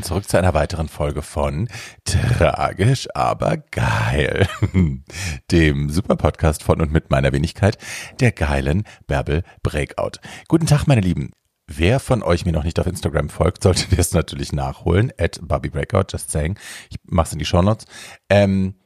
willkommen 0.00 0.22
zurück 0.22 0.28
zu 0.30 0.38
einer 0.38 0.54
weiteren 0.54 0.88
Folge 0.88 1.20
von 1.20 1.68
Tragisch, 2.04 3.06
aber 3.14 3.58
geil. 3.58 4.48
Dem 5.50 5.90
Superpodcast 5.90 6.62
von 6.62 6.80
und 6.80 6.90
mit 6.90 7.10
meiner 7.10 7.32
Wenigkeit, 7.32 7.76
der 8.18 8.32
geilen 8.32 8.84
Bärbel 9.06 9.42
Breakout. 9.62 10.12
Guten 10.48 10.64
Tag, 10.64 10.86
meine 10.86 11.02
Lieben. 11.02 11.32
Wer 11.66 12.00
von 12.00 12.22
euch 12.22 12.46
mir 12.46 12.52
noch 12.52 12.64
nicht 12.64 12.80
auf 12.80 12.86
Instagram 12.86 13.28
folgt, 13.28 13.62
sollte 13.62 13.94
das 13.96 14.12
natürlich 14.12 14.54
nachholen. 14.54 15.12
At 15.18 15.38
Bobby 15.42 15.68
Breakout, 15.68 16.06
just 16.10 16.30
saying. 16.30 16.58
Ich 16.88 16.96
mach's 17.04 17.34
in 17.34 17.38
die 17.38 17.44
Show 17.44 17.60
Notes. 17.60 17.84
Ähm, 18.30 18.76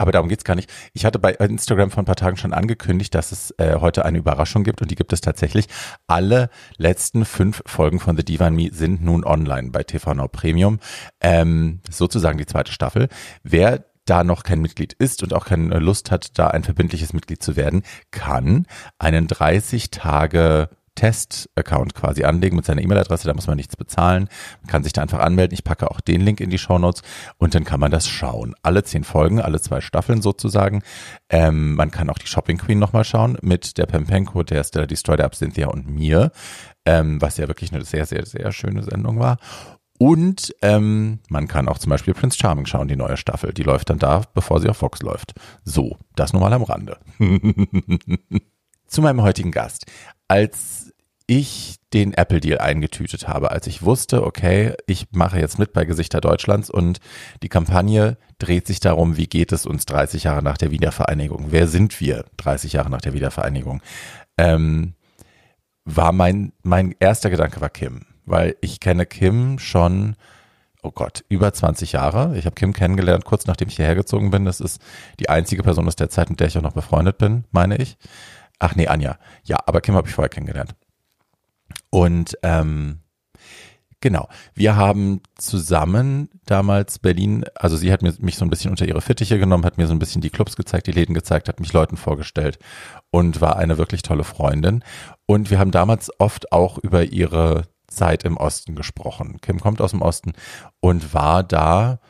aber 0.00 0.12
darum 0.12 0.28
geht's 0.28 0.44
gar 0.44 0.54
nicht. 0.54 0.70
Ich 0.92 1.04
hatte 1.04 1.18
bei 1.18 1.32
Instagram 1.32 1.90
vor 1.90 2.02
ein 2.02 2.06
paar 2.06 2.16
Tagen 2.16 2.36
schon 2.36 2.52
angekündigt, 2.52 3.14
dass 3.14 3.32
es 3.32 3.54
äh, 3.58 3.76
heute 3.80 4.04
eine 4.04 4.18
Überraschung 4.18 4.64
gibt 4.64 4.82
und 4.82 4.90
die 4.90 4.94
gibt 4.94 5.12
es 5.12 5.20
tatsächlich. 5.20 5.66
Alle 6.06 6.50
letzten 6.76 7.24
fünf 7.24 7.62
Folgen 7.66 8.00
von 8.00 8.16
The 8.16 8.24
Divine 8.24 8.52
Me 8.52 8.70
sind 8.72 9.02
nun 9.02 9.24
online 9.24 9.70
bei 9.70 9.82
TV 9.82 10.14
Now 10.14 10.28
Premium. 10.28 10.80
Ähm, 11.20 11.80
sozusagen 11.90 12.38
die 12.38 12.46
zweite 12.46 12.72
Staffel. 12.72 13.08
Wer 13.42 13.84
da 14.04 14.24
noch 14.24 14.42
kein 14.42 14.60
Mitglied 14.60 14.92
ist 14.92 15.22
und 15.22 15.32
auch 15.32 15.46
keine 15.46 15.78
Lust 15.78 16.10
hat, 16.10 16.38
da 16.38 16.48
ein 16.48 16.62
verbindliches 16.62 17.12
Mitglied 17.12 17.42
zu 17.42 17.56
werden, 17.56 17.82
kann 18.10 18.66
einen 18.98 19.26
30 19.26 19.90
Tage 19.90 20.68
Test-Account 20.94 21.94
quasi 21.94 22.24
anlegen 22.24 22.56
mit 22.56 22.64
seiner 22.64 22.82
E-Mail-Adresse, 22.82 23.26
da 23.26 23.34
muss 23.34 23.46
man 23.46 23.56
nichts 23.56 23.76
bezahlen, 23.76 24.28
man 24.62 24.70
kann 24.70 24.84
sich 24.84 24.92
da 24.92 25.02
einfach 25.02 25.20
anmelden, 25.20 25.54
ich 25.54 25.64
packe 25.64 25.90
auch 25.90 26.00
den 26.00 26.20
Link 26.20 26.40
in 26.40 26.50
die 26.50 26.58
Show 26.58 26.78
Notes 26.78 27.02
und 27.38 27.54
dann 27.54 27.64
kann 27.64 27.80
man 27.80 27.90
das 27.90 28.08
schauen. 28.08 28.54
Alle 28.62 28.84
zehn 28.84 29.04
Folgen, 29.04 29.40
alle 29.40 29.60
zwei 29.60 29.80
Staffeln 29.80 30.22
sozusagen. 30.22 30.82
Ähm, 31.28 31.74
man 31.74 31.90
kann 31.90 32.10
auch 32.10 32.18
die 32.18 32.26
Shopping 32.26 32.58
Queen 32.58 32.78
nochmal 32.78 33.04
schauen 33.04 33.38
mit 33.42 33.78
der 33.78 33.86
Pempenko, 33.86 34.42
der 34.42 34.64
Stella 34.64 34.86
Destroy, 34.86 35.16
der 35.16 35.26
Abcynthia 35.26 35.68
und 35.68 35.88
mir, 35.88 36.32
ähm, 36.84 37.20
was 37.20 37.36
ja 37.36 37.48
wirklich 37.48 37.72
eine 37.72 37.84
sehr, 37.84 38.06
sehr, 38.06 38.26
sehr 38.26 38.52
schöne 38.52 38.82
Sendung 38.82 39.18
war. 39.18 39.38
Und 39.98 40.54
ähm, 40.60 41.20
man 41.28 41.46
kann 41.46 41.68
auch 41.68 41.78
zum 41.78 41.90
Beispiel 41.90 42.14
Prince 42.14 42.36
Charming 42.36 42.66
schauen, 42.66 42.88
die 42.88 42.96
neue 42.96 43.16
Staffel. 43.16 43.52
Die 43.52 43.62
läuft 43.62 43.90
dann 43.90 43.98
da, 43.98 44.22
bevor 44.34 44.60
sie 44.60 44.68
auf 44.68 44.78
Fox 44.78 45.02
läuft. 45.02 45.34
So, 45.64 45.96
das 46.16 46.32
nur 46.32 46.42
mal 46.42 46.52
am 46.52 46.64
Rande. 46.64 46.98
Zu 48.86 49.02
meinem 49.02 49.22
heutigen 49.22 49.50
Gast. 49.50 49.86
Als 50.26 50.83
ich 51.26 51.76
den 51.92 52.12
Apple-Deal 52.12 52.58
eingetütet 52.58 53.28
habe, 53.28 53.50
als 53.50 53.66
ich 53.66 53.82
wusste, 53.82 54.24
okay, 54.24 54.74
ich 54.86 55.06
mache 55.12 55.38
jetzt 55.38 55.58
mit 55.58 55.72
bei 55.72 55.84
Gesichter 55.84 56.20
Deutschlands 56.20 56.68
und 56.68 57.00
die 57.42 57.48
Kampagne 57.48 58.18
dreht 58.38 58.66
sich 58.66 58.80
darum, 58.80 59.16
wie 59.16 59.26
geht 59.26 59.52
es 59.52 59.64
uns 59.64 59.86
30 59.86 60.24
Jahre 60.24 60.42
nach 60.42 60.58
der 60.58 60.70
Wiedervereinigung? 60.70 61.46
Wer 61.48 61.66
sind 61.66 62.00
wir 62.00 62.24
30 62.36 62.74
Jahre 62.74 62.90
nach 62.90 63.00
der 63.00 63.14
Wiedervereinigung? 63.14 63.80
Ähm, 64.36 64.94
war 65.84 66.12
mein, 66.12 66.52
mein 66.62 66.94
erster 66.98 67.30
Gedanke 67.30 67.60
war 67.60 67.70
Kim, 67.70 68.06
weil 68.26 68.56
ich 68.60 68.80
kenne 68.80 69.06
Kim 69.06 69.58
schon, 69.58 70.16
oh 70.82 70.90
Gott, 70.90 71.24
über 71.28 71.52
20 71.52 71.92
Jahre. 71.92 72.36
Ich 72.36 72.44
habe 72.44 72.54
Kim 72.54 72.72
kennengelernt, 72.72 73.24
kurz 73.24 73.46
nachdem 73.46 73.68
ich 73.68 73.76
hierher 73.76 73.94
gezogen 73.94 74.30
bin. 74.30 74.44
Das 74.44 74.60
ist 74.60 74.80
die 75.20 75.28
einzige 75.28 75.62
Person 75.62 75.86
aus 75.86 75.96
der 75.96 76.10
Zeit, 76.10 76.28
mit 76.28 76.40
der 76.40 76.48
ich 76.48 76.58
auch 76.58 76.62
noch 76.62 76.72
befreundet 76.72 77.18
bin, 77.18 77.44
meine 77.50 77.76
ich. 77.76 77.96
Ach 78.58 78.74
nee, 78.76 78.88
Anja. 78.88 79.18
Ja, 79.44 79.58
aber 79.66 79.80
Kim 79.80 79.94
habe 79.94 80.08
ich 80.08 80.14
vorher 80.14 80.28
kennengelernt. 80.28 80.74
Und 81.94 82.36
ähm, 82.42 83.02
genau, 84.00 84.28
wir 84.52 84.74
haben 84.74 85.20
zusammen 85.36 86.28
damals 86.44 86.98
Berlin, 86.98 87.44
also 87.54 87.76
sie 87.76 87.92
hat 87.92 88.02
mir, 88.02 88.12
mich 88.18 88.34
so 88.34 88.44
ein 88.44 88.50
bisschen 88.50 88.72
unter 88.72 88.84
ihre 88.84 89.00
Fittiche 89.00 89.38
genommen, 89.38 89.64
hat 89.64 89.78
mir 89.78 89.86
so 89.86 89.92
ein 89.92 90.00
bisschen 90.00 90.20
die 90.20 90.30
Clubs 90.30 90.56
gezeigt, 90.56 90.88
die 90.88 90.92
Läden 90.92 91.14
gezeigt, 91.14 91.46
hat 91.46 91.60
mich 91.60 91.72
Leuten 91.72 91.96
vorgestellt 91.96 92.58
und 93.12 93.40
war 93.40 93.58
eine 93.58 93.78
wirklich 93.78 94.02
tolle 94.02 94.24
Freundin. 94.24 94.82
Und 95.26 95.52
wir 95.52 95.60
haben 95.60 95.70
damals 95.70 96.10
oft 96.18 96.50
auch 96.50 96.78
über 96.78 97.04
ihre 97.04 97.68
Zeit 97.86 98.24
im 98.24 98.38
Osten 98.38 98.74
gesprochen. 98.74 99.38
Kim 99.40 99.60
kommt 99.60 99.80
aus 99.80 99.92
dem 99.92 100.02
Osten 100.02 100.32
und 100.80 101.14
war 101.14 101.44
da 101.44 102.00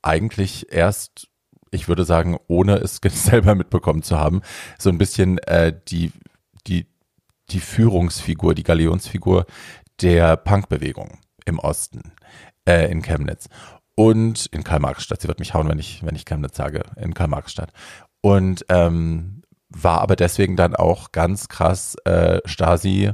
eigentlich 0.00 0.72
erst 0.72 1.28
ich 1.70 1.88
würde 1.88 2.06
sagen, 2.06 2.38
ohne 2.46 2.76
es 2.76 2.98
selber 3.10 3.54
mitbekommen 3.54 4.02
zu 4.02 4.18
haben, 4.18 4.40
so 4.78 4.88
ein 4.88 4.96
bisschen 4.96 5.36
äh, 5.38 5.78
die, 5.88 6.12
die 6.66 6.86
die 7.50 7.60
Führungsfigur, 7.60 8.54
die 8.54 8.62
Galionsfigur 8.62 9.46
der 10.00 10.36
Punkbewegung 10.36 11.18
im 11.44 11.58
Osten, 11.58 12.12
äh, 12.68 12.90
in 12.90 13.02
Chemnitz. 13.02 13.48
Und 13.96 14.46
in 14.46 14.64
Karl-Marx-Stadt. 14.64 15.20
Sie 15.20 15.28
wird 15.28 15.38
mich 15.38 15.54
hauen, 15.54 15.68
wenn 15.68 15.78
ich, 15.78 16.04
wenn 16.04 16.16
ich 16.16 16.24
Chemnitz 16.24 16.56
sage, 16.56 16.82
in 16.96 17.14
Karl-Marx-Stadt. 17.14 17.72
Und 18.22 18.64
ähm, 18.68 19.42
war 19.68 20.00
aber 20.00 20.16
deswegen 20.16 20.56
dann 20.56 20.74
auch 20.74 21.12
ganz 21.12 21.48
krass 21.48 21.96
äh, 22.04 22.40
Stasi 22.44 23.12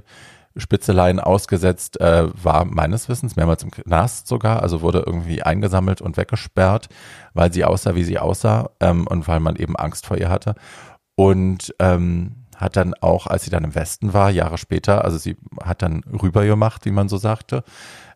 Spitzeleien 0.57 1.21
ausgesetzt, 1.21 2.01
äh, 2.01 2.29
war 2.43 2.65
meines 2.65 3.09
Wissens 3.09 3.37
mehrmals 3.37 3.63
im 3.63 3.71
Knast 3.71 4.27
sogar, 4.27 4.63
also 4.63 4.83
wurde 4.83 5.05
irgendwie 5.07 5.43
eingesammelt 5.43 6.01
und 6.01 6.17
weggesperrt, 6.17 6.89
weil 7.35 7.53
sie 7.53 7.65
aussah, 7.65 7.95
wie 7.95 8.05
sie 8.05 8.19
aussah 8.19 8.71
ähm, 8.81 9.07
und 9.07 9.29
weil 9.29 9.41
man 9.41 9.57
eben 9.57 9.77
Angst 9.77 10.07
vor 10.07 10.17
ihr 10.17 10.29
hatte. 10.29 10.55
Und 11.15 11.75
ähm, 11.79 12.40
hat 12.61 12.77
dann 12.77 12.95
auch, 12.95 13.27
als 13.27 13.45
sie 13.45 13.51
dann 13.51 13.65
im 13.65 13.75
Westen 13.75 14.13
war, 14.13 14.31
Jahre 14.31 14.59
später, 14.59 15.05
also 15.05 15.19
sie 15.19 15.37
hat 15.63 15.83
dann 15.83 16.05
rübergemacht, 16.05 16.85
wie 16.85 16.91
man 16.91 17.09
so 17.09 17.17
sagte. 17.17 17.65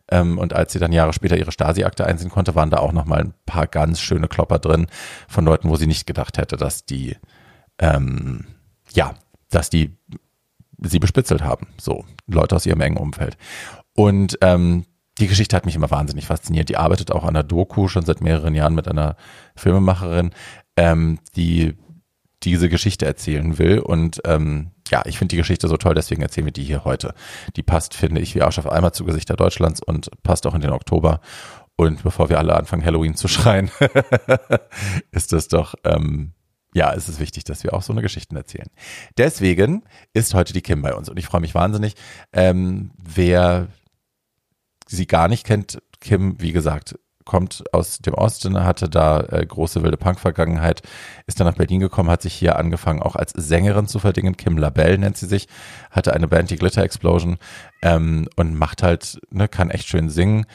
Ähm, 0.09 0.37
und 0.37 0.53
als 0.53 0.73
sie 0.73 0.79
dann 0.79 0.91
Jahre 0.91 1.13
später 1.13 1.37
ihre 1.37 1.51
Stasi-Akte 1.51 2.05
einsehen 2.05 2.29
konnte, 2.29 2.53
waren 2.53 2.69
da 2.69 2.77
auch 2.77 2.91
nochmal 2.91 3.21
ein 3.21 3.33
paar 3.45 3.65
ganz 3.67 3.99
schöne 3.99 4.27
Klopper 4.27 4.59
drin 4.59 4.87
von 5.27 5.45
Leuten, 5.45 5.69
wo 5.69 5.75
sie 5.75 5.87
nicht 5.87 6.05
gedacht 6.05 6.37
hätte, 6.37 6.57
dass 6.57 6.85
die, 6.85 7.17
ähm, 7.79 8.45
ja, 8.93 9.15
dass 9.49 9.69
die 9.69 9.97
sie 10.81 10.99
bespitzelt 10.99 11.43
haben. 11.43 11.67
So, 11.79 12.05
Leute 12.27 12.55
aus 12.55 12.65
ihrem 12.65 12.81
engen 12.81 12.97
Umfeld. 12.97 13.37
Und 13.95 14.37
ähm, 14.41 14.85
die 15.19 15.27
Geschichte 15.27 15.55
hat 15.55 15.65
mich 15.65 15.75
immer 15.75 15.91
wahnsinnig 15.91 16.25
fasziniert. 16.27 16.69
Die 16.69 16.77
arbeitet 16.77 17.11
auch 17.11 17.23
an 17.23 17.33
der 17.33 17.43
Doku 17.43 17.87
schon 17.87 18.05
seit 18.05 18.21
mehreren 18.21 18.53
Jahren 18.53 18.75
mit 18.75 18.87
einer 18.87 19.15
Filmemacherin, 19.55 20.31
ähm, 20.75 21.19
die 21.35 21.75
diese 22.45 22.69
Geschichte 22.69 23.05
erzählen 23.05 23.57
will. 23.57 23.79
Und 23.79 24.21
ähm, 24.25 24.71
ja, 24.89 25.03
ich 25.05 25.17
finde 25.17 25.33
die 25.33 25.37
Geschichte 25.37 25.67
so 25.67 25.77
toll, 25.77 25.95
deswegen 25.95 26.21
erzählen 26.21 26.45
wir 26.45 26.53
die 26.53 26.63
hier 26.63 26.85
heute. 26.85 27.13
Die 27.55 27.63
passt, 27.63 27.95
finde 27.95 28.21
ich, 28.21 28.35
wie 28.35 28.41
Arsch 28.41 28.59
auf 28.59 28.69
einmal 28.69 28.93
zu 28.93 29.03
Gesichter 29.03 29.35
Deutschlands 29.35 29.81
und 29.81 30.09
passt 30.23 30.45
auch 30.47 30.53
in 30.53 30.61
den 30.61 30.71
Oktober. 30.71 31.19
Und 31.75 32.03
bevor 32.03 32.29
wir 32.29 32.37
alle 32.39 32.55
anfangen, 32.55 32.85
Halloween 32.85 33.15
zu 33.15 33.27
schreien, 33.27 33.69
ist 35.11 35.33
es 35.33 35.47
doch, 35.47 35.75
ähm, 35.83 36.33
ja, 36.73 36.91
ist 36.91 37.07
es 37.07 37.19
wichtig, 37.19 37.43
dass 37.45 37.63
wir 37.63 37.73
auch 37.73 37.81
so 37.81 37.93
eine 37.93 38.01
Geschichte 38.01 38.35
erzählen. 38.35 38.69
Deswegen 39.17 39.83
ist 40.13 40.33
heute 40.33 40.53
die 40.53 40.61
Kim 40.61 40.81
bei 40.81 40.93
uns 40.93 41.09
und 41.09 41.17
ich 41.17 41.25
freue 41.25 41.41
mich 41.41 41.55
wahnsinnig. 41.55 41.95
Ähm, 42.31 42.91
wer 42.97 43.67
sie 44.87 45.07
gar 45.07 45.27
nicht 45.27 45.45
kennt, 45.45 45.81
Kim, 45.99 46.39
wie 46.39 46.51
gesagt, 46.51 46.95
kommt 47.25 47.63
aus 47.73 47.99
dem 47.99 48.13
Osten, 48.13 48.63
hatte 48.63 48.87
da 48.87 49.19
äh, 49.21 49.45
große 49.45 49.83
wilde 49.83 49.97
Punk-Vergangenheit, 49.97 50.81
ist 51.27 51.39
dann 51.39 51.47
nach 51.47 51.55
Berlin 51.55 51.79
gekommen, 51.79 52.09
hat 52.09 52.21
sich 52.21 52.33
hier 52.33 52.57
angefangen 52.57 53.01
auch 53.01 53.15
als 53.15 53.31
Sängerin 53.31 53.87
zu 53.87 53.99
verdingen. 53.99 54.37
Kim 54.37 54.57
Labelle 54.57 54.97
nennt 54.97 55.17
sie 55.17 55.25
sich, 55.25 55.47
hatte 55.91 56.13
eine 56.13 56.27
Band, 56.27 56.51
die 56.51 56.57
Glitter 56.57 56.83
Explosion 56.83 57.37
ähm, 57.81 58.27
und 58.35 58.55
macht 58.55 58.83
halt, 58.83 59.19
ne, 59.31 59.47
kann 59.47 59.71
echt 59.71 59.87
schön 59.87 60.09
singen. 60.09 60.45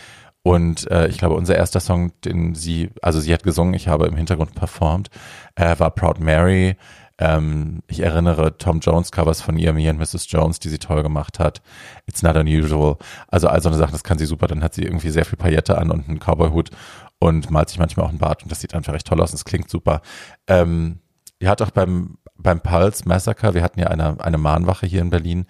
Und 0.42 0.90
äh, 0.90 1.08
ich 1.08 1.18
glaube, 1.18 1.34
unser 1.34 1.56
erster 1.56 1.80
Song, 1.80 2.12
den 2.24 2.54
sie, 2.54 2.90
also 3.02 3.20
sie 3.20 3.34
hat 3.34 3.42
gesungen, 3.42 3.74
ich 3.74 3.88
habe 3.88 4.06
im 4.06 4.16
Hintergrund 4.16 4.54
performt, 4.54 5.10
äh, 5.54 5.78
war 5.78 5.90
Proud 5.90 6.20
Mary. 6.20 6.76
Ähm, 7.20 7.82
ich 7.86 8.00
erinnere 8.00 8.56
Tom 8.56 8.80
Jones 8.80 9.12
Covers 9.12 9.42
von 9.42 9.58
ihr, 9.58 9.74
Me 9.74 9.88
and 9.88 10.00
Mrs. 10.00 10.26
Jones, 10.30 10.58
die 10.58 10.70
sie 10.70 10.78
toll 10.78 11.02
gemacht 11.02 11.38
hat. 11.38 11.60
It's 12.06 12.22
not 12.22 12.34
unusual. 12.34 12.96
Also 13.28 13.48
all 13.48 13.60
so 13.60 13.68
eine 13.68 13.76
Sache, 13.76 13.92
das 13.92 14.02
kann 14.02 14.18
sie 14.18 14.24
super. 14.24 14.46
Dann 14.46 14.64
hat 14.64 14.72
sie 14.74 14.82
irgendwie 14.82 15.10
sehr 15.10 15.26
viel 15.26 15.36
Paillette 15.36 15.76
an 15.76 15.90
und 15.90 16.08
einen 16.08 16.18
Cowboy-Hut 16.18 16.70
und 17.18 17.50
malt 17.50 17.68
sich 17.68 17.78
manchmal 17.78 18.06
auch 18.06 18.10
einen 18.10 18.18
Bart 18.18 18.42
und 18.42 18.50
das 18.50 18.60
sieht 18.60 18.74
einfach 18.74 18.94
recht 18.94 19.06
toll 19.06 19.20
aus 19.20 19.30
und 19.30 19.36
es 19.36 19.44
klingt 19.44 19.70
super. 19.70 20.00
Ähm, 20.46 21.00
die 21.40 21.48
hat 21.48 21.62
auch 21.62 21.70
beim, 21.70 22.16
beim 22.36 22.60
Pulse 22.60 23.06
Massacre, 23.06 23.54
wir 23.54 23.62
hatten 23.62 23.78
ja 23.78 23.88
eine, 23.88 24.18
eine 24.20 24.38
Mahnwache 24.38 24.86
hier 24.86 25.02
in 25.02 25.10
Berlin, 25.10 25.46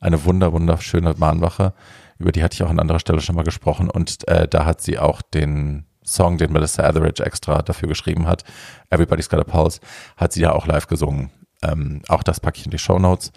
eine 0.00 0.24
wunder, 0.24 0.52
wunderschöne 0.52 1.14
Mahnwache, 1.16 1.72
über 2.18 2.30
die 2.30 2.42
hatte 2.42 2.54
ich 2.54 2.62
auch 2.62 2.70
an 2.70 2.78
anderer 2.78 3.00
Stelle 3.00 3.20
schon 3.20 3.36
mal 3.36 3.44
gesprochen 3.44 3.90
und 3.90 4.28
äh, 4.28 4.46
da 4.46 4.66
hat 4.66 4.82
sie 4.82 4.98
auch 4.98 5.22
den 5.22 5.86
Song, 6.04 6.38
den 6.38 6.52
Melissa 6.52 6.86
Etheridge 6.88 7.24
extra 7.24 7.62
dafür 7.62 7.88
geschrieben 7.88 8.26
hat, 8.26 8.44
Everybody's 8.90 9.28
Got 9.28 9.40
a 9.40 9.44
Pulse, 9.44 9.80
hat 10.16 10.32
sie 10.32 10.42
ja 10.42 10.52
auch 10.52 10.66
live 10.66 10.86
gesungen. 10.86 11.30
Ähm, 11.62 12.02
auch 12.08 12.22
das 12.22 12.40
packe 12.40 12.58
ich 12.58 12.66
in 12.66 12.70
die 12.70 12.78
Show 12.78 12.98
Notes. 12.98 13.32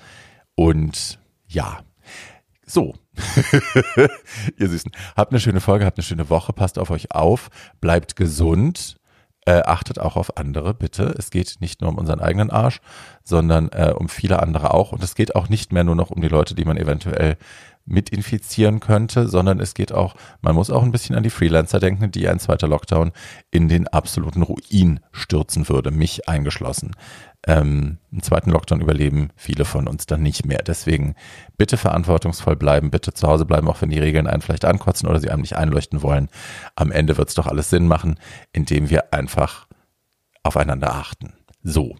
Und 0.55 1.19
ja, 1.47 1.79
so. 2.65 2.93
Ihr 4.57 4.69
Süßen, 4.69 4.91
habt 5.15 5.31
eine 5.31 5.39
schöne 5.39 5.61
Folge, 5.61 5.85
habt 5.85 5.97
eine 5.97 6.03
schöne 6.03 6.29
Woche, 6.29 6.53
passt 6.53 6.77
auf 6.77 6.91
euch 6.91 7.11
auf, 7.11 7.49
bleibt 7.79 8.15
gesund, 8.15 8.97
äh, 9.45 9.63
achtet 9.63 9.99
auch 9.99 10.17
auf 10.17 10.37
andere, 10.37 10.73
bitte. 10.73 11.15
Es 11.17 11.31
geht 11.31 11.55
nicht 11.61 11.81
nur 11.81 11.89
um 11.89 11.97
unseren 11.97 12.19
eigenen 12.19 12.51
Arsch, 12.51 12.81
sondern 13.23 13.69
äh, 13.69 13.93
um 13.97 14.09
viele 14.09 14.41
andere 14.41 14.73
auch. 14.73 14.91
Und 14.91 15.01
es 15.03 15.15
geht 15.15 15.35
auch 15.35 15.47
nicht 15.47 15.71
mehr 15.71 15.85
nur 15.85 15.95
noch 15.95 16.11
um 16.11 16.21
die 16.21 16.27
Leute, 16.27 16.53
die 16.53 16.65
man 16.65 16.75
eventuell 16.75 17.37
mit 17.87 18.09
infizieren 18.09 18.79
könnte, 18.79 19.27
sondern 19.27 19.59
es 19.59 19.73
geht 19.73 19.93
auch, 19.93 20.15
man 20.41 20.53
muss 20.53 20.69
auch 20.69 20.83
ein 20.83 20.91
bisschen 20.91 21.15
an 21.15 21.23
die 21.23 21.29
Freelancer 21.29 21.79
denken, 21.79 22.11
die 22.11 22.27
ein 22.27 22.39
zweiter 22.39 22.67
Lockdown 22.67 23.13
in 23.49 23.69
den 23.69 23.87
absoluten 23.87 24.43
Ruin 24.43 24.99
stürzen 25.11 25.69
würde, 25.69 25.89
mich 25.89 26.27
eingeschlossen. 26.27 26.91
Ähm, 27.47 27.97
einen 28.11 28.23
zweiten 28.23 28.51
Lockdown 28.51 28.81
überleben 28.81 29.29
viele 29.37 29.63
von 29.63 29.87
uns 29.87 30.05
dann 30.05 30.21
nicht 30.21 30.45
mehr. 30.45 30.61
Deswegen 30.67 31.15
bitte 31.57 31.77
verantwortungsvoll 31.77 32.57
bleiben, 32.57 32.91
bitte 32.91 33.13
zu 33.13 33.25
Hause 33.25 33.45
bleiben, 33.45 33.69
auch 33.69 33.81
wenn 33.81 33.89
die 33.89 33.99
Regeln 33.99 34.27
einen 34.27 34.41
vielleicht 34.41 34.65
ankotzen 34.65 35.07
oder 35.07 35.21
sie 35.21 35.29
einem 35.29 35.41
nicht 35.41 35.55
einleuchten 35.55 36.01
wollen. 36.01 36.29
Am 36.75 36.91
Ende 36.91 37.17
wird 37.17 37.29
es 37.29 37.35
doch 37.35 37.47
alles 37.47 37.69
Sinn 37.69 37.87
machen, 37.87 38.19
indem 38.51 38.89
wir 38.89 39.13
einfach 39.13 39.67
aufeinander 40.43 40.93
achten. 40.93 41.33
So, 41.63 41.95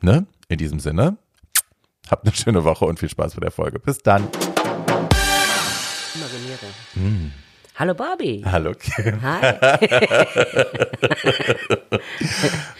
ne? 0.00 0.26
In 0.48 0.58
diesem 0.58 0.78
Sinne, 0.78 1.18
habt 2.08 2.26
eine 2.26 2.34
schöne 2.34 2.64
Woche 2.64 2.84
und 2.84 2.98
viel 2.98 3.08
Spaß 3.08 3.34
bei 3.34 3.40
der 3.40 3.50
Folge. 3.50 3.78
Bis 3.80 3.98
dann. 3.98 4.28
Hm. 6.98 7.30
Hallo 7.76 7.94
Barbie. 7.94 8.42
Hallo 8.44 8.72
Kim. 8.74 9.22
Hi. 9.22 9.58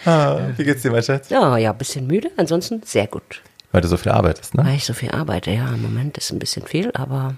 Ah, 0.05 0.39
wie 0.57 0.63
geht's 0.63 0.81
dir, 0.81 0.91
mein 0.91 1.03
Schatz? 1.03 1.29
Ja, 1.29 1.57
ja, 1.57 1.71
bisschen 1.73 2.07
müde, 2.07 2.31
ansonsten 2.37 2.81
sehr 2.83 3.07
gut. 3.07 3.41
Weil 3.71 3.81
du 3.81 3.87
so 3.87 3.97
viel 3.97 4.11
arbeitest, 4.11 4.55
ne? 4.55 4.65
Weil 4.65 4.75
ich 4.75 4.85
so 4.85 4.93
viel 4.93 5.11
arbeite, 5.11 5.51
ja, 5.51 5.67
im 5.69 5.81
Moment 5.81 6.17
ist 6.17 6.31
ein 6.31 6.39
bisschen 6.39 6.65
viel, 6.65 6.91
aber 6.93 7.35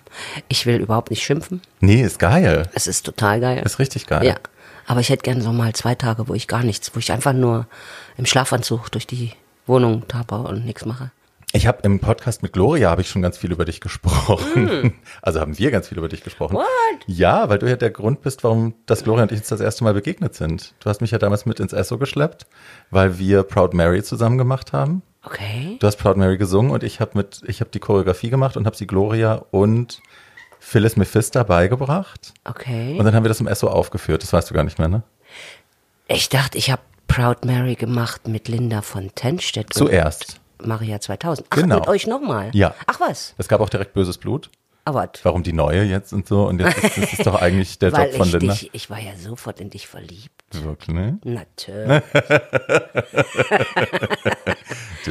ich 0.48 0.66
will 0.66 0.78
überhaupt 0.78 1.10
nicht 1.10 1.24
schimpfen. 1.24 1.62
Nee, 1.82 2.02
ist 2.02 2.20
geil. 2.20 2.70
Es 2.74 2.88
ist 2.88 3.06
total 3.06 3.42
geil. 3.42 3.62
Ist 3.66 3.80
richtig 3.80 4.08
geil. 4.08 4.26
Ja, 4.26 4.36
aber 4.88 5.02
ich 5.02 5.10
hätte 5.10 5.24
gerne 5.24 5.42
so 5.42 5.52
mal 5.52 5.74
zwei 5.74 5.96
Tage, 5.96 6.28
wo 6.28 6.34
ich 6.34 6.48
gar 6.48 6.64
nichts, 6.64 6.92
wo 6.96 7.00
ich 7.00 7.12
einfach 7.12 7.34
nur 7.34 7.68
im 8.18 8.26
Schlafanzug 8.26 8.90
durch 8.92 9.08
die 9.08 9.34
Wohnung 9.68 10.08
tappe 10.08 10.36
und 10.36 10.66
nichts 10.66 10.86
mache. 10.86 11.12
Ich 11.54 11.68
habe 11.68 11.80
im 11.84 12.00
Podcast 12.00 12.44
mit 12.44 12.54
Gloria 12.54 12.90
habe 12.90 13.02
ich 13.02 13.10
schon 13.10 13.22
ganz 13.22 13.38
viel 13.38 13.52
über 13.52 13.66
dich 13.66 13.82
gesprochen. 13.82 14.94
Also 15.22 15.40
haben 15.40 15.58
wir 15.58 15.70
ganz 15.72 15.90
viel 15.90 15.98
über 15.98 16.08
dich 16.10 16.24
gesprochen. 16.24 16.56
What? 16.56 16.68
Ja, 17.06 17.48
weil 17.50 17.60
du 17.60 17.70
ja 17.70 17.76
der 17.76 17.92
Grund 17.92 18.22
bist, 18.22 18.44
warum 18.44 18.74
das 18.86 19.04
Gloria 19.04 19.24
und 19.24 19.32
ich 19.32 19.40
uns 19.40 19.50
das 19.50 19.60
erste 19.60 19.84
Mal 19.84 19.94
begegnet 19.94 20.34
sind. 20.34 20.74
Du 20.80 20.90
hast 20.90 21.02
mich 21.02 21.12
ja 21.12 21.20
damals 21.20 21.46
mit 21.46 21.60
ins 21.60 21.74
Esso 21.74 21.98
geschleppt, 21.98 22.48
weil 22.90 23.20
wir 23.20 23.44
Proud 23.44 23.74
Mary 23.74 24.02
zusammen 24.02 24.38
gemacht 24.38 24.74
haben. 24.74 25.04
Okay. 25.24 25.78
Du 25.80 25.86
hast 25.86 25.98
Proud 25.98 26.18
Mary 26.18 26.38
gesungen 26.38 26.72
und 26.72 26.82
ich 26.84 27.00
habe 27.00 27.12
mit 27.16 27.42
ich 27.46 27.60
habe 27.60 27.70
die 27.70 27.80
Choreografie 27.80 28.30
gemacht 28.30 28.58
und 28.58 28.66
habe 28.66 28.76
sie 28.76 28.88
Gloria 28.88 29.46
und 29.52 30.02
Phyllis 30.60 30.96
Mephister 30.96 31.44
beigebracht. 31.44 32.34
Okay. 32.46 32.98
Und 32.98 33.06
dann 33.06 33.14
haben 33.14 33.24
wir 33.24 33.30
das 33.30 33.42
im 33.42 33.48
Esso 33.48 33.68
aufgeführt. 33.68 34.24
Das 34.24 34.34
weißt 34.34 34.50
du 34.50 34.54
gar 34.54 34.64
nicht 34.64 34.80
mehr, 34.80 34.88
ne? 34.88 35.04
Ich 36.08 36.30
dachte, 36.30 36.58
ich 36.58 36.72
habe 36.72 36.82
Proud 37.08 37.46
Mary 37.46 37.76
gemacht 37.76 38.28
mit 38.28 38.48
Linda 38.48 38.82
von 38.82 39.14
Tenstedt. 39.14 39.74
Zuerst. 39.74 40.41
Maria 40.66 41.00
2000. 41.00 41.48
Ach, 41.50 41.56
Genau. 41.58 41.76
mit 41.76 41.88
euch 41.88 42.08
nochmal? 42.08 42.50
Ja. 42.54 42.74
Ach 42.88 43.00
was? 43.00 43.34
Es 43.38 43.48
gab 43.48 43.62
auch 43.62 43.70
direkt 43.70 43.94
böses 43.94 44.18
Blut. 44.18 44.50
Aber 44.84 45.08
Warum 45.22 45.44
die 45.44 45.54
neue 45.54 45.84
jetzt 45.84 46.12
und 46.12 46.28
so? 46.28 46.48
Und 46.48 46.60
jetzt 46.60 46.84
ist 46.84 46.98
das 46.98 47.14
ist 47.14 47.26
doch 47.28 47.40
eigentlich 47.40 47.78
der 47.78 47.90
Job 47.94 48.14
von 48.16 48.26
ich 48.28 48.34
Linda. 48.34 48.54
dich, 48.54 48.70
ich 48.74 48.90
war 48.90 48.98
ja 49.00 49.16
sofort 49.16 49.60
in 49.60 49.70
dich 49.70 49.88
verliebt. 49.88 50.32
Wirklich? 50.52 51.14
Natürlich. 51.24 52.04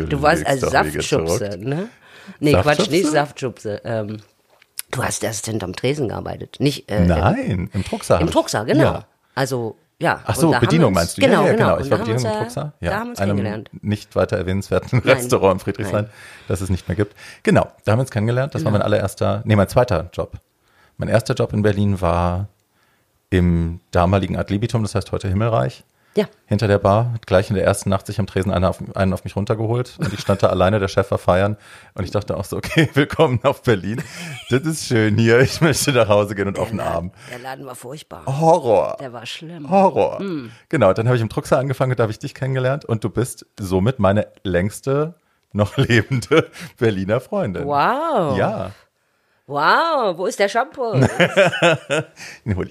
Du 0.08 0.23
warst 0.23 0.47
als 0.47 0.61
Saftschubse, 0.61 1.56
ne? 1.58 1.88
Nee, 2.41 2.52
Quatsch, 2.52 2.88
nicht 2.91 3.06
Saftschubse. 3.06 3.81
Ähm, 3.85 4.19
du 4.91 5.02
hast 5.05 5.23
erst 5.25 5.47
hinterm 5.47 5.75
Tresen 5.75 6.08
gearbeitet. 6.08 6.56
Nicht, 6.58 6.91
äh, 6.91 7.05
Nein, 7.06 7.70
im 7.73 7.85
Drucksaal. 7.85 8.19
Im 8.19 8.23
hab 8.23 8.29
ich- 8.29 8.35
Drucksaal, 8.35 8.64
genau. 8.67 8.82
Ja. 8.82 9.06
Also, 9.35 9.76
ja. 10.00 10.20
Ach 10.25 10.35
so, 10.35 10.50
Bedienung 10.58 10.93
meinst 10.93 11.17
du? 11.17 11.20
Genau, 11.23 11.43
ja, 11.43 11.49
ja, 11.49 11.52
genau. 11.52 11.64
genau. 11.67 11.76
Und 11.76 11.82
Ich 11.85 11.88
da 11.91 11.99
war 11.99 12.05
Bedienung 12.06 12.25
im 12.25 12.49
äh, 12.49 12.61
Ja, 12.81 12.91
Da 12.91 12.97
haben 12.99 13.06
wir 13.06 13.11
uns 13.11 13.19
einem 13.20 13.37
kennengelernt. 13.37 13.70
nicht 13.82 14.17
weiter 14.17 14.37
erwähnenswerten 14.38 14.99
Nein. 15.05 15.17
Restaurant 15.17 15.55
in 15.55 15.58
Friedrichshain, 15.61 16.05
Nein. 16.05 16.11
das 16.49 16.61
es 16.61 16.70
nicht 16.70 16.88
mehr 16.88 16.97
gibt. 16.97 17.14
Genau, 17.43 17.69
da 17.85 17.93
haben 17.93 17.99
wir 17.99 18.02
uns 18.02 18.11
kennengelernt. 18.11 18.55
Das 18.55 18.64
war 18.64 18.73
mein 18.73 18.82
allererster, 18.82 19.43
nee, 19.44 19.56
mein 19.56 19.69
zweiter 19.69 20.08
Job. 20.12 20.32
Mein 20.97 21.08
erster 21.08 21.35
Job 21.35 21.52
in 21.52 21.62
Berlin 21.62 22.00
war 22.00 22.49
im 23.31 23.81
damaligen 23.91 24.37
Ad 24.37 24.52
Libitum, 24.52 24.82
das 24.82 24.94
heißt 24.94 25.12
heute 25.12 25.29
Himmelreich. 25.29 25.85
Ja. 26.16 26.26
Hinter 26.46 26.66
der 26.66 26.78
Bar, 26.78 27.12
hat 27.12 27.26
gleich 27.28 27.50
in 27.50 27.56
der 27.56 27.64
ersten 27.64 27.88
Nacht 27.88 28.06
sich 28.06 28.18
am 28.18 28.26
Tresen 28.26 28.50
einer 28.50 28.70
auf, 28.70 28.82
einen 28.96 29.12
auf 29.12 29.22
mich 29.22 29.36
runtergeholt 29.36 29.96
und 30.00 30.12
ich 30.12 30.20
stand 30.20 30.42
da 30.42 30.48
alleine, 30.48 30.80
der 30.80 30.88
Chef 30.88 31.08
war 31.12 31.18
feiern 31.18 31.56
und 31.94 32.02
ich 32.02 32.10
dachte 32.10 32.36
auch 32.36 32.44
so, 32.44 32.56
okay, 32.56 32.88
willkommen 32.94 33.38
auf 33.44 33.62
Berlin. 33.62 34.02
Das 34.48 34.62
ist 34.62 34.86
schön 34.86 35.16
hier, 35.16 35.38
ich 35.40 35.60
möchte 35.60 35.92
nach 35.92 36.08
Hause 36.08 36.34
gehen 36.34 36.48
und 36.48 36.58
auf 36.58 36.70
den 36.70 36.80
Arm. 36.80 37.12
Der 37.30 37.38
Laden 37.38 37.64
war 37.64 37.76
furchtbar. 37.76 38.24
Horror. 38.26 38.96
Der 39.00 39.12
war 39.12 39.24
schlimm. 39.24 39.70
Horror. 39.70 40.20
Genau, 40.68 40.92
dann 40.92 41.06
habe 41.06 41.16
ich 41.16 41.22
im 41.22 41.28
Drucksaal 41.28 41.60
angefangen 41.60 41.92
und 41.92 41.98
da 42.00 42.02
habe 42.02 42.12
ich 42.12 42.18
dich 42.18 42.34
kennengelernt 42.34 42.84
und 42.84 43.04
du 43.04 43.10
bist 43.10 43.46
somit 43.58 44.00
meine 44.00 44.26
längste 44.42 45.14
noch 45.52 45.76
lebende 45.76 46.50
Berliner 46.78 47.20
Freundin. 47.20 47.66
Wow. 47.66 48.36
Ja. 48.36 48.72
Wow, 49.46 50.16
wo 50.16 50.26
ist 50.26 50.38
der 50.38 50.48
Shampoo? 50.48 50.92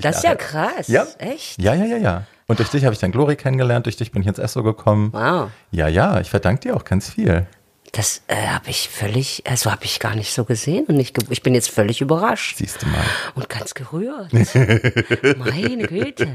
Das 0.01 0.17
ist 0.17 0.23
ja 0.23 0.35
krass. 0.35 0.87
Ja. 0.87 1.05
Echt? 1.17 1.61
Ja, 1.61 1.73
ja, 1.73 1.85
ja, 1.85 1.97
ja. 1.97 2.23
Und 2.49 2.57
durch 2.57 2.69
dich 2.69 2.83
habe 2.83 2.93
ich 2.93 2.99
dann 2.99 3.11
Glori 3.11 3.35
kennengelernt, 3.35 3.85
durch 3.85 3.95
dich 3.95 4.11
bin 4.11 4.23
ich 4.23 4.27
ins 4.27 4.39
Esso 4.39 4.63
gekommen. 4.63 5.13
Wow. 5.13 5.51
Ja, 5.69 5.87
ja, 5.87 6.19
ich 6.19 6.31
verdanke 6.31 6.61
dir 6.61 6.75
auch 6.75 6.83
ganz 6.83 7.11
viel. 7.11 7.45
Das 7.91 8.23
äh, 8.25 8.47
habe 8.47 8.71
ich 8.71 8.89
völlig, 8.89 9.43
also 9.47 9.71
habe 9.71 9.85
ich 9.85 9.99
gar 9.99 10.15
nicht 10.15 10.33
so 10.33 10.45
gesehen 10.45 10.85
und 10.87 10.99
ich, 10.99 11.13
ich 11.29 11.43
bin 11.43 11.53
jetzt 11.53 11.69
völlig 11.69 12.01
überrascht 12.01 12.57
Siehst 12.57 12.81
du 12.81 12.87
mal. 12.87 13.03
und 13.35 13.49
ganz 13.49 13.75
gerührt. 13.75 14.33
Meine 14.33 15.87
Güte. 15.87 16.27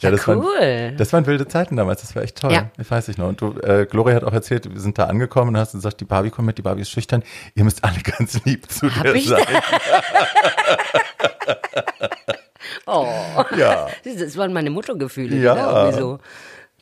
Ja, 0.00 0.10
das 0.10 0.26
cool. 0.26 0.38
Waren, 0.38 0.96
das 0.96 1.12
waren 1.12 1.26
wilde 1.26 1.46
Zeiten 1.48 1.76
damals, 1.76 2.00
das 2.00 2.16
war 2.16 2.22
echt 2.22 2.40
toll. 2.40 2.52
Ja. 2.52 2.70
Ich 2.78 2.90
weiß 2.90 3.08
nicht 3.08 3.18
noch. 3.18 3.28
Und 3.28 3.42
du, 3.42 3.60
äh, 3.60 3.84
Gloria 3.84 4.16
hat 4.16 4.24
auch 4.24 4.32
erzählt, 4.32 4.72
wir 4.72 4.80
sind 4.80 4.96
da 4.96 5.04
angekommen 5.04 5.54
und 5.54 5.60
hast 5.60 5.72
gesagt, 5.72 6.00
die 6.00 6.06
Barbie 6.06 6.30
kommt 6.30 6.46
mit, 6.46 6.56
die 6.56 6.62
Barbie 6.62 6.80
ist 6.80 6.90
schüchtern. 6.90 7.22
Ihr 7.54 7.64
müsst 7.64 7.84
alle 7.84 8.00
ganz 8.02 8.42
lieb 8.44 8.70
zu 8.70 8.90
Hab 8.96 9.02
dir 9.02 9.16
ich 9.16 9.28
sein. 9.28 9.44
Oh. 12.86 13.06
Ja. 13.56 13.88
Das 14.04 14.36
waren 14.36 14.52
meine 14.52 14.70
Muttergefühle, 14.70 15.36
Ja. 15.36 15.54
die 15.54 15.60
da 15.60 15.80
irgendwie 15.84 15.98
so 16.00 16.18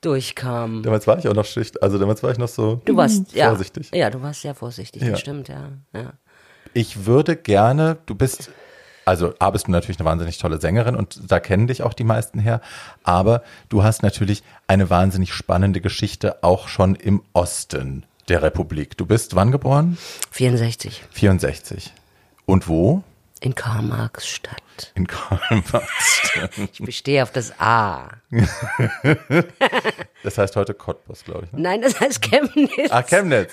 durchkamen. 0.00 0.82
Damals 0.82 1.06
war 1.06 1.18
ich 1.18 1.28
auch 1.28 1.34
noch 1.34 1.44
schüchtern, 1.44 1.82
also 1.82 1.98
damals 1.98 2.22
war 2.22 2.32
ich 2.32 2.38
noch 2.38 2.48
so 2.48 2.80
Du 2.84 2.96
warst, 2.96 3.32
ja. 3.34 3.48
vorsichtig. 3.48 3.90
Ja, 3.94 4.10
du 4.10 4.20
warst 4.20 4.42
sehr 4.42 4.54
vorsichtig, 4.54 5.02
Ja. 5.02 5.10
das 5.12 5.20
stimmt, 5.20 5.48
ja. 5.48 5.68
ja. 5.94 6.12
Ich 6.74 7.06
würde 7.06 7.36
gerne, 7.36 7.98
du 8.06 8.14
bist, 8.16 8.50
also 9.04 9.34
A 9.38 9.50
bist 9.50 9.68
du 9.68 9.70
natürlich 9.70 10.00
eine 10.00 10.06
wahnsinnig 10.08 10.38
tolle 10.38 10.58
Sängerin 10.60 10.96
und 10.96 11.20
da 11.30 11.38
kennen 11.38 11.68
dich 11.68 11.82
auch 11.84 11.94
die 11.94 12.02
meisten 12.04 12.40
her, 12.40 12.60
aber 13.04 13.42
du 13.68 13.84
hast 13.84 14.02
natürlich 14.02 14.42
eine 14.66 14.90
wahnsinnig 14.90 15.32
spannende 15.32 15.80
Geschichte 15.80 16.42
auch 16.42 16.66
schon 16.66 16.96
im 16.96 17.22
Osten 17.32 18.04
der 18.28 18.42
Republik. 18.42 18.96
Du 18.96 19.06
bist 19.06 19.36
wann 19.36 19.52
geboren? 19.52 19.98
64 20.32 21.04
64. 21.12 21.92
Und 22.46 22.66
wo? 22.68 23.02
in 23.40 23.54
Karl-Marx-Stadt. 23.56 24.61
In 24.94 25.06
Karl-Marx. 25.06 25.88
Ich 26.72 26.80
bestehe 26.80 27.22
auf 27.22 27.30
das 27.30 27.52
A. 27.58 28.08
Das 30.22 30.38
heißt 30.38 30.54
heute 30.54 30.72
Cottbus, 30.72 31.24
glaube 31.24 31.46
ich. 31.46 31.52
Ne? 31.52 31.62
Nein, 31.62 31.82
das 31.82 31.98
heißt 32.00 32.22
Chemnitz. 32.22 32.90
Ah, 32.90 33.02
Chemnitz. 33.02 33.52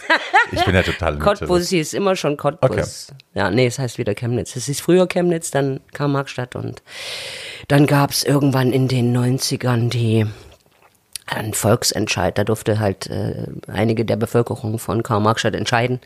Ich 0.51 0.63
bin 0.63 0.75
ja 0.75 0.83
total. 0.83 1.17
Cottbus 1.19 1.69
hieß 1.69 1.93
immer 1.93 2.15
schon 2.15 2.37
Cottbus. 2.37 3.11
Ja, 3.33 3.49
nee, 3.49 3.65
es 3.65 3.79
heißt 3.79 3.97
wieder 3.97 4.13
Chemnitz. 4.13 4.55
Es 4.55 4.67
hieß 4.67 4.79
früher 4.79 5.07
Chemnitz, 5.07 5.49
dann 5.49 5.79
Karl-Marx-Stadt 5.93 6.55
und 6.55 6.83
dann 7.67 7.87
gab 7.87 8.11
es 8.11 8.23
irgendwann 8.23 8.71
in 8.71 8.87
den 8.87 9.15
90ern 9.17 9.89
die 9.89 10.27
ein 11.31 11.53
Volksentscheid. 11.53 12.37
Da 12.37 12.43
durfte 12.43 12.79
halt 12.79 13.07
äh, 13.09 13.47
einige 13.67 14.05
der 14.05 14.15
Bevölkerung 14.15 14.79
von 14.79 15.03
Karl-Marx-Stadt 15.03 15.55
entscheiden, 15.55 15.99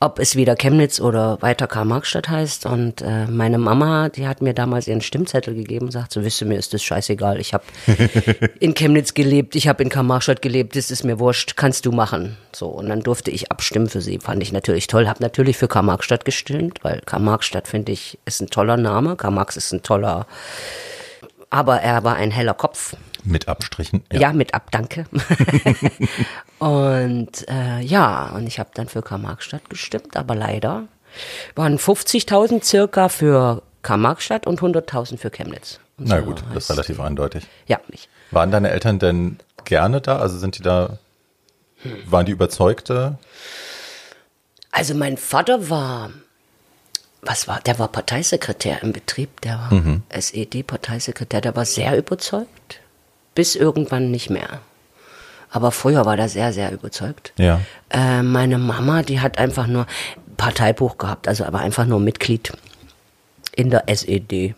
ob 0.00 0.18
es 0.18 0.36
wieder 0.36 0.56
Chemnitz 0.56 1.00
oder 1.00 1.40
weiter 1.42 1.66
Karl-Marx-Stadt 1.66 2.28
heißt. 2.28 2.66
Und 2.66 3.02
äh, 3.02 3.26
meine 3.26 3.58
Mama, 3.58 4.08
die 4.08 4.26
hat 4.26 4.42
mir 4.42 4.54
damals 4.54 4.88
ihren 4.88 5.00
Stimmzettel 5.00 5.54
gegeben 5.54 5.86
und 5.86 5.92
sagt, 5.92 6.12
so 6.12 6.24
wisst 6.24 6.40
ihr, 6.40 6.46
mir 6.46 6.58
ist 6.58 6.74
das 6.74 6.82
scheißegal. 6.82 7.40
Ich 7.40 7.54
habe 7.54 7.64
in 8.60 8.74
Chemnitz 8.74 9.14
gelebt, 9.14 9.56
ich 9.56 9.68
habe 9.68 9.82
in 9.82 9.88
Karl-Marx-Stadt 9.88 10.42
gelebt, 10.42 10.76
das 10.76 10.90
ist 10.90 11.04
mir 11.04 11.18
wurscht, 11.18 11.56
kannst 11.56 11.86
du 11.86 11.92
machen. 11.92 12.36
So, 12.54 12.68
und 12.68 12.88
dann 12.88 13.00
durfte 13.00 13.30
ich 13.30 13.50
abstimmen 13.50 13.88
für 13.88 14.00
sie. 14.00 14.18
Fand 14.18 14.42
ich 14.42 14.52
natürlich 14.52 14.86
toll. 14.86 15.08
Habe 15.08 15.22
natürlich 15.22 15.56
für 15.56 15.68
Karl-Marx-Stadt 15.68 16.24
gestimmt, 16.24 16.78
weil 16.82 17.00
Karl-Marx-Stadt, 17.04 17.68
finde 17.68 17.92
ich, 17.92 18.18
ist 18.24 18.40
ein 18.40 18.48
toller 18.48 18.76
Name. 18.76 19.16
Karl-Marx 19.16 19.56
ist 19.56 19.72
ein 19.72 19.82
toller, 19.82 20.26
aber 21.54 21.80
er 21.80 22.02
war 22.02 22.16
ein 22.16 22.32
heller 22.32 22.52
Kopf. 22.52 22.96
Mit 23.22 23.46
Abstrichen. 23.46 24.02
Ja, 24.12 24.32
mit 24.32 24.54
ab, 24.54 24.72
danke. 24.72 25.06
und 26.58 27.48
äh, 27.48 27.80
ja, 27.80 28.32
und 28.34 28.48
ich 28.48 28.58
habe 28.58 28.70
dann 28.74 28.88
für 28.88 29.02
Karl-Marx-Stadt 29.02 29.70
gestimmt, 29.70 30.16
aber 30.16 30.34
leider 30.34 30.88
waren 31.54 31.78
50.000 31.78 32.64
circa 32.64 33.08
für 33.08 33.62
Karl-Marx-Stadt 33.82 34.48
und 34.48 34.60
100.000 34.60 35.16
für 35.18 35.30
Chemnitz. 35.30 35.78
Und 35.96 36.08
Na 36.08 36.18
so 36.18 36.24
gut, 36.24 36.42
das 36.52 36.64
ist 36.64 36.70
relativ 36.70 36.98
eindeutig. 36.98 37.46
Ja, 37.68 37.78
nicht. 37.88 38.08
Waren 38.32 38.50
deine 38.50 38.70
Eltern 38.70 38.98
denn 38.98 39.38
gerne 39.64 40.00
da? 40.00 40.18
Also 40.18 40.38
sind 40.38 40.58
die 40.58 40.62
da, 40.62 40.98
waren 42.06 42.26
die 42.26 42.32
überzeugte? 42.32 43.16
Also 44.72 44.94
mein 44.94 45.18
Vater 45.18 45.70
war, 45.70 46.10
was 47.26 47.48
war, 47.48 47.60
der 47.60 47.78
war 47.78 47.88
Parteisekretär 47.88 48.82
im 48.82 48.92
Betrieb, 48.92 49.40
der 49.40 49.58
war 49.58 49.74
Mhm. 49.74 50.02
SED-Parteisekretär, 50.08 51.40
der 51.40 51.56
war 51.56 51.64
sehr 51.64 51.96
überzeugt, 51.96 52.80
bis 53.34 53.54
irgendwann 53.56 54.10
nicht 54.10 54.30
mehr. 54.30 54.60
Aber 55.50 55.70
früher 55.70 56.04
war 56.04 56.16
der 56.16 56.28
sehr, 56.28 56.52
sehr 56.52 56.72
überzeugt. 56.72 57.32
Ja. 57.36 57.60
Äh, 57.90 58.22
meine 58.22 58.58
Mama, 58.58 59.02
die 59.02 59.20
hat 59.20 59.38
einfach 59.38 59.68
nur, 59.68 59.86
Parteibuch 60.36 60.98
gehabt, 60.98 61.28
also 61.28 61.44
aber 61.44 61.60
einfach 61.60 61.86
nur 61.86 62.00
Mitglied 62.00 62.52
in 63.54 63.70
der 63.70 63.88
SED. 63.88 64.54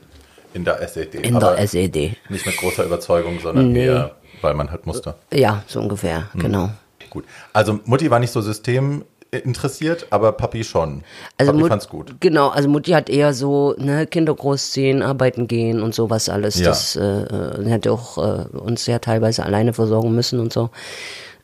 In 0.54 0.64
der 0.64 0.80
SED. 0.80 1.20
In 1.20 1.38
der 1.38 1.58
SED. 1.58 2.16
Nicht 2.30 2.46
mit 2.46 2.56
großer 2.56 2.84
Überzeugung, 2.84 3.40
sondern 3.40 3.72
nee. 3.72 3.84
eher, 3.84 4.16
weil 4.40 4.54
man 4.54 4.70
halt 4.70 4.86
musste. 4.86 5.14
Ja, 5.32 5.62
so 5.66 5.80
ungefähr, 5.80 6.32
hm. 6.32 6.40
genau. 6.40 6.70
Gut. 7.10 7.24
Also 7.52 7.80
Mutti 7.84 8.10
war 8.10 8.18
nicht 8.18 8.32
so 8.32 8.40
System 8.40 9.04
interessiert, 9.38 10.06
aber 10.10 10.32
Papi 10.32 10.64
schon. 10.64 11.04
Also 11.38 11.52
Papi 11.52 11.62
Mut, 11.62 11.68
fand's 11.68 11.88
gut. 11.88 12.14
Genau, 12.20 12.48
also 12.48 12.68
Mutti 12.68 12.92
hat 12.92 13.08
eher 13.08 13.34
so 13.34 13.74
ne, 13.78 14.06
Kinder 14.06 14.34
großziehen, 14.34 15.02
arbeiten 15.02 15.48
gehen 15.48 15.82
und 15.82 15.94
sowas 15.94 16.28
alles. 16.28 16.58
Ja. 16.58 16.68
Das 16.68 16.96
äh, 16.96 17.02
äh 17.02 17.68
hätte 17.68 17.92
auch 17.92 18.18
äh, 18.18 18.46
uns 18.56 18.86
ja 18.86 18.98
teilweise 18.98 19.44
alleine 19.44 19.72
versorgen 19.72 20.14
müssen 20.14 20.40
und 20.40 20.52
so. 20.52 20.70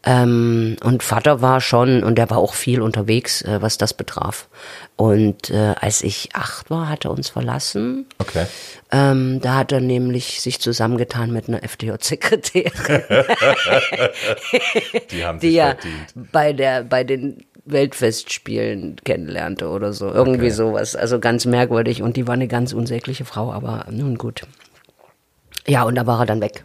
Ähm, 0.04 0.76
und 0.82 1.02
Vater 1.02 1.42
war 1.42 1.60
schon, 1.60 2.02
und 2.02 2.18
der 2.18 2.28
war 2.28 2.38
auch 2.38 2.54
viel 2.54 2.82
unterwegs, 2.82 3.42
äh, 3.42 3.62
was 3.62 3.78
das 3.78 3.94
betraf. 3.94 4.48
Und 4.96 5.50
äh, 5.50 5.74
als 5.80 6.02
ich 6.02 6.30
acht 6.34 6.70
war, 6.70 6.88
hat 6.88 7.04
er 7.04 7.12
uns 7.12 7.28
verlassen. 7.28 8.06
Okay. 8.18 8.46
Ähm, 8.90 9.40
da 9.40 9.54
hat 9.54 9.70
er 9.70 9.80
nämlich 9.80 10.40
sich 10.40 10.60
zusammengetan 10.60 11.32
mit 11.32 11.48
einer 11.48 11.62
FDJ-Sekretärin. 11.62 12.72
die 15.12 15.24
haben 15.24 15.38
sich 15.38 15.50
die 15.50 15.56
ja 15.56 15.76
bei 16.14 16.52
der, 16.52 16.82
bei 16.82 17.04
den 17.04 17.44
Weltfestspielen 17.64 18.96
kennenlernte 19.04 19.68
oder 19.68 19.92
so. 19.92 20.06
Irgendwie 20.12 20.46
okay. 20.46 20.50
sowas. 20.50 20.96
Also 20.96 21.20
ganz 21.20 21.44
merkwürdig. 21.44 22.02
Und 22.02 22.16
die 22.16 22.26
war 22.26 22.34
eine 22.34 22.48
ganz 22.48 22.72
unsägliche 22.72 23.24
Frau, 23.24 23.52
aber 23.52 23.86
nun 23.90 24.18
gut. 24.18 24.42
Ja, 25.66 25.84
und 25.84 25.94
da 25.94 26.06
war 26.06 26.20
er 26.20 26.26
dann 26.26 26.40
weg. 26.40 26.64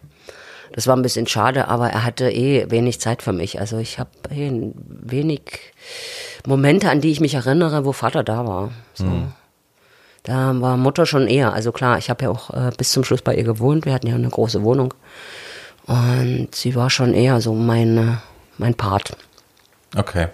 Das 0.74 0.88
war 0.88 0.96
ein 0.96 1.02
bisschen 1.02 1.28
schade, 1.28 1.68
aber 1.68 1.90
er 1.90 2.04
hatte 2.04 2.30
eh 2.30 2.70
wenig 2.70 3.00
Zeit 3.00 3.22
für 3.22 3.34
mich. 3.34 3.60
Also 3.60 3.78
ich 3.78 4.00
habe 4.00 4.10
eh 4.32 4.52
wenig 4.76 5.74
Momente, 6.46 6.90
an 6.90 7.02
die 7.02 7.12
ich 7.12 7.20
mich 7.20 7.36
erinnere, 7.36 7.86
wo 7.86 7.94
Vater 7.94 8.24
da 8.24 8.46
war. 8.46 8.72
So. 8.94 9.06
Mhm. 9.06 9.34
Da 10.24 10.60
war 10.60 10.78
Mutter 10.78 11.06
schon 11.06 11.28
eher. 11.28 11.54
Also 11.54 11.72
klar, 11.72 11.98
ich 11.98 12.10
habe 12.10 12.26
ja 12.26 12.30
auch 12.30 12.50
äh, 12.50 12.72
bis 12.78 12.92
zum 12.92 13.04
Schluss 13.04 13.22
bei 13.22 13.36
ihr 13.36 13.44
gewohnt. 13.44 13.86
Wir 13.86 13.94
hatten 13.94 14.08
ja 14.08 14.16
eine 14.16 14.30
große 14.30 14.62
Wohnung. 14.64 14.94
Und 15.86 16.50
sie 16.54 16.76
war 16.76 16.90
schon 16.90 17.14
eher 17.14 17.40
so 17.40 17.54
mein, 17.54 18.18
mein 18.58 18.74
Part. 18.74 19.16
Okay. 19.96 20.28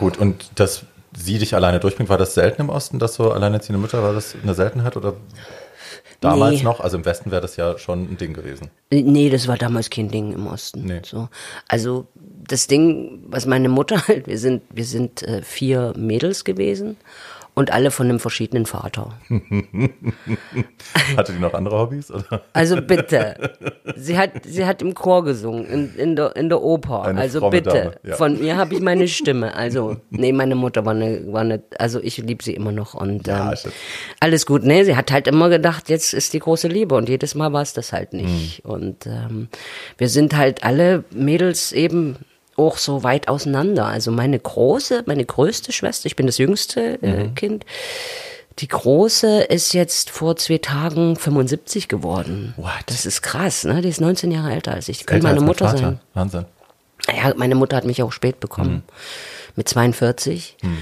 Gut, 0.00 0.16
und 0.16 0.50
dass 0.54 0.86
sie 1.14 1.36
dich 1.36 1.54
alleine 1.54 1.78
durchbringt, 1.78 2.08
war 2.08 2.16
das 2.16 2.32
selten 2.32 2.62
im 2.62 2.68
Osten, 2.70 2.98
dass 2.98 3.14
so 3.16 3.32
alleinerziehende 3.32 3.78
Mutter, 3.78 4.02
war 4.02 4.14
das 4.14 4.34
eine 4.42 4.54
Seltenheit 4.54 4.96
oder 4.96 5.14
Damals 6.20 6.58
nee. 6.58 6.62
noch, 6.64 6.80
also 6.80 6.98
im 6.98 7.04
Westen 7.06 7.30
wäre 7.30 7.40
das 7.40 7.56
ja 7.56 7.78
schon 7.78 8.12
ein 8.12 8.16
Ding 8.18 8.34
gewesen. 8.34 8.70
Nee, 8.90 9.30
das 9.30 9.48
war 9.48 9.56
damals 9.56 9.88
kein 9.88 10.08
Ding 10.08 10.32
im 10.32 10.46
Osten. 10.46 10.84
Nee. 10.84 11.00
So. 11.02 11.28
Also 11.66 12.06
das 12.14 12.66
Ding, 12.66 13.24
was 13.26 13.46
meine 13.46 13.70
Mutter 13.70 14.06
halt, 14.08 14.26
wir 14.26 14.38
sind, 14.38 14.62
wir 14.70 14.84
sind 14.84 15.22
äh, 15.22 15.42
vier 15.42 15.94
Mädels 15.96 16.44
gewesen 16.44 16.96
und 17.60 17.72
alle 17.72 17.90
von 17.90 18.08
einem 18.08 18.18
verschiedenen 18.18 18.64
Vater. 18.64 19.12
Hatte 21.16 21.32
die 21.34 21.38
noch 21.38 21.52
andere 21.52 21.78
Hobbys? 21.78 22.10
Oder? 22.10 22.42
Also 22.54 22.80
bitte. 22.80 23.52
Sie 23.96 24.16
hat, 24.16 24.30
sie 24.46 24.64
hat 24.64 24.80
im 24.80 24.94
Chor 24.94 25.24
gesungen, 25.24 25.66
in, 25.66 25.94
in, 25.96 26.16
der, 26.16 26.34
in 26.36 26.48
der 26.48 26.62
Oper. 26.62 27.02
Eine 27.02 27.20
also 27.20 27.50
bitte. 27.50 28.00
Ja. 28.02 28.16
Von 28.16 28.42
ihr 28.42 28.56
habe 28.56 28.72
ich 28.72 28.80
meine 28.80 29.06
Stimme. 29.08 29.54
Also, 29.54 29.98
nee, 30.08 30.32
meine 30.32 30.54
Mutter 30.54 30.86
war 30.86 30.94
eine, 30.94 31.30
war 31.30 31.42
eine 31.42 31.62
also 31.78 32.00
ich 32.00 32.16
liebe 32.16 32.42
sie 32.42 32.54
immer 32.54 32.72
noch. 32.72 32.94
Und 32.94 33.26
ja, 33.26 33.52
ähm, 33.52 33.72
alles 34.20 34.46
gut. 34.46 34.64
Nee, 34.64 34.84
sie 34.84 34.96
hat 34.96 35.12
halt 35.12 35.28
immer 35.28 35.50
gedacht, 35.50 35.90
jetzt 35.90 36.14
ist 36.14 36.32
die 36.32 36.38
große 36.38 36.66
Liebe. 36.66 36.94
Und 36.94 37.10
jedes 37.10 37.34
Mal 37.34 37.52
war 37.52 37.60
es 37.60 37.74
das 37.74 37.92
halt 37.92 38.14
nicht. 38.14 38.64
Mhm. 38.64 38.70
Und 38.70 39.06
ähm, 39.06 39.48
wir 39.98 40.08
sind 40.08 40.34
halt 40.34 40.64
alle 40.64 41.04
Mädels 41.10 41.72
eben 41.72 42.16
auch 42.60 42.76
so 42.76 43.02
weit 43.02 43.28
auseinander. 43.28 43.86
Also 43.86 44.10
meine 44.10 44.38
große, 44.38 45.04
meine 45.06 45.24
größte 45.24 45.72
Schwester, 45.72 46.06
ich 46.06 46.16
bin 46.16 46.26
das 46.26 46.38
jüngste 46.38 47.02
äh, 47.02 47.24
mhm. 47.24 47.34
Kind, 47.34 47.64
die 48.58 48.68
große 48.68 49.42
ist 49.44 49.72
jetzt 49.72 50.10
vor 50.10 50.36
zwei 50.36 50.58
Tagen 50.58 51.16
75 51.16 51.88
geworden. 51.88 52.52
What? 52.56 52.72
Das 52.86 53.06
ist 53.06 53.22
krass, 53.22 53.64
ne? 53.64 53.80
Die 53.80 53.88
ist 53.88 54.00
19 54.00 54.30
Jahre 54.30 54.52
älter 54.52 54.72
als 54.74 54.88
ich. 54.88 54.98
Die 54.98 55.04
könnte 55.04 55.26
meine 55.26 55.40
Mutter 55.40 55.76
sein. 55.76 56.00
Wahnsinn. 56.14 56.44
Ja, 57.08 57.32
meine 57.36 57.54
Mutter 57.54 57.76
hat 57.76 57.86
mich 57.86 58.02
auch 58.02 58.12
spät 58.12 58.40
bekommen. 58.40 58.74
Mhm. 58.74 58.82
Mit 59.56 59.68
42. 59.68 60.56
Mhm. 60.62 60.78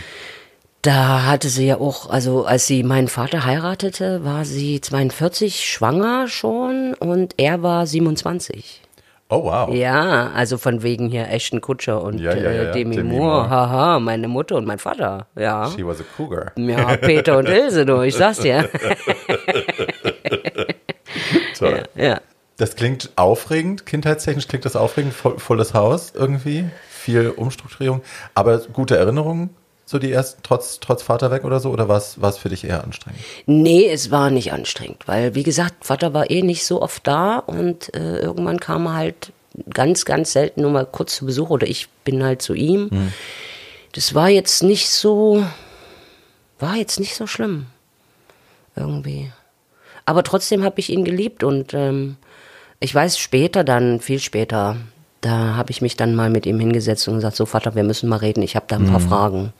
Da 0.82 1.26
hatte 1.26 1.48
sie 1.48 1.66
ja 1.66 1.78
auch, 1.78 2.08
also 2.08 2.46
als 2.46 2.66
sie 2.66 2.82
meinen 2.82 3.08
Vater 3.08 3.44
heiratete, 3.44 4.24
war 4.24 4.44
sie 4.44 4.80
42 4.80 5.68
schwanger 5.68 6.28
schon 6.28 6.94
und 6.94 7.34
er 7.36 7.62
war 7.62 7.86
27. 7.86 8.82
Oh, 9.30 9.44
wow. 9.44 9.68
Ja, 9.74 10.30
also 10.30 10.56
von 10.56 10.82
wegen 10.82 11.10
hier 11.10 11.28
Ashton 11.28 11.60
Kutscher 11.60 12.02
und 12.02 12.18
ja, 12.18 12.34
ja, 12.34 12.50
ja, 12.50 12.62
äh, 12.62 12.72
Demi, 12.72 12.96
Demi 12.96 13.10
Moore. 13.10 13.42
Moore. 13.42 13.50
Haha, 13.50 14.00
meine 14.00 14.26
Mutter 14.26 14.56
und 14.56 14.66
mein 14.66 14.78
Vater. 14.78 15.26
Ja. 15.36 15.70
She 15.70 15.86
was 15.86 16.00
a 16.00 16.04
cougar. 16.16 16.52
Ja, 16.56 16.96
Peter 16.96 17.36
und 17.36 17.46
Ilse, 17.46 17.84
du, 17.84 18.00
ich 18.00 18.14
sag's 18.14 18.38
dir. 18.38 18.68
Toll. 21.58 21.82
Ja, 21.94 22.04
ja. 22.04 22.20
Das 22.56 22.74
klingt 22.74 23.10
aufregend, 23.16 23.84
kindheitstechnisch 23.84 24.48
klingt 24.48 24.64
das 24.64 24.76
aufregend, 24.76 25.12
volles 25.12 25.74
Haus 25.74 26.12
irgendwie, 26.14 26.64
viel 26.88 27.28
Umstrukturierung, 27.30 28.00
aber 28.34 28.58
gute 28.72 28.96
Erinnerungen 28.96 29.50
so 29.88 29.98
die 29.98 30.12
ersten, 30.12 30.42
trotz, 30.42 30.80
trotz 30.80 31.02
Vater 31.02 31.30
weg 31.30 31.44
oder 31.44 31.60
so? 31.60 31.70
Oder 31.70 31.88
war 31.88 31.96
es 31.96 32.36
für 32.36 32.50
dich 32.50 32.64
eher 32.64 32.84
anstrengend? 32.84 33.22
Nee, 33.46 33.88
es 33.88 34.10
war 34.10 34.28
nicht 34.28 34.52
anstrengend, 34.52 35.08
weil, 35.08 35.34
wie 35.34 35.44
gesagt, 35.44 35.86
Vater 35.86 36.12
war 36.12 36.30
eh 36.30 36.42
nicht 36.42 36.66
so 36.66 36.82
oft 36.82 37.06
da 37.06 37.38
und 37.38 37.94
äh, 37.94 38.18
irgendwann 38.18 38.60
kam 38.60 38.84
er 38.84 38.94
halt 38.96 39.32
ganz, 39.70 40.04
ganz 40.04 40.32
selten 40.32 40.60
nur 40.60 40.70
mal 40.70 40.84
kurz 40.84 41.16
zu 41.16 41.24
Besuch 41.24 41.48
oder 41.48 41.66
ich 41.66 41.88
bin 42.04 42.22
halt 42.22 42.42
zu 42.42 42.52
ihm. 42.52 42.88
Mhm. 42.90 43.12
Das 43.92 44.14
war 44.14 44.28
jetzt 44.28 44.62
nicht 44.62 44.90
so, 44.90 45.42
war 46.58 46.76
jetzt 46.76 47.00
nicht 47.00 47.14
so 47.14 47.26
schlimm. 47.26 47.64
Irgendwie. 48.76 49.32
Aber 50.04 50.22
trotzdem 50.22 50.64
habe 50.64 50.80
ich 50.80 50.90
ihn 50.90 51.06
geliebt 51.06 51.42
und 51.42 51.72
ähm, 51.72 52.18
ich 52.78 52.94
weiß 52.94 53.18
später 53.18 53.64
dann, 53.64 54.00
viel 54.00 54.18
später, 54.18 54.76
da 55.20 55.56
habe 55.56 55.70
ich 55.70 55.82
mich 55.82 55.96
dann 55.96 56.14
mal 56.14 56.30
mit 56.30 56.46
ihm 56.46 56.60
hingesetzt 56.60 57.08
und 57.08 57.14
gesagt, 57.14 57.36
so 57.36 57.46
Vater, 57.46 57.74
wir 57.74 57.84
müssen 57.84 58.08
mal 58.08 58.16
reden, 58.16 58.42
ich 58.42 58.56
habe 58.56 58.66
da 58.68 58.76
ein 58.76 58.86
paar 58.86 59.00
mhm. 59.00 59.08
Fragen. 59.08 59.52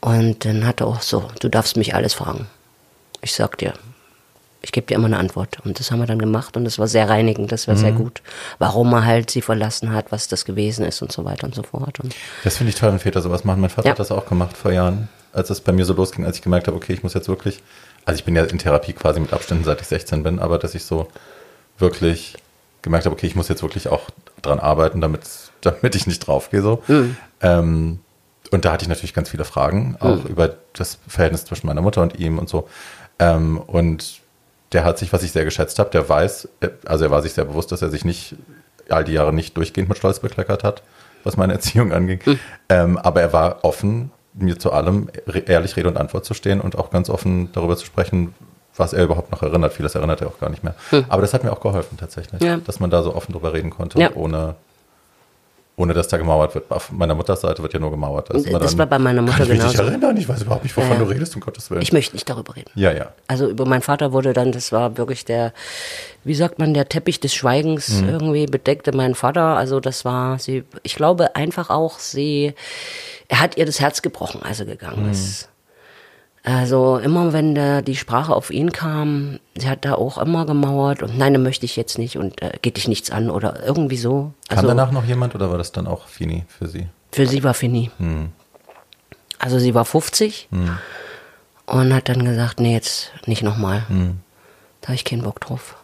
Und 0.00 0.44
dann 0.44 0.66
hat 0.66 0.80
er 0.80 0.86
auch 0.86 1.02
so, 1.02 1.28
du 1.40 1.48
darfst 1.48 1.76
mich 1.76 1.94
alles 1.94 2.14
fragen. 2.14 2.46
Ich 3.20 3.32
sag 3.32 3.58
dir, 3.58 3.72
ich 4.60 4.72
gebe 4.72 4.86
dir 4.86 4.94
immer 4.94 5.06
eine 5.06 5.18
Antwort. 5.18 5.58
Und 5.64 5.80
das 5.80 5.90
haben 5.90 6.00
wir 6.00 6.06
dann 6.06 6.18
gemacht 6.18 6.56
und 6.56 6.64
das 6.64 6.78
war 6.78 6.86
sehr 6.86 7.08
reinigend, 7.08 7.50
das 7.52 7.66
war 7.68 7.74
mhm. 7.74 7.78
sehr 7.78 7.92
gut. 7.92 8.22
Warum 8.58 8.92
er 8.92 9.04
halt 9.04 9.30
sie 9.30 9.42
verlassen 9.42 9.92
hat, 9.92 10.12
was 10.12 10.28
das 10.28 10.44
gewesen 10.44 10.84
ist 10.84 11.02
und 11.02 11.10
so 11.12 11.24
weiter 11.24 11.46
und 11.46 11.54
so 11.54 11.62
fort. 11.62 12.00
Und 12.00 12.14
das 12.44 12.56
finde 12.56 12.70
ich 12.70 12.76
toll, 12.76 12.90
wenn 12.90 12.98
Väter 12.98 13.22
sowas 13.22 13.44
machen. 13.44 13.60
Mein 13.60 13.70
Vater 13.70 13.86
ja. 13.86 13.92
hat 13.92 13.98
das 13.98 14.12
auch 14.12 14.26
gemacht 14.26 14.56
vor 14.56 14.72
Jahren, 14.72 15.08
als 15.32 15.50
es 15.50 15.60
bei 15.60 15.72
mir 15.72 15.84
so 15.84 15.94
losging, 15.94 16.24
als 16.24 16.36
ich 16.36 16.42
gemerkt 16.42 16.66
habe, 16.66 16.76
okay, 16.76 16.92
ich 16.92 17.02
muss 17.02 17.14
jetzt 17.14 17.28
wirklich, 17.28 17.62
also 18.04 18.18
ich 18.18 18.24
bin 18.24 18.36
ja 18.36 18.44
in 18.44 18.58
Therapie 18.58 18.92
quasi 18.92 19.20
mit 19.20 19.32
Abständen, 19.32 19.64
seit 19.64 19.80
ich 19.80 19.86
16 19.86 20.22
bin, 20.22 20.38
aber 20.38 20.58
dass 20.58 20.74
ich 20.74 20.84
so 20.84 21.08
wirklich 21.78 22.36
gemerkt 22.82 23.06
habe, 23.06 23.14
okay, 23.14 23.26
ich 23.26 23.34
muss 23.34 23.48
jetzt 23.48 23.62
wirklich 23.62 23.88
auch 23.88 24.10
dran 24.42 24.60
arbeiten, 24.60 25.00
damit, 25.00 25.22
damit 25.60 25.94
ich 25.94 26.06
nicht 26.06 26.20
draufgehe. 26.20 26.62
So. 26.62 26.82
Mhm. 26.86 27.16
Ähm, 27.40 27.98
und 28.50 28.64
da 28.64 28.72
hatte 28.72 28.82
ich 28.82 28.88
natürlich 28.88 29.14
ganz 29.14 29.28
viele 29.28 29.44
Fragen, 29.44 29.96
auch 30.00 30.24
mhm. 30.24 30.30
über 30.30 30.56
das 30.72 30.98
Verhältnis 31.06 31.44
zwischen 31.44 31.66
meiner 31.66 31.82
Mutter 31.82 32.02
und 32.02 32.18
ihm 32.18 32.38
und 32.38 32.48
so. 32.48 32.68
Ähm, 33.18 33.58
und 33.58 34.20
der 34.72 34.84
hat 34.84 34.98
sich, 34.98 35.12
was 35.12 35.22
ich 35.22 35.32
sehr 35.32 35.44
geschätzt 35.44 35.78
habe, 35.78 35.90
der 35.90 36.08
weiß, 36.08 36.48
also 36.86 37.04
er 37.04 37.10
war 37.10 37.22
sich 37.22 37.32
sehr 37.32 37.44
bewusst, 37.44 37.72
dass 37.72 37.82
er 37.82 37.90
sich 37.90 38.04
nicht 38.04 38.36
all 38.88 39.04
die 39.04 39.12
Jahre 39.12 39.32
nicht 39.32 39.56
durchgehend 39.56 39.88
mit 39.88 39.98
Stolz 39.98 40.20
bekleckert 40.20 40.64
hat, 40.64 40.82
was 41.24 41.36
meine 41.36 41.52
Erziehung 41.54 41.92
anging. 41.92 42.20
Mhm. 42.24 42.38
Ähm, 42.68 42.98
aber 42.98 43.20
er 43.20 43.32
war 43.32 43.64
offen, 43.64 44.10
mir 44.34 44.58
zu 44.58 44.72
allem 44.72 45.08
ehrlich 45.46 45.76
Rede 45.76 45.88
und 45.88 45.96
Antwort 45.96 46.24
zu 46.24 46.34
stehen 46.34 46.60
und 46.60 46.78
auch 46.78 46.90
ganz 46.90 47.10
offen 47.10 47.50
darüber 47.52 47.76
zu 47.76 47.84
sprechen, 47.84 48.34
was 48.78 48.92
er 48.92 49.04
überhaupt 49.04 49.30
noch 49.30 49.42
erinnert. 49.42 49.72
Vieles 49.72 49.94
erinnert 49.94 50.20
er 50.20 50.28
auch 50.28 50.38
gar 50.38 50.50
nicht 50.50 50.64
mehr. 50.64 50.74
Hm. 50.90 51.04
Aber 51.08 51.22
das 51.22 51.34
hat 51.34 51.44
mir 51.44 51.52
auch 51.52 51.60
geholfen 51.60 51.96
tatsächlich, 51.98 52.40
ja. 52.42 52.58
dass 52.58 52.80
man 52.80 52.90
da 52.90 53.02
so 53.02 53.14
offen 53.14 53.32
drüber 53.32 53.52
reden 53.52 53.70
konnte, 53.70 54.00
ja. 54.00 54.10
ohne, 54.14 54.54
ohne 55.76 55.94
dass 55.94 56.08
da 56.08 56.16
gemauert 56.16 56.54
wird. 56.54 56.70
Auf 56.70 56.90
meiner 56.92 57.14
Mutters 57.14 57.40
Seite 57.40 57.62
wird 57.62 57.72
ja 57.72 57.80
nur 57.80 57.90
gemauert. 57.90 58.30
Das, 58.30 58.42
das 58.42 58.78
war 58.78 58.86
bei 58.86 58.98
meiner 58.98 59.22
Mutter 59.22 59.38
kann 59.38 59.46
ich 59.46 59.58
genauso. 59.58 59.74
Ich 59.74 59.88
erinnern, 59.88 60.16
ich 60.16 60.28
weiß 60.28 60.42
überhaupt 60.42 60.64
nicht, 60.64 60.76
wovon 60.76 60.92
ja. 60.92 60.98
du 60.98 61.04
redest, 61.04 61.34
um 61.34 61.40
Gottes 61.40 61.70
Willen. 61.70 61.82
Ich 61.82 61.92
möchte 61.92 62.14
nicht 62.14 62.28
darüber 62.28 62.56
reden. 62.56 62.70
Ja, 62.74 62.92
ja. 62.92 63.12
Also 63.26 63.48
über 63.48 63.64
meinen 63.64 63.82
Vater 63.82 64.12
wurde 64.12 64.32
dann, 64.32 64.52
das 64.52 64.72
war 64.72 64.96
wirklich 64.96 65.24
der, 65.24 65.52
wie 66.24 66.34
sagt 66.34 66.58
man, 66.58 66.74
der 66.74 66.88
Teppich 66.88 67.20
des 67.20 67.34
Schweigens 67.34 68.00
mhm. 68.00 68.08
irgendwie 68.08 68.46
bedeckte 68.46 68.94
meinen 68.94 69.14
Vater. 69.14 69.56
Also 69.56 69.80
das 69.80 70.04
war 70.04 70.38
sie, 70.38 70.64
ich 70.82 70.94
glaube 70.94 71.36
einfach 71.36 71.70
auch, 71.70 71.98
sie, 71.98 72.54
er 73.28 73.40
hat 73.40 73.56
ihr 73.56 73.66
das 73.66 73.80
Herz 73.80 74.02
gebrochen, 74.02 74.42
als 74.42 74.60
er 74.60 74.66
gegangen 74.66 75.04
mhm. 75.04 75.12
ist. 75.12 75.48
Also 76.44 76.98
immer 76.98 77.32
wenn 77.32 77.54
da 77.54 77.82
die 77.82 77.96
Sprache 77.96 78.34
auf 78.34 78.50
ihn 78.50 78.72
kam, 78.72 79.38
sie 79.56 79.68
hat 79.68 79.84
da 79.84 79.94
auch 79.94 80.18
immer 80.18 80.46
gemauert 80.46 81.02
und 81.02 81.18
nein, 81.18 81.34
das 81.34 81.42
möchte 81.42 81.66
ich 81.66 81.76
jetzt 81.76 81.98
nicht 81.98 82.16
und 82.16 82.40
äh, 82.40 82.52
geht 82.62 82.76
dich 82.76 82.88
nichts 82.88 83.10
an 83.10 83.30
oder 83.30 83.64
irgendwie 83.64 83.96
so. 83.96 84.32
Kam 84.48 84.58
also, 84.58 84.68
danach 84.68 84.92
noch 84.92 85.04
jemand 85.04 85.34
oder 85.34 85.50
war 85.50 85.58
das 85.58 85.72
dann 85.72 85.86
auch 85.86 86.06
Fini 86.06 86.44
für 86.46 86.68
sie? 86.68 86.86
Für 87.12 87.26
sie 87.26 87.42
war 87.42 87.54
Fini. 87.54 87.90
Hm. 87.98 88.30
Also 89.38 89.58
sie 89.58 89.74
war 89.74 89.84
50 89.84 90.48
hm. 90.50 90.78
und 91.66 91.94
hat 91.94 92.08
dann 92.08 92.24
gesagt, 92.24 92.60
nee, 92.60 92.72
jetzt 92.72 93.12
nicht 93.26 93.42
nochmal. 93.42 93.86
Hm. 93.88 94.20
Da 94.80 94.88
habe 94.88 94.94
ich 94.94 95.04
keinen 95.04 95.22
Bock 95.22 95.40
drauf. 95.40 95.76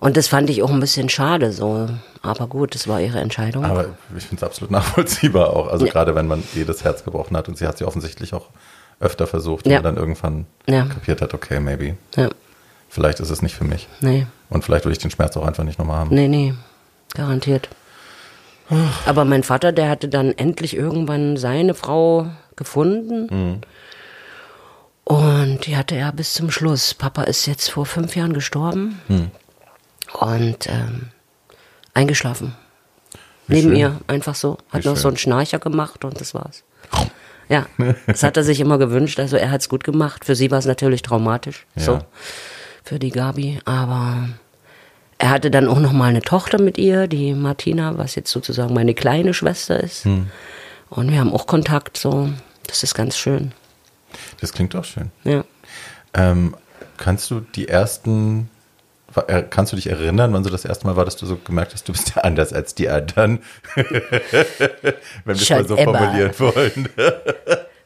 Und 0.00 0.16
das 0.16 0.28
fand 0.28 0.48
ich 0.48 0.62
auch 0.62 0.70
ein 0.70 0.80
bisschen 0.80 1.08
schade 1.08 1.52
so. 1.52 1.88
Aber 2.22 2.46
gut, 2.46 2.74
das 2.74 2.88
war 2.88 3.00
ihre 3.00 3.20
Entscheidung. 3.20 3.64
Aber 3.64 3.96
ich 4.16 4.24
finde 4.24 4.36
es 4.36 4.42
absolut 4.44 4.70
nachvollziehbar 4.70 5.50
auch. 5.50 5.68
Also 5.68 5.86
ja. 5.86 5.92
gerade 5.92 6.14
wenn 6.14 6.26
man 6.26 6.42
jedes 6.54 6.84
Herz 6.84 7.04
gebrochen 7.04 7.36
hat 7.36 7.48
und 7.48 7.58
sie 7.58 7.66
hat 7.66 7.78
sie 7.78 7.84
offensichtlich 7.84 8.32
auch 8.32 8.48
öfter 9.00 9.26
versucht 9.26 9.66
und 9.66 9.72
ja. 9.72 9.80
dann 9.80 9.96
irgendwann 9.96 10.46
ja. 10.66 10.84
kapiert 10.86 11.22
hat, 11.22 11.34
okay, 11.34 11.60
maybe. 11.60 11.96
Ja. 12.16 12.28
Vielleicht 12.88 13.20
ist 13.20 13.30
es 13.30 13.42
nicht 13.42 13.54
für 13.54 13.64
mich. 13.64 13.86
Nee. 14.00 14.26
Und 14.50 14.64
vielleicht 14.64 14.84
will 14.84 14.92
ich 14.92 14.98
den 14.98 15.10
Schmerz 15.10 15.36
auch 15.36 15.46
einfach 15.46 15.64
nicht 15.64 15.78
nochmal 15.78 15.98
haben. 15.98 16.14
Nee, 16.14 16.28
nee. 16.28 16.54
Garantiert. 17.14 17.68
Aber 19.06 19.24
mein 19.24 19.42
Vater, 19.42 19.72
der 19.72 19.88
hatte 19.88 20.08
dann 20.08 20.32
endlich 20.32 20.76
irgendwann 20.76 21.36
seine 21.36 21.74
Frau 21.74 22.26
gefunden. 22.56 23.28
Mhm. 23.30 23.60
Und 25.04 25.66
die 25.66 25.76
hatte 25.76 25.94
er 25.94 26.12
bis 26.12 26.34
zum 26.34 26.50
Schluss. 26.50 26.92
Papa 26.92 27.22
ist 27.22 27.46
jetzt 27.46 27.70
vor 27.70 27.86
fünf 27.86 28.14
Jahren 28.14 28.34
gestorben. 28.34 29.00
Mhm. 29.08 29.30
Und 30.20 30.66
ähm, 30.66 31.08
eingeschlafen. 31.94 32.54
Wie 33.46 33.54
Neben 33.54 33.68
schön. 33.68 33.76
ihr, 33.76 34.00
einfach 34.06 34.34
so. 34.34 34.58
Hat 34.70 34.84
Wie 34.84 34.88
noch 34.88 34.96
schön. 34.96 35.02
so 35.02 35.08
einen 35.08 35.16
Schnarcher 35.16 35.58
gemacht 35.58 36.04
und 36.04 36.20
das 36.20 36.34
war's. 36.34 36.62
Ja, 37.48 37.66
das 38.06 38.22
hat 38.22 38.36
er 38.36 38.44
sich 38.44 38.60
immer 38.60 38.78
gewünscht. 38.78 39.20
Also 39.20 39.36
er 39.36 39.50
hat 39.50 39.60
es 39.60 39.68
gut 39.68 39.84
gemacht. 39.84 40.24
Für 40.24 40.34
sie 40.34 40.50
war 40.50 40.58
es 40.58 40.66
natürlich 40.66 41.02
traumatisch. 41.02 41.66
Ja. 41.76 41.82
So, 41.82 41.98
für 42.84 42.98
die 42.98 43.10
Gabi. 43.10 43.60
Aber 43.64 44.28
er 45.18 45.30
hatte 45.30 45.50
dann 45.50 45.68
auch 45.68 45.80
noch 45.80 45.92
mal 45.92 46.08
eine 46.08 46.22
Tochter 46.22 46.60
mit 46.60 46.78
ihr, 46.78 47.06
die 47.06 47.34
Martina, 47.34 47.98
was 47.98 48.14
jetzt 48.14 48.30
sozusagen 48.30 48.74
meine 48.74 48.94
kleine 48.94 49.34
Schwester 49.34 49.82
ist. 49.82 50.04
Hm. 50.04 50.28
Und 50.90 51.10
wir 51.10 51.18
haben 51.18 51.32
auch 51.32 51.46
Kontakt. 51.46 51.96
So, 51.96 52.30
das 52.66 52.82
ist 52.82 52.94
ganz 52.94 53.16
schön. 53.16 53.52
Das 54.40 54.52
klingt 54.52 54.74
auch 54.74 54.84
schön. 54.84 55.10
Ja. 55.24 55.44
Ähm, 56.14 56.56
kannst 56.96 57.30
du 57.30 57.40
die 57.40 57.68
ersten 57.68 58.48
Kannst 59.50 59.72
du 59.72 59.76
dich 59.76 59.88
erinnern, 59.88 60.32
wann 60.32 60.44
so 60.44 60.50
das 60.50 60.64
erste 60.64 60.86
Mal 60.86 60.96
war, 60.96 61.04
dass 61.04 61.16
du 61.16 61.24
so 61.24 61.36
gemerkt 61.36 61.72
hast, 61.72 61.88
du 61.88 61.92
bist 61.92 62.12
ja 62.16 62.22
anders 62.22 62.52
als 62.52 62.74
die 62.74 62.88
anderen? 62.88 63.40
Wenn 63.74 63.86
wir 65.24 65.34
es 65.34 65.50
mal 65.50 65.66
so 65.66 65.76
immer. 65.76 65.98
formulieren 65.98 66.32
wollen. 66.38 66.88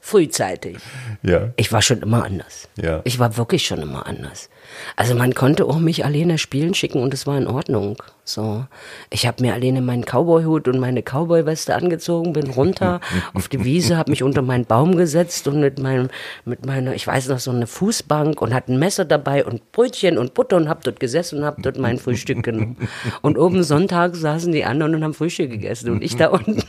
Frühzeitig. 0.01 0.79
Ja. 1.23 1.51
Ich 1.57 1.71
war 1.71 1.81
schon 1.81 2.03
immer 2.03 2.25
anders. 2.25 2.69
Ja. 2.77 3.03
Ich 3.05 3.21
war 3.21 3.37
wirklich 3.37 3.65
schon 3.65 3.81
immer 3.81 4.05
anders. 4.07 4.49
Also 4.97 5.15
man 5.15 5.35
konnte 5.35 5.67
auch 5.67 5.79
mich 5.79 6.05
alleine 6.05 6.39
spielen 6.39 6.75
schicken 6.75 7.03
und 7.03 7.15
es 7.15 7.27
war 7.27 7.39
in 7.39 7.47
Ordnung. 7.47 8.03
So, 8.25 8.65
ich 9.11 9.27
habe 9.27 9.43
mir 9.43 9.53
alleine 9.53 9.83
meinen 9.83 10.05
Cowboyhut 10.05 10.69
und 10.69 10.79
meine 10.79 11.03
Cowboyweste 11.03 11.75
angezogen, 11.75 12.33
bin 12.33 12.51
runter 12.51 13.01
auf 13.35 13.49
die 13.49 13.65
Wiese, 13.65 13.97
habe 13.97 14.13
mich 14.13 14.23
unter 14.23 14.43
meinen 14.43 14.65
Baum 14.65 14.97
gesetzt 14.97 15.49
und 15.49 15.59
mit 15.59 15.81
meinem, 15.81 16.09
mit 16.45 16.65
meiner, 16.65 16.95
ich 16.95 17.05
weiß 17.05 17.29
noch 17.29 17.41
so 17.41 17.51
eine 17.51 17.67
Fußbank 17.67 18.41
und 18.41 18.55
hatte 18.55 18.73
ein 18.73 18.79
Messer 18.79 19.05
dabei 19.05 19.45
und 19.45 19.73
Brötchen 19.73 20.19
und 20.19 20.35
Butter 20.35 20.57
und 20.57 20.69
habe 20.69 20.83
dort 20.85 21.01
gesessen 21.01 21.41
und 21.41 21.45
habe 21.45 21.61
dort 21.63 21.79
mein 21.79 21.99
Frühstück 21.99 22.45
genommen. 22.45 22.77
Und 23.23 23.39
oben 23.39 23.65
Sonntag 23.65 24.15
saßen 24.15 24.53
die 24.53 24.65
anderen 24.65 24.95
und 24.95 25.03
haben 25.03 25.15
Frühstück 25.15 25.51
gegessen 25.51 25.91
und 25.91 26.05
ich 26.05 26.17
da 26.17 26.29
unten. 26.29 26.63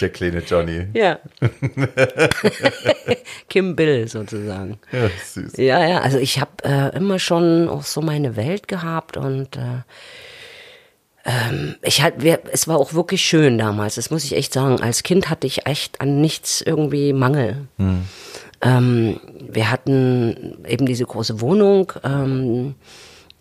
Der 0.00 0.08
kleine 0.08 0.40
Johnny. 0.40 0.88
Ja. 0.94 1.20
Kim 3.48 3.76
Bill 3.76 4.08
sozusagen. 4.08 4.78
Ja, 4.90 5.08
süß. 5.24 5.56
Ja, 5.58 5.86
ja. 5.86 6.00
Also 6.00 6.18
ich 6.18 6.40
habe 6.40 6.50
äh, 6.64 6.89
immer 6.92 7.18
schon 7.18 7.68
auch 7.68 7.84
so 7.84 8.00
meine 8.00 8.36
Welt 8.36 8.68
gehabt 8.68 9.16
und 9.16 9.56
äh, 9.56 9.82
ähm, 11.24 11.76
ich 11.82 12.02
halt, 12.02 12.22
wir, 12.22 12.40
es 12.52 12.66
war 12.66 12.78
auch 12.78 12.94
wirklich 12.94 13.22
schön 13.22 13.58
damals, 13.58 13.96
das 13.96 14.10
muss 14.10 14.24
ich 14.24 14.36
echt 14.36 14.52
sagen. 14.52 14.80
Als 14.80 15.02
Kind 15.02 15.28
hatte 15.28 15.46
ich 15.46 15.66
echt 15.66 16.00
an 16.00 16.20
nichts 16.20 16.60
irgendwie 16.60 17.12
Mangel. 17.12 17.68
Hm. 17.78 18.04
Ähm, 18.62 19.20
wir 19.40 19.70
hatten 19.70 20.58
eben 20.66 20.86
diese 20.86 21.04
große 21.04 21.40
Wohnung 21.40 21.92
ähm, 22.04 22.74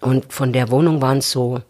und 0.01 0.31
von 0.31 0.53
der 0.53 0.71
Wohnung 0.71 1.01
waren 1.01 1.19
es 1.19 1.31
so 1.31 1.61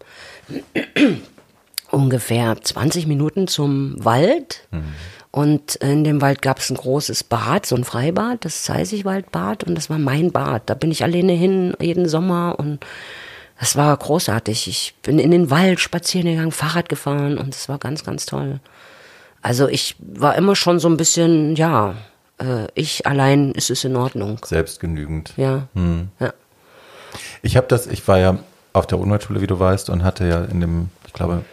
ungefähr 1.90 2.60
20 2.60 3.06
Minuten 3.06 3.46
zum 3.46 4.04
Wald. 4.04 4.66
Hm. 4.70 4.84
Und 5.32 5.76
in 5.76 6.02
dem 6.02 6.20
Wald 6.20 6.42
gab 6.42 6.58
es 6.58 6.70
ein 6.70 6.76
großes 6.76 7.24
Bad, 7.24 7.64
so 7.64 7.76
ein 7.76 7.84
Freibad, 7.84 8.44
das 8.44 8.64
Zeisigwaldbad, 8.64 9.62
und 9.64 9.76
das 9.76 9.88
war 9.88 9.98
mein 9.98 10.32
Bad. 10.32 10.62
Da 10.66 10.74
bin 10.74 10.90
ich 10.90 11.04
alleine 11.04 11.32
hin 11.32 11.74
jeden 11.80 12.08
Sommer 12.08 12.56
und 12.58 12.84
das 13.60 13.76
war 13.76 13.96
großartig. 13.96 14.66
Ich 14.66 14.94
bin 15.02 15.18
in 15.18 15.30
den 15.30 15.50
Wald 15.50 15.78
spazieren 15.78 16.26
gegangen, 16.26 16.50
Fahrrad 16.50 16.88
gefahren 16.88 17.38
und 17.38 17.54
es 17.54 17.68
war 17.68 17.78
ganz, 17.78 18.02
ganz 18.04 18.26
toll. 18.26 18.58
Also 19.40 19.68
ich 19.68 19.94
war 20.00 20.34
immer 20.34 20.56
schon 20.56 20.80
so 20.80 20.88
ein 20.88 20.96
bisschen, 20.96 21.54
ja, 21.54 21.94
äh, 22.38 22.66
ich 22.74 23.06
allein 23.06 23.52
ist 23.52 23.70
es 23.70 23.84
in 23.84 23.94
Ordnung. 23.94 24.38
Selbstgenügend. 24.44 25.32
Ja. 25.36 25.68
Hm. 25.74 26.08
ja. 26.18 26.32
Ich 27.42 27.56
habe 27.56 27.68
das, 27.68 27.86
ich 27.86 28.06
war 28.08 28.18
ja 28.18 28.38
auf 28.72 28.86
der 28.86 28.98
Umweltschule, 28.98 29.40
wie 29.40 29.46
du 29.46 29.58
weißt, 29.58 29.90
und 29.90 30.02
hatte 30.02 30.26
ja 30.26 30.44
in 30.44 30.60
dem, 30.60 30.90
ich 31.06 31.12
glaube, 31.12 31.44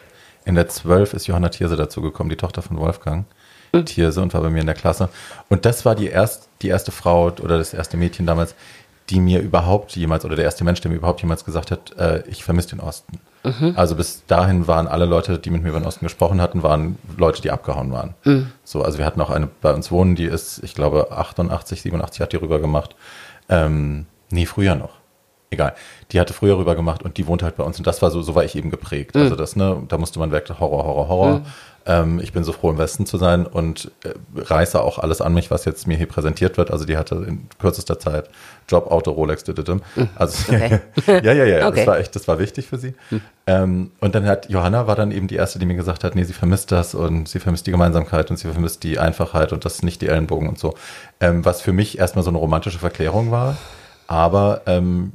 in 0.45 0.55
der 0.55 0.67
12 0.67 1.13
ist 1.13 1.27
Johanna 1.27 1.49
Thierse 1.49 1.75
dazugekommen, 1.75 2.29
die 2.29 2.37
Tochter 2.37 2.61
von 2.61 2.77
Wolfgang 2.77 3.25
mhm. 3.73 3.85
Thierse 3.85 4.21
und 4.21 4.33
war 4.33 4.41
bei 4.41 4.49
mir 4.49 4.61
in 4.61 4.65
der 4.65 4.75
Klasse. 4.75 5.09
Und 5.49 5.65
das 5.65 5.85
war 5.85 5.95
die, 5.95 6.07
erst, 6.07 6.49
die 6.61 6.67
erste 6.67 6.91
Frau 6.91 7.25
oder 7.25 7.57
das 7.57 7.73
erste 7.73 7.97
Mädchen 7.97 8.25
damals, 8.25 8.55
die 9.09 9.19
mir 9.19 9.39
überhaupt 9.39 9.95
jemals, 9.95 10.25
oder 10.25 10.35
der 10.35 10.45
erste 10.45 10.63
Mensch, 10.63 10.81
der 10.81 10.91
mir 10.91 10.97
überhaupt 10.97 11.21
jemals 11.21 11.45
gesagt 11.45 11.71
hat, 11.71 11.95
äh, 11.97 12.23
ich 12.27 12.43
vermisse 12.43 12.69
den 12.69 12.81
Osten. 12.81 13.19
Mhm. 13.43 13.73
Also 13.75 13.95
bis 13.95 14.25
dahin 14.25 14.67
waren 14.67 14.87
alle 14.87 15.05
Leute, 15.05 15.39
die 15.39 15.49
mit 15.49 15.63
mir 15.63 15.69
über 15.69 15.79
den 15.79 15.85
Osten 15.85 16.05
gesprochen 16.05 16.41
hatten, 16.41 16.63
waren 16.63 16.97
Leute, 17.17 17.41
die 17.41 17.51
abgehauen 17.51 17.91
waren. 17.91 18.15
Mhm. 18.25 18.51
So, 18.63 18.81
also 18.81 18.97
wir 18.97 19.05
hatten 19.05 19.21
auch 19.21 19.29
eine 19.29 19.47
bei 19.47 19.73
uns 19.73 19.91
wohnen, 19.91 20.15
die 20.15 20.25
ist, 20.25 20.63
ich 20.63 20.75
glaube, 20.75 21.11
88, 21.11 21.81
87 21.81 22.21
hat 22.21 22.33
die 22.33 22.37
rüber 22.37 22.59
gemacht. 22.59 22.95
Ähm, 23.49 24.05
nee, 24.29 24.45
früher 24.45 24.75
noch. 24.75 24.97
Egal. 25.49 25.75
Die 26.11 26.19
hatte 26.19 26.33
früher 26.33 26.57
rüber 26.57 26.75
gemacht 26.75 27.03
und 27.03 27.17
die 27.17 27.25
wohnt 27.25 27.41
halt 27.41 27.55
bei 27.55 27.63
uns. 27.63 27.77
Und 27.77 27.87
das 27.87 28.01
war 28.01 28.11
so, 28.11 28.21
so 28.21 28.35
war 28.35 28.43
ich 28.43 28.55
eben 28.57 28.69
geprägt. 28.69 29.15
Mhm. 29.15 29.21
Also 29.21 29.35
das, 29.35 29.55
ne, 29.55 29.81
da 29.87 29.97
musste 29.97 30.19
man 30.19 30.31
weg, 30.31 30.49
Horror, 30.49 30.83
Horror, 30.83 31.07
Horror. 31.07 31.41
Mhm. 31.87 31.93
Ähm, 31.93 32.19
ich 32.21 32.33
bin 32.33 32.43
so 32.43 32.51
froh, 32.51 32.69
im 32.69 32.77
Westen 32.77 33.05
zu 33.05 33.17
sein 33.17 33.45
und 33.45 33.91
äh, 34.03 34.13
reiße 34.35 34.81
auch 34.81 34.99
alles 34.99 35.21
an 35.21 35.33
mich, 35.33 35.49
was 35.49 35.65
jetzt 35.65 35.87
mir 35.87 35.97
hier 35.97 36.07
präsentiert 36.07 36.57
wird. 36.57 36.71
Also 36.71 36.85
die 36.85 36.97
hatte 36.97 37.15
in 37.27 37.47
kürzester 37.59 37.99
Zeit 37.99 38.29
Job, 38.69 38.91
Auto, 38.91 39.11
Rolex, 39.11 39.43
dididim. 39.43 39.81
Hm. 39.95 40.09
Also 40.15 40.53
okay. 40.53 40.79
ja, 41.07 41.33
ja, 41.33 41.45
ja, 41.45 41.67
okay. 41.67 41.77
das 41.77 41.87
war 41.87 41.99
echt, 41.99 42.15
das 42.15 42.27
war 42.27 42.39
wichtig 42.39 42.67
für 42.67 42.77
sie. 42.77 42.93
Hm. 43.09 43.21
Ähm, 43.47 43.91
und 44.01 44.15
dann 44.15 44.25
hat 44.25 44.49
Johanna 44.49 44.87
war 44.87 44.95
dann 44.95 45.11
eben 45.11 45.27
die 45.27 45.35
erste, 45.35 45.59
die 45.59 45.65
mir 45.65 45.75
gesagt 45.75 46.03
hat, 46.03 46.15
nee, 46.15 46.23
sie 46.23 46.33
vermisst 46.33 46.71
das 46.71 46.93
und 46.93 47.29
sie 47.29 47.39
vermisst 47.39 47.67
die 47.67 47.71
Gemeinsamkeit 47.71 48.29
und 48.29 48.37
sie 48.37 48.49
vermisst 48.49 48.83
die 48.83 48.99
Einfachheit 48.99 49.53
und 49.53 49.63
das 49.63 49.81
nicht 49.83 50.01
die 50.01 50.07
Ellenbogen 50.07 50.49
und 50.49 50.59
so. 50.59 50.73
Ähm, 51.19 51.45
was 51.45 51.61
für 51.61 51.73
mich 51.73 51.97
erstmal 51.97 52.23
so 52.23 52.29
eine 52.29 52.37
romantische 52.37 52.79
Verklärung 52.79 53.31
war. 53.31 53.57
Aber 54.07 54.61
ähm, 54.65 55.13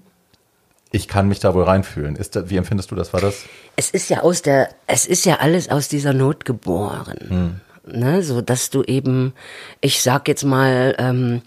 ich 0.92 1.08
kann 1.08 1.26
mich 1.26 1.40
da 1.40 1.54
wohl 1.54 1.64
reinfühlen. 1.64 2.16
Ist 2.16 2.36
da, 2.36 2.48
wie 2.50 2.56
empfindest 2.56 2.90
du 2.90 2.94
das? 2.94 3.12
War 3.12 3.20
das? 3.20 3.44
Es 3.76 3.90
ist 3.90 4.10
ja 4.10 4.20
aus 4.20 4.42
der, 4.42 4.68
es 4.86 5.06
ist 5.06 5.24
ja 5.24 5.36
alles 5.36 5.70
aus 5.70 5.88
dieser 5.88 6.12
Not 6.12 6.44
geboren. 6.44 7.18
Hm. 7.28 7.60
Ne, 7.84 8.22
so 8.22 8.42
dass 8.42 8.70
du 8.70 8.84
eben, 8.84 9.32
ich 9.80 10.02
sag 10.02 10.28
jetzt 10.28 10.44
mal, 10.44 10.94
ähm, 10.98 11.42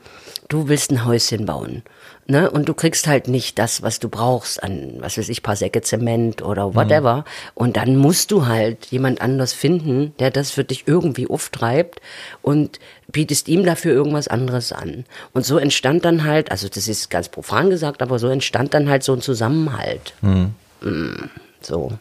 du 0.49 0.67
willst 0.67 0.91
ein 0.91 1.05
Häuschen 1.05 1.45
bauen. 1.45 1.83
Ne? 2.27 2.49
Und 2.49 2.67
du 2.67 2.73
kriegst 2.73 3.05
halt 3.05 3.27
nicht 3.27 3.59
das, 3.59 3.83
was 3.83 3.99
du 3.99 4.09
brauchst 4.09 4.63
an, 4.63 4.95
was 4.97 5.17
weiß 5.17 5.29
ich, 5.29 5.43
paar 5.43 5.55
Säcke 5.55 5.81
Zement 5.81 6.41
oder 6.41 6.69
mhm. 6.69 6.75
whatever. 6.75 7.17
Mhm. 7.17 7.23
Und 7.53 7.77
dann 7.77 7.97
musst 7.97 8.31
du 8.31 8.47
halt 8.47 8.87
jemand 8.87 9.21
anders 9.21 9.53
finden, 9.53 10.13
der 10.17 10.31
das 10.31 10.49
für 10.49 10.63
dich 10.63 10.87
irgendwie 10.87 11.27
auftreibt 11.27 12.01
und 12.41 12.79
bietest 13.11 13.47
ihm 13.47 13.63
dafür 13.63 13.93
irgendwas 13.93 14.27
anderes 14.27 14.71
an. 14.71 15.05
Und 15.33 15.45
so 15.45 15.59
entstand 15.59 16.03
dann 16.03 16.23
halt, 16.23 16.49
also 16.49 16.67
das 16.67 16.87
ist 16.87 17.11
ganz 17.11 17.29
profan 17.29 17.69
gesagt, 17.69 18.01
aber 18.01 18.17
so 18.17 18.27
entstand 18.27 18.73
dann 18.73 18.89
halt 18.89 19.03
so 19.03 19.13
ein 19.13 19.21
Zusammenhalt. 19.21 20.13
Mhm. 20.21 20.55
Mm, 20.81 21.29
so. 21.61 21.91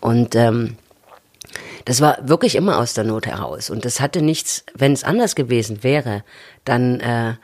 Und 0.00 0.34
ähm, 0.34 0.76
das 1.84 2.00
war 2.00 2.18
wirklich 2.22 2.56
immer 2.56 2.78
aus 2.78 2.94
der 2.94 3.04
Not 3.04 3.26
heraus. 3.26 3.68
Und 3.68 3.84
das 3.84 4.00
hatte 4.00 4.22
nichts, 4.22 4.64
wenn 4.74 4.94
es 4.94 5.04
anders 5.04 5.34
gewesen 5.34 5.82
wäre, 5.82 6.24
dann 6.64 7.00
äh, 7.00 7.34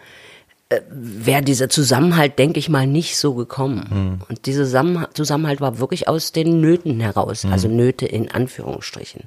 wäre 0.91 1.43
dieser 1.43 1.69
Zusammenhalt, 1.69 2.39
denke 2.39 2.59
ich 2.59 2.69
mal, 2.69 2.87
nicht 2.87 3.17
so 3.17 3.35
gekommen. 3.35 3.85
Hm. 3.89 4.21
Und 4.29 4.47
dieser 4.47 4.65
Zusammenhalt 5.15 5.61
war 5.61 5.79
wirklich 5.79 6.09
aus 6.09 6.33
den 6.33 6.61
Nöten 6.61 7.01
heraus, 7.01 7.45
hm. 7.45 7.53
also 7.53 7.69
Nöte 7.69 8.07
in 8.07 8.31
Anführungsstrichen. 8.31 9.23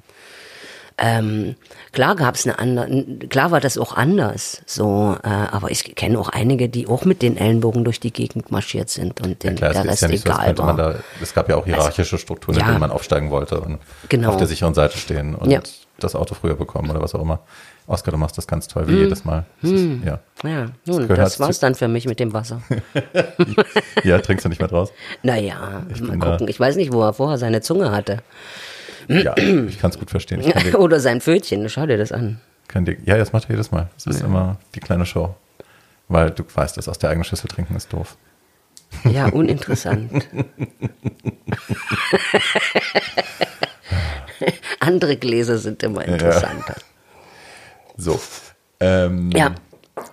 Ähm, 0.98 1.56
klar 1.92 2.16
gab 2.16 2.36
es 2.36 2.46
eine 2.46 2.58
andere, 2.58 3.28
klar 3.28 3.50
war 3.50 3.60
das 3.60 3.76
auch 3.76 3.94
anders, 3.94 4.62
so, 4.64 5.14
äh, 5.22 5.28
aber 5.28 5.70
ich 5.70 5.94
kenne 5.94 6.18
auch 6.18 6.30
einige, 6.30 6.70
die 6.70 6.86
auch 6.86 7.04
mit 7.04 7.20
den 7.20 7.36
Ellenbogen 7.36 7.84
durch 7.84 8.00
die 8.00 8.12
Gegend 8.12 8.50
marschiert 8.50 8.88
sind 8.88 9.20
und 9.20 9.42
den, 9.42 9.56
ja, 9.56 9.56
klar, 9.56 9.72
der 9.74 9.84
Rest 9.84 10.02
ja 10.02 10.08
egal 10.08 10.56
so, 10.56 10.62
war. 10.62 10.74
Da, 10.74 10.94
es 11.20 11.34
gab 11.34 11.50
ja 11.50 11.56
auch 11.56 11.66
hierarchische 11.66 12.16
Strukturen, 12.16 12.56
ja, 12.56 12.62
in 12.62 12.68
denen 12.68 12.80
man 12.80 12.90
aufsteigen 12.90 13.30
wollte 13.30 13.60
und 13.60 13.78
genau. 14.08 14.30
auf 14.30 14.36
der 14.38 14.46
sicheren 14.46 14.72
Seite 14.72 14.96
stehen 14.96 15.34
und 15.34 15.50
ja. 15.50 15.60
Das 15.98 16.14
Auto 16.14 16.34
früher 16.34 16.54
bekommen 16.54 16.90
oder 16.90 17.00
was 17.00 17.14
auch 17.14 17.22
immer. 17.22 17.40
Oskar, 17.86 18.12
du 18.12 18.18
machst 18.18 18.36
das 18.36 18.46
ganz 18.46 18.68
toll, 18.68 18.88
wie 18.88 18.92
hm. 18.92 18.98
jedes 19.04 19.24
Mal. 19.24 19.46
Das 19.62 19.70
ist, 19.70 19.80
hm. 19.80 20.02
ja. 20.04 20.20
ja, 20.42 20.66
nun, 20.86 21.08
das, 21.08 21.18
das 21.18 21.40
war's 21.40 21.58
dann 21.58 21.74
für 21.74 21.88
mich 21.88 22.06
mit 22.06 22.20
dem 22.20 22.32
Wasser. 22.32 22.62
ja, 24.04 24.18
trinkst 24.18 24.44
du 24.44 24.48
nicht 24.48 24.58
mehr 24.58 24.68
draus? 24.68 24.92
Naja, 25.22 25.82
ich 25.88 26.00
mal 26.00 26.18
gucken. 26.18 26.48
Ich 26.48 26.58
weiß 26.58 26.76
nicht, 26.76 26.92
wo 26.92 27.02
er 27.02 27.12
vorher 27.12 27.38
seine 27.38 27.60
Zunge 27.60 27.90
hatte. 27.92 28.22
Ja, 29.08 29.36
ich 29.36 29.78
kann 29.78 29.90
es 29.90 29.98
gut 29.98 30.10
verstehen. 30.10 30.40
Dir, 30.64 30.80
Oder 30.80 31.00
sein 31.00 31.20
Pfötchen, 31.20 31.68
schau 31.68 31.86
dir 31.86 31.96
das 31.96 32.12
an. 32.12 32.40
Dir, 32.74 32.96
ja, 33.04 33.16
das 33.16 33.32
macht 33.32 33.44
er 33.44 33.50
jedes 33.50 33.70
Mal. 33.70 33.88
Das 33.94 34.06
ist 34.06 34.20
ja. 34.20 34.26
immer 34.26 34.58
die 34.74 34.80
kleine 34.80 35.06
Show. 35.06 35.34
Weil 36.08 36.30
du 36.30 36.44
weißt, 36.52 36.76
das 36.76 36.88
aus 36.88 36.98
der 36.98 37.10
eigenen 37.10 37.24
Schüssel 37.24 37.48
trinken 37.48 37.76
ist 37.76 37.92
doof. 37.92 38.16
Ja, 39.04 39.26
uninteressant. 39.28 40.10
Andere 44.80 45.16
Gläser 45.16 45.58
sind 45.58 45.82
immer 45.82 46.04
interessanter. 46.04 46.76
Ja. 46.76 46.82
So. 47.96 48.20
Ähm, 48.80 49.30
ja. 49.30 49.54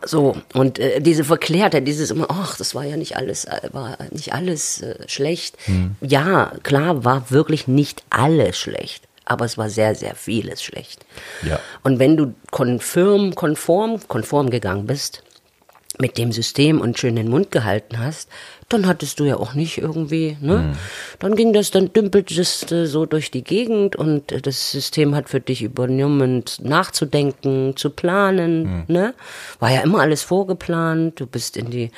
So, 0.05 0.37
und 0.53 0.79
äh, 0.79 1.01
diese 1.01 1.25
Verklärtheit, 1.25 1.85
dieses 1.85 2.09
immer, 2.09 2.27
ach, 2.29 2.57
das 2.57 2.73
war 2.73 2.85
ja 2.85 2.95
nicht 2.95 3.17
alles, 3.17 3.45
äh, 3.45 3.69
war 3.73 3.97
nicht 4.11 4.33
alles 4.33 4.81
äh, 4.81 4.95
schlecht. 5.07 5.57
Hm. 5.65 5.95
Ja, 5.99 6.53
klar, 6.63 7.03
war 7.03 7.31
wirklich 7.31 7.67
nicht 7.67 8.03
alles 8.09 8.57
schlecht, 8.57 9.03
aber 9.25 9.43
es 9.43 9.57
war 9.57 9.69
sehr, 9.69 9.93
sehr 9.95 10.15
vieles 10.15 10.63
schlecht. 10.63 11.05
Ja. 11.41 11.59
Und 11.83 11.99
wenn 11.99 12.15
du 12.15 12.33
konfirm, 12.49 13.35
konform, 13.35 13.99
konform 14.07 14.49
gegangen 14.49 14.87
bist 14.87 15.23
mit 15.99 16.17
dem 16.17 16.31
System 16.31 16.79
und 16.79 16.97
schön 16.97 17.17
den 17.17 17.29
Mund 17.29 17.51
gehalten 17.51 17.99
hast, 17.99 18.29
dann 18.73 18.87
hattest 18.87 19.19
du 19.19 19.25
ja 19.25 19.37
auch 19.37 19.53
nicht 19.53 19.77
irgendwie, 19.77 20.37
ne? 20.41 20.57
Mhm. 20.57 20.73
Dann 21.19 21.35
ging 21.35 21.53
das, 21.53 21.71
dann 21.71 21.93
dümpelte 21.93 22.39
es 22.41 22.71
äh, 22.71 22.87
so 22.87 23.05
durch 23.05 23.29
die 23.29 23.43
Gegend 23.43 23.95
und 23.95 24.31
äh, 24.31 24.41
das 24.41 24.71
System 24.71 25.15
hat 25.15 25.29
für 25.29 25.39
dich 25.39 25.61
übernommen, 25.61 26.43
nachzudenken, 26.61 27.75
zu 27.75 27.91
planen, 27.91 28.63
mhm. 28.63 28.83
ne? 28.87 29.13
War 29.59 29.71
ja 29.71 29.81
immer 29.81 29.99
alles 29.99 30.23
vorgeplant. 30.23 31.19
Du 31.19 31.27
bist 31.27 31.55
in 31.55 31.69
die, 31.69 31.91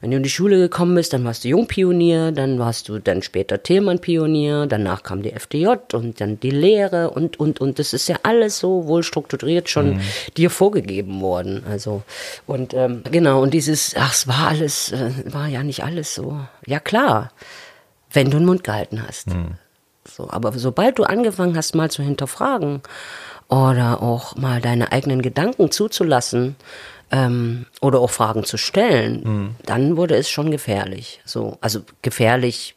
wenn 0.00 0.10
du 0.10 0.16
in 0.16 0.22
die 0.22 0.30
Schule 0.30 0.58
gekommen 0.58 0.96
bist, 0.96 1.12
dann 1.12 1.24
warst 1.24 1.44
du 1.44 1.48
Jungpionier, 1.48 2.32
dann 2.32 2.58
warst 2.58 2.88
du 2.88 2.98
dann 2.98 3.22
später 3.22 3.62
Thälmann-Pionier, 3.62 4.66
danach 4.66 5.02
kam 5.04 5.22
die 5.22 5.32
FDJ 5.32 5.68
und 5.92 6.20
dann 6.20 6.40
die 6.40 6.50
Lehre 6.50 7.10
und, 7.10 7.38
und, 7.38 7.60
und. 7.60 7.78
Das 7.78 7.92
ist 7.92 8.08
ja 8.08 8.16
alles 8.24 8.58
so 8.58 8.86
wohl 8.86 9.04
strukturiert 9.04 9.68
schon 9.68 9.94
mhm. 9.94 10.00
dir 10.36 10.50
vorgegeben 10.50 11.20
worden. 11.20 11.62
Also, 11.70 12.02
und 12.46 12.74
ähm, 12.74 13.02
genau, 13.10 13.42
und 13.42 13.54
dieses, 13.54 13.94
ach, 13.96 14.12
es 14.12 14.26
war 14.26 14.48
alles, 14.48 14.90
äh, 14.90 15.10
war 15.26 15.46
ja 15.46 15.62
nicht 15.62 15.84
alles 15.84 16.15
so. 16.16 16.40
Ja 16.66 16.80
klar, 16.80 17.30
wenn 18.12 18.30
du 18.30 18.38
den 18.38 18.46
Mund 18.46 18.64
gehalten 18.64 19.02
hast. 19.06 19.28
Mhm. 19.28 19.54
So, 20.04 20.28
aber 20.30 20.52
sobald 20.52 20.98
du 20.98 21.04
angefangen 21.04 21.56
hast, 21.56 21.74
mal 21.74 21.90
zu 21.90 22.02
hinterfragen 22.02 22.82
oder 23.48 24.02
auch 24.02 24.36
mal 24.36 24.60
deine 24.60 24.92
eigenen 24.92 25.22
Gedanken 25.22 25.70
zuzulassen 25.70 26.56
ähm, 27.10 27.66
oder 27.80 28.00
auch 28.00 28.10
Fragen 28.10 28.44
zu 28.44 28.56
stellen, 28.56 29.22
mhm. 29.24 29.56
dann 29.64 29.96
wurde 29.96 30.16
es 30.16 30.28
schon 30.28 30.50
gefährlich. 30.50 31.20
So, 31.24 31.58
also 31.60 31.80
gefährlich 32.02 32.74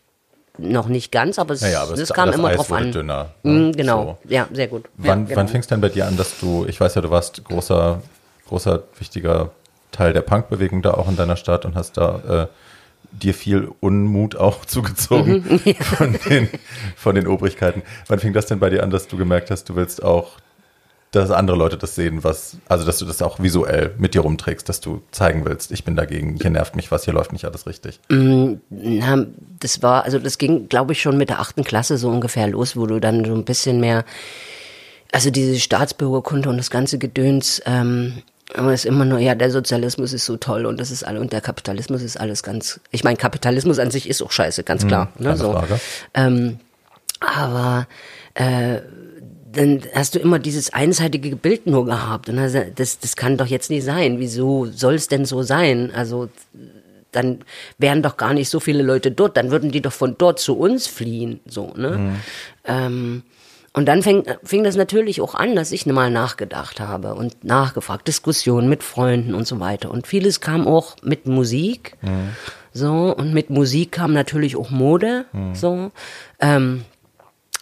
noch 0.57 0.87
nicht 0.87 1.11
ganz, 1.11 1.39
aber 1.39 1.53
es, 1.53 1.61
naja, 1.61 1.83
aber 1.83 1.93
es 1.93 2.09
kam 2.09 2.33
immer 2.33 2.49
Eis 2.49 2.57
drauf 2.57 2.71
an. 2.71 2.91
Dünner, 2.91 3.29
ne? 3.43 3.51
mhm, 3.51 3.71
genau, 3.71 4.17
so. 4.23 4.29
ja, 4.29 4.47
sehr 4.51 4.67
gut. 4.67 4.85
Wann, 4.97 5.21
ja, 5.21 5.25
genau. 5.25 5.37
wann 5.37 5.47
fing 5.47 5.61
es 5.61 5.67
denn 5.67 5.81
bei 5.81 5.89
dir 5.89 6.05
an, 6.05 6.17
dass 6.17 6.39
du, 6.39 6.65
ich 6.67 6.79
weiß 6.79 6.95
ja, 6.95 7.01
du 7.01 7.09
warst 7.09 7.43
großer, 7.45 8.01
großer, 8.47 8.83
wichtiger 8.97 9.51
Teil 9.91 10.13
der 10.13 10.21
Punkbewegung 10.21 10.81
da 10.81 10.91
auch 10.91 11.07
in 11.07 11.15
deiner 11.15 11.37
Stadt 11.37 11.65
und 11.65 11.75
hast 11.75 11.97
da 11.97 12.47
äh, 12.49 12.68
dir 13.11 13.33
viel 13.33 13.69
Unmut 13.79 14.35
auch 14.35 14.65
zugezogen 14.65 15.43
mhm, 15.47 15.61
ja. 15.65 15.73
von, 15.83 16.17
den, 16.29 16.49
von 16.95 17.15
den 17.15 17.27
Obrigkeiten. 17.27 17.81
Wann 18.07 18.19
fing 18.19 18.33
das 18.33 18.45
denn 18.47 18.59
bei 18.59 18.69
dir 18.69 18.83
an, 18.83 18.89
dass 18.89 19.07
du 19.07 19.17
gemerkt 19.17 19.51
hast, 19.51 19.69
du 19.69 19.75
willst 19.75 20.03
auch, 20.03 20.37
dass 21.11 21.31
andere 21.31 21.57
Leute 21.57 21.77
das 21.77 21.95
sehen, 21.95 22.23
was, 22.23 22.57
also 22.67 22.85
dass 22.85 22.99
du 22.99 23.05
das 23.05 23.21
auch 23.23 23.39
visuell 23.39 23.95
mit 23.97 24.13
dir 24.13 24.21
rumträgst, 24.21 24.69
dass 24.69 24.79
du 24.79 25.01
zeigen 25.09 25.43
willst, 25.43 25.71
ich 25.71 25.83
bin 25.83 25.95
dagegen, 25.95 26.37
hier 26.39 26.51
nervt 26.51 26.75
mich 26.75 26.91
was, 26.91 27.03
hier 27.03 27.15
läuft 27.15 27.33
nicht 27.33 27.45
alles 27.45 27.65
richtig? 27.65 27.99
Mm, 28.09 28.55
na, 28.69 29.25
das 29.59 29.81
war, 29.81 30.03
also 30.03 30.19
das 30.19 30.37
ging, 30.37 30.69
glaube 30.69 30.93
ich, 30.93 31.01
schon 31.01 31.17
mit 31.17 31.29
der 31.29 31.39
achten 31.39 31.63
Klasse 31.63 31.97
so 31.97 32.09
ungefähr 32.09 32.47
los, 32.47 32.77
wo 32.77 32.85
du 32.85 32.99
dann 32.99 33.25
so 33.25 33.33
ein 33.33 33.43
bisschen 33.43 33.79
mehr, 33.79 34.05
also 35.11 35.31
diese 35.31 35.59
Staatsbürgerkunde 35.59 36.47
und 36.47 36.57
das 36.57 36.69
ganze 36.69 36.99
Gedöns, 36.99 37.59
ähm, 37.65 38.21
aber 38.55 38.73
es 38.73 38.81
ist 38.81 38.85
immer 38.85 39.05
nur, 39.05 39.19
ja, 39.19 39.35
der 39.35 39.51
Sozialismus 39.51 40.13
ist 40.13 40.25
so 40.25 40.37
toll 40.37 40.65
und 40.65 40.79
das 40.79 40.89
ist 40.91 41.03
alle 41.03 41.19
und 41.19 41.31
der 41.33 41.41
Kapitalismus 41.41 42.01
ist 42.01 42.19
alles 42.19 42.41
ganz. 42.41 42.79
Ich 42.91 43.03
meine, 43.03 43.17
Kapitalismus 43.17 43.79
an 43.79 43.91
sich 43.91 44.09
ist 44.09 44.21
auch 44.21 44.31
scheiße, 44.31 44.63
ganz 44.63 44.87
klar. 44.87 45.11
Mhm, 45.17 45.25
ne, 45.25 45.37
so. 45.37 45.61
Ähm, 46.15 46.59
aber 47.19 47.87
äh, 48.33 48.79
dann 49.51 49.81
hast 49.93 50.15
du 50.15 50.19
immer 50.19 50.39
dieses 50.39 50.73
einseitige 50.73 51.35
Bild 51.35 51.67
nur 51.67 51.85
gehabt. 51.85 52.29
Und 52.29 52.37
das, 52.37 52.99
das 52.99 53.15
kann 53.15 53.37
doch 53.37 53.47
jetzt 53.47 53.69
nicht 53.69 53.83
sein. 53.83 54.19
Wieso 54.19 54.65
soll 54.65 54.95
es 54.95 55.07
denn 55.07 55.25
so 55.25 55.41
sein? 55.41 55.91
Also 55.93 56.29
dann 57.11 57.39
wären 57.77 58.03
doch 58.03 58.17
gar 58.17 58.33
nicht 58.33 58.49
so 58.49 58.59
viele 58.59 58.83
Leute 58.83 59.11
dort. 59.11 59.37
Dann 59.37 59.51
würden 59.51 59.71
die 59.71 59.81
doch 59.81 59.91
von 59.91 60.15
dort 60.17 60.39
zu 60.39 60.57
uns 60.57 60.87
fliehen. 60.87 61.39
So, 61.47 61.73
ne? 61.75 61.97
Mhm. 61.97 62.15
Ähm, 62.65 63.23
und 63.79 63.85
dann 63.85 64.03
fing, 64.03 64.25
fing 64.43 64.65
das 64.65 64.75
natürlich 64.75 65.21
auch 65.21 65.35
an, 65.35 65.55
dass 65.55 65.71
ich 65.71 65.85
mal 65.85 66.11
nachgedacht 66.11 66.81
habe 66.81 67.15
und 67.15 67.45
nachgefragt, 67.45 68.09
Diskussionen 68.09 68.67
mit 68.67 68.83
Freunden 68.83 69.33
und 69.33 69.47
so 69.47 69.61
weiter. 69.61 69.89
Und 69.89 70.05
vieles 70.05 70.41
kam 70.41 70.67
auch 70.67 70.97
mit 71.01 71.27
Musik. 71.27 71.95
Mhm. 72.01 72.31
So, 72.73 73.15
und 73.15 73.33
mit 73.33 73.49
Musik 73.49 73.93
kam 73.93 74.11
natürlich 74.11 74.57
auch 74.57 74.69
Mode. 74.69 75.23
Mhm. 75.31 75.55
So. 75.55 75.91
Ähm, 76.41 76.83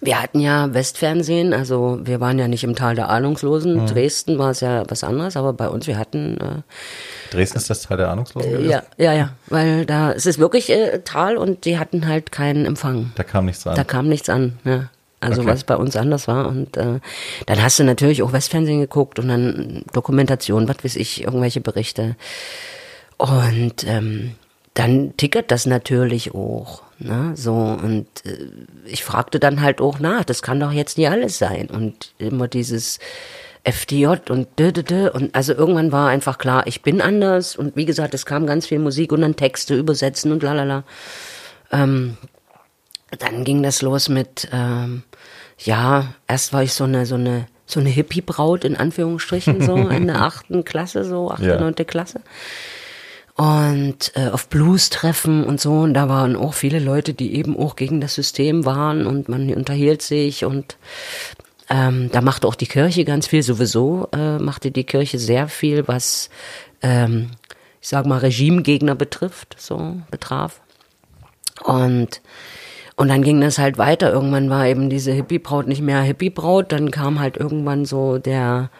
wir 0.01 0.19
hatten 0.19 0.39
ja 0.39 0.73
Westfernsehen, 0.73 1.53
also 1.53 1.99
wir 2.03 2.19
waren 2.19 2.39
ja 2.39 2.47
nicht 2.47 2.63
im 2.63 2.73
Tal 2.73 2.95
der 2.95 3.09
Ahnungslosen. 3.09 3.83
Mhm. 3.83 3.85
Dresden 3.85 4.39
war 4.39 4.49
es 4.49 4.61
ja 4.61 4.85
was 4.87 5.03
anderes, 5.03 5.37
aber 5.37 5.53
bei 5.53 5.69
uns, 5.69 5.85
wir 5.85 5.99
hatten. 5.99 6.39
Äh, 6.39 7.31
Dresden 7.31 7.59
ist 7.59 7.69
das 7.69 7.83
Tal 7.83 7.97
der 7.97 8.09
Ahnungslosen? 8.09 8.55
Äh, 8.55 8.67
ja, 8.67 8.81
ja, 8.97 9.13
ja, 9.13 9.33
weil 9.45 9.85
da 9.85 10.13
es 10.13 10.25
ist 10.25 10.39
wirklich 10.39 10.71
äh, 10.71 11.01
Tal 11.03 11.37
und 11.37 11.65
die 11.65 11.77
hatten 11.77 12.07
halt 12.07 12.31
keinen 12.31 12.65
Empfang. 12.65 13.11
Da 13.13 13.23
kam 13.23 13.45
nichts 13.45 13.67
an. 13.67 13.75
Da 13.75 13.83
kam 13.83 14.07
nichts 14.09 14.29
an, 14.29 14.57
ja. 14.63 14.89
Also 15.19 15.41
okay. 15.41 15.49
was 15.49 15.63
bei 15.63 15.75
uns 15.75 15.95
anders 15.95 16.27
war. 16.27 16.47
Und 16.47 16.77
äh, 16.77 16.99
dann 17.45 17.63
hast 17.63 17.79
du 17.79 17.83
natürlich 17.83 18.21
auch 18.21 18.33
Westfernsehen 18.33 18.79
geguckt 18.79 19.17
und 19.19 19.29
dann 19.29 19.83
Dokumentation, 19.93 20.67
was 20.67 20.83
weiß 20.83 20.95
ich, 20.95 21.23
irgendwelche 21.23 21.61
Berichte. 21.61 22.15
Und 23.17 23.83
ähm, 23.87 24.35
dann 24.75 25.17
tickert 25.17 25.49
das 25.49 25.65
natürlich 25.65 26.35
auch. 26.35 26.83
Ne? 26.99 27.31
So, 27.35 27.53
und 27.53 28.05
äh, 28.25 28.47
ich 28.85 29.03
fragte 29.03 29.39
dann 29.39 29.61
halt 29.61 29.81
auch 29.81 29.99
nach, 29.99 30.23
das 30.23 30.43
kann 30.43 30.59
doch 30.59 30.71
jetzt 30.71 30.99
nie 30.99 31.07
alles 31.07 31.39
sein. 31.39 31.67
Und 31.67 32.13
immer 32.19 32.47
dieses 32.47 32.99
FDJ 33.63 34.29
und 34.29 34.47
d, 34.59 34.71
d, 34.71 34.83
d, 34.83 35.09
und 35.09 35.33
also 35.35 35.53
irgendwann 35.53 35.91
war 35.91 36.09
einfach 36.09 36.37
klar, 36.37 36.67
ich 36.67 36.83
bin 36.83 37.01
anders. 37.01 37.55
Und 37.55 37.75
wie 37.75 37.85
gesagt, 37.85 38.13
es 38.13 38.27
kam 38.27 38.45
ganz 38.45 38.67
viel 38.67 38.79
Musik 38.79 39.11
und 39.11 39.21
dann 39.21 39.35
Texte 39.35 39.75
übersetzen 39.75 40.31
und 40.31 40.43
lalala. 40.43 40.83
Ähm, 41.71 42.17
dann 43.19 43.43
ging 43.43 43.63
das 43.63 43.81
los 43.81 44.09
mit, 44.09 44.49
ähm, 44.51 45.03
ja, 45.59 46.13
erst 46.27 46.53
war 46.53 46.63
ich 46.63 46.73
so 46.73 46.83
eine, 46.83 47.05
so 47.05 47.15
eine, 47.15 47.47
so 47.65 47.79
eine 47.79 47.89
Hippie-Braut 47.89 48.63
in 48.63 48.75
Anführungsstrichen, 48.75 49.61
so 49.61 49.75
in 49.75 50.07
der 50.07 50.21
achten 50.21 50.65
Klasse, 50.65 51.03
so 51.03 51.31
achte, 51.31 51.45
ja. 51.45 51.59
neunte 51.59 51.85
Klasse. 51.85 52.21
Und 53.35 54.13
äh, 54.15 54.29
auf 54.29 54.49
Blues-Treffen 54.49 55.43
und 55.43 55.61
so, 55.61 55.81
und 55.81 55.93
da 55.93 56.09
waren 56.09 56.35
auch 56.35 56.53
viele 56.53 56.79
Leute, 56.79 57.13
die 57.13 57.35
eben 57.35 57.55
auch 57.55 57.75
gegen 57.75 58.01
das 58.01 58.15
System 58.15 58.65
waren 58.65 59.05
und 59.05 59.29
man 59.29 59.53
unterhielt 59.53 60.01
sich 60.01 60.43
und 60.43 60.77
ähm, 61.69 62.09
da 62.11 62.21
machte 62.21 62.47
auch 62.47 62.55
die 62.55 62.67
Kirche 62.67 63.05
ganz 63.05 63.27
viel, 63.27 63.43
sowieso 63.43 64.07
äh, 64.13 64.39
machte 64.39 64.71
die 64.71 64.85
Kirche 64.85 65.19
sehr 65.19 65.49
viel, 65.49 65.87
was, 65.87 66.29
ähm, 66.81 67.31
ich 67.81 67.89
sag 67.89 68.05
mal, 68.05 68.19
Regimegegner 68.19 68.95
betrifft, 68.95 69.55
so 69.59 69.97
betraf. 70.09 70.61
Und 71.63 72.21
und 72.97 73.09
dann 73.09 73.21
ging 73.21 73.39
das 73.39 73.59
halt 73.59 73.77
weiter. 73.77 74.11
Irgendwann 74.11 74.49
war 74.49 74.65
eben 74.65 74.89
diese 74.89 75.11
Hippie-Braut 75.11 75.67
nicht 75.67 75.83
mehr 75.83 76.01
Hippie-Braut. 76.01 76.71
Dann 76.71 76.89
kam 76.89 77.19
halt 77.19 77.37
irgendwann 77.37 77.85
so 77.85 78.17
der, 78.17 78.71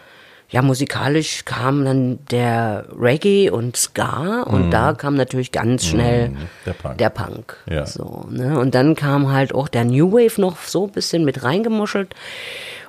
ja, 0.50 0.64
musikalisch 0.64 1.46
kam 1.46 1.86
dann 1.86 2.18
der 2.32 2.86
Reggae 3.00 3.52
und 3.52 3.78
Ska. 3.78 4.42
Und 4.42 4.70
mm. 4.70 4.72
da 4.72 4.94
kam 4.94 5.14
natürlich 5.14 5.52
ganz 5.52 5.86
schnell 5.86 6.30
mm, 6.30 6.38
der 6.66 6.74
Punk. 6.74 6.98
Der 6.98 7.10
Punk 7.12 7.58
ja. 7.70 7.86
So, 7.86 8.26
ne? 8.32 8.60
Und 8.60 8.74
dann 8.74 8.96
kam 8.96 9.32
halt 9.32 9.54
auch 9.54 9.68
der 9.68 9.86
New 9.86 10.12
Wave 10.12 10.42
noch 10.42 10.58
so 10.64 10.86
ein 10.86 10.92
bisschen 10.92 11.24
mit 11.24 11.44
reingemuschelt. 11.44 12.16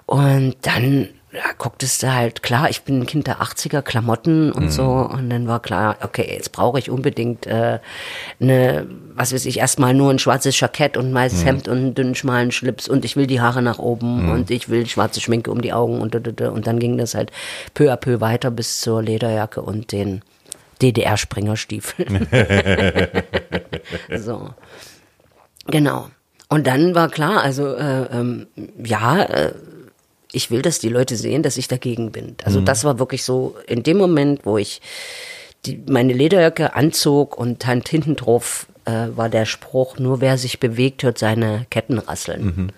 Und 0.06 0.54
dann 0.62 1.08
ja, 1.30 1.42
gucktest 1.58 2.02
du 2.02 2.14
halt, 2.14 2.42
klar, 2.42 2.70
ich 2.70 2.82
bin 2.82 3.00
ein 3.00 3.06
Kind 3.06 3.26
der 3.26 3.42
80er, 3.42 3.82
Klamotten 3.82 4.50
und 4.50 4.64
mhm. 4.64 4.70
so. 4.70 4.84
Und 4.84 5.28
dann 5.28 5.46
war 5.46 5.60
klar, 5.60 5.96
okay, 6.02 6.26
jetzt 6.30 6.52
brauche 6.52 6.78
ich 6.78 6.90
unbedingt 6.90 7.46
äh, 7.46 7.80
eine, 8.40 8.86
was 9.14 9.34
weiß 9.34 9.44
ich, 9.44 9.58
erstmal 9.58 9.92
nur 9.92 10.10
ein 10.10 10.18
schwarzes 10.18 10.58
Jackett 10.58 10.96
und 10.96 11.10
ein 11.10 11.14
weißes 11.14 11.42
mhm. 11.42 11.46
Hemd 11.46 11.68
und 11.68 11.76
einen 11.76 11.94
dünnen, 11.94 12.14
schmalen 12.14 12.50
Schlips 12.50 12.88
und 12.88 13.04
ich 13.04 13.16
will 13.16 13.26
die 13.26 13.42
Haare 13.42 13.60
nach 13.60 13.78
oben 13.78 14.24
mhm. 14.24 14.30
und 14.30 14.50
ich 14.50 14.70
will 14.70 14.86
schwarze 14.86 15.20
Schminke 15.20 15.50
um 15.50 15.60
die 15.60 15.74
Augen 15.74 16.00
und, 16.00 16.14
und, 16.14 16.40
und 16.40 16.66
dann 16.66 16.78
ging 16.78 16.96
das 16.96 17.14
halt 17.14 17.30
peu 17.74 17.92
à 17.92 17.96
peu 17.96 18.22
weiter 18.22 18.50
bis 18.50 18.80
zur 18.80 19.02
Lederjacke 19.02 19.60
und 19.60 19.92
den 19.92 20.22
DDR-Springerstiefeln. 20.80 22.26
so. 24.16 24.54
Genau. 25.66 26.08
Und 26.48 26.66
dann 26.66 26.94
war 26.94 27.10
klar, 27.10 27.42
also 27.42 27.74
äh, 27.74 28.04
ähm, 28.04 28.46
ja, 28.82 29.22
äh, 29.24 29.52
ich 30.32 30.50
will, 30.50 30.62
dass 30.62 30.78
die 30.78 30.88
Leute 30.88 31.16
sehen, 31.16 31.42
dass 31.42 31.56
ich 31.56 31.68
dagegen 31.68 32.12
bin. 32.12 32.36
Also 32.44 32.60
mhm. 32.60 32.64
das 32.64 32.84
war 32.84 32.98
wirklich 32.98 33.24
so 33.24 33.56
in 33.66 33.82
dem 33.82 33.96
Moment, 33.96 34.44
wo 34.44 34.58
ich 34.58 34.80
die, 35.66 35.82
meine 35.88 36.12
Lederjacke 36.12 36.74
anzog 36.74 37.38
und 37.38 37.66
Hand 37.66 37.88
hinten 37.88 38.16
drauf 38.16 38.66
äh, 38.84 39.08
war 39.16 39.28
der 39.28 39.46
Spruch, 39.46 39.98
nur 39.98 40.20
wer 40.20 40.38
sich 40.38 40.60
bewegt, 40.60 41.02
hört 41.02 41.18
seine 41.18 41.66
Ketten 41.70 41.98
rasseln. 41.98 42.44
Mhm. 42.44 42.68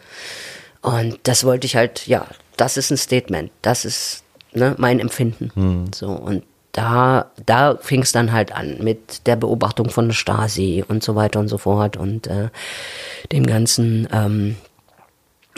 Und 0.83 1.19
das 1.25 1.45
wollte 1.45 1.67
ich 1.67 1.77
halt, 1.77 2.07
ja, 2.07 2.27
das 2.57 2.77
ist 2.77 2.91
ein 2.91 2.97
Statement, 2.97 3.51
das 3.63 3.85
ist 3.85 4.23
ne, 4.53 4.75
mein 4.79 5.01
Empfinden. 5.01 5.51
Mhm. 5.55 5.93
So 5.93 6.09
und 6.09 6.45
da, 6.73 7.31
da 7.47 7.77
fing 7.81 8.03
es 8.03 8.13
dann 8.13 8.33
halt 8.33 8.53
an 8.53 8.79
mit 8.81 9.27
der 9.27 9.37
Beobachtung 9.37 9.91
von 9.91 10.09
der 10.09 10.15
Stasi 10.15 10.85
und 10.87 11.03
so 11.03 11.17
weiter 11.17 11.41
und 11.41 11.49
so 11.49 11.59
fort 11.59 11.97
und 11.97 12.29
äh, 12.29 12.49
dem 13.33 13.45
ganzen 13.45 14.09
ähm, 14.13 14.57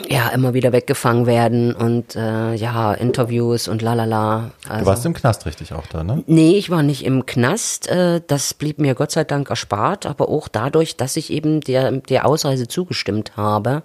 ja, 0.09 0.29
immer 0.29 0.53
wieder 0.53 0.71
weggefangen 0.71 1.25
werden 1.25 1.73
und 1.73 2.15
äh, 2.15 2.53
ja, 2.55 2.93
Interviews 2.93 3.67
und 3.67 3.81
lalala. 3.81 4.51
Also, 4.67 4.81
du 4.81 4.85
warst 4.85 5.05
im 5.05 5.13
Knast 5.13 5.45
richtig 5.45 5.73
auch 5.73 5.87
da, 5.87 6.03
ne? 6.03 6.23
Nee, 6.27 6.57
ich 6.57 6.69
war 6.69 6.83
nicht 6.83 7.05
im 7.05 7.25
Knast. 7.25 7.87
Äh, 7.87 8.21
das 8.27 8.53
blieb 8.53 8.79
mir 8.79 8.95
Gott 8.95 9.11
sei 9.11 9.23
Dank 9.23 9.49
erspart, 9.49 10.05
aber 10.05 10.29
auch 10.29 10.47
dadurch, 10.47 10.97
dass 10.97 11.15
ich 11.15 11.31
eben 11.31 11.61
der, 11.61 11.91
der 11.91 12.25
Ausreise 12.25 12.67
zugestimmt 12.67 13.37
habe, 13.37 13.83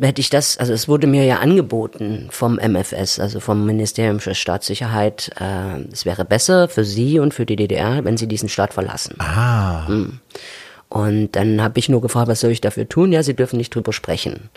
hätte 0.00 0.20
ich 0.20 0.30
das, 0.30 0.58
also 0.58 0.72
es 0.72 0.88
wurde 0.88 1.06
mir 1.06 1.24
ja 1.24 1.38
angeboten 1.38 2.28
vom 2.30 2.56
MFS, 2.56 3.18
also 3.18 3.40
vom 3.40 3.64
Ministerium 3.64 4.20
für 4.20 4.34
Staatssicherheit, 4.34 5.30
äh, 5.40 5.80
es 5.90 6.04
wäre 6.04 6.24
besser 6.24 6.68
für 6.68 6.84
Sie 6.84 7.18
und 7.18 7.32
für 7.32 7.46
die 7.46 7.56
DDR, 7.56 8.04
wenn 8.04 8.16
Sie 8.16 8.28
diesen 8.28 8.48
Staat 8.48 8.74
verlassen. 8.74 9.16
Ah. 9.18 9.86
Hm. 9.86 10.20
Und 10.88 11.32
dann 11.32 11.62
habe 11.62 11.78
ich 11.78 11.88
nur 11.88 12.00
gefragt, 12.00 12.28
was 12.28 12.40
soll 12.40 12.50
ich 12.50 12.60
dafür 12.60 12.88
tun? 12.88 13.12
Ja, 13.12 13.22
Sie 13.22 13.34
dürfen 13.34 13.56
nicht 13.58 13.74
drüber 13.74 13.92
sprechen. 13.92 14.50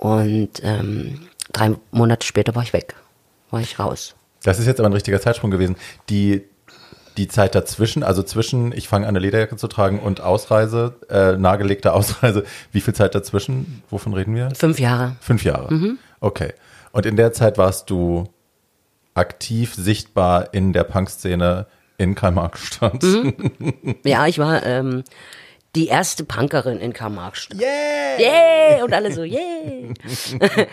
Und 0.00 0.62
ähm, 0.62 1.20
drei 1.52 1.74
Monate 1.90 2.26
später 2.26 2.54
war 2.54 2.62
ich 2.62 2.72
weg, 2.72 2.94
war 3.50 3.60
ich 3.60 3.78
raus. 3.78 4.14
Das 4.42 4.58
ist 4.58 4.66
jetzt 4.66 4.80
aber 4.80 4.88
ein 4.88 4.94
richtiger 4.94 5.20
Zeitsprung 5.20 5.50
gewesen. 5.50 5.76
Die, 6.08 6.40
die 7.18 7.28
Zeit 7.28 7.54
dazwischen, 7.54 8.02
also 8.02 8.22
zwischen 8.22 8.72
ich 8.72 8.88
fange 8.88 9.06
an, 9.06 9.10
eine 9.10 9.18
Lederjacke 9.18 9.56
zu 9.56 9.68
tragen 9.68 9.98
und 9.98 10.22
Ausreise, 10.22 10.94
äh, 11.10 11.36
nahegelegte 11.36 11.92
Ausreise, 11.92 12.44
wie 12.72 12.80
viel 12.80 12.94
Zeit 12.94 13.14
dazwischen? 13.14 13.82
Wovon 13.90 14.14
reden 14.14 14.34
wir? 14.34 14.48
Fünf 14.54 14.80
Jahre. 14.80 15.16
Fünf 15.20 15.44
Jahre. 15.44 15.70
Mhm. 15.70 15.98
Okay. 16.20 16.54
Und 16.92 17.04
in 17.04 17.16
der 17.16 17.34
Zeit 17.34 17.58
warst 17.58 17.90
du 17.90 18.24
aktiv 19.12 19.74
sichtbar 19.74 20.54
in 20.54 20.72
der 20.72 20.84
Punkszene 20.84 21.66
in 21.98 22.14
Karl-Marx-Stadt. 22.14 23.02
Mhm. 23.02 23.34
Ja, 24.04 24.26
ich 24.26 24.38
war 24.38 24.64
ähm, 24.64 25.04
die 25.74 25.86
erste 25.86 26.24
Punkerin 26.24 26.78
in 26.78 26.92
Karl-Marx-Stadt. 26.92 27.60
Yeah! 27.60 28.18
Yeah! 28.18 28.84
Und 28.84 28.92
alle 28.92 29.12
so, 29.12 29.22
yeah! 29.24 29.94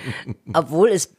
Obwohl 0.53 0.89
es 0.89 1.15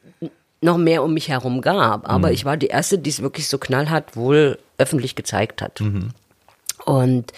noch 0.60 0.78
mehr 0.78 1.04
um 1.04 1.14
mich 1.14 1.28
herum 1.28 1.60
gab. 1.60 2.08
Aber 2.08 2.28
mhm. 2.28 2.34
ich 2.34 2.44
war 2.44 2.56
die 2.56 2.66
erste, 2.66 2.98
die 2.98 3.10
es 3.10 3.22
wirklich 3.22 3.48
so 3.48 3.58
knallhart 3.58 4.16
wohl 4.16 4.58
öffentlich 4.76 5.14
gezeigt 5.14 5.62
hat. 5.62 5.80
Mhm. 5.80 6.10
Und 6.84 7.32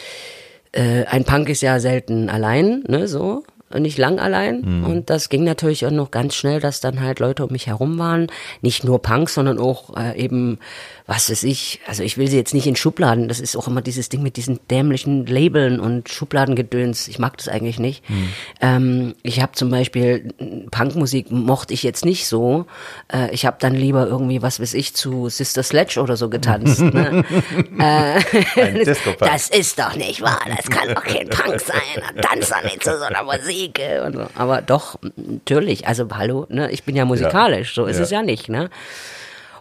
äh, 0.72 1.04
ein 1.06 1.24
Punk 1.24 1.48
ist 1.48 1.60
ja 1.60 1.80
selten 1.80 2.30
allein, 2.30 2.84
ne, 2.86 3.08
so 3.08 3.42
nicht 3.78 3.98
lang 3.98 4.18
allein. 4.18 4.62
Mhm. 4.62 4.84
Und 4.84 5.10
das 5.10 5.28
ging 5.28 5.44
natürlich 5.44 5.86
auch 5.86 5.92
noch 5.92 6.10
ganz 6.10 6.34
schnell, 6.34 6.58
dass 6.58 6.80
dann 6.80 7.00
halt 7.00 7.20
Leute 7.20 7.44
um 7.44 7.52
mich 7.52 7.68
herum 7.68 7.98
waren. 7.98 8.26
Nicht 8.62 8.82
nur 8.82 9.00
Punks, 9.00 9.34
sondern 9.34 9.60
auch 9.60 9.96
äh, 9.96 10.18
eben, 10.18 10.58
was 11.10 11.28
weiß 11.28 11.42
ich, 11.42 11.80
also 11.88 12.04
ich 12.04 12.18
will 12.18 12.28
sie 12.28 12.36
jetzt 12.36 12.54
nicht 12.54 12.68
in 12.68 12.76
Schubladen. 12.76 13.26
Das 13.26 13.40
ist 13.40 13.56
auch 13.56 13.66
immer 13.66 13.82
dieses 13.82 14.10
Ding 14.10 14.22
mit 14.22 14.36
diesen 14.36 14.60
dämlichen 14.68 15.26
Labeln 15.26 15.80
und 15.80 16.08
Schubladengedöns. 16.08 17.08
Ich 17.08 17.18
mag 17.18 17.36
das 17.36 17.48
eigentlich 17.48 17.80
nicht. 17.80 18.08
Mhm. 18.08 18.28
Ähm, 18.60 19.14
ich 19.24 19.42
habe 19.42 19.50
zum 19.50 19.72
Beispiel 19.72 20.32
Punkmusik 20.70 21.32
mochte 21.32 21.74
ich 21.74 21.82
jetzt 21.82 22.04
nicht 22.04 22.28
so. 22.28 22.66
Äh, 23.12 23.34
ich 23.34 23.44
habe 23.44 23.56
dann 23.58 23.74
lieber 23.74 24.06
irgendwie, 24.06 24.40
was 24.40 24.60
weiß 24.60 24.72
ich, 24.74 24.94
zu 24.94 25.28
Sister 25.28 25.64
Sledge 25.64 26.00
oder 26.00 26.16
so 26.16 26.28
getanzt. 26.28 26.80
ne? 26.80 27.24
äh, 27.80 28.84
das 29.18 29.48
ist 29.50 29.80
doch 29.80 29.96
nicht 29.96 30.22
wahr. 30.22 30.38
Das 30.56 30.70
kann 30.70 30.94
doch 30.94 31.02
kein 31.02 31.28
Punk 31.28 31.60
sein. 31.60 32.22
Tanz 32.22 32.50
doch 32.50 32.62
nicht 32.62 32.84
zu 32.84 32.96
so 32.96 33.04
einer 33.06 33.24
Musik. 33.24 33.80
Und 34.06 34.14
so. 34.14 34.26
Aber 34.36 34.62
doch, 34.62 34.96
natürlich, 35.16 35.88
also 35.88 36.06
hallo, 36.12 36.46
ne, 36.50 36.70
ich 36.70 36.84
bin 36.84 36.94
ja 36.94 37.04
musikalisch, 37.04 37.74
so 37.74 37.86
ist 37.86 37.96
ja. 37.96 38.02
es 38.04 38.10
ja 38.10 38.22
nicht, 38.22 38.48
ne? 38.48 38.70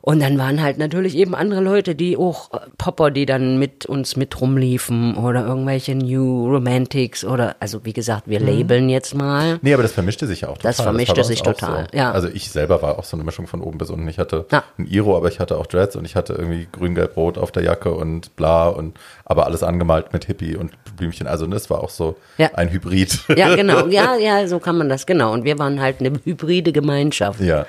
Und 0.02 0.22
dann 0.22 0.38
waren 0.38 0.62
halt 0.62 0.78
natürlich 0.78 1.16
eben 1.16 1.36
andere 1.36 1.62
Leute, 1.62 1.96
die 1.96 2.18
auch 2.18 2.52
äh, 2.54 2.60
Popper, 2.78 3.12
die 3.12 3.26
dann 3.26 3.60
mit 3.60 3.86
uns 3.86 4.16
mit 4.16 4.40
rumliefen 4.40 5.18
oder 5.18 5.46
irgendwelche 5.46 5.96
New 5.96 6.48
Romantics 6.48 7.26
oder, 7.26 7.56
also 7.60 7.86
wie 7.86 7.94
gesagt, 7.94 8.24
wir 8.28 8.40
mhm. 8.40 8.48
labeln 8.48 8.90
jetzt 8.90 9.14
mal. 9.16 9.60
Nee, 9.62 9.74
aber 9.74 9.84
das 9.84 9.92
vermischte 9.92 10.28
sich 10.28 10.42
ja 10.42 10.50
auch 10.50 10.58
total. 10.58 10.70
Das 10.70 10.82
vermischte 10.82 11.16
das 11.16 11.28
sich 11.28 11.42
total, 11.42 11.88
so. 11.92 11.98
ja. 11.98 12.12
Also 12.12 12.28
ich 12.28 12.50
selber 12.50 12.82
war 12.82 12.98
auch 12.98 13.04
so 13.04 13.18
eine 13.18 13.24
Mischung 13.24 13.48
von 13.48 13.62
oben 13.62 13.78
bis 13.78 13.90
unten. 13.90 14.08
Ich 14.08 14.20
hatte 14.20 14.46
ja. 14.52 14.64
ein 14.78 14.88
Iro, 14.88 15.18
aber 15.18 15.28
ich 15.28 15.40
hatte 15.40 15.58
auch 15.58 15.68
Dreads 15.68 15.96
und 15.96 16.06
ich 16.06 16.16
hatte 16.16 16.34
irgendwie 16.34 16.68
grün, 16.72 16.96
gelb, 16.96 17.18
rot 17.18 17.38
auf 17.38 17.52
der 17.52 17.64
Jacke 17.64 17.92
und 17.92 18.36
bla 18.36 18.68
und 18.68 18.98
aber 19.26 19.46
alles 19.46 19.64
angemalt 19.64 20.14
mit 20.14 20.26
Hippie 20.26 20.56
und 20.56 20.72
Blümchen. 20.96 21.28
Also 21.28 21.46
das 21.48 21.70
war 21.70 21.84
auch 21.84 21.90
so 21.90 22.16
ja. 22.38 22.52
ein 22.54 22.72
Hybrid. 22.72 23.20
Ja, 23.36 23.56
genau. 23.56 23.80
Ja, 23.90 24.16
ja, 24.18 24.48
so 24.48 24.60
kann 24.60 24.78
man 24.78 24.88
das, 24.88 25.06
genau. 25.06 25.34
Und 25.34 25.46
wir 25.46 25.58
waren 25.58 25.82
halt 25.82 26.00
eine 26.00 26.12
hybride 26.24 26.72
Gemeinschaft. 26.72 27.40
Ja. 27.42 27.66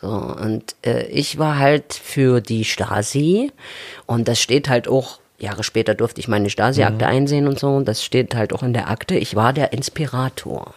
So, 0.00 0.08
und 0.08 0.74
äh, 0.84 1.06
ich 1.06 1.38
war 1.38 1.58
halt 1.58 1.92
für 1.92 2.40
die 2.40 2.64
Stasi 2.64 3.52
und 4.06 4.28
das 4.28 4.40
steht 4.40 4.68
halt 4.68 4.88
auch, 4.88 5.20
Jahre 5.38 5.62
später 5.62 5.94
durfte 5.94 6.20
ich 6.20 6.28
meine 6.28 6.48
Stasi-Akte 6.48 7.04
mhm. 7.04 7.10
einsehen 7.10 7.48
und 7.48 7.58
so, 7.58 7.68
und 7.68 7.86
das 7.86 8.02
steht 8.04 8.34
halt 8.34 8.52
auch 8.52 8.62
in 8.62 8.72
der 8.72 8.88
Akte, 8.90 9.16
ich 9.16 9.36
war 9.36 9.52
der 9.52 9.72
Inspirator. 9.72 10.72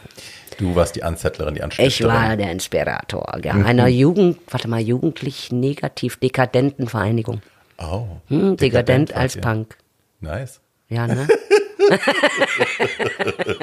Du 0.57 0.75
warst 0.75 0.95
die 0.95 1.03
Anzettlerin, 1.03 1.55
die 1.55 1.63
Anstifterin. 1.63 1.89
Ich 1.89 2.03
war 2.03 2.36
der 2.36 2.51
Inspirator, 2.51 3.39
ja, 3.43 3.53
mhm. 3.53 3.65
einer 3.65 3.88
Jugend, 3.88 4.39
warte 4.49 4.67
mal, 4.67 4.81
jugendlich 4.81 5.51
negativ 5.51 6.17
dekadenten 6.17 6.88
Vereinigung. 6.88 7.41
Oh. 7.77 8.05
Hm, 8.27 8.57
dekadent, 8.57 9.09
dekadent 9.09 9.13
als 9.15 9.38
Punk. 9.38 9.77
Nice. 10.19 10.59
Ja, 10.89 11.07
ne? 11.07 11.27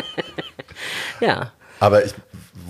ja. 1.21 1.53
Aber 1.79 2.05
ich, 2.05 2.13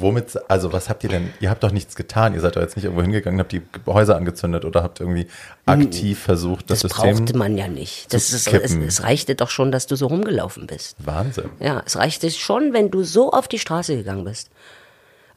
womit, 0.00 0.38
also 0.48 0.72
was 0.72 0.88
habt 0.88 1.04
ihr 1.04 1.10
denn, 1.10 1.32
ihr 1.40 1.50
habt 1.50 1.62
doch 1.62 1.72
nichts 1.72 1.96
getan, 1.96 2.34
ihr 2.34 2.40
seid 2.40 2.56
doch 2.56 2.60
jetzt 2.60 2.76
nicht 2.76 2.84
irgendwo 2.84 3.02
hingegangen, 3.02 3.40
habt 3.40 3.52
die 3.52 3.62
Häuser 3.86 4.16
angezündet 4.16 4.64
oder 4.64 4.82
habt 4.82 5.00
irgendwie 5.00 5.26
aktiv 5.66 6.18
hm, 6.18 6.24
versucht, 6.24 6.70
das, 6.70 6.80
das 6.80 6.92
System 6.92 7.16
brauchte 7.16 7.36
man 7.36 7.56
ja 7.56 7.68
nicht. 7.68 8.12
Das 8.12 8.32
ist, 8.32 8.52
es, 8.52 8.74
es, 8.74 9.02
reichte 9.02 9.34
doch 9.34 9.50
schon, 9.50 9.72
dass 9.72 9.86
du 9.86 9.96
so 9.96 10.06
rumgelaufen 10.06 10.66
bist. 10.66 10.96
Wahnsinn. 10.98 11.50
Ja, 11.60 11.82
es 11.86 11.96
reichte 11.96 12.30
schon, 12.30 12.72
wenn 12.72 12.90
du 12.90 13.02
so 13.02 13.32
auf 13.32 13.48
die 13.48 13.58
Straße 13.58 13.96
gegangen 13.96 14.24
bist. 14.24 14.50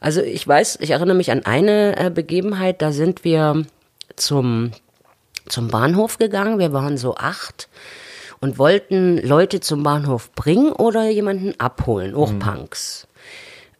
Also 0.00 0.20
ich 0.20 0.46
weiß, 0.46 0.78
ich 0.80 0.90
erinnere 0.90 1.16
mich 1.16 1.30
an 1.30 1.46
eine 1.46 1.96
äh, 1.96 2.10
Begebenheit, 2.10 2.82
da 2.82 2.92
sind 2.92 3.24
wir 3.24 3.64
zum, 4.16 4.72
zum 5.48 5.68
Bahnhof 5.68 6.18
gegangen, 6.18 6.58
wir 6.58 6.72
waren 6.72 6.98
so 6.98 7.16
acht 7.16 7.68
und 8.40 8.58
wollten 8.58 9.16
Leute 9.26 9.60
zum 9.60 9.82
Bahnhof 9.82 10.30
bringen 10.32 10.72
oder 10.72 11.08
jemanden 11.08 11.58
abholen, 11.58 12.14
auch 12.14 12.30
mhm. 12.30 12.38
Punks. 12.40 13.06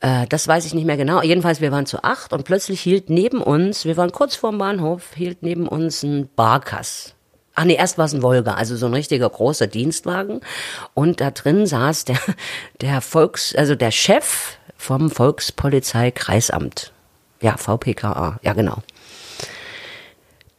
Äh, 0.04 0.26
das 0.28 0.46
weiß 0.46 0.66
ich 0.66 0.74
nicht 0.74 0.84
mehr 0.84 0.98
genau. 0.98 1.22
Jedenfalls, 1.22 1.62
wir 1.62 1.72
waren 1.72 1.86
zu 1.86 2.04
acht 2.04 2.34
und 2.34 2.44
plötzlich 2.44 2.80
hielt 2.82 3.08
neben 3.08 3.40
uns, 3.40 3.86
wir 3.86 3.96
waren 3.96 4.12
kurz 4.12 4.36
vorm 4.36 4.58
Bahnhof, 4.58 5.14
hielt 5.14 5.42
neben 5.42 5.66
uns 5.66 6.02
ein 6.02 6.28
Barkass. 6.36 7.14
Ach 7.54 7.64
nee, 7.64 7.76
erst 7.76 7.96
war 7.96 8.04
es 8.04 8.12
ein 8.12 8.22
Volga, 8.22 8.54
also 8.54 8.76
so 8.76 8.84
ein 8.84 8.92
richtiger 8.92 9.30
großer 9.30 9.66
Dienstwagen. 9.66 10.40
Und 10.92 11.22
da 11.22 11.30
drin 11.30 11.66
saß 11.66 12.04
der, 12.04 12.18
der 12.82 13.00
Volks, 13.00 13.54
also 13.54 13.74
der 13.76 13.92
Chef 13.92 14.58
vom 14.76 15.10
Volkspolizeikreisamt. 15.10 16.92
Ja, 17.40 17.56
VPKA, 17.56 18.40
ja 18.42 18.52
genau. 18.52 18.82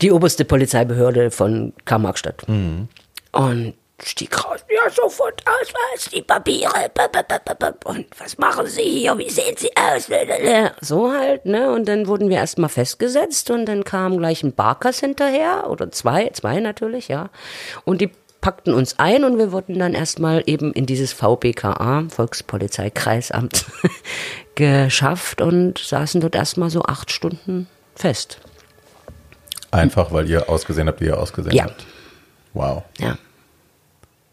Die 0.01 0.11
oberste 0.11 0.43
Polizeibehörde 0.43 1.29
von 1.29 1.73
Karl-Marx-Stadt. 1.85 2.47
Mhm. 2.47 2.87
Und 3.31 3.75
stieg 4.03 4.43
raus, 4.43 4.59
ja, 4.69 4.89
sofort 4.89 5.41
Ausweis, 5.47 6.09
die 6.11 6.21
Papiere, 6.21 6.91
und 7.85 8.07
was 8.17 8.37
machen 8.37 8.67
Sie 8.67 8.81
hier, 8.81 9.17
wie 9.17 9.29
sehen 9.29 9.55
Sie 9.57 9.71
aus? 9.75 10.09
So 10.81 11.11
halt, 11.11 11.45
ne, 11.45 11.71
und 11.71 11.87
dann 11.87 12.07
wurden 12.07 12.29
wir 12.29 12.37
erstmal 12.37 12.69
festgesetzt 12.69 13.49
und 13.51 13.65
dann 13.65 13.83
kam 13.83 14.17
gleich 14.17 14.43
ein 14.43 14.53
Barkers 14.53 14.99
hinterher, 14.99 15.69
oder 15.69 15.91
zwei, 15.91 16.29
zwei 16.29 16.59
natürlich, 16.59 17.07
ja, 17.07 17.29
und 17.85 18.01
die 18.01 18.11
packten 18.41 18.75
uns 18.75 18.99
ein 18.99 19.23
und 19.23 19.39
wir 19.39 19.51
wurden 19.51 19.79
dann 19.79 19.95
erstmal 19.95 20.43
eben 20.45 20.71
in 20.73 20.85
dieses 20.85 21.13
VBKA, 21.13 22.03
Volkspolizeikreisamt, 22.09 23.65
geschafft 24.55 25.41
und 25.41 25.79
saßen 25.79 26.21
dort 26.21 26.35
erstmal 26.35 26.69
so 26.69 26.83
acht 26.83 27.11
Stunden 27.11 27.67
fest. 27.95 28.39
Einfach, 29.71 30.11
weil 30.11 30.29
ihr 30.29 30.47
ausgesehen 30.47 30.87
habt, 30.87 31.01
wie 31.01 31.05
ihr 31.05 31.19
ausgesehen 31.19 31.55
ja. 31.55 31.63
habt. 31.63 31.85
Wow. 32.53 32.83
Ja. 32.99 33.17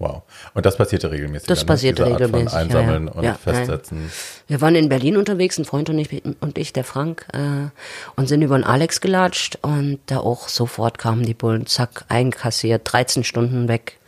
Wow. 0.02 0.22
Und 0.54 0.66
das 0.66 0.76
passierte 0.76 1.12
regelmäßig? 1.12 1.46
Das 1.46 1.60
ne? 1.60 1.66
passierte 1.66 2.04
regelmäßig. 2.04 2.52
Einsammeln 2.52 3.06
ja, 3.06 3.12
und 3.12 3.24
ja, 3.24 3.34
Festsetzen. 3.34 4.10
Wir 4.48 4.60
waren 4.60 4.74
in 4.74 4.88
Berlin 4.88 5.16
unterwegs, 5.16 5.58
ein 5.58 5.64
Freund 5.64 5.88
und 5.90 5.98
ich, 5.98 6.24
und 6.40 6.58
ich 6.58 6.72
der 6.72 6.82
Frank, 6.82 7.28
äh, 7.32 7.70
und 8.16 8.26
sind 8.26 8.42
über 8.42 8.58
den 8.58 8.64
Alex 8.64 9.00
gelatscht 9.00 9.60
und 9.62 10.00
da 10.06 10.18
auch 10.18 10.48
sofort 10.48 10.98
kamen 10.98 11.24
die 11.24 11.34
Bullen, 11.34 11.66
zack, 11.66 12.04
einkassiert, 12.08 12.82
13 12.84 13.22
Stunden 13.22 13.68
weg. 13.68 13.98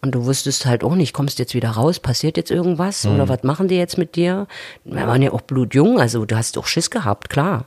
Und 0.00 0.12
du 0.14 0.24
wusstest 0.24 0.64
halt 0.64 0.84
auch 0.84 0.94
nicht, 0.94 1.12
kommst 1.12 1.38
jetzt 1.38 1.52
wieder 1.52 1.70
raus, 1.70 2.00
passiert 2.00 2.38
jetzt 2.38 2.50
irgendwas 2.50 3.04
mhm. 3.04 3.16
oder 3.16 3.28
was 3.28 3.42
machen 3.42 3.68
die 3.68 3.76
jetzt 3.76 3.98
mit 3.98 4.16
dir? 4.16 4.46
Wir 4.84 5.06
waren 5.06 5.20
ja 5.20 5.32
auch 5.32 5.42
blutjung, 5.42 6.00
also 6.00 6.24
du 6.24 6.34
hast 6.34 6.56
auch 6.56 6.66
Schiss 6.66 6.90
gehabt, 6.90 7.28
klar. 7.28 7.66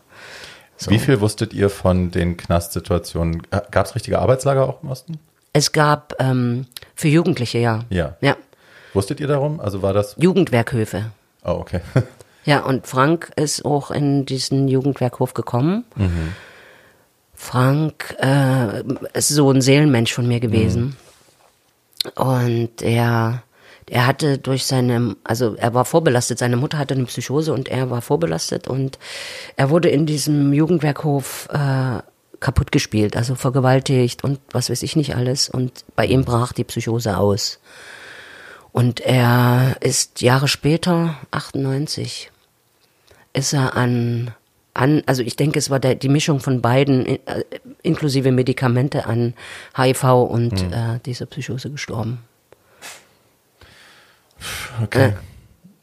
So. 0.75 0.89
Wie 0.89 0.97
viel 0.97 1.21
wusstet 1.21 1.54
ihr 1.54 1.69
von 1.69 2.10
den 2.10 2.36
Knastsituationen? 2.36 3.43
Gab 3.69 3.86
es 3.86 3.93
richtige 3.93 4.17
Arbeitslager 4.17 4.67
auch 4.67 4.82
im 4.82 4.89
Osten? 4.89 5.19
Es 5.54 5.71
gab 5.71 6.15
ähm, 6.19 6.67
für 6.99 7.07
Jugendliche, 7.07 7.59
ja. 7.59 7.85
Ja. 7.89 8.17
Ja. 8.19 8.35
Wusstet 8.93 9.21
ihr 9.21 9.27
darum? 9.27 9.62
Also 9.62 9.81
war 9.81 9.93
das? 9.93 10.15
Jugendwerkhöfe. 10.19 11.12
Oh, 11.45 11.51
okay. 11.51 11.79
ja, 12.43 12.59
und 12.59 12.88
Frank 12.88 13.31
ist 13.38 13.63
auch 13.63 13.89
in 13.89 14.25
diesen 14.25 14.67
Jugendwerkhof 14.67 15.33
gekommen. 15.33 15.85
Mhm. 15.95 16.33
Frank 17.33 18.17
äh, 18.19 18.83
ist 19.13 19.29
so 19.29 19.49
ein 19.49 19.62
Seelenmensch 19.62 20.13
von 20.13 20.27
mir 20.27 20.41
gewesen. 20.41 20.97
Mhm. 22.17 22.21
Und 22.21 22.81
er, 22.81 23.43
er 23.89 24.05
hatte 24.05 24.38
durch 24.38 24.65
seine, 24.65 25.15
also 25.23 25.55
er 25.55 25.73
war 25.73 25.85
vorbelastet, 25.85 26.38
seine 26.39 26.57
Mutter 26.57 26.77
hatte 26.77 26.95
eine 26.95 27.05
Psychose 27.05 27.53
und 27.53 27.69
er 27.69 27.89
war 27.89 28.01
vorbelastet 28.01 28.67
und 28.67 28.99
er 29.55 29.69
wurde 29.69 29.88
in 29.88 30.05
diesem 30.05 30.51
Jugendwerkhof 30.51 31.47
äh, 31.53 32.01
kaputt 32.39 32.71
gespielt, 32.71 33.15
also 33.17 33.36
vergewaltigt 33.36 34.23
und 34.23 34.39
was 34.52 34.69
weiß 34.69 34.84
ich 34.84 34.95
nicht 34.95 35.15
alles. 35.15 35.49
Und 35.49 35.86
bei 35.95 36.06
ihm 36.06 36.25
brach 36.25 36.54
die 36.54 36.63
Psychose 36.63 37.17
aus. 37.17 37.60
Und 38.71 38.99
er 38.99 39.78
ist 39.82 40.21
Jahre 40.21 40.47
später, 40.47 41.17
98, 41.32 42.32
ist 43.34 43.54
er 43.54 43.75
an 43.75 44.32
an, 44.73 45.04
also 45.06 45.21
ich 45.21 45.36
denke, 45.36 45.60
es 45.60 45.69
war 45.69 45.80
der, 45.80 45.95
die 45.95 46.10
Mischung 46.10 46.39
von 46.39 46.62
beiden, 46.62 47.06
äh, 47.06 47.19
inklusive 47.84 48.32
Medikamente 48.32 49.06
an 49.06 49.34
HIV 49.75 50.04
und 50.04 50.60
hm. 50.60 50.73
äh, 50.73 50.99
dieser 51.06 51.25
Psychose 51.25 51.69
gestorben. 51.69 52.19
Okay. 54.82 55.10
Äh, 55.10 55.13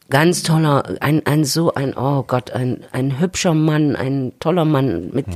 ganz 0.09 0.43
toller, 0.43 0.97
ein, 1.01 1.27
ein 1.27 1.45
so 1.45 1.75
ein, 1.75 1.97
oh 1.97 2.23
Gott, 2.23 2.51
ein, 2.53 2.85
ein 2.93 3.21
hübscher 3.21 3.55
Mann, 3.55 3.97
ein 3.97 4.33
toller 4.41 4.65
Mann 4.65 5.11
mit, 5.13 5.27
hm. 5.27 5.35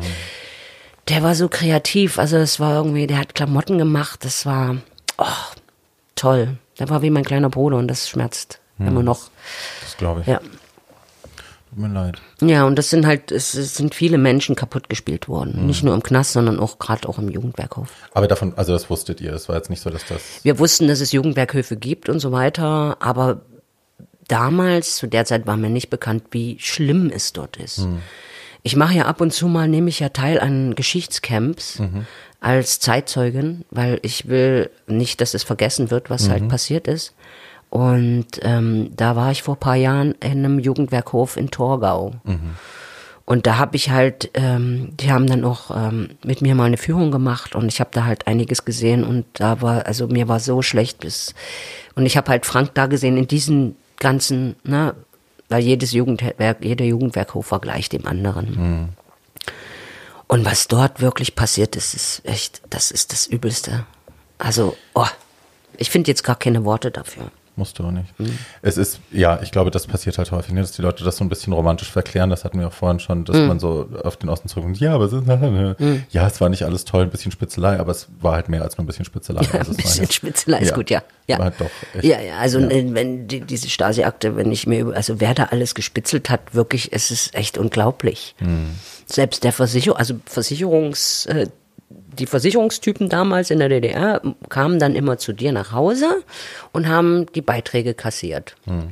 Der 1.09 1.23
war 1.23 1.35
so 1.35 1.49
kreativ, 1.49 2.19
also 2.19 2.37
es 2.37 2.61
war 2.61 2.75
irgendwie, 2.75 3.07
der 3.07 3.19
hat 3.19 3.35
Klamotten 3.35 3.79
gemacht, 3.79 4.25
das 4.25 4.47
war, 4.47 4.77
oh, 5.19 5.25
toll. 6.15 6.59
Der 6.79 6.89
war 6.89 7.03
wie 7.03 7.11
mein 7.11 7.25
kleiner 7.25 7.51
Bruder 7.51 7.77
und 7.77 7.89
das 7.89 8.09
schmerzt 8.09 8.61
hm. 8.79 8.89
immer 8.89 9.03
noch. 9.03 9.31
Das 9.83 9.97
glaube 9.97 10.23
ich. 10.23 10.27
Ja. 10.27 10.41
Tut 11.71 11.79
mir 11.79 11.89
leid. 11.89 12.21
Ja, 12.41 12.65
und 12.65 12.77
das 12.77 12.91
sind 12.91 13.07
halt, 13.07 13.31
es, 13.31 13.53
sind 13.53 13.95
viele 13.95 14.19
Menschen 14.19 14.57
kaputt 14.57 14.89
gespielt 14.89 15.29
worden. 15.29 15.61
Mhm. 15.61 15.67
Nicht 15.67 15.85
nur 15.85 15.95
im 15.95 16.03
Knast, 16.03 16.33
sondern 16.33 16.59
auch 16.59 16.81
gerade 16.81 17.09
auch 17.09 17.19
im 17.19 17.29
Jugendwerkhof. 17.29 17.89
Aber 18.13 18.27
davon, 18.27 18.55
also 18.57 18.73
das 18.73 18.91
wusstet 18.91 19.21
ihr, 19.21 19.33
es 19.33 19.49
war 19.49 19.55
jetzt 19.55 19.71
nicht 19.71 19.81
so, 19.81 19.89
dass 19.89 20.05
das. 20.07 20.21
Wir 20.43 20.59
wussten, 20.59 20.89
dass 20.89 21.01
es 21.01 21.13
Jugendwerkhöfe 21.13 21.77
gibt 21.77 22.09
und 22.09 22.19
so 22.19 22.33
weiter, 22.33 22.97
aber 22.99 23.43
damals, 24.27 24.97
zu 24.97 25.07
der 25.07 25.25
Zeit 25.27 25.47
war 25.47 25.57
mir 25.57 25.71
nicht 25.71 25.91
bekannt, 25.91 26.25
wie 26.33 26.59
schlimm 26.59 27.09
es 27.15 27.33
dort 27.33 27.57
ist. 27.57 27.81
Mhm. 27.81 28.03
Ich 28.63 28.77
mache 28.77 28.95
ja 28.95 29.07
ab 29.07 29.21
und 29.21 29.33
zu 29.33 29.49
mal, 29.49 29.69
nehme 29.69 29.89
ich 29.89 30.01
ja 30.01 30.11
teil 30.11 30.39
an 30.41 30.75
Geschichtscamps 30.75 31.79
mhm. 31.79 32.07
als 32.41 32.81
Zeitzeugin, 32.81 33.65
weil 33.71 33.99
ich 34.03 34.29
will 34.29 34.71
nicht, 34.87 35.21
dass 35.21 35.35
es 35.35 35.43
vergessen 35.43 35.91
wird, 35.91 36.11
was 36.11 36.29
halt 36.29 36.45
mhm. 36.45 36.49
passiert 36.49 36.87
ist. 36.87 37.15
Und 37.71 38.27
ähm, 38.43 38.91
da 38.97 39.17
war 39.17 39.31
ich 39.31 39.43
vor 39.43 39.57
paar 39.57 39.77
Jahren 39.77 40.13
in 40.21 40.45
einem 40.45 40.59
Jugendwerkhof 40.59 41.37
in 41.37 41.51
Torgau. 41.51 42.15
Mhm. 42.25 42.57
Und 43.31 43.47
da 43.47 43.59
habe 43.59 43.77
ich 43.77 43.91
halt, 43.91 44.31
ähm, 44.35 44.89
die 44.99 45.13
haben 45.13 45.29
dann 45.29 45.45
auch 45.45 45.71
ähm, 45.71 46.11
mit 46.25 46.43
mir 46.43 46.57
mal 46.57 46.65
eine 46.65 46.77
Führung 46.77 47.13
gemacht 47.13 47.55
und 47.55 47.69
ich 47.69 47.79
habe 47.79 47.91
da 47.93 48.05
halt 48.05 48.27
einiges 48.27 48.65
gesehen 48.65 49.05
und 49.05 49.25
da 49.35 49.63
war, 49.63 49.87
also 49.87 50.09
mir 50.09 50.27
war 50.27 50.41
so 50.41 50.63
schlecht 50.63 50.99
bis 50.99 51.37
und 51.95 52.07
ich 52.07 52.17
habe 52.17 52.29
halt 52.29 52.45
Frank 52.45 52.75
da 52.75 52.87
gesehen 52.87 53.17
in 53.17 53.29
diesen 53.29 53.77
ganzen, 54.01 54.57
ne, 54.65 54.97
weil 55.51 55.63
jedes 55.63 55.93
Jugendwerk, 55.93 56.65
jeder 56.65 56.85
Jugendwerkhof 56.85 57.51
war 57.51 57.61
gleich 57.61 57.89
dem 57.89 58.07
anderen. 58.07 58.51
Mhm. 58.51 58.89
Und 60.27 60.45
was 60.45 60.69
dort 60.69 61.01
wirklich 61.01 61.35
passiert 61.35 61.75
ist, 61.75 61.93
ist 61.93 62.25
echt, 62.25 62.63
das 62.71 62.91
ist 62.93 63.13
das 63.13 63.27
Übelste. 63.27 63.85
Also, 64.39 64.77
oh, 64.95 65.09
ich 65.77 65.91
finde 65.91 66.11
jetzt 66.11 66.23
gar 66.23 66.37
keine 66.37 66.65
Worte 66.65 66.91
dafür. 66.93 67.33
Musst 67.61 67.79
du 67.79 67.85
auch 67.85 67.91
nicht. 67.91 68.19
Mhm. 68.19 68.39
Es 68.63 68.79
ist, 68.79 69.01
ja, 69.13 69.39
ich 69.43 69.53
glaube, 69.53 69.71
das 69.71 69.87
passiert 69.87 70.17
halt 70.17 70.33
häufig, 70.33 70.55
ne, 70.55 70.63
dass 70.63 70.73
die 70.73 70.81
Leute 70.81 71.05
das 71.05 71.19
so 71.19 71.25
ein 71.25 71.29
bisschen 71.29 71.53
romantisch 71.53 71.93
verklären. 71.93 72.31
Das 72.31 72.43
hatten 72.43 72.59
wir 72.59 72.69
auch 72.69 72.73
vorhin 72.73 73.01
schon, 73.01 73.27
dass 73.27 73.37
mhm. 73.37 73.49
man 73.49 73.61
so 73.61 73.87
auf 74.03 74.17
den 74.17 74.31
Osten 74.31 74.49
zurückkommt. 74.49 74.81
Ja, 74.81 74.95
aber 74.95 75.05
es 75.05 75.13
ist, 75.13 75.27
mhm. 75.79 76.05
ja, 76.09 76.27
es 76.27 76.41
war 76.41 76.49
nicht 76.49 76.63
alles 76.63 76.87
toll, 76.87 77.03
ein 77.03 77.11
bisschen 77.11 77.33
Spitzelei, 77.33 77.79
aber 77.79 77.93
es 77.93 78.09
war 78.19 78.33
halt 78.33 78.49
mehr 78.49 78.63
als 78.63 78.79
nur 78.79 78.85
ein 78.85 78.87
bisschen 78.87 79.05
Spitzelei. 79.05 79.43
Ja, 79.53 79.59
also 79.59 79.73
ein 79.73 79.77
bisschen 79.77 80.05
jetzt, 80.05 80.15
Spitzelei 80.15 80.61
ist 80.61 80.71
ja, 80.71 80.77
gut, 80.77 80.91
ja. 80.91 81.03
Ja, 81.27 81.37
war 81.39 81.47
halt 81.47 81.61
doch 81.61 81.71
echt, 81.95 82.05
ja, 82.05 82.19
ja, 82.21 82.39
also 82.39 82.61
ja. 82.61 82.71
wenn 82.71 83.29
die, 83.29 83.41
diese 83.41 83.69
Stasi-Akte, 83.69 84.37
wenn 84.37 84.51
ich 84.51 84.67
mir, 84.67 84.95
also 84.95 85.21
wer 85.21 85.35
da 85.35 85.45
alles 85.45 85.75
gespitzelt 85.75 86.31
hat, 86.31 86.55
wirklich, 86.55 86.93
es 86.93 87.11
ist 87.11 87.35
echt 87.35 87.59
unglaublich. 87.59 88.35
Mhm. 88.41 88.71
Selbst 89.05 89.45
der 89.45 89.53
Versicherung, 89.53 89.99
also 89.99 90.15
Versicherungs, 90.25 91.27
äh, 91.27 91.49
die 92.19 92.27
Versicherungstypen 92.27 93.09
damals 93.09 93.51
in 93.51 93.59
der 93.59 93.69
DDR 93.69 94.21
kamen 94.49 94.79
dann 94.79 94.95
immer 94.95 95.19
zu 95.19 95.33
dir 95.33 95.53
nach 95.53 95.73
Hause 95.73 96.23
und 96.73 96.89
haben 96.89 97.27
die 97.35 97.43
Beiträge 97.43 97.95
kassiert. 97.95 98.57
Hm. 98.65 98.91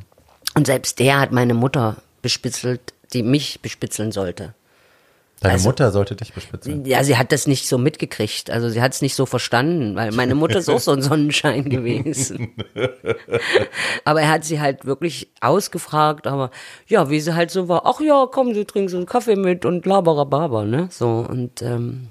Und 0.54 0.66
selbst 0.66 0.98
der 0.98 1.20
hat 1.20 1.32
meine 1.32 1.54
Mutter 1.54 1.96
bespitzelt, 2.22 2.80
die 3.12 3.22
mich 3.22 3.60
bespitzeln 3.60 4.12
sollte. 4.12 4.54
Deine 5.40 5.54
also, 5.54 5.68
Mutter 5.68 5.92
sollte 5.92 6.16
dich 6.16 6.32
bespitzeln. 6.32 6.84
Ja, 6.84 7.04
sie 7.04 7.16
hat 7.16 7.30
das 7.30 7.46
nicht 7.46 7.68
so 7.68 7.78
mitgekriegt. 7.78 8.50
Also 8.50 8.68
sie 8.68 8.82
hat 8.82 8.94
es 8.94 9.02
nicht 9.02 9.14
so 9.14 9.24
verstanden, 9.24 9.94
weil 9.94 10.10
meine 10.10 10.34
Mutter 10.34 10.58
ist 10.58 10.68
auch 10.68 10.80
so 10.80 10.90
ein 10.90 11.00
Sonnenschein 11.00 11.64
gewesen. 11.70 12.54
aber 14.04 14.22
er 14.22 14.30
hat 14.30 14.44
sie 14.44 14.60
halt 14.60 14.84
wirklich 14.84 15.28
ausgefragt, 15.40 16.26
aber 16.26 16.50
ja, 16.88 17.08
wie 17.08 17.20
sie 17.20 17.36
halt 17.36 17.52
so 17.52 17.68
war, 17.68 17.86
ach 17.86 18.00
ja, 18.00 18.26
komm, 18.28 18.52
du 18.52 18.64
trinkst 18.64 18.96
einen 18.96 19.06
Kaffee 19.06 19.36
mit 19.36 19.64
und 19.64 19.86
laberababa, 19.86 20.64
ne? 20.64 20.88
So, 20.90 21.24
und 21.28 21.62
ähm, 21.62 22.08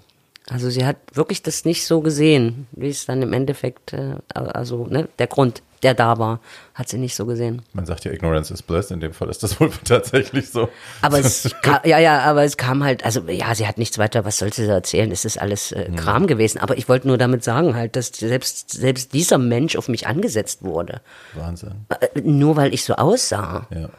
also 0.49 0.69
sie 0.69 0.85
hat 0.85 0.97
wirklich 1.13 1.43
das 1.43 1.65
nicht 1.65 1.85
so 1.85 2.01
gesehen, 2.01 2.67
wie 2.71 2.89
es 2.89 3.05
dann 3.05 3.21
im 3.21 3.33
Endeffekt, 3.33 3.93
äh, 3.93 4.15
also 4.33 4.87
ne, 4.87 5.09
der 5.19 5.27
Grund, 5.27 5.61
der 5.83 5.93
da 5.93 6.17
war, 6.17 6.39
hat 6.73 6.89
sie 6.89 6.97
nicht 6.97 7.15
so 7.15 7.25
gesehen. 7.25 7.61
Man 7.73 7.85
sagt 7.85 8.05
ja, 8.05 8.11
Ignorance 8.11 8.53
is 8.53 8.63
bliss, 8.63 8.89
in 8.89 8.99
dem 8.99 9.13
Fall 9.13 9.29
ist 9.29 9.43
das 9.43 9.59
wohl 9.59 9.69
tatsächlich 9.83 10.49
so. 10.49 10.69
Aber 11.01 11.19
es, 11.19 11.53
kam, 11.61 11.79
ja, 11.83 11.99
ja, 11.99 12.21
aber 12.21 12.43
es 12.43 12.57
kam 12.57 12.83
halt, 12.83 13.03
also 13.03 13.21
ja, 13.27 13.53
sie 13.55 13.67
hat 13.67 13.77
nichts 13.77 13.97
weiter, 13.97 14.25
was 14.25 14.37
sollte 14.37 14.63
sie 14.63 14.71
erzählen, 14.71 15.11
es 15.11 15.25
ist 15.25 15.39
alles 15.39 15.73
äh, 15.73 15.89
Kram 15.95 16.23
ja. 16.23 16.27
gewesen. 16.27 16.59
Aber 16.59 16.77
ich 16.77 16.87
wollte 16.87 17.07
nur 17.07 17.17
damit 17.17 17.43
sagen 17.43 17.75
halt, 17.75 17.95
dass 17.95 18.07
selbst, 18.07 18.71
selbst 18.71 19.13
dieser 19.13 19.37
Mensch 19.37 19.75
auf 19.75 19.89
mich 19.89 20.07
angesetzt 20.07 20.63
wurde. 20.63 21.01
Wahnsinn. 21.33 21.85
Äh, 21.89 22.21
nur 22.21 22.55
weil 22.55 22.73
ich 22.73 22.83
so 22.83 22.95
aussah. 22.95 23.67
Ja. 23.69 23.89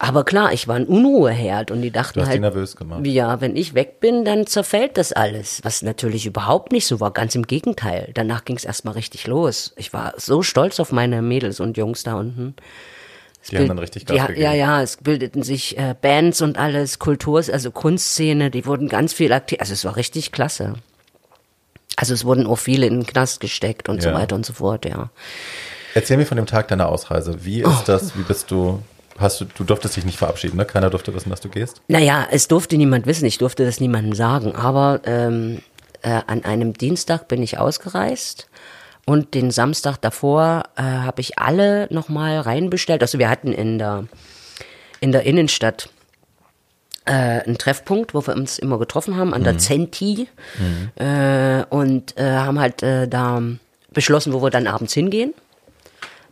Aber 0.00 0.24
klar, 0.24 0.52
ich 0.52 0.68
war 0.68 0.76
ein 0.76 0.86
Unruheherd 0.86 1.72
und 1.72 1.82
die 1.82 1.90
dachten 1.90 2.20
du 2.20 2.20
hast 2.20 2.30
halt, 2.30 2.40
nervös 2.40 2.76
gemacht. 2.76 3.04
ja, 3.04 3.40
wenn 3.40 3.56
ich 3.56 3.74
weg 3.74 3.98
bin, 3.98 4.24
dann 4.24 4.46
zerfällt 4.46 4.96
das 4.96 5.12
alles. 5.12 5.60
Was 5.64 5.82
natürlich 5.82 6.24
überhaupt 6.24 6.70
nicht 6.70 6.86
so 6.86 7.00
war, 7.00 7.10
ganz 7.10 7.34
im 7.34 7.48
Gegenteil. 7.48 8.12
Danach 8.14 8.44
ging 8.44 8.56
es 8.56 8.64
erstmal 8.64 8.94
richtig 8.94 9.26
los. 9.26 9.72
Ich 9.76 9.92
war 9.92 10.14
so 10.16 10.42
stolz 10.42 10.78
auf 10.78 10.92
meine 10.92 11.20
Mädels 11.20 11.58
und 11.58 11.76
Jungs 11.76 12.04
da 12.04 12.14
unten. 12.14 12.54
Es 13.42 13.48
die 13.48 13.56
bild, 13.56 13.62
haben 13.62 13.76
dann 13.76 13.78
richtig 13.80 14.06
Gas 14.06 14.16
ja, 14.16 14.26
gegeben. 14.26 14.44
Ja, 14.44 14.52
ja, 14.52 14.82
es 14.82 14.98
bildeten 14.98 15.42
sich 15.42 15.76
äh, 15.76 15.96
Bands 16.00 16.42
und 16.42 16.58
alles, 16.58 17.00
Kultur, 17.00 17.42
also 17.52 17.72
Kunstszene, 17.72 18.52
die 18.52 18.66
wurden 18.66 18.88
ganz 18.88 19.12
viel 19.12 19.32
aktiv. 19.32 19.58
Also 19.60 19.72
es 19.72 19.84
war 19.84 19.96
richtig 19.96 20.30
klasse. 20.30 20.74
Also 21.96 22.14
es 22.14 22.24
wurden 22.24 22.46
auch 22.46 22.58
viele 22.58 22.86
in 22.86 23.00
den 23.00 23.06
Knast 23.06 23.40
gesteckt 23.40 23.88
und 23.88 23.96
ja. 23.96 24.10
so 24.10 24.16
weiter 24.16 24.36
und 24.36 24.46
so 24.46 24.52
fort, 24.52 24.84
ja. 24.84 25.10
Erzähl 25.94 26.18
mir 26.18 26.26
von 26.26 26.36
dem 26.36 26.46
Tag 26.46 26.68
deiner 26.68 26.88
Ausreise. 26.88 27.44
Wie 27.44 27.62
ist 27.62 27.66
oh. 27.66 27.82
das? 27.84 28.16
Wie 28.16 28.22
bist 28.22 28.52
du 28.52 28.80
hast 29.18 29.40
du, 29.40 29.44
du 29.44 29.64
durftest 29.64 29.96
dich 29.96 30.04
nicht 30.04 30.18
verabschieden, 30.18 30.56
ne? 30.56 30.64
Keiner 30.64 30.90
durfte 30.90 31.14
wissen, 31.14 31.30
dass 31.30 31.40
du 31.40 31.48
gehst? 31.48 31.82
Naja, 31.88 32.26
es 32.30 32.48
durfte 32.48 32.76
niemand 32.76 33.06
wissen, 33.06 33.24
ich 33.24 33.38
durfte 33.38 33.64
das 33.64 33.80
niemandem 33.80 34.14
sagen. 34.14 34.54
Aber 34.54 35.00
ähm, 35.04 35.60
äh, 36.02 36.20
an 36.26 36.44
einem 36.44 36.72
Dienstag 36.74 37.28
bin 37.28 37.42
ich 37.42 37.58
ausgereist 37.58 38.48
und 39.04 39.34
den 39.34 39.50
Samstag 39.50 39.96
davor 39.98 40.64
äh, 40.76 40.82
habe 40.82 41.20
ich 41.20 41.38
alle 41.38 41.88
nochmal 41.90 42.40
reinbestellt. 42.40 43.02
Also 43.02 43.18
wir 43.18 43.28
hatten 43.28 43.52
in 43.52 43.78
der, 43.78 44.04
in 45.00 45.12
der 45.12 45.24
Innenstadt 45.24 45.88
äh, 47.04 47.12
einen 47.12 47.58
Treffpunkt, 47.58 48.14
wo 48.14 48.26
wir 48.26 48.36
uns 48.36 48.58
immer 48.58 48.78
getroffen 48.78 49.16
haben, 49.16 49.34
an 49.34 49.44
der 49.44 49.54
mhm. 49.54 49.58
Zenti. 49.58 50.28
Mhm. 50.58 51.02
Äh, 51.02 51.64
und 51.70 52.18
äh, 52.18 52.32
haben 52.32 52.60
halt 52.60 52.82
äh, 52.82 53.08
da 53.08 53.42
beschlossen, 53.92 54.32
wo 54.32 54.42
wir 54.42 54.50
dann 54.50 54.66
abends 54.66 54.94
hingehen 54.94 55.34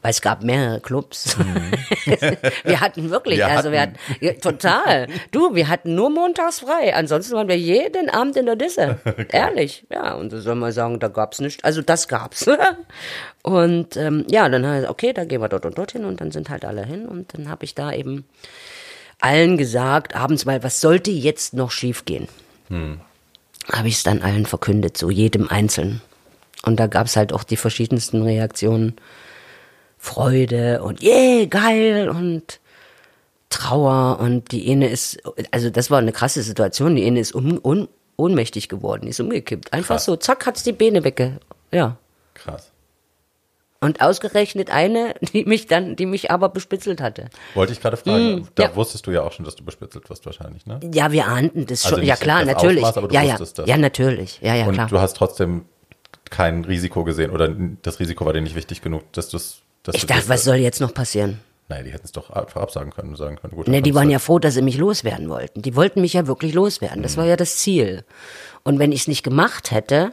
weil 0.06 0.10
es 0.10 0.20
gab 0.20 0.44
mehrere 0.44 0.78
Clubs. 0.78 1.36
Mhm. 1.36 1.72
wir 2.64 2.80
hatten 2.80 3.10
wirklich, 3.10 3.38
wir 3.38 3.48
also 3.48 3.72
wir 3.72 3.80
hatten, 3.80 3.96
ja, 4.20 4.34
total. 4.34 5.08
Du, 5.32 5.56
wir 5.56 5.66
hatten 5.66 5.96
nur 5.96 6.10
montags 6.10 6.60
frei. 6.60 6.94
Ansonsten 6.94 7.34
waren 7.34 7.48
wir 7.48 7.58
jeden 7.58 8.08
Abend 8.08 8.36
in 8.36 8.46
der 8.46 8.54
Disse. 8.54 9.00
Okay. 9.16 9.26
Ehrlich, 9.30 9.86
ja. 9.90 10.14
Und 10.14 10.30
so 10.30 10.38
soll 10.40 10.56
man 10.56 10.70
sagen, 10.72 11.00
da 11.00 11.08
gab's 11.08 11.40
nichts. 11.40 11.64
Also 11.64 11.80
das 11.80 12.06
gab's. 12.06 12.46
und 13.42 13.96
ähm, 13.96 14.24
ja, 14.28 14.48
dann 14.48 14.66
heißt 14.66 14.88
okay, 14.88 15.12
da 15.12 15.24
gehen 15.24 15.40
wir 15.40 15.48
dort 15.48 15.64
und 15.64 15.78
dorthin 15.78 16.04
und 16.04 16.20
dann 16.20 16.30
sind 16.30 16.50
halt 16.50 16.64
alle 16.64 16.84
hin 16.84 17.06
und 17.06 17.32
dann 17.32 17.48
habe 17.48 17.64
ich 17.64 17.74
da 17.74 17.92
eben 17.92 18.24
allen 19.20 19.56
gesagt, 19.56 20.14
abends 20.14 20.44
mal, 20.44 20.62
was 20.62 20.80
sollte 20.80 21.10
jetzt 21.10 21.54
noch 21.54 21.70
schiefgehen? 21.70 22.28
Hm. 22.68 23.00
Habe 23.72 23.88
ich 23.88 23.94
es 23.94 24.02
dann 24.02 24.22
allen 24.22 24.44
verkündet, 24.44 24.98
so 24.98 25.10
jedem 25.10 25.48
Einzelnen. 25.48 26.02
Und 26.62 26.78
da 26.78 26.86
gab's 26.88 27.16
halt 27.16 27.32
auch 27.32 27.44
die 27.44 27.56
verschiedensten 27.56 28.22
Reaktionen. 28.22 28.96
Freude 30.06 30.82
und 30.82 31.02
yeah, 31.02 31.46
geil 31.46 32.08
und 32.08 32.60
Trauer 33.50 34.18
und 34.20 34.52
die 34.52 34.70
eine 34.70 34.88
ist, 34.88 35.18
also 35.50 35.70
das 35.70 35.90
war 35.90 35.98
eine 35.98 36.12
krasse 36.12 36.42
Situation, 36.42 36.96
die 36.96 37.04
eine 37.04 37.20
ist 37.20 37.34
un, 37.34 37.58
un, 37.62 37.88
ohnmächtig 38.16 38.68
geworden, 38.68 39.02
die 39.02 39.10
ist 39.10 39.20
umgekippt. 39.20 39.72
Einfach 39.72 39.96
Krass. 39.96 40.04
so, 40.04 40.16
zack, 40.16 40.46
hat's 40.46 40.62
die 40.62 40.72
Beine 40.72 41.04
wegge, 41.04 41.38
ja. 41.72 41.96
Krass. 42.34 42.72
Und 43.80 44.00
ausgerechnet 44.00 44.70
eine, 44.70 45.14
die 45.32 45.44
mich 45.44 45.66
dann, 45.66 45.96
die 45.96 46.06
mich 46.06 46.30
aber 46.30 46.48
bespitzelt 46.48 47.00
hatte. 47.00 47.26
Wollte 47.54 47.72
ich 47.72 47.80
gerade 47.80 47.96
fragen. 47.96 48.36
Mm, 48.36 48.48
da 48.54 48.64
ja. 48.64 48.76
wusstest 48.76 49.06
du 49.06 49.10
ja 49.10 49.22
auch 49.22 49.32
schon, 49.32 49.44
dass 49.44 49.54
du 49.54 49.64
bespitzelt 49.64 50.08
wirst 50.08 50.24
wahrscheinlich, 50.24 50.66
ne? 50.66 50.80
Ja, 50.94 51.12
wir 51.12 51.26
ahnten 51.26 51.66
das 51.66 51.84
also 51.84 51.96
schon. 51.96 52.04
ja 52.04 52.16
klar, 52.16 52.44
natürlich. 52.44 52.84
Ausmaß, 52.84 53.12
ja, 53.12 53.22
ja. 53.22 53.36
Das. 53.36 53.54
ja, 53.64 53.76
natürlich. 53.76 54.40
Ja, 54.40 54.54
ja, 54.54 54.66
Und 54.66 54.74
klar. 54.74 54.88
du 54.88 54.98
hast 54.98 55.16
trotzdem 55.16 55.66
kein 56.30 56.64
Risiko 56.64 57.04
gesehen 57.04 57.30
oder 57.30 57.54
das 57.82 58.00
Risiko 58.00 58.24
war 58.24 58.32
dir 58.32 58.40
nicht 58.40 58.56
wichtig 58.56 58.82
genug, 58.82 59.12
dass 59.12 59.28
du 59.28 59.36
es. 59.36 59.62
Ich 59.94 60.06
dachte, 60.06 60.28
was 60.28 60.44
soll 60.44 60.56
jetzt 60.56 60.80
noch 60.80 60.94
passieren? 60.94 61.40
Nein, 61.68 61.84
die 61.84 61.92
hätten 61.92 62.04
es 62.04 62.12
doch 62.12 62.30
einfach 62.30 62.62
absagen 62.62 62.92
können, 62.92 63.16
sagen 63.16 63.36
können. 63.36 63.54
Gut, 63.54 63.66
nee, 63.66 63.80
die 63.80 63.94
waren 63.94 64.08
ja 64.08 64.20
froh, 64.20 64.38
dass 64.38 64.54
sie 64.54 64.62
mich 64.62 64.78
loswerden 64.78 65.28
wollten. 65.28 65.62
Die 65.62 65.74
wollten 65.74 66.00
mich 66.00 66.12
ja 66.12 66.26
wirklich 66.28 66.54
loswerden. 66.54 67.02
Das 67.02 67.16
mhm. 67.16 67.20
war 67.20 67.26
ja 67.26 67.36
das 67.36 67.56
Ziel. 67.56 68.04
Und 68.62 68.78
wenn 68.78 68.92
ich 68.92 69.00
es 69.00 69.08
nicht 69.08 69.24
gemacht 69.24 69.72
hätte, 69.72 70.12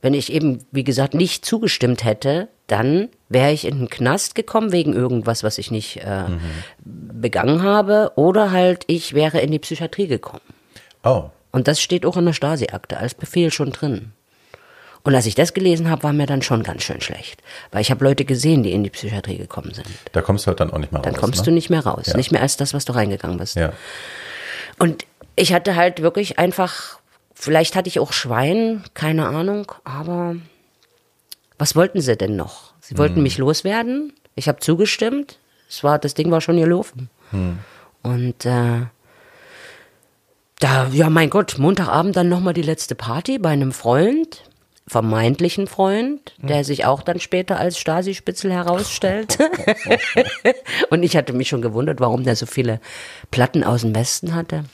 wenn 0.00 0.14
ich 0.14 0.32
eben, 0.32 0.64
wie 0.72 0.84
gesagt, 0.84 1.14
nicht 1.14 1.44
zugestimmt 1.44 2.04
hätte, 2.04 2.48
dann 2.66 3.08
wäre 3.28 3.52
ich 3.52 3.64
in 3.64 3.78
den 3.78 3.88
Knast 3.88 4.34
gekommen 4.34 4.72
wegen 4.72 4.92
irgendwas, 4.92 5.42
was 5.42 5.58
ich 5.58 5.70
nicht 5.70 5.98
äh, 6.04 6.28
mhm. 6.28 6.40
begangen 6.84 7.62
habe, 7.62 8.12
oder 8.16 8.50
halt 8.50 8.84
ich 8.88 9.14
wäre 9.14 9.40
in 9.40 9.52
die 9.52 9.58
Psychiatrie 9.58 10.06
gekommen. 10.06 10.42
Oh. 11.04 11.30
Und 11.50 11.68
das 11.68 11.80
steht 11.80 12.04
auch 12.06 12.16
in 12.16 12.26
der 12.26 12.32
Stasi-Akte 12.32 12.98
als 12.98 13.14
Befehl 13.14 13.50
schon 13.50 13.70
drin. 13.70 14.12
Und 15.08 15.14
als 15.14 15.24
ich 15.24 15.34
das 15.34 15.54
gelesen 15.54 15.88
habe, 15.88 16.02
war 16.02 16.12
mir 16.12 16.26
dann 16.26 16.42
schon 16.42 16.62
ganz 16.62 16.82
schön 16.82 17.00
schlecht. 17.00 17.40
Weil 17.70 17.80
ich 17.80 17.90
habe 17.90 18.04
Leute 18.04 18.26
gesehen, 18.26 18.62
die 18.62 18.72
in 18.72 18.84
die 18.84 18.90
Psychiatrie 18.90 19.38
gekommen 19.38 19.72
sind. 19.72 19.86
Da 20.12 20.20
kommst 20.20 20.44
du 20.44 20.48
halt 20.48 20.60
dann 20.60 20.70
auch 20.70 20.76
nicht 20.76 20.92
mehr 20.92 21.00
raus. 21.00 21.10
Dann 21.10 21.18
kommst 21.18 21.38
ne? 21.38 21.44
du 21.46 21.50
nicht 21.52 21.70
mehr 21.70 21.80
raus. 21.80 22.08
Ja. 22.08 22.16
Nicht 22.18 22.30
mehr 22.30 22.42
als 22.42 22.58
das, 22.58 22.74
was 22.74 22.84
du 22.84 22.92
reingegangen 22.92 23.38
bist. 23.38 23.56
Ja. 23.56 23.72
Und 24.78 25.06
ich 25.34 25.54
hatte 25.54 25.76
halt 25.76 26.02
wirklich 26.02 26.38
einfach, 26.38 26.98
vielleicht 27.32 27.74
hatte 27.74 27.88
ich 27.88 28.00
auch 28.00 28.12
Schwein, 28.12 28.84
keine 28.92 29.28
Ahnung, 29.28 29.72
aber 29.82 30.36
was 31.56 31.74
wollten 31.74 32.02
sie 32.02 32.18
denn 32.18 32.36
noch? 32.36 32.74
Sie 32.82 32.98
wollten 32.98 33.16
hm. 33.16 33.22
mich 33.22 33.38
loswerden. 33.38 34.12
Ich 34.34 34.46
habe 34.46 34.60
zugestimmt. 34.60 35.38
Es 35.70 35.82
war, 35.82 35.98
das 35.98 36.12
Ding 36.12 36.30
war 36.30 36.42
schon 36.42 36.58
gelaufen. 36.58 37.08
Hm. 37.30 37.60
Und 38.02 38.44
äh, 38.44 38.82
da, 40.58 40.88
ja, 40.92 41.08
mein 41.08 41.30
Gott, 41.30 41.56
Montagabend 41.56 42.14
dann 42.14 42.28
nochmal 42.28 42.52
die 42.52 42.60
letzte 42.60 42.94
Party 42.94 43.38
bei 43.38 43.48
einem 43.48 43.72
Freund, 43.72 44.42
vermeintlichen 44.88 45.66
Freund, 45.66 46.34
der 46.38 46.64
sich 46.64 46.84
auch 46.84 47.02
dann 47.02 47.20
später 47.20 47.58
als 47.58 47.78
Stasi-Spitzel 47.78 48.52
herausstellte. 48.52 49.50
und 50.90 51.02
ich 51.02 51.16
hatte 51.16 51.32
mich 51.32 51.48
schon 51.48 51.62
gewundert, 51.62 52.00
warum 52.00 52.24
der 52.24 52.36
so 52.36 52.46
viele 52.46 52.80
Platten 53.30 53.64
aus 53.64 53.82
dem 53.82 53.94
Westen 53.94 54.34
hatte. 54.34 54.64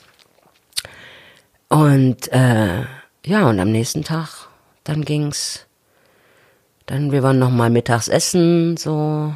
Und 1.69 2.31
äh, 2.31 2.83
ja, 3.25 3.49
und 3.49 3.59
am 3.59 3.71
nächsten 3.71 4.03
Tag, 4.03 4.47
dann 4.83 5.03
ging's 5.03 5.65
dann, 6.85 7.11
wir 7.11 7.23
waren 7.23 7.39
nochmal 7.39 7.69
mittags 7.69 8.07
essen, 8.07 8.77
so. 8.77 9.33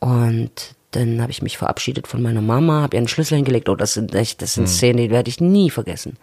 Und 0.00 0.74
dann 0.92 1.20
habe 1.20 1.32
ich 1.32 1.42
mich 1.42 1.58
verabschiedet 1.58 2.06
von 2.06 2.22
meiner 2.22 2.40
Mama, 2.40 2.82
habe 2.82 2.96
ihr 2.96 2.98
einen 2.98 3.08
Schlüssel 3.08 3.36
hingelegt. 3.36 3.68
Oh, 3.68 3.74
das 3.74 3.94
sind 3.94 4.14
echt, 4.14 4.40
das 4.42 4.54
sind 4.54 4.66
hm. 4.66 4.72
Szenen, 4.72 4.96
die 4.98 5.10
werde 5.10 5.28
ich 5.28 5.40
nie 5.40 5.70
vergessen. 5.70 6.16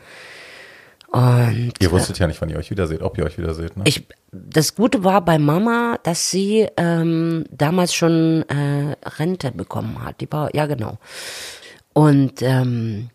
Und, 1.12 1.74
ihr 1.80 1.92
wusstet 1.92 2.20
ja 2.20 2.28
nicht, 2.28 2.42
wann 2.42 2.50
ihr 2.50 2.58
euch 2.58 2.72
wiederseht, 2.72 3.02
ob 3.02 3.18
ihr 3.18 3.26
euch 3.26 3.38
wiederseht, 3.38 3.76
ne? 3.76 3.84
Ich, 3.86 4.08
das 4.32 4.76
Gute 4.76 5.04
war 5.04 5.20
bei 5.20 5.38
Mama, 5.40 6.00
dass 6.04 6.32
sie 6.32 6.68
ähm, 6.78 7.44
damals 7.52 7.94
schon 7.94 8.46
äh, 8.48 8.96
Rente 9.18 9.52
bekommen 9.52 10.06
hat. 10.06 10.22
Die 10.22 10.32
war, 10.32 10.56
ja 10.56 10.68
genau. 10.68 11.00
Und 11.92 12.42
ähm, 12.42 13.10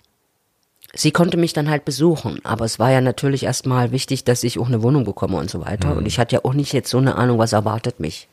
sie 0.94 1.10
konnte 1.10 1.38
mich 1.38 1.54
dann 1.54 1.70
halt 1.70 1.86
besuchen, 1.86 2.40
aber 2.44 2.66
es 2.66 2.78
war 2.78 2.90
ja 2.90 3.00
natürlich 3.00 3.44
erstmal 3.44 3.92
wichtig, 3.92 4.24
dass 4.24 4.44
ich 4.44 4.58
auch 4.58 4.66
eine 4.66 4.82
Wohnung 4.82 5.04
bekomme 5.04 5.38
und 5.38 5.48
so 5.48 5.64
weiter. 5.64 5.88
Mhm. 5.88 5.96
Und 5.98 6.06
ich 6.06 6.18
hatte 6.18 6.36
ja 6.36 6.44
auch 6.44 6.52
nicht 6.52 6.74
jetzt 6.74 6.90
so 6.90 6.98
eine 6.98 7.14
Ahnung, 7.14 7.38
was 7.38 7.54
erwartet 7.54 7.98
mich. 7.98 8.28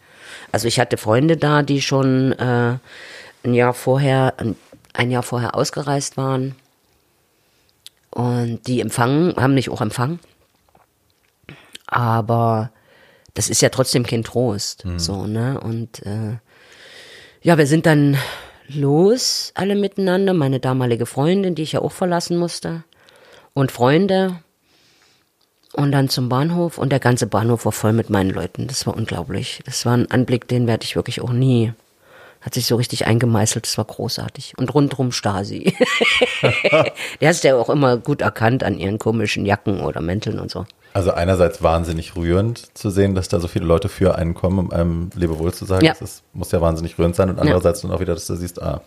Also 0.52 0.68
ich 0.68 0.78
hatte 0.78 0.98
Freunde 0.98 1.38
da, 1.38 1.64
die 1.64 1.82
schon 1.82 2.34
äh, 2.34 2.78
ein 3.46 3.54
Jahr 3.54 3.74
vorher, 3.74 4.34
ein, 4.38 4.58
ein 4.92 5.10
Jahr 5.10 5.24
vorher 5.24 5.56
ausgereist 5.56 6.18
waren. 6.18 6.56
Und 8.14 8.68
die 8.68 8.80
empfangen, 8.80 9.36
haben 9.38 9.56
mich 9.56 9.70
auch 9.70 9.82
empfangen. 9.82 10.20
Aber 11.88 12.72
das 13.34 13.50
ist 13.50 13.62
ja 13.62 13.70
trotzdem 13.70 14.06
kein 14.06 14.24
Trost. 14.24 14.86
Mhm. 14.86 15.00
So, 15.00 15.26
ne? 15.26 15.60
Und 15.60 16.06
äh, 16.06 16.38
ja, 17.42 17.58
wir 17.58 17.66
sind 17.66 17.88
dann 17.88 18.18
los, 18.68 19.52
alle 19.56 19.76
miteinander. 19.76 20.34
Meine 20.34 20.60
damalige 20.60 21.08
Freundin, 21.08 21.56
die 21.56 21.64
ich 21.64 21.72
ja 21.72 21.82
auch 21.82 21.92
verlassen 21.92 22.38
musste. 22.38 22.84
Und 23.56 23.72
Freunde. 23.72 24.40
Und 25.74 25.92
dann 25.92 26.08
zum 26.08 26.30
Bahnhof. 26.30 26.78
Und 26.78 26.92
der 26.92 27.00
ganze 27.00 27.26
Bahnhof 27.26 27.66
war 27.66 27.72
voll 27.72 27.94
mit 27.94 28.12
meinen 28.12 28.30
Leuten. 28.30 28.68
Das 28.68 28.86
war 28.86 28.96
unglaublich. 28.96 29.62
Das 29.66 29.88
war 29.88 29.98
ein 29.98 30.12
Anblick, 30.12 30.48
den 30.48 30.68
werde 30.68 30.84
ich 30.84 30.96
wirklich 30.96 31.20
auch 31.22 31.32
nie. 31.32 31.74
Hat 32.44 32.54
sich 32.54 32.66
so 32.66 32.76
richtig 32.76 33.08
eingemeißelt. 33.08 33.66
Das 33.66 33.78
war 33.78 33.86
großartig. 33.86 34.54
Und 34.58 34.74
rundrum 34.74 35.14
Stasi. 35.14 35.74
der 37.22 37.30
hast 37.30 37.44
ja 37.46 37.56
auch 37.56 37.70
immer 37.70 37.98
gut 37.98 38.22
erkannt 38.22 38.64
an 38.64 38.78
ihren 38.78 39.00
komischen 39.00 39.46
Jacken 39.46 39.80
oder 39.80 40.02
Mänteln 40.02 40.40
und 40.40 40.52
so. 40.52 40.66
Also 40.94 41.12
einerseits 41.12 41.64
wahnsinnig 41.64 42.18
rührend 42.18 42.78
zu 42.78 42.90
sehen, 42.90 43.16
dass 43.16 43.30
da 43.30 43.40
so 43.40 43.48
viele 43.48 43.66
Leute 43.66 43.88
für 43.88 44.16
einen 44.16 44.34
kommen, 44.34 44.60
um 44.60 44.72
einem 44.72 45.10
Lebewohl 45.16 45.54
zu 45.54 45.64
sagen. 45.64 45.86
Ja. 45.86 45.96
Das 45.98 46.22
muss 46.34 46.52
ja 46.52 46.60
wahnsinnig 46.60 47.00
rührend 47.00 47.16
sein. 47.16 47.30
Und 47.30 47.40
andererseits 47.40 47.82
ja. 47.82 47.88
dann 47.88 47.98
auch 47.98 48.02
wieder, 48.02 48.14
dass 48.14 48.28
du 48.28 48.36
siehst, 48.36 48.62
ah, 48.62 48.82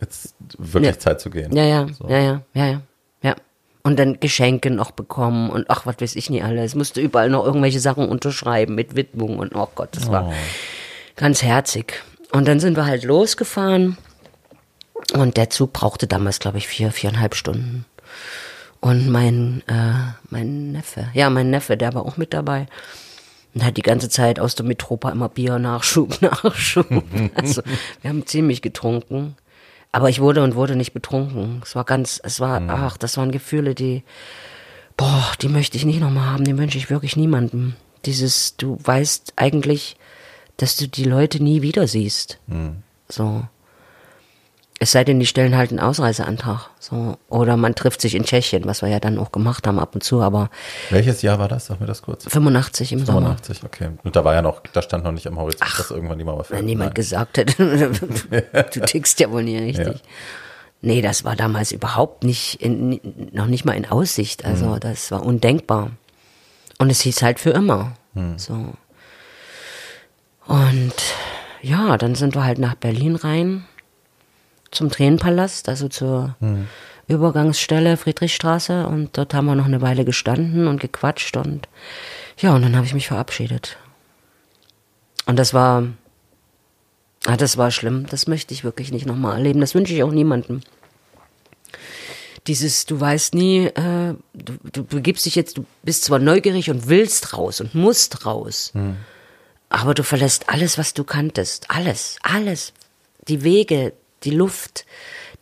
jetzt 0.00 0.34
wirklich 0.58 0.92
ja. 0.92 0.98
Zeit 0.98 1.20
zu 1.20 1.30
gehen. 1.30 1.56
Ja, 1.56 1.64
ja, 1.64 1.86
so. 1.98 2.08
ja, 2.08 2.18
ja, 2.18 2.42
ja, 2.52 2.66
ja, 2.66 2.82
ja. 3.22 3.34
Und 3.82 3.98
dann 3.98 4.20
Geschenke 4.20 4.70
noch 4.70 4.90
bekommen 4.90 5.50
und 5.50 5.66
ach, 5.68 5.86
was 5.86 5.96
weiß 6.00 6.14
ich 6.16 6.30
nicht 6.30 6.44
alles. 6.44 6.74
Musste 6.74 7.00
überall 7.00 7.30
noch 7.30 7.44
irgendwelche 7.44 7.80
Sachen 7.80 8.08
unterschreiben 8.08 8.74
mit 8.74 8.96
Widmung 8.96 9.38
und 9.38 9.54
oh 9.54 9.68
Gott, 9.74 9.90
das 9.92 10.10
war 10.10 10.28
oh. 10.28 10.32
ganz 11.16 11.42
herzig. 11.42 12.02
Und 12.34 12.48
dann 12.48 12.58
sind 12.58 12.76
wir 12.76 12.84
halt 12.84 13.04
losgefahren 13.04 13.96
und 15.12 15.36
der 15.36 15.50
Zug 15.50 15.72
brauchte 15.72 16.08
damals, 16.08 16.40
glaube 16.40 16.58
ich, 16.58 16.66
vier, 16.66 16.90
viereinhalb 16.90 17.36
Stunden. 17.36 17.84
Und 18.80 19.08
mein, 19.08 19.62
äh, 19.68 20.12
mein 20.30 20.72
Neffe, 20.72 21.06
ja, 21.14 21.30
mein 21.30 21.50
Neffe, 21.50 21.76
der 21.76 21.94
war 21.94 22.04
auch 22.04 22.16
mit 22.16 22.34
dabei. 22.34 22.66
Und 23.54 23.64
hat 23.64 23.76
die 23.76 23.82
ganze 23.82 24.08
Zeit 24.08 24.40
aus 24.40 24.56
der 24.56 24.66
Metropa 24.66 25.12
immer 25.12 25.28
Bier, 25.28 25.60
Nachschub, 25.60 26.20
Nachschub. 26.44 27.04
also, 27.36 27.62
wir 28.02 28.10
haben 28.10 28.26
ziemlich 28.26 28.62
getrunken. 28.62 29.36
Aber 29.92 30.08
ich 30.08 30.20
wurde 30.20 30.42
und 30.42 30.56
wurde 30.56 30.74
nicht 30.74 30.92
betrunken. 30.92 31.62
Es 31.64 31.76
war 31.76 31.84
ganz, 31.84 32.20
es 32.24 32.40
war, 32.40 32.58
mhm. 32.58 32.70
ach, 32.70 32.96
das 32.96 33.16
waren 33.16 33.30
Gefühle, 33.30 33.76
die, 33.76 34.02
boah, 34.96 35.30
die 35.40 35.48
möchte 35.48 35.76
ich 35.76 35.84
nicht 35.84 36.00
nochmal 36.00 36.26
haben, 36.30 36.42
die 36.42 36.58
wünsche 36.58 36.78
ich 36.78 36.90
wirklich 36.90 37.16
niemandem. 37.16 37.76
Dieses, 38.04 38.56
du 38.56 38.76
weißt 38.82 39.34
eigentlich, 39.36 39.96
dass 40.56 40.76
du 40.76 40.88
die 40.88 41.04
Leute 41.04 41.42
nie 41.42 41.62
wieder 41.62 41.86
siehst. 41.86 42.38
Mhm. 42.46 42.82
So. 43.08 43.44
Es 44.80 44.92
sei 44.92 45.04
denn, 45.04 45.20
die 45.20 45.26
stellen 45.26 45.56
halt 45.56 45.70
einen 45.70 45.78
Ausreiseantrag. 45.80 46.68
So. 46.80 47.16
Oder 47.28 47.56
man 47.56 47.74
trifft 47.74 48.00
sich 48.00 48.14
in 48.14 48.24
Tschechien, 48.24 48.64
was 48.66 48.82
wir 48.82 48.88
ja 48.88 49.00
dann 49.00 49.18
auch 49.18 49.30
gemacht 49.30 49.66
haben 49.66 49.78
ab 49.78 49.94
und 49.94 50.02
zu, 50.02 50.20
aber. 50.20 50.50
Welches 50.90 51.22
Jahr 51.22 51.38
war 51.38 51.48
das? 51.48 51.66
Sag 51.66 51.80
mir 51.80 51.86
das 51.86 52.02
kurz. 52.02 52.24
85 52.24 52.92
im 52.92 53.06
85, 53.06 53.58
Sommer. 53.58 53.70
okay. 53.72 53.90
Und 54.02 54.16
da 54.16 54.24
war 54.24 54.34
ja 54.34 54.42
noch, 54.42 54.60
da 54.72 54.82
stand 54.82 55.04
noch 55.04 55.12
nicht 55.12 55.26
am 55.26 55.38
Horizont, 55.38 55.62
Ach, 55.64 55.78
dass 55.78 55.90
irgendwann 55.90 56.18
die 56.18 56.24
Mauer 56.24 56.44
fällt. 56.44 56.58
Wenn 56.58 56.66
niemand 56.66 56.90
Nein. 56.90 56.94
gesagt 56.94 57.38
hätte, 57.38 57.54
du 58.74 58.80
tickst 58.80 59.20
ja 59.20 59.30
wohl 59.30 59.44
nie 59.44 59.58
richtig. 59.58 59.86
Ja. 59.86 60.00
Nee, 60.82 61.00
das 61.00 61.24
war 61.24 61.34
damals 61.34 61.72
überhaupt 61.72 62.24
nicht, 62.24 62.60
in, 62.60 63.00
noch 63.32 63.46
nicht 63.46 63.64
mal 63.64 63.72
in 63.72 63.86
Aussicht. 63.86 64.44
Also, 64.44 64.66
mhm. 64.66 64.80
das 64.80 65.10
war 65.10 65.24
undenkbar. 65.24 65.92
Und 66.78 66.90
es 66.90 67.00
hieß 67.00 67.22
halt 67.22 67.40
für 67.40 67.50
immer. 67.50 67.92
Mhm. 68.12 68.38
So. 68.38 68.74
Und 70.46 70.94
ja, 71.62 71.96
dann 71.96 72.14
sind 72.14 72.34
wir 72.34 72.44
halt 72.44 72.58
nach 72.58 72.74
Berlin 72.74 73.16
rein 73.16 73.64
zum 74.70 74.90
Tränenpalast, 74.90 75.68
also 75.68 75.88
zur 75.88 76.36
mhm. 76.40 76.66
Übergangsstelle 77.06 77.96
Friedrichstraße 77.96 78.86
und 78.86 79.16
dort 79.16 79.34
haben 79.34 79.46
wir 79.46 79.54
noch 79.54 79.66
eine 79.66 79.82
Weile 79.82 80.04
gestanden 80.04 80.66
und 80.66 80.80
gequatscht 80.80 81.36
und 81.36 81.68
ja, 82.38 82.54
und 82.54 82.62
dann 82.62 82.76
habe 82.76 82.86
ich 82.86 82.94
mich 82.94 83.08
verabschiedet. 83.08 83.76
Und 85.26 85.38
das 85.38 85.54
war, 85.54 85.86
ah, 87.26 87.36
das 87.36 87.56
war 87.56 87.70
schlimm. 87.70 88.06
Das 88.06 88.26
möchte 88.26 88.52
ich 88.52 88.64
wirklich 88.64 88.92
nicht 88.92 89.06
nochmal 89.06 89.36
erleben. 89.36 89.60
Das 89.60 89.74
wünsche 89.74 89.94
ich 89.94 90.02
auch 90.02 90.10
niemandem. 90.10 90.60
Dieses, 92.46 92.84
du 92.84 93.00
weißt 93.00 93.34
nie, 93.34 93.66
äh, 93.66 94.14
du, 94.34 94.52
du 94.70 94.84
begibst 94.84 95.24
dich 95.24 95.34
jetzt, 95.34 95.56
du 95.56 95.64
bist 95.82 96.04
zwar 96.04 96.18
neugierig 96.18 96.70
und 96.70 96.88
willst 96.88 97.32
raus 97.32 97.60
und 97.60 97.74
musst 97.74 98.26
raus, 98.26 98.72
mhm. 98.74 98.96
Aber 99.68 99.94
du 99.94 100.02
verlässt 100.02 100.48
alles, 100.48 100.78
was 100.78 100.94
du 100.94 101.04
kanntest. 101.04 101.70
Alles, 101.70 102.16
alles. 102.22 102.72
Die 103.28 103.42
Wege, 103.42 103.92
die 104.22 104.30
Luft, 104.30 104.86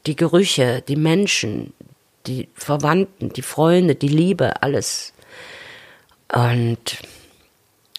die 0.06 0.16
Gerüche, 0.16 0.82
die 0.86 0.96
Menschen, 0.96 1.72
die 2.26 2.48
Verwandten, 2.54 3.32
die 3.32 3.42
Freunde, 3.42 3.94
die 3.94 4.08
Liebe, 4.08 4.62
alles. 4.62 5.12
Und 6.32 6.98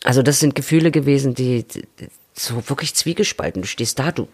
also 0.04 0.22
das 0.22 0.40
sind 0.40 0.56
Gefühle 0.56 0.92
gewesen, 0.92 1.34
die, 1.34 1.64
die 1.64 1.86
so 2.34 2.68
wirklich 2.68 2.96
zwiegespalten. 2.96 3.62
Du 3.62 3.68
stehst 3.68 4.00
da, 4.00 4.12
du 4.12 4.28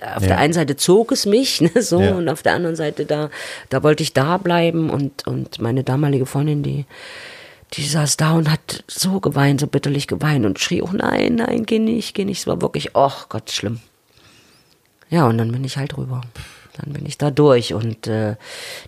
auf 0.00 0.22
ja. 0.22 0.28
der 0.28 0.38
einen 0.38 0.52
Seite 0.52 0.76
zog 0.76 1.12
es 1.12 1.26
mich, 1.26 1.60
ne, 1.60 1.70
so, 1.82 2.00
ja. 2.00 2.14
und 2.14 2.28
auf 2.28 2.42
der 2.42 2.54
anderen 2.54 2.76
Seite 2.76 3.04
da, 3.04 3.30
da 3.68 3.82
wollte 3.82 4.02
ich 4.02 4.12
da 4.12 4.38
bleiben 4.38 4.90
und 4.90 5.26
und 5.26 5.60
meine 5.60 5.84
damalige 5.84 6.26
Freundin, 6.26 6.62
die 6.62 6.86
die 7.74 7.86
saß 7.86 8.16
da 8.16 8.32
und 8.32 8.50
hat 8.50 8.84
so 8.88 9.20
geweint, 9.20 9.60
so 9.60 9.66
bitterlich 9.66 10.06
geweint 10.06 10.44
und 10.44 10.58
schrie, 10.58 10.82
oh 10.82 10.90
nein, 10.92 11.36
nein, 11.36 11.64
geh 11.66 11.78
nicht, 11.78 12.14
geh 12.14 12.24
nicht. 12.24 12.40
Es 12.40 12.46
war 12.46 12.60
wirklich, 12.60 12.90
oh 12.94 13.12
Gott, 13.28 13.50
schlimm. 13.50 13.80
Ja, 15.08 15.26
und 15.26 15.38
dann 15.38 15.52
bin 15.52 15.64
ich 15.64 15.76
halt 15.76 15.96
rüber. 15.96 16.22
Dann 16.76 16.92
bin 16.92 17.06
ich 17.06 17.18
da 17.18 17.30
durch. 17.30 17.74
Und 17.74 18.06
äh, 18.06 18.36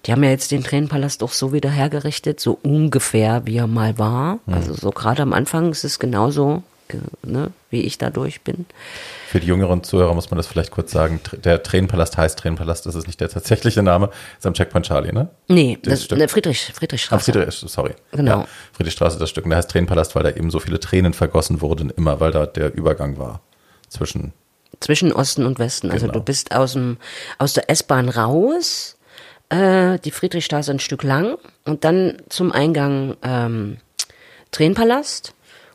die 0.07 0.13
haben 0.13 0.23
ja 0.23 0.31
jetzt 0.31 0.51
den 0.51 0.65
Tränenpalast 0.65 1.23
auch 1.23 1.33
so 1.33 1.53
wieder 1.53 1.71
hergerichtet, 1.71 2.41
so 2.41 2.59
ungefähr, 2.63 3.47
wie 3.47 3.57
er 3.57 3.67
mal 3.67 3.99
war. 3.99 4.39
Mhm. 4.47 4.55
Also 4.55 4.75
so 4.75 4.91
gerade 4.91 5.23
am 5.23 5.33
Anfang 5.33 5.71
ist 5.71 5.85
es 5.85 5.99
genauso, 5.99 6.63
ne, 7.23 7.51
wie 7.71 7.83
ich 7.83 7.99
da 7.99 8.11
durch 8.11 8.43
bin. 8.43 8.67
Für 9.29 9.41
die 9.41 9.47
jüngeren 9.47 9.83
Zuhörer 9.83 10.15
muss 10.15 10.31
man 10.31 10.37
das 10.37 10.47
vielleicht 10.47 10.71
kurz 10.71 10.93
sagen. 10.93 11.21
Der 11.45 11.63
Tränenpalast 11.63 12.17
heißt 12.17 12.39
Tränenpalast, 12.39 12.87
das 12.87 12.95
ist 12.95 13.07
nicht 13.07 13.21
der 13.21 13.29
tatsächliche 13.29 13.83
Name, 13.83 14.11
ist 14.39 14.47
am 14.47 14.55
Checkpoint 14.55 14.87
Charlie, 14.87 15.13
ne? 15.13 15.29
Nee, 15.49 15.79
das, 15.83 16.09
das 16.09 16.19
ne, 16.19 16.29
Friedrich, 16.29 16.73
Friedrichstraße. 16.75 17.31
Ah, 17.31 17.33
Friedrich, 17.33 17.65
sorry. 17.67 17.95
Genau. 18.13 18.41
Ja, 18.41 18.49
Friedrichstraße, 18.73 19.19
das 19.19 19.31
Stück. 19.31 19.45
Und 19.45 19.51
der 19.51 19.59
heißt 19.59 19.71
Tränenpalast, 19.71 20.15
weil 20.15 20.23
da 20.23 20.31
eben 20.31 20.51
so 20.51 20.61
viele 20.61 20.81
Tränen 20.81 21.15
vergossen 21.15 21.61
wurden, 21.61 21.91
immer, 21.91 22.21
weil 22.21 22.33
da 22.33 22.47
der 22.47 22.75
Übergang 22.75 23.19
war 23.19 23.41
zwischen 23.89 24.33
zwischen 24.81 25.13
Osten 25.13 25.47
und 25.47 25.59
Westen. 25.59 25.91
Also 25.91 26.07
genau. 26.07 26.19
du 26.19 26.25
bist 26.25 26.55
aus, 26.55 26.73
dem, 26.73 26.99
aus 27.39 27.53
der 27.53 27.71
S-Bahn 27.71 28.09
raus, 28.09 28.97
äh, 29.49 29.99
die 29.99 30.11
Friedrichstraße 30.11 30.71
ein 30.71 30.79
Stück 30.79 31.03
lang 31.03 31.37
und 31.65 31.85
dann 31.85 32.17
zum 32.29 32.53
Eingang 32.53 33.17
ähm, 33.23 33.79
Tränenpalast 34.51 35.35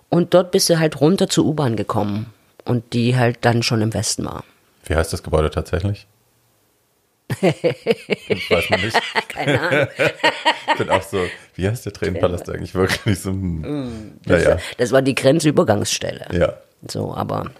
und 0.10 0.34
dort 0.34 0.52
bist 0.52 0.70
du 0.70 0.80
halt 0.80 1.00
runter 1.02 1.28
zur 1.30 1.46
U-Bahn 1.46 1.76
gekommen 1.76 2.34
und 2.66 2.94
die 2.94 3.16
halt 3.16 3.40
dann 3.42 3.64
schon 3.64 3.82
im 3.82 3.94
Westen 3.94 4.26
war. 4.26 4.44
Wie 4.86 4.96
heißt 4.96 5.12
das 5.12 5.24
Gebäude 5.24 5.50
tatsächlich? 5.50 6.08
weiß 7.42 8.70
man 8.70 8.82
nicht. 8.82 8.98
Keine 9.28 9.60
Ahnung. 9.60 9.88
ich 10.68 10.78
bin 10.78 10.90
auch 10.90 11.02
so, 11.02 11.26
wie 11.56 11.68
heißt 11.68 11.86
der 11.86 11.94
Tränenpalast 11.94 12.50
eigentlich 12.50 12.74
wirklich? 12.74 13.20
So, 13.20 13.32
hm. 13.32 14.14
das, 14.26 14.44
naja. 14.44 14.58
das 14.78 14.92
war 14.92 15.02
die 15.02 15.16
Grenzübergangsstelle. 15.16 16.28
Ja. 16.32 16.54
So, 16.88 17.14
aber 17.14 17.52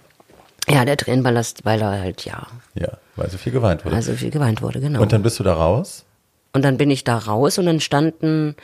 ja, 0.68 0.84
der 0.84 0.96
Tränenballast, 0.96 1.64
weil 1.64 1.80
er 1.80 2.00
halt, 2.00 2.24
ja. 2.24 2.46
Ja, 2.74 2.92
weil 3.16 3.30
so 3.30 3.38
viel 3.38 3.52
geweint 3.52 3.84
wurde. 3.84 3.96
Weil 3.96 4.02
so 4.02 4.14
viel 4.14 4.30
geweint 4.30 4.62
wurde, 4.62 4.80
genau. 4.80 5.00
Und 5.00 5.12
dann 5.12 5.22
bist 5.22 5.38
du 5.38 5.44
da 5.44 5.54
raus? 5.54 6.04
Und 6.52 6.62
dann 6.62 6.78
bin 6.78 6.90
ich 6.90 7.04
da 7.04 7.16
raus 7.18 7.58
und 7.58 7.66
dann 7.66 7.80
standen, 7.80 8.56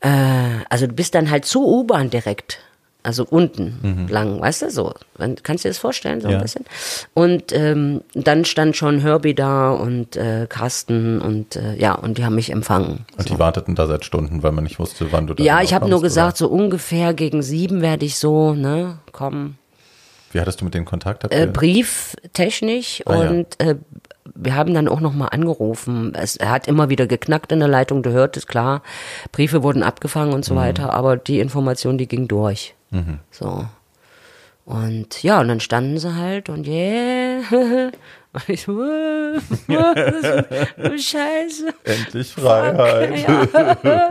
äh, 0.00 0.64
also 0.68 0.86
du 0.86 0.92
bist 0.92 1.14
dann 1.14 1.30
halt 1.30 1.44
zur 1.44 1.66
U-Bahn 1.66 2.10
direkt. 2.10 2.60
Also 3.04 3.24
unten 3.24 3.78
mhm. 3.80 4.08
lang, 4.08 4.40
weißt 4.40 4.62
du, 4.62 4.70
so. 4.70 4.92
Kannst 5.16 5.64
du 5.64 5.68
dir 5.68 5.70
das 5.70 5.78
vorstellen, 5.78 6.20
so 6.20 6.28
ja. 6.28 6.36
ein 6.36 6.42
bisschen? 6.42 6.64
Und 7.14 7.52
ähm, 7.52 8.02
dann 8.12 8.44
stand 8.44 8.76
schon 8.76 8.98
Herbie 8.98 9.34
da 9.34 9.70
und 9.70 10.16
äh, 10.16 10.46
Carsten 10.48 11.20
und 11.20 11.54
äh, 11.56 11.76
ja, 11.76 11.94
und 11.94 12.18
die 12.18 12.24
haben 12.24 12.34
mich 12.34 12.50
empfangen. 12.50 13.06
Und 13.16 13.28
so. 13.28 13.34
die 13.34 13.40
warteten 13.40 13.76
da 13.76 13.86
seit 13.86 14.04
Stunden, 14.04 14.42
weil 14.42 14.52
man 14.52 14.64
nicht 14.64 14.80
wusste, 14.80 15.10
wann 15.12 15.28
du 15.28 15.34
da 15.34 15.42
Ja, 15.42 15.62
ich 15.62 15.72
habe 15.74 15.88
nur 15.88 16.02
gesagt, 16.02 16.42
oder? 16.42 16.48
so 16.50 16.54
ungefähr 16.54 17.14
gegen 17.14 17.40
sieben 17.40 17.82
werde 17.82 18.04
ich 18.04 18.16
so, 18.16 18.52
ne, 18.52 18.98
kommen. 19.12 19.58
Wie 20.32 20.40
hattest 20.40 20.60
du 20.60 20.64
mit 20.64 20.74
denen 20.74 20.84
Kontakt? 20.84 21.24
Äh, 21.32 21.46
brieftechnisch 21.46 23.02
ah, 23.06 23.16
und 23.16 23.46
ja. 23.60 23.70
äh, 23.70 23.76
wir 24.34 24.54
haben 24.54 24.74
dann 24.74 24.88
auch 24.88 25.00
nochmal 25.00 25.28
angerufen. 25.32 26.14
Es 26.14 26.36
er 26.36 26.50
hat 26.50 26.68
immer 26.68 26.88
wieder 26.88 27.06
geknackt 27.06 27.52
in 27.52 27.60
der 27.60 27.68
Leitung, 27.68 28.02
du 28.02 28.10
hörtest, 28.10 28.48
klar. 28.48 28.82
Briefe 29.32 29.62
wurden 29.62 29.82
abgefangen 29.82 30.32
und 30.32 30.44
so 30.44 30.54
mhm. 30.54 30.58
weiter, 30.58 30.92
aber 30.92 31.16
die 31.16 31.40
Information, 31.40 31.98
die 31.98 32.08
ging 32.08 32.28
durch. 32.28 32.74
Mhm. 32.90 33.18
So. 33.30 33.66
Und 34.64 35.22
ja, 35.22 35.40
und 35.40 35.48
dann 35.48 35.60
standen 35.60 35.98
sie 35.98 36.14
halt 36.14 36.48
und 36.48 36.66
yeah. 36.66 37.40
Und 38.30 38.48
ich 38.48 38.62
so, 38.62 38.72
oh, 38.72 39.84
Scheiße. 40.98 41.74
Endlich 41.84 42.34
Freiheit. 42.34 43.20
Fuck, 43.50 43.84
ja. 43.84 44.10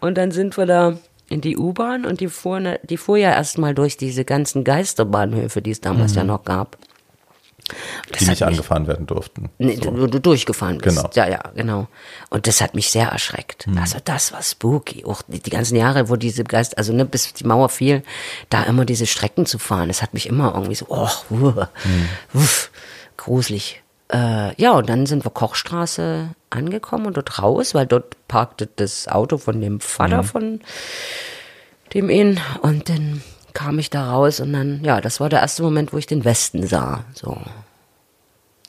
Und 0.00 0.18
dann 0.18 0.32
sind 0.32 0.56
wir 0.56 0.66
da 0.66 0.96
in 1.28 1.40
die 1.40 1.56
U-Bahn 1.56 2.04
und 2.04 2.20
die 2.20 2.28
fuhr, 2.28 2.60
ne, 2.60 2.80
die 2.82 2.96
fuhr 2.96 3.16
ja 3.16 3.30
erstmal 3.30 3.74
durch 3.74 3.96
diese 3.96 4.24
ganzen 4.24 4.64
Geisterbahnhöfe, 4.64 5.62
die 5.62 5.70
es 5.70 5.80
damals 5.80 6.12
mhm. 6.12 6.18
ja 6.18 6.24
noch 6.24 6.44
gab. 6.44 6.76
Das 8.10 8.18
die 8.18 8.24
nicht 8.24 8.40
mich, 8.40 8.46
angefahren 8.46 8.86
werden 8.86 9.06
durften. 9.06 9.48
Nee, 9.58 9.76
so. 9.76 9.90
du, 9.90 10.06
du 10.06 10.20
durchgefahren 10.20 10.78
bist. 10.78 10.96
Genau. 10.96 11.10
Ja, 11.14 11.28
ja, 11.28 11.40
genau. 11.54 11.88
Und 12.28 12.46
das 12.46 12.60
hat 12.60 12.74
mich 12.74 12.90
sehr 12.90 13.08
erschreckt. 13.08 13.66
Mhm. 13.66 13.78
Also 13.78 13.98
das 14.04 14.32
war 14.32 14.42
spooky. 14.42 15.04
Auch 15.04 15.22
die, 15.26 15.50
ganzen 15.50 15.76
Jahre, 15.76 16.08
wo 16.10 16.16
diese 16.16 16.44
Geist, 16.44 16.76
also 16.76 16.92
ne, 16.92 17.04
bis 17.06 17.32
die 17.32 17.44
Mauer 17.44 17.70
fiel, 17.70 18.02
da 18.50 18.64
immer 18.64 18.84
diese 18.84 19.06
Strecken 19.06 19.46
zu 19.46 19.58
fahren, 19.58 19.88
das 19.88 20.02
hat 20.02 20.12
mich 20.12 20.28
immer 20.28 20.52
irgendwie 20.54 20.74
so, 20.74 20.86
oh, 20.88 21.08
uh, 21.30 21.52
mhm. 21.52 22.08
uff, 22.34 22.70
gruselig. 23.16 23.82
Äh, 24.12 24.60
ja, 24.60 24.72
und 24.72 24.88
dann 24.88 25.06
sind 25.06 25.24
wir 25.24 25.30
Kochstraße 25.30 26.34
angekommen 26.50 27.06
und 27.06 27.16
dort 27.16 27.42
raus, 27.42 27.74
weil 27.74 27.86
dort 27.86 28.28
parkte 28.28 28.68
das 28.76 29.08
Auto 29.08 29.38
von 29.38 29.60
dem 29.60 29.80
Vater 29.80 30.18
mhm. 30.18 30.26
von 30.26 30.60
dem 31.94 32.10
ihn 32.10 32.40
und 32.60 32.88
dann 32.88 33.22
kam 33.54 33.78
ich 33.78 33.90
da 33.90 34.10
raus 34.10 34.40
und 34.40 34.52
dann, 34.52 34.84
ja, 34.84 35.00
das 35.00 35.20
war 35.20 35.28
der 35.28 35.40
erste 35.40 35.62
Moment, 35.62 35.92
wo 35.92 35.98
ich 35.98 36.06
den 36.06 36.24
Westen 36.24 36.66
sah, 36.66 37.04
so. 37.14 37.38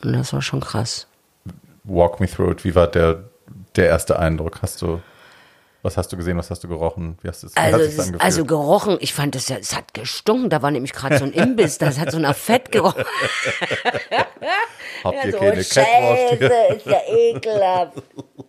Und 0.04 0.14
das 0.14 0.32
war 0.32 0.42
schon 0.42 0.62
krass. 0.62 1.08
Walk 1.84 2.20
me 2.20 2.28
through 2.28 2.52
it. 2.52 2.64
Wie 2.64 2.76
war 2.76 2.88
der, 2.88 3.26
der 3.76 3.88
erste 3.88 4.20
Eindruck? 4.20 4.62
Hast 4.62 4.82
du 4.82 5.02
was 5.86 5.98
hast 5.98 6.12
du 6.12 6.18
gesehen, 6.18 6.36
was 6.36 6.50
hast 6.50 6.64
du 6.64 6.68
gerochen? 6.68 7.16
Wie 7.22 7.28
hast 7.28 7.44
du 7.44 7.48
es 7.48 7.56
also, 7.56 7.78
es 7.78 8.20
also 8.20 8.44
gerochen, 8.44 8.98
ich 9.02 9.14
fand 9.14 9.36
das 9.36 9.50
ja, 9.50 9.58
es 9.58 9.76
hat 9.76 9.94
gestunken, 9.94 10.50
da 10.50 10.64
war 10.64 10.72
nämlich 10.72 10.94
gerade 10.94 11.20
so 11.20 11.26
ein 11.26 11.32
Imbiss, 11.32 11.78
das 11.78 12.00
hat 12.00 12.10
so 12.10 12.18
nach 12.18 12.36
Fett 12.36 12.72
gerochen. 12.72 13.04
Habt 15.04 15.26
ihr 15.26 15.26
ja, 15.26 15.32
so, 15.32 15.38
keine 15.38 15.64
Scheiße, 15.64 16.46
ist 16.76 16.86
ja 16.88 16.98
ekelhaft. 17.08 18.02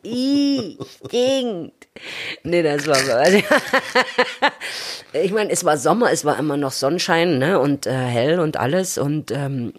Stinkt. 0.06 1.88
Nee, 2.44 2.62
das 2.62 2.86
war 2.86 2.96
so. 2.96 3.12
Also, 3.12 3.38
ich 5.12 5.32
meine, 5.32 5.50
es 5.50 5.64
war 5.64 5.76
Sommer, 5.78 6.12
es 6.12 6.24
war 6.24 6.38
immer 6.38 6.56
noch 6.56 6.72
Sonnenschein, 6.72 7.38
ne, 7.38 7.58
und 7.58 7.86
äh, 7.86 7.92
hell 7.92 8.40
und 8.40 8.56
alles 8.56 8.98
und 8.98 9.30
ähm, 9.30 9.72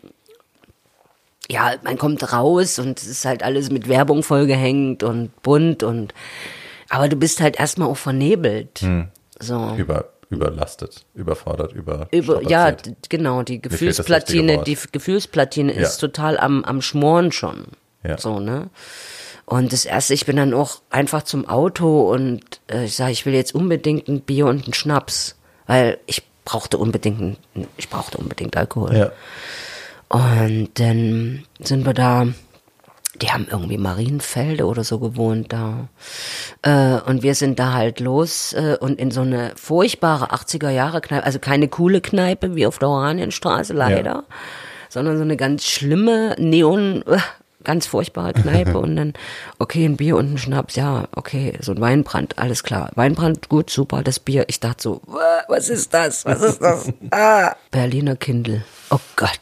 ja, 1.49 1.75
man 1.84 1.97
kommt 1.97 2.34
raus 2.34 2.80
und 2.80 2.99
es 2.99 3.07
ist 3.07 3.25
halt 3.25 3.43
alles 3.43 3.71
mit 3.71 3.88
Werbung 3.88 4.23
vollgehängt 4.23 5.03
und 5.03 5.41
bunt 5.43 5.84
und 5.84 6.13
aber 6.89 7.07
du 7.09 7.15
bist 7.15 7.41
halt 7.41 7.59
erstmal 7.59 7.89
auch 7.89 7.97
vernebelt. 7.97 8.80
Hm. 8.80 9.09
So. 9.39 9.75
Über, 9.78 10.09
überlastet, 10.30 11.05
überfordert, 11.13 11.73
über. 11.73 12.07
über 12.11 12.41
ja, 12.43 12.75
genau, 13.09 13.43
die 13.43 13.61
Gefühlsplatine, 13.61 14.63
die 14.63 14.78
Gefühlsplatine 14.91 15.73
ja. 15.73 15.82
ist 15.82 15.97
total 15.97 16.38
am, 16.38 16.63
am 16.63 16.82
Schmoren 16.82 17.32
schon. 17.32 17.65
Ja. 18.03 18.17
So, 18.17 18.39
ne? 18.39 18.69
Und 19.48 19.72
das 19.72 19.86
erste, 19.86 20.14
ich 20.14 20.26
bin 20.26 20.36
dann 20.36 20.54
auch 20.54 20.82
einfach 20.89 21.24
zum 21.24 21.48
Auto 21.48 22.12
und 22.12 22.41
äh, 22.70 22.84
ich 22.84 22.98
sage, 22.98 23.14
ich 23.14 23.26
will 23.26 23.34
jetzt 23.34 23.56
unbedingt 23.56 24.10
ein 24.10 24.20
Bier 24.20 24.45
und 24.45 24.66
einen 24.66 24.74
Schnaps, 24.74 25.38
weil 25.68 26.00
ich 26.06 26.24
brauchte 26.43 26.78
unbedingt, 26.78 27.39
ich 27.78 27.89
brauchte 27.89 28.18
unbedingt 28.18 28.58
Alkohol. 28.58 28.93
Ja. 28.93 29.12
Und 30.10 30.70
dann 30.76 31.45
sind 31.60 31.86
wir 31.86 31.93
da 31.93 32.28
die 33.22 33.32
haben 33.32 33.48
irgendwie 33.50 33.78
Marienfelde 33.78 34.66
oder 34.66 34.84
so 34.84 35.00
gewohnt 35.00 35.52
da. 35.52 35.88
Äh, 36.62 37.02
und 37.10 37.24
wir 37.24 37.36
sind 37.36 37.58
da 37.58 37.74
halt 37.74 38.00
los 38.00 38.54
äh, 38.54 38.78
und 38.80 39.00
in 39.00 39.12
so 39.12 39.22
eine 39.22 39.54
furchtbare 39.56 40.32
80er 40.32 40.70
Jahre 40.70 41.02
Kneipe, 41.02 41.26
also 41.26 41.39
keine 41.39 41.68
coole 41.68 42.02
Kneipe 42.02 42.56
wie 42.56 42.68
auf 42.68 42.80
der 42.80 42.89
Oranienstraße 42.89 43.74
leider, 43.74 44.12
ja. 44.12 44.24
sondern 44.89 45.18
so 45.18 45.24
eine 45.24 45.38
ganz 45.38 45.66
schlimme 45.66 46.36
Neon, 46.38 47.04
äh, 47.08 47.18
ganz 47.68 47.86
furchtbare 47.86 48.34
Kneipe 48.34 48.80
und 48.80 48.95
dann, 48.95 49.13
okay, 49.59 49.86
ein 49.86 49.97
Bier 49.97 50.15
und 50.15 50.34
ein 50.34 50.38
Schnaps, 50.39 50.76
ja, 50.76 51.07
okay, 51.15 51.53
so 51.61 51.74
ein 51.74 51.82
Weinbrand, 51.82 52.39
alles 52.39 52.63
klar. 52.63 52.89
Weinbrand, 52.95 53.49
gut, 53.49 53.70
super, 53.70 54.01
das 54.01 54.20
Bier. 54.20 54.45
Ich 54.47 54.59
dachte 54.59 54.82
so, 54.82 55.01
was 55.47 55.70
ist 55.70 55.93
das? 55.93 56.26
Was 56.26 56.41
ist 56.41 56.59
das? 56.59 56.91
Ah, 57.11 57.55
Berliner 57.72 58.15
Kindle. 58.15 58.63
Oh 58.89 58.99
Gott. 59.15 59.39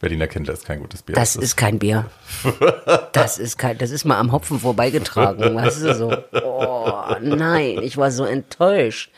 Berliner 0.00 0.26
Kindle 0.26 0.52
ist 0.52 0.64
kein 0.66 0.80
gutes 0.80 1.02
Bier. 1.02 1.14
Das, 1.14 1.34
das 1.34 1.42
ist 1.42 1.56
kein 1.56 1.78
Bier. 1.78 2.06
Das 3.12 3.38
ist 3.38 3.56
kein, 3.56 3.78
das 3.78 3.90
ist 3.90 4.04
mal 4.04 4.18
am 4.18 4.30
Hopfen 4.30 4.60
vorbeigetragen, 4.60 5.54
weißt 5.54 5.82
du 5.82 5.94
so. 5.94 6.16
Oh, 6.44 7.16
nein, 7.20 7.78
ich 7.82 7.96
war 7.96 8.10
so 8.10 8.24
enttäuscht. 8.24 9.10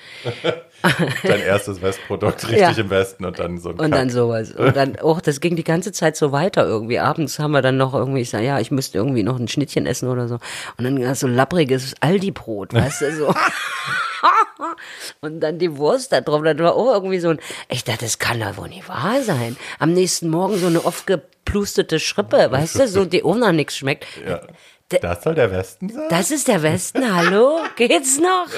Dein 0.83 1.41
erstes 1.41 1.83
Westprodukt 1.83 2.45
richtig 2.49 2.61
ja. 2.61 2.71
im 2.71 2.91
Westen 2.91 3.25
und 3.25 3.39
dann 3.39 3.59
so 3.59 3.71
ein 3.71 3.73
Und 3.77 3.91
Kack. 3.91 4.01
dann 4.01 4.11
sowas. 4.11 4.53
Und 4.53 4.77
dann, 4.77 4.97
oh, 5.03 5.19
das 5.23 5.41
ging 5.41 5.57
die 5.57 5.65
ganze 5.65 5.93
Zeit 5.93 6.17
so 6.17 6.33
weiter 6.33 6.65
irgendwie. 6.65 6.99
Abends 6.99 7.39
haben 7.39 7.53
wir 7.53 7.63
dann 7.63 7.77
noch 7.77 7.95
irgendwie, 7.95 8.21
ich 8.21 8.31
sag, 8.31 8.43
ja, 8.43 8.61
ich 8.61 8.71
müsste 8.71 8.99
irgendwie 8.99 9.23
noch 9.23 9.39
ein 9.39 9.49
Schnittchen 9.49 9.87
essen 9.87 10.09
oder 10.09 10.29
so. 10.29 10.39
Und 10.77 10.85
dann 10.85 11.15
so 11.15 11.27
lappriges 11.27 11.95
Aldi-Brot, 12.01 12.75
weißt 12.75 13.03
du, 13.03 13.17
so. 13.17 13.35
und 15.21 15.41
dann 15.41 15.59
die 15.59 15.77
Wurst 15.77 16.13
da 16.13 16.21
drauf. 16.21 16.43
Dann 16.43 16.59
war 16.59 16.75
auch 16.75 16.93
irgendwie 16.95 17.19
so 17.19 17.31
ein, 17.31 17.41
ich 17.69 17.85
dachte, 17.85 18.05
das 18.05 18.19
kann 18.19 18.41
doch 18.41 18.57
wohl 18.57 18.69
nicht 18.69 18.89
wahr 18.89 19.23
sein. 19.23 19.57
Am 19.79 19.93
nächsten 19.93 20.29
Morgen 20.29 20.59
so 20.59 20.67
eine 20.67 20.85
aufgeplustete 20.85 21.99
Schrippe, 21.99 22.51
weißt 22.51 22.79
du, 22.79 22.89
so, 22.89 23.05
die 23.05 23.25
auch 23.25 23.37
noch 23.37 23.53
nichts 23.53 23.77
schmeckt. 23.77 24.07
Ja. 24.27 24.43
Das 24.89 25.23
soll 25.23 25.35
der 25.35 25.51
Westen 25.51 25.91
sein? 25.91 26.07
Das 26.09 26.31
ist 26.31 26.49
der 26.49 26.63
Westen, 26.63 27.15
hallo? 27.15 27.59
Geht's 27.77 28.19
noch? 28.19 28.49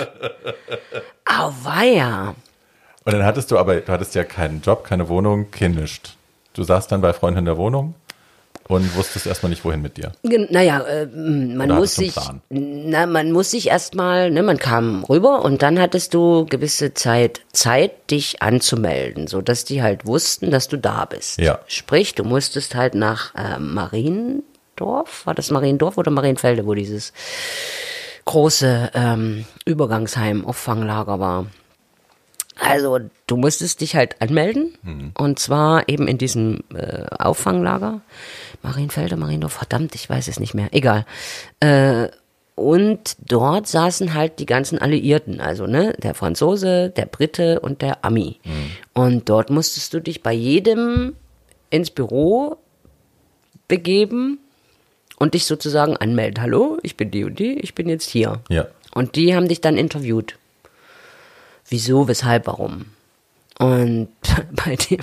Auweia. 1.25 2.35
Und 3.05 3.13
dann 3.13 3.25
hattest 3.25 3.51
du 3.51 3.59
aber, 3.59 3.77
du 3.77 3.93
hattest 3.93 4.15
ja 4.15 4.25
keinen 4.25 4.61
Job, 4.61 4.85
keine 4.85 5.09
Wohnung, 5.09 5.51
kein 5.51 5.75
Du 6.53 6.63
saßt 6.63 6.93
dann 6.93 7.01
bei 7.01 7.13
Freunden 7.13 7.41
in 7.41 7.45
der 7.47 7.57
Wohnung? 7.57 7.95
Und 8.69 8.95
wusstest 8.95 9.27
erstmal 9.27 9.51
nicht, 9.51 9.65
wohin 9.65 9.83
mit 9.83 9.97
dir? 9.97 10.13
Naja, 10.23 10.81
äh, 10.83 11.07
man 11.07 11.71
muss 11.71 11.97
sich, 11.97 12.15
na, 12.51 13.07
man 13.07 13.33
muss 13.33 13.51
sich 13.51 13.67
erstmal, 13.67 14.31
ne, 14.31 14.45
man 14.45 14.59
kam 14.59 15.03
rüber 15.03 15.45
und 15.45 15.63
dann 15.63 15.81
hattest 15.81 16.15
du 16.15 16.47
gewisse 16.47 16.95
Zeit, 16.95 17.41
Zeit, 17.53 18.13
dich 18.13 18.43
anzumelden, 18.43 19.27
so 19.27 19.43
dass 19.43 19.65
die 19.65 19.83
halt 19.83 20.07
wussten, 20.07 20.53
dass 20.53 20.69
du 20.69 20.77
da 20.77 21.05
bist. 21.05 21.41
Ja. 21.41 21.59
Sprich, 21.67 22.15
du 22.15 22.23
musstest 22.23 22.77
halt 22.77 22.95
nach 22.95 23.35
äh, 23.35 23.59
Mariendorf, 24.81 25.27
war 25.27 25.35
das 25.35 25.51
Mariendorf 25.51 25.99
oder 25.99 26.11
Marienfelde, 26.11 26.67
wo 26.67 26.75
dieses 26.75 27.13
große 28.25 28.91
ähm, 28.95 29.45
Übergangsheim, 29.65 30.45
Auffanglager 30.45 31.21
war. 31.21 31.47
Also 32.59 32.99
du 33.27 33.37
musstest 33.37 33.81
dich 33.81 33.97
halt 33.97 34.21
anmelden 34.21 34.77
mhm. 34.83 35.13
und 35.17 35.39
zwar 35.39 35.89
eben 35.89 36.07
in 36.07 36.19
diesem 36.19 36.63
äh, 36.75 37.07
Auffanglager. 37.19 38.03
Marienfelde, 38.63 39.17
Mariendorf, 39.17 39.55
verdammt, 39.55 39.95
ich 39.95 40.09
weiß 40.11 40.29
es 40.29 40.39
nicht 40.39 40.55
mehr. 40.55 40.69
Egal. 40.73 41.07
Äh, 41.61 42.09
und 42.57 43.17
dort 43.27 43.67
saßen 43.67 44.13
halt 44.13 44.39
die 44.39 44.45
ganzen 44.45 44.79
Alliierten, 44.79 45.41
also 45.41 45.67
ne, 45.67 45.95
der 46.03 46.15
Franzose, 46.15 46.91
der 46.91 47.07
Brite 47.07 47.61
und 47.61 47.81
der 47.81 48.05
Ami. 48.05 48.39
Mhm. 48.45 48.71
Und 48.93 49.29
dort 49.31 49.49
musstest 49.49 49.95
du 49.95 50.01
dich 50.01 50.23
bei 50.23 50.35
jedem 50.35 51.15
ins 51.71 51.91
Büro 51.91 52.59
begeben 53.71 54.41
und 55.21 55.35
dich 55.35 55.45
sozusagen 55.45 55.97
anmelden. 55.97 56.43
Hallo, 56.43 56.79
ich 56.83 56.97
bin 56.97 57.11
die 57.13 57.25
und 57.25 57.39
die, 57.39 57.61
ich 57.61 57.75
bin 57.75 57.89
jetzt 57.89 58.09
hier. 58.09 58.41
Ja. 58.49 58.67
Und 58.93 59.15
die 59.15 59.37
haben 59.37 59.47
dich 59.47 59.61
dann 59.61 59.77
interviewt. 59.77 60.37
Wieso, 61.69 62.09
weshalb, 62.09 62.47
warum? 62.47 62.87
Und 63.59 64.09
bei 64.65 64.77
dem, 64.77 65.01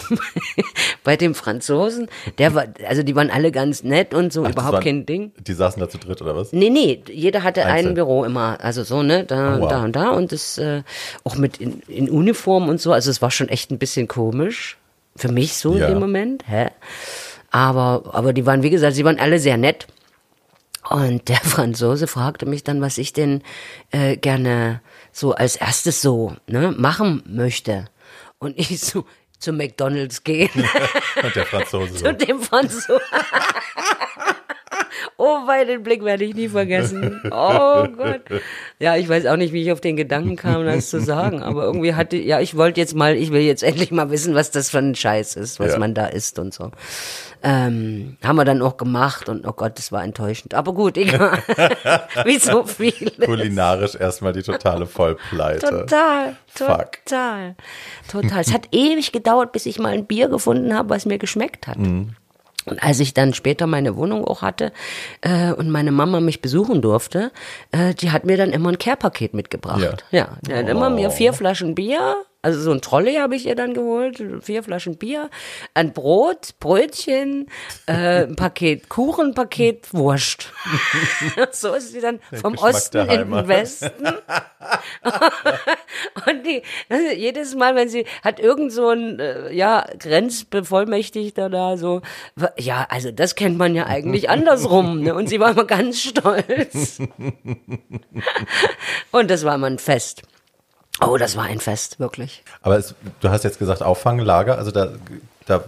bei 1.03 1.15
dem 1.15 1.35
Franzosen, 1.35 2.09
der 2.39 2.55
war, 2.55 2.65
also 2.87 3.03
die 3.03 3.15
waren 3.15 3.29
alle 3.29 3.51
ganz 3.51 3.83
nett 3.83 4.15
und 4.15 4.33
so, 4.33 4.43
Ach, 4.43 4.49
überhaupt 4.49 4.73
waren, 4.73 4.83
kein 4.83 5.05
Ding. 5.05 5.33
Die 5.39 5.53
saßen 5.53 5.79
da 5.79 5.87
zu 5.87 5.99
dritt 5.99 6.19
oder 6.19 6.35
was? 6.35 6.51
Nee, 6.51 6.71
nee, 6.71 7.03
jeder 7.11 7.43
hatte 7.43 7.63
Einzel. 7.63 7.91
ein 7.91 7.93
Büro 7.93 8.25
immer, 8.25 8.57
also 8.59 8.83
so, 8.83 9.03
ne, 9.03 9.23
da, 9.23 9.57
oh, 9.57 9.61
wow. 9.61 9.69
da 9.69 9.83
und 9.83 9.95
da 9.95 10.09
und 10.09 10.31
das 10.31 10.57
äh, 10.57 10.81
auch 11.23 11.35
mit 11.35 11.61
in, 11.61 11.81
in 11.87 12.09
Uniform 12.09 12.69
und 12.69 12.81
so, 12.81 12.91
also 12.91 13.11
es 13.11 13.21
war 13.21 13.29
schon 13.29 13.49
echt 13.49 13.69
ein 13.69 13.77
bisschen 13.77 14.07
komisch. 14.07 14.77
Für 15.15 15.31
mich 15.31 15.53
so 15.53 15.75
ja. 15.75 15.85
in 15.85 15.93
dem 15.93 15.99
Moment, 15.99 16.43
hä? 16.47 16.69
Aber, 17.51 18.03
aber 18.13 18.33
die 18.33 18.45
waren, 18.45 18.63
wie 18.63 18.69
gesagt, 18.69 18.95
sie 18.95 19.05
waren 19.05 19.19
alle 19.19 19.39
sehr 19.39 19.57
nett. 19.57 19.87
Und 20.89 21.27
der 21.29 21.37
Franzose 21.43 22.07
fragte 22.07 22.45
mich 22.45 22.63
dann, 22.63 22.81
was 22.81 22.97
ich 22.97 23.13
denn 23.13 23.43
äh, 23.91 24.17
gerne 24.17 24.81
so 25.11 25.33
als 25.33 25.55
erstes 25.55 26.01
so 26.01 26.35
ne, 26.47 26.71
machen 26.71 27.23
möchte. 27.27 27.89
Und 28.39 28.57
ich 28.57 28.79
so, 28.81 29.05
zu 29.39 29.53
McDonalds 29.53 30.23
gehen. 30.23 30.49
Und 31.23 31.35
der 31.35 31.45
Franzose. 31.45 31.95
zu 31.95 32.13
dem 32.13 32.41
Franzosen. 32.41 32.99
Oh, 35.17 35.45
bei 35.45 35.65
den 35.65 35.83
Blick 35.83 36.03
werde 36.03 36.23
ich 36.23 36.35
nie 36.35 36.49
vergessen. 36.49 37.21
Oh 37.25 37.87
Gott. 37.87 38.21
Ja, 38.79 38.95
ich 38.95 39.07
weiß 39.09 39.25
auch 39.25 39.37
nicht, 39.37 39.53
wie 39.53 39.63
ich 39.63 39.71
auf 39.71 39.81
den 39.81 39.95
Gedanken 39.95 40.35
kam, 40.35 40.65
das 40.65 40.89
zu 40.89 41.01
sagen. 41.01 41.41
Aber 41.41 41.63
irgendwie 41.63 41.93
hatte, 41.93 42.17
ja, 42.17 42.39
ich 42.39 42.55
wollte 42.55 42.79
jetzt 42.79 42.95
mal, 42.95 43.15
ich 43.15 43.31
will 43.31 43.41
jetzt 43.41 43.63
endlich 43.63 43.91
mal 43.91 44.09
wissen, 44.09 44.35
was 44.35 44.51
das 44.51 44.69
für 44.69 44.79
ein 44.79 44.95
Scheiß 44.95 45.35
ist, 45.35 45.59
was 45.59 45.73
ja. 45.73 45.79
man 45.79 45.93
da 45.93 46.07
isst 46.07 46.39
und 46.39 46.53
so. 46.53 46.71
Ähm, 47.43 48.17
haben 48.23 48.35
wir 48.35 48.45
dann 48.45 48.61
auch 48.61 48.77
gemacht 48.77 49.29
und 49.29 49.47
oh 49.47 49.53
Gott, 49.53 49.77
das 49.77 49.91
war 49.91 50.03
enttäuschend. 50.03 50.53
Aber 50.53 50.73
gut, 50.73 50.97
egal. 50.97 51.37
wie 52.25 52.39
so 52.39 52.63
viel. 52.63 53.11
Kulinarisch 53.23 53.95
erstmal 53.95 54.33
die 54.33 54.43
totale 54.43 54.87
Vollpleite. 54.87 55.67
Total. 55.67 56.35
Fuck. 56.47 57.05
Total. 57.05 57.55
Total. 58.11 58.41
Es 58.41 58.53
hat 58.53 58.69
ewig 58.71 59.11
gedauert, 59.11 59.51
bis 59.51 59.65
ich 59.65 59.79
mal 59.79 59.93
ein 59.93 60.05
Bier 60.05 60.29
gefunden 60.29 60.75
habe, 60.75 60.89
was 60.89 61.05
mir 61.05 61.17
geschmeckt 61.17 61.67
hat. 61.67 61.77
Mhm. 61.77 62.15
Und 62.67 62.81
als 62.83 62.99
ich 62.99 63.13
dann 63.13 63.33
später 63.33 63.67
meine 63.67 63.95
Wohnung 63.95 64.25
auch 64.25 64.41
hatte 64.41 64.71
äh, 65.21 65.51
und 65.51 65.69
meine 65.69 65.91
Mama 65.91 66.19
mich 66.19 66.41
besuchen 66.41 66.81
durfte, 66.81 67.31
äh, 67.71 67.93
die 67.93 68.11
hat 68.11 68.25
mir 68.25 68.37
dann 68.37 68.51
immer 68.51 68.69
ein 68.69 68.77
Care-Paket 68.77 69.33
mitgebracht. 69.33 70.05
Ja, 70.11 70.19
ja 70.19 70.37
die 70.45 70.53
hat 70.53 70.65
oh. 70.65 70.69
immer 70.69 70.89
mir 70.89 71.09
vier 71.09 71.33
Flaschen 71.33 71.75
Bier 71.75 72.15
also 72.47 72.61
so 72.61 72.71
ein 72.71 72.79
Trolley 72.79 73.15
habe 73.15 73.35
ich 73.35 73.45
ihr 73.45 73.55
dann 73.55 73.73
geholt, 73.73 74.23
vier 74.41 74.63
Flaschen 74.63 74.95
Bier, 74.95 75.29
ein 75.73 75.91
Brot, 75.91 76.57
Brötchen, 76.61 77.47
äh, 77.87 78.23
ein 78.23 78.37
Paket 78.37 78.87
Kuchen, 78.89 79.27
ein 79.27 79.33
Paket 79.33 79.93
Wurst. 79.93 80.53
so 81.51 81.73
ist 81.73 81.91
sie 81.91 81.99
dann 81.99 82.21
vom 82.41 82.55
Osten 82.55 82.99
in 83.09 83.29
den 83.29 83.47
Westen. 83.49 84.05
und 86.25 86.45
die, 86.45 86.61
also 86.87 87.07
jedes 87.17 87.53
Mal, 87.53 87.75
wenn 87.75 87.89
sie 87.89 88.05
hat 88.23 88.39
irgend 88.39 88.71
so 88.71 88.91
ein 88.91 89.19
äh, 89.19 89.51
ja 89.51 89.85
Grenzbevollmächtigter 89.99 91.49
da 91.49 91.75
so, 91.75 92.01
ja, 92.57 92.87
also 92.89 93.11
das 93.11 93.35
kennt 93.35 93.57
man 93.57 93.75
ja 93.75 93.87
eigentlich 93.87 94.29
andersrum. 94.29 95.01
Ne? 95.01 95.13
Und 95.13 95.27
sie 95.27 95.41
war 95.41 95.51
immer 95.51 95.65
ganz 95.65 95.99
stolz. 95.99 96.99
und 99.11 99.29
das 99.29 99.43
war 99.43 99.55
immer 99.55 99.67
ein 99.67 99.79
Fest. 99.79 100.23
Oh, 101.01 101.17
das 101.17 101.37
war 101.37 101.45
ein 101.45 101.59
Fest, 101.59 101.99
wirklich. 101.99 102.43
Aber 102.61 102.77
es, 102.77 102.95
du 103.19 103.29
hast 103.29 103.43
jetzt 103.43 103.59
gesagt 103.59 103.83
Auffanglager, 103.83 104.57
also 104.57 104.71
da, 104.71 104.93
da 105.45 105.63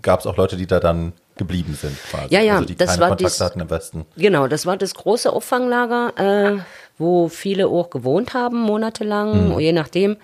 gab 0.00 0.20
es 0.20 0.26
auch 0.26 0.36
Leute, 0.36 0.56
die 0.56 0.66
da 0.66 0.80
dann 0.80 1.12
geblieben 1.36 1.76
sind 1.80 1.96
quasi. 2.10 2.34
Ja, 2.34 2.40
ja, 2.40 2.54
also 2.54 2.66
die 2.66 2.76
das 2.76 2.90
keine 2.90 3.00
war 3.00 3.08
Kontakte 3.08 3.32
dies, 3.32 3.40
hatten 3.40 3.60
im 3.60 3.70
Westen. 3.70 4.06
Genau, 4.16 4.48
das 4.48 4.66
war 4.66 4.76
das 4.76 4.94
große 4.94 5.32
Auffanglager, 5.32 6.12
äh, 6.16 6.58
wo 6.98 7.28
viele 7.28 7.68
auch 7.68 7.90
gewohnt 7.90 8.34
haben, 8.34 8.60
monatelang, 8.60 9.52
mhm. 9.52 9.58
je 9.58 9.72
nachdem 9.72 10.16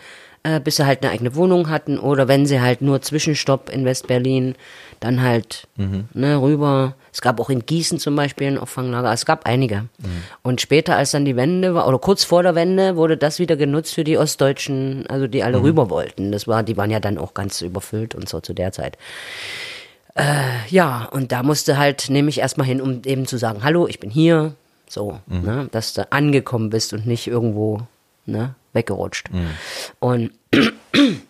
äh, 0.42 0.60
bis 0.60 0.76
sie 0.76 0.86
halt 0.86 1.02
eine 1.02 1.12
eigene 1.12 1.34
Wohnung 1.34 1.68
hatten 1.68 1.98
oder 1.98 2.28
wenn 2.28 2.46
sie 2.46 2.60
halt 2.60 2.80
nur 2.80 3.02
Zwischenstopp 3.02 3.70
in 3.70 3.84
West-Berlin, 3.84 4.54
dann 5.00 5.22
halt 5.22 5.66
mhm. 5.76 6.08
ne, 6.14 6.40
rüber. 6.40 6.94
Es 7.12 7.20
gab 7.20 7.40
auch 7.40 7.50
in 7.50 7.66
Gießen 7.66 7.98
zum 7.98 8.16
Beispiel 8.16 8.48
ein 8.48 8.58
Auffanglager, 8.58 9.12
es 9.12 9.26
gab 9.26 9.46
einige. 9.46 9.82
Mhm. 9.98 10.22
Und 10.42 10.60
später, 10.60 10.96
als 10.96 11.12
dann 11.12 11.24
die 11.24 11.36
Wende 11.36 11.74
war, 11.74 11.88
oder 11.88 11.98
kurz 11.98 12.24
vor 12.24 12.42
der 12.42 12.54
Wende, 12.54 12.96
wurde 12.96 13.16
das 13.16 13.38
wieder 13.38 13.56
genutzt 13.56 13.94
für 13.94 14.04
die 14.04 14.18
Ostdeutschen, 14.18 15.06
also 15.08 15.26
die 15.26 15.42
alle 15.42 15.58
mhm. 15.58 15.64
rüber 15.64 15.90
wollten. 15.90 16.32
Das 16.32 16.46
war, 16.46 16.62
die 16.62 16.76
waren 16.76 16.90
ja 16.90 17.00
dann 17.00 17.18
auch 17.18 17.34
ganz 17.34 17.60
überfüllt 17.60 18.14
und 18.14 18.28
so 18.28 18.40
zu 18.40 18.54
der 18.54 18.72
Zeit. 18.72 18.98
Äh, 20.14 20.42
ja, 20.68 21.08
und 21.12 21.30
da 21.30 21.42
musste 21.42 21.78
halt, 21.78 22.10
nehme 22.10 22.28
ich 22.28 22.40
erstmal 22.40 22.66
hin, 22.66 22.80
um 22.80 23.02
eben 23.04 23.26
zu 23.26 23.38
sagen, 23.38 23.62
hallo, 23.62 23.86
ich 23.86 24.00
bin 24.00 24.10
hier, 24.10 24.54
so, 24.88 25.20
mhm. 25.26 25.42
ne, 25.42 25.68
dass 25.70 25.94
du 25.94 26.10
angekommen 26.10 26.70
bist 26.70 26.92
und 26.92 27.06
nicht 27.06 27.28
irgendwo, 27.28 27.82
ne, 28.26 28.54
weggerutscht. 28.72 29.30
Mhm. 29.32 29.50
Und 30.00 30.30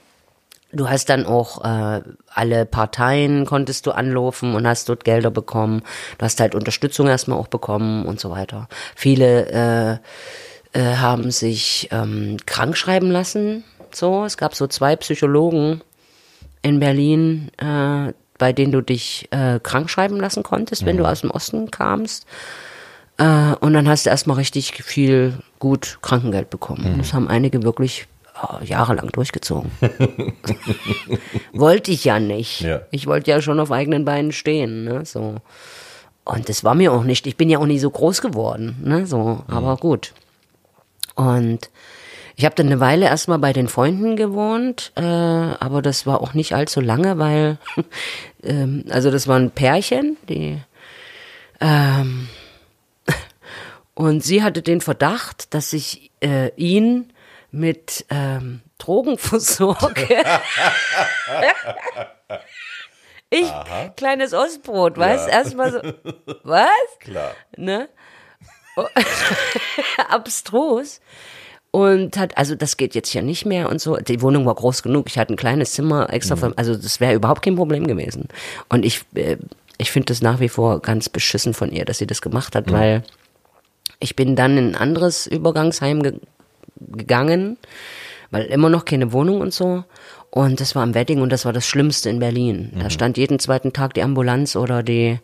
du 0.73 0.89
hast 0.89 1.09
dann 1.09 1.27
auch 1.27 1.65
äh, 1.65 2.03
alle 2.29 2.67
Parteien 2.67 3.47
konntest 3.47 3.87
du 3.87 3.93
anlaufen 3.93 4.55
und 4.55 4.67
hast 4.67 4.89
dort 4.89 5.05
Gelder 5.05 5.31
bekommen. 5.31 5.83
Du 6.19 6.25
hast 6.25 6.41
halt 6.41 6.55
Unterstützung 6.55 7.07
erstmal 7.07 7.39
auch 7.39 7.49
bekommen 7.49 8.05
und 8.07 8.21
so 8.21 8.31
weiter. 8.31 8.69
Viele 8.95 10.01
äh, 10.75 10.79
äh, 10.79 10.97
haben 10.97 11.31
sich 11.31 11.89
ähm, 11.91 12.37
krank 12.47 12.77
schreiben 12.77 13.11
lassen. 13.11 13.65
So, 13.93 14.25
es 14.25 14.37
gab 14.37 14.55
so 14.55 14.67
zwei 14.67 14.97
Psychologen 14.97 15.83
in 16.63 16.81
Berlin, 16.81 17.51
äh, 17.57 18.13
bei 18.37 18.53
denen 18.53 18.73
du 18.73 18.83
dich 18.83 19.29
äh, 19.31 19.59
krank 19.63 19.89
schreiben 19.89 20.21
lassen 20.21 20.43
konntest, 20.43 20.83
mhm. 20.83 20.87
wenn 20.87 20.97
du 20.99 21.07
aus 21.07 21.23
dem 21.23 21.31
Osten 21.31 21.71
kamst. 21.71 22.27
Äh, 23.17 23.55
und 23.61 23.73
dann 23.73 23.89
hast 23.89 24.07
du 24.07 24.11
erstmal 24.11 24.37
richtig 24.37 24.83
viel 24.85 25.39
gut 25.59 25.99
Krankengeld 26.03 26.51
bekommen. 26.51 26.93
Mhm. 26.95 26.99
Das 26.99 27.15
haben 27.15 27.29
einige 27.29 27.63
wirklich 27.63 28.07
jahrelang 28.63 29.11
durchgezogen. 29.13 29.71
wollte 31.53 31.91
ich 31.91 32.05
ja 32.05 32.21
nicht. 32.21 32.61
Ja. 32.61 32.83
Ich 32.91 33.07
wollte 33.07 33.31
ja 33.31 33.41
schon 33.41 33.61
auf 33.61 33.73
eigenen 33.73 34.05
Beinen 34.05 34.33
stehen. 34.33 34.85
Ne? 34.85 35.05
So. 35.05 35.37
Und 36.25 36.49
das 36.49 36.65
war 36.65 36.75
mir 36.75 36.93
auch 36.93 37.05
nicht. 37.05 37.27
Ich 37.27 37.37
bin 37.37 37.49
ja 37.49 37.59
auch 37.59 37.67
nie 37.67 37.79
so 37.79 37.91
groß 37.91 38.21
geworden. 38.21 38.77
Ne? 38.85 39.07
So, 39.07 39.19
mhm. 39.19 39.43
aber 39.49 39.77
gut. 39.77 40.13
Und 41.15 41.71
ich 42.39 42.45
habe 42.45 42.55
dann 42.55 42.67
eine 42.67 42.79
Weile 42.79 43.07
erstmal 43.07 43.41
bei 43.41 43.53
den 43.53 43.67
Freunden 43.67 44.15
gewohnt, 44.15 44.93
äh, 44.95 45.03
aber 45.03 45.83
das 45.83 46.07
war 46.07 46.21
auch 46.21 46.35
nicht 46.35 46.55
allzu 46.55 46.81
lange, 46.81 47.19
weil, 47.19 47.59
ähm, 48.45 48.85
also 48.91 49.11
das 49.11 49.27
waren 49.27 49.51
Pärchen, 49.51 50.17
die 50.29 50.59
ähm, 51.61 52.29
und 53.95 54.23
sie 54.23 54.45
hatte 54.45 54.63
den 54.63 54.81
Verdacht, 54.81 55.53
dass 55.53 55.73
ich 55.73 56.13
äh, 56.21 56.55
ihn 56.55 57.13
mit 57.51 58.05
ähm, 58.11 58.61
Drogen 58.79 59.19
versorge. 59.19 60.07
ich, 63.31 63.47
Aha. 63.47 63.89
kleines 63.97 64.35
Ostbrot, 64.35 64.97
weißt 64.97 65.29
ja. 65.29 65.35
erstmal 65.35 65.73
so, 65.73 65.81
was? 66.45 66.69
Klar. 67.01 67.33
Ne? 67.57 67.89
Abstrus. 70.09 71.01
Und 71.71 72.17
hat, 72.17 72.39
also 72.39 72.55
das 72.55 72.77
geht 72.79 72.95
jetzt 72.95 73.13
ja 73.13 73.21
nicht 73.21 73.45
mehr 73.45 73.69
und 73.69 73.81
so. 73.81 73.97
Die 73.97 74.23
Wohnung 74.23 74.47
war 74.47 74.55
groß 74.55 74.83
genug. 74.83 75.07
Ich 75.09 75.19
hatte 75.19 75.35
ein 75.35 75.37
kleines 75.37 75.73
Zimmer 75.73 76.11
extra, 76.13 76.35
mhm. 76.37 76.55
also 76.57 76.75
das 76.75 76.99
wäre 77.01 77.15
überhaupt 77.15 77.43
kein 77.43 77.57
Problem 77.57 77.87
gewesen. 77.87 78.29
Und 78.69 78.87
ich, 78.87 79.05
äh, 79.15 79.37
ich 79.77 79.91
finde 79.91 80.07
das 80.07 80.23
nach 80.23 80.41
wie 80.41 80.49
vor 80.49 80.81
ganz 80.81 81.09
beschissen 81.09 81.53
von 81.53 81.71
ihr, 81.71 81.85
dass 81.85 81.99
sie 81.99 82.07
das 82.07 82.23
gemacht 82.23 82.55
hat, 82.55 82.69
mhm. 82.69 82.73
weil 82.73 83.03
ich 84.01 84.17
bin 84.17 84.35
dann 84.35 84.57
in 84.57 84.71
ein 84.71 84.77
anderes 84.77 85.27
Übergangsheim 85.27 86.03
ge 86.03 86.15
gegangen, 86.77 87.59
weil 88.31 88.45
immer 88.47 88.69
noch 88.69 88.85
keine 88.85 89.13
Wohnung 89.13 89.41
und 89.41 89.53
so. 89.53 89.85
Und 90.31 90.61
das 90.61 90.75
war 90.75 90.83
am 90.83 90.95
Wedding 90.95 91.23
und 91.23 91.31
das 91.31 91.45
war 91.45 91.53
das 91.53 91.67
Schlimmste 91.67 92.11
in 92.11 92.19
Berlin. 92.19 92.71
Mhm. 92.75 92.81
Da 92.81 92.91
stand 92.91 93.17
jeden 93.17 93.39
zweiten 93.39 93.73
Tag 93.73 93.95
die 93.95 94.03
Ambulanz 94.03 94.57
oder 94.57 94.83
die, 94.83 95.19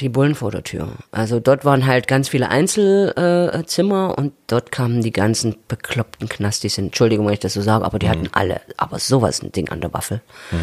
Die 0.00 0.08
Bullen 0.08 0.34
vor 0.34 0.50
der 0.50 0.64
Tür. 0.64 0.88
Also 1.10 1.38
dort 1.38 1.64
waren 1.64 1.86
halt 1.86 2.08
ganz 2.08 2.28
viele 2.28 2.48
Einzelzimmer 2.48 4.14
äh, 4.16 4.20
und 4.20 4.32
dort 4.46 4.72
kamen 4.72 5.02
die 5.02 5.12
ganzen 5.12 5.56
bekloppten 5.68 6.28
Knastis 6.28 6.76
hin. 6.76 6.86
Entschuldigung, 6.86 7.26
wenn 7.26 7.34
ich 7.34 7.40
das 7.40 7.52
so 7.54 7.62
sage, 7.62 7.84
aber 7.84 7.98
die 7.98 8.06
mhm. 8.06 8.10
hatten 8.10 8.28
alle, 8.32 8.60
aber 8.76 8.98
sowas 8.98 9.42
ein 9.42 9.52
Ding 9.52 9.68
an 9.68 9.80
der 9.80 9.92
Waffel. 9.92 10.20
Mhm. 10.50 10.56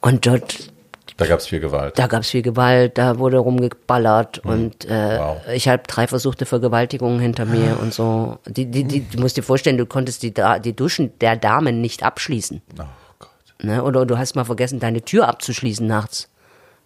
Und 0.00 0.26
dort 0.26 0.72
da 1.20 1.26
gab 1.26 1.40
es 1.40 1.46
viel 1.46 1.60
Gewalt. 1.60 1.98
Da 1.98 2.06
gab 2.06 2.22
es 2.22 2.30
viel 2.30 2.40
Gewalt, 2.40 2.96
da 2.96 3.18
wurde 3.18 3.36
rumgeballert 3.36 4.42
mhm. 4.42 4.50
und 4.50 4.84
äh, 4.86 5.18
wow. 5.18 5.36
ich 5.52 5.68
habe 5.68 5.82
drei 5.86 6.06
versuchte 6.06 6.46
Vergewaltigungen 6.46 7.20
hinter 7.20 7.44
mir 7.44 7.78
und 7.78 7.92
so. 7.92 8.38
Die, 8.46 8.64
die, 8.70 8.84
die, 8.84 9.06
du 9.06 9.20
musst 9.20 9.36
dir 9.36 9.42
vorstellen, 9.42 9.76
du 9.76 9.84
konntest 9.84 10.22
die, 10.22 10.32
die 10.64 10.74
Duschen 10.74 11.12
der 11.20 11.36
Damen 11.36 11.82
nicht 11.82 12.02
abschließen. 12.02 12.62
Oh 12.78 12.84
Gott. 13.18 13.30
Ne? 13.62 13.84
Oder 13.84 14.06
du 14.06 14.16
hast 14.16 14.34
mal 14.34 14.44
vergessen, 14.44 14.80
deine 14.80 15.02
Tür 15.02 15.28
abzuschließen 15.28 15.86
nachts. 15.86 16.30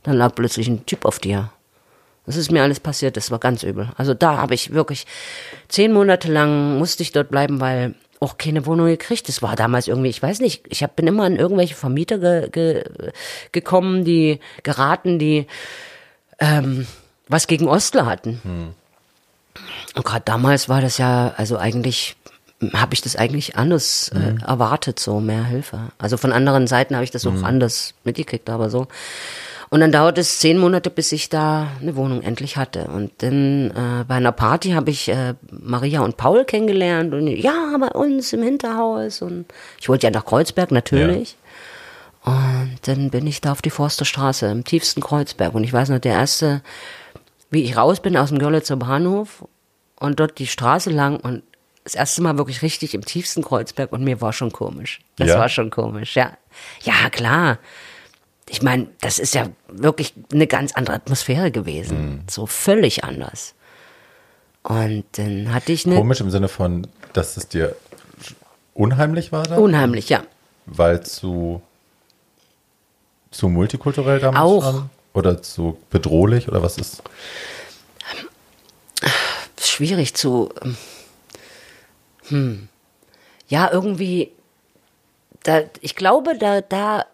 Dann 0.02 0.16
lag 0.16 0.34
plötzlich 0.34 0.66
ein 0.66 0.84
Typ 0.84 1.04
auf 1.04 1.20
dir. 1.20 1.50
Das 2.26 2.36
ist 2.36 2.50
mir 2.50 2.64
alles 2.64 2.80
passiert, 2.80 3.16
das 3.16 3.30
war 3.30 3.38
ganz 3.38 3.62
übel. 3.62 3.90
Also 3.96 4.14
da 4.14 4.38
habe 4.38 4.54
ich 4.54 4.72
wirklich 4.72 5.06
zehn 5.68 5.92
Monate 5.92 6.32
lang 6.32 6.78
musste 6.78 7.04
ich 7.04 7.12
dort 7.12 7.30
bleiben, 7.30 7.60
weil 7.60 7.94
auch 8.24 8.38
keine 8.38 8.66
Wohnung 8.66 8.86
gekriegt. 8.86 9.28
Das 9.28 9.42
war 9.42 9.54
damals 9.56 9.88
irgendwie, 9.88 10.10
ich 10.10 10.22
weiß 10.22 10.40
nicht, 10.40 10.64
ich 10.68 10.82
hab, 10.82 10.96
bin 10.96 11.06
immer 11.06 11.24
an 11.24 11.36
irgendwelche 11.36 11.74
Vermieter 11.74 12.18
ge, 12.18 12.48
ge, 12.50 12.84
gekommen, 13.52 14.04
die 14.04 14.40
geraten, 14.62 15.18
die 15.18 15.46
ähm, 16.38 16.86
was 17.28 17.46
gegen 17.46 17.68
Ostler 17.68 18.06
hatten. 18.06 18.40
Hm. 18.42 18.74
Und 19.94 20.04
gerade 20.04 20.24
damals 20.24 20.68
war 20.68 20.80
das 20.80 20.98
ja, 20.98 21.34
also 21.36 21.56
eigentlich 21.56 22.16
habe 22.72 22.94
ich 22.94 23.02
das 23.02 23.16
eigentlich 23.16 23.56
anders 23.56 24.10
äh, 24.14 24.18
hm. 24.18 24.38
erwartet, 24.38 24.98
so 24.98 25.20
mehr 25.20 25.44
Hilfe. 25.44 25.92
Also 25.98 26.16
von 26.16 26.32
anderen 26.32 26.66
Seiten 26.66 26.94
habe 26.94 27.04
ich 27.04 27.10
das 27.10 27.26
auch 27.26 27.32
hm. 27.32 27.44
anders 27.44 27.94
mitgekriegt, 28.04 28.48
aber 28.50 28.70
so. 28.70 28.86
Und 29.74 29.80
dann 29.80 29.90
dauert 29.90 30.18
es 30.18 30.38
zehn 30.38 30.56
Monate, 30.56 30.88
bis 30.88 31.10
ich 31.10 31.30
da 31.30 31.66
eine 31.80 31.96
Wohnung 31.96 32.22
endlich 32.22 32.56
hatte. 32.56 32.84
Und 32.84 33.10
dann 33.24 33.72
äh, 33.72 34.04
bei 34.06 34.14
einer 34.14 34.30
Party 34.30 34.70
habe 34.70 34.92
ich 34.92 35.08
äh, 35.08 35.34
Maria 35.50 36.02
und 36.02 36.16
Paul 36.16 36.44
kennengelernt 36.44 37.12
und 37.12 37.26
ja, 37.26 37.76
bei 37.80 37.88
uns 37.88 38.32
im 38.32 38.44
Hinterhaus. 38.44 39.20
Und 39.20 39.46
ich 39.80 39.88
wollte 39.88 40.06
ja 40.06 40.12
nach 40.12 40.26
Kreuzberg 40.26 40.70
natürlich. 40.70 41.36
Ja. 42.24 42.34
Und 42.34 42.78
dann 42.82 43.10
bin 43.10 43.26
ich 43.26 43.40
da 43.40 43.50
auf 43.50 43.62
die 43.62 43.70
Forsterstraße 43.70 44.46
im 44.46 44.62
tiefsten 44.62 45.00
Kreuzberg. 45.00 45.52
Und 45.54 45.64
ich 45.64 45.72
weiß 45.72 45.88
noch, 45.88 45.98
der 45.98 46.12
erste, 46.12 46.62
wie 47.50 47.64
ich 47.64 47.76
raus 47.76 47.98
bin 47.98 48.16
aus 48.16 48.28
dem 48.28 48.38
Görlitzer 48.38 48.76
Bahnhof 48.76 49.44
und 49.98 50.20
dort 50.20 50.38
die 50.38 50.46
Straße 50.46 50.90
lang 50.90 51.18
und 51.18 51.42
das 51.82 51.96
erste 51.96 52.22
Mal 52.22 52.38
wirklich 52.38 52.62
richtig 52.62 52.94
im 52.94 53.04
tiefsten 53.04 53.42
Kreuzberg 53.42 53.90
und 53.92 54.04
mir 54.04 54.20
war 54.20 54.32
schon 54.32 54.52
komisch. 54.52 55.00
Das 55.16 55.30
ja. 55.30 55.38
war 55.40 55.48
schon 55.48 55.70
komisch, 55.70 56.14
ja. 56.14 56.38
Ja, 56.84 57.10
klar 57.10 57.58
ich 58.54 58.62
meine, 58.62 58.86
das 59.00 59.18
ist 59.18 59.34
ja 59.34 59.48
wirklich 59.66 60.14
eine 60.32 60.46
ganz 60.46 60.74
andere 60.74 60.94
Atmosphäre 60.94 61.50
gewesen. 61.50 61.98
Mhm. 61.98 62.20
So 62.30 62.46
völlig 62.46 63.02
anders. 63.02 63.54
Und 64.62 65.04
dann 65.12 65.52
hatte 65.52 65.72
ich 65.72 65.84
eine. 65.84 65.96
Komisch 65.96 66.20
im 66.20 66.30
Sinne 66.30 66.46
von, 66.46 66.86
dass 67.12 67.36
es 67.36 67.48
dir 67.48 67.74
unheimlich 68.72 69.32
war 69.32 69.42
da? 69.42 69.56
Unheimlich, 69.56 70.08
ja. 70.08 70.22
Weil 70.66 71.04
zu, 71.04 71.62
zu 73.32 73.48
multikulturell 73.48 74.20
damals 74.20 74.40
Auch. 74.40 74.62
Schon? 74.62 74.90
Oder 75.14 75.42
zu 75.42 75.76
bedrohlich 75.90 76.46
oder 76.46 76.62
was 76.62 76.78
ist? 76.78 77.02
Schwierig 79.58 80.14
zu. 80.14 80.50
Hm. 82.28 82.68
Ja, 83.48 83.68
irgendwie. 83.72 84.30
Da, 85.42 85.62
ich 85.80 85.96
glaube, 85.96 86.38
da, 86.38 86.60
da 86.62 87.04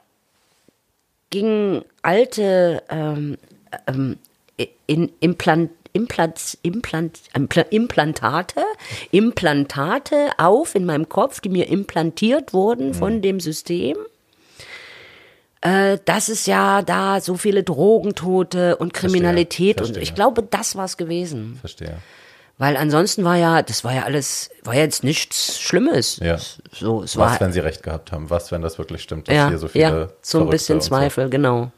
gingen 1.31 1.85
alte 2.03 2.83
ähm, 2.89 3.39
ähm, 3.87 4.19
in, 4.87 5.11
Implant, 5.21 5.71
Implant, 5.93 6.59
Implant, 6.63 7.21
Implantate, 7.71 8.63
Implantate 9.11 10.31
auf 10.39 10.75
in 10.75 10.85
meinem 10.85 11.09
Kopf, 11.09 11.41
die 11.41 11.49
mir 11.49 11.69
implantiert 11.69 12.53
wurden 12.53 12.89
mhm. 12.89 12.95
von 12.95 13.23
dem 13.23 13.41
System. 13.41 13.97
Äh, 15.63 15.99
dass 16.07 16.29
es 16.29 16.47
ja 16.47 16.81
da 16.81 17.21
so 17.21 17.37
viele 17.37 17.63
Drogentote 17.63 18.77
und 18.77 18.95
Kriminalität 18.95 19.77
Verstehe. 19.77 19.95
Verstehe. 19.95 19.97
und 19.97 20.03
ich 20.03 20.15
glaube, 20.15 20.43
das 20.43 20.75
war 20.75 20.87
es 20.87 20.97
gewesen. 20.97 21.59
Verstehe. 21.61 21.99
Weil 22.61 22.77
ansonsten 22.77 23.25
war 23.25 23.37
ja, 23.37 23.63
das 23.63 23.85
war 23.85 23.95
ja 23.95 24.03
alles, 24.03 24.51
war 24.65 24.75
ja 24.75 24.83
jetzt 24.83 25.03
nichts 25.03 25.59
Schlimmes. 25.59 26.19
Ja. 26.19 26.37
So, 26.71 27.03
es 27.03 27.17
Was, 27.17 27.33
war, 27.33 27.41
wenn 27.41 27.53
sie 27.55 27.61
recht 27.61 27.83
gehabt 27.83 28.13
haben? 28.13 28.29
Was, 28.29 28.53
wenn 28.53 28.61
das 28.61 28.77
wirklich 28.77 29.01
stimmt, 29.01 29.29
dass 29.29 29.35
ja, 29.35 29.49
hier 29.49 29.57
so 29.57 29.69
viele. 29.69 29.83
Ja, 29.83 30.09
so 30.21 30.43
ein 30.43 30.51
bisschen 30.51 30.79
Zweifel, 30.83 31.25
so. 31.25 31.31
genau. 31.31 31.73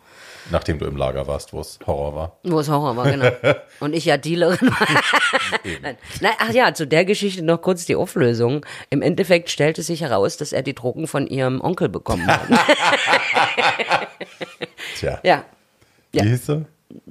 Nachdem 0.50 0.80
du 0.80 0.86
im 0.86 0.96
Lager 0.96 1.28
warst, 1.28 1.52
wo 1.52 1.60
es 1.60 1.78
Horror 1.86 2.16
war. 2.16 2.36
Wo 2.42 2.58
es 2.58 2.68
Horror 2.68 2.96
war, 2.96 3.08
genau. 3.08 3.30
Und 3.78 3.94
ich 3.94 4.06
ja 4.06 4.16
Dealerin 4.16 4.70
war. 4.70 4.88
Nein. 5.82 5.96
Nein, 6.20 6.32
ach 6.40 6.50
ja, 6.50 6.74
zu 6.74 6.84
der 6.84 7.04
Geschichte 7.04 7.44
noch 7.44 7.62
kurz 7.62 7.84
die 7.84 7.94
Auflösung. 7.94 8.66
Im 8.90 9.02
Endeffekt 9.02 9.50
stellte 9.50 9.84
sich 9.84 10.00
heraus, 10.00 10.36
dass 10.36 10.52
er 10.52 10.62
die 10.62 10.74
Drogen 10.74 11.06
von 11.06 11.28
ihrem 11.28 11.60
Onkel 11.60 11.90
bekommen 11.90 12.26
hat. 12.26 12.40
Tja. 14.96 15.20
Ja. 15.22 15.44
Wie 16.10 16.18
ja. 16.18 16.24
hieß 16.24 16.48
er? 16.48 16.64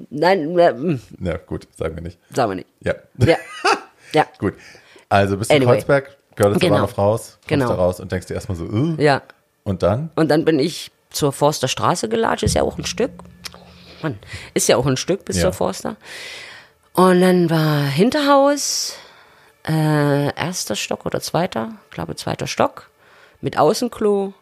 Nein. 0.09 0.57
Äh, 0.57 0.73
hm. 0.73 1.01
ja, 1.19 1.37
gut, 1.37 1.67
sagen 1.75 1.95
wir 1.95 2.01
nicht. 2.01 2.19
Sagen 2.33 2.51
wir 2.51 2.55
nicht. 2.55 2.67
Ja. 2.81 2.95
Ja. 3.17 3.37
ja. 4.13 4.25
gut. 4.37 4.53
Also 5.09 5.37
bist 5.37 5.51
du 5.51 5.55
anyway. 5.55 5.73
Kreuzberg, 5.75 6.17
Girl 6.35 6.57
genau. 6.57 6.79
noch 6.79 6.97
raus, 6.97 7.37
kommst 7.39 7.49
genau. 7.49 7.67
da 7.67 7.75
raus 7.75 7.99
und 7.99 8.11
denkst 8.11 8.27
dir 8.27 8.35
erstmal 8.35 8.57
so, 8.57 8.65
uh. 8.65 8.95
ja. 8.97 9.21
Und 9.63 9.83
dann? 9.83 10.09
Und 10.15 10.29
dann 10.29 10.45
bin 10.45 10.59
ich 10.59 10.91
zur 11.09 11.33
Forster 11.33 11.67
Straße 11.67 12.09
gelatscht, 12.09 12.43
ist 12.43 12.55
ja 12.55 12.63
auch 12.63 12.77
ein 12.77 12.85
Stück. 12.85 13.11
Mann, 14.01 14.17
ist 14.53 14.67
ja 14.67 14.77
auch 14.77 14.85
ein 14.85 14.97
Stück 14.97 15.25
bis 15.25 15.37
ja. 15.37 15.43
zur 15.43 15.53
Forster. 15.53 15.97
Und 16.93 17.21
dann 17.21 17.49
war 17.49 17.85
Hinterhaus, 17.85 18.95
äh, 19.67 20.33
erster 20.35 20.75
Stock 20.75 21.05
oder 21.05 21.21
zweiter, 21.21 21.73
ich 21.85 21.91
glaube 21.93 22.15
zweiter 22.15 22.47
Stock, 22.47 22.89
mit 23.41 23.57
Außenklo, 23.57 24.33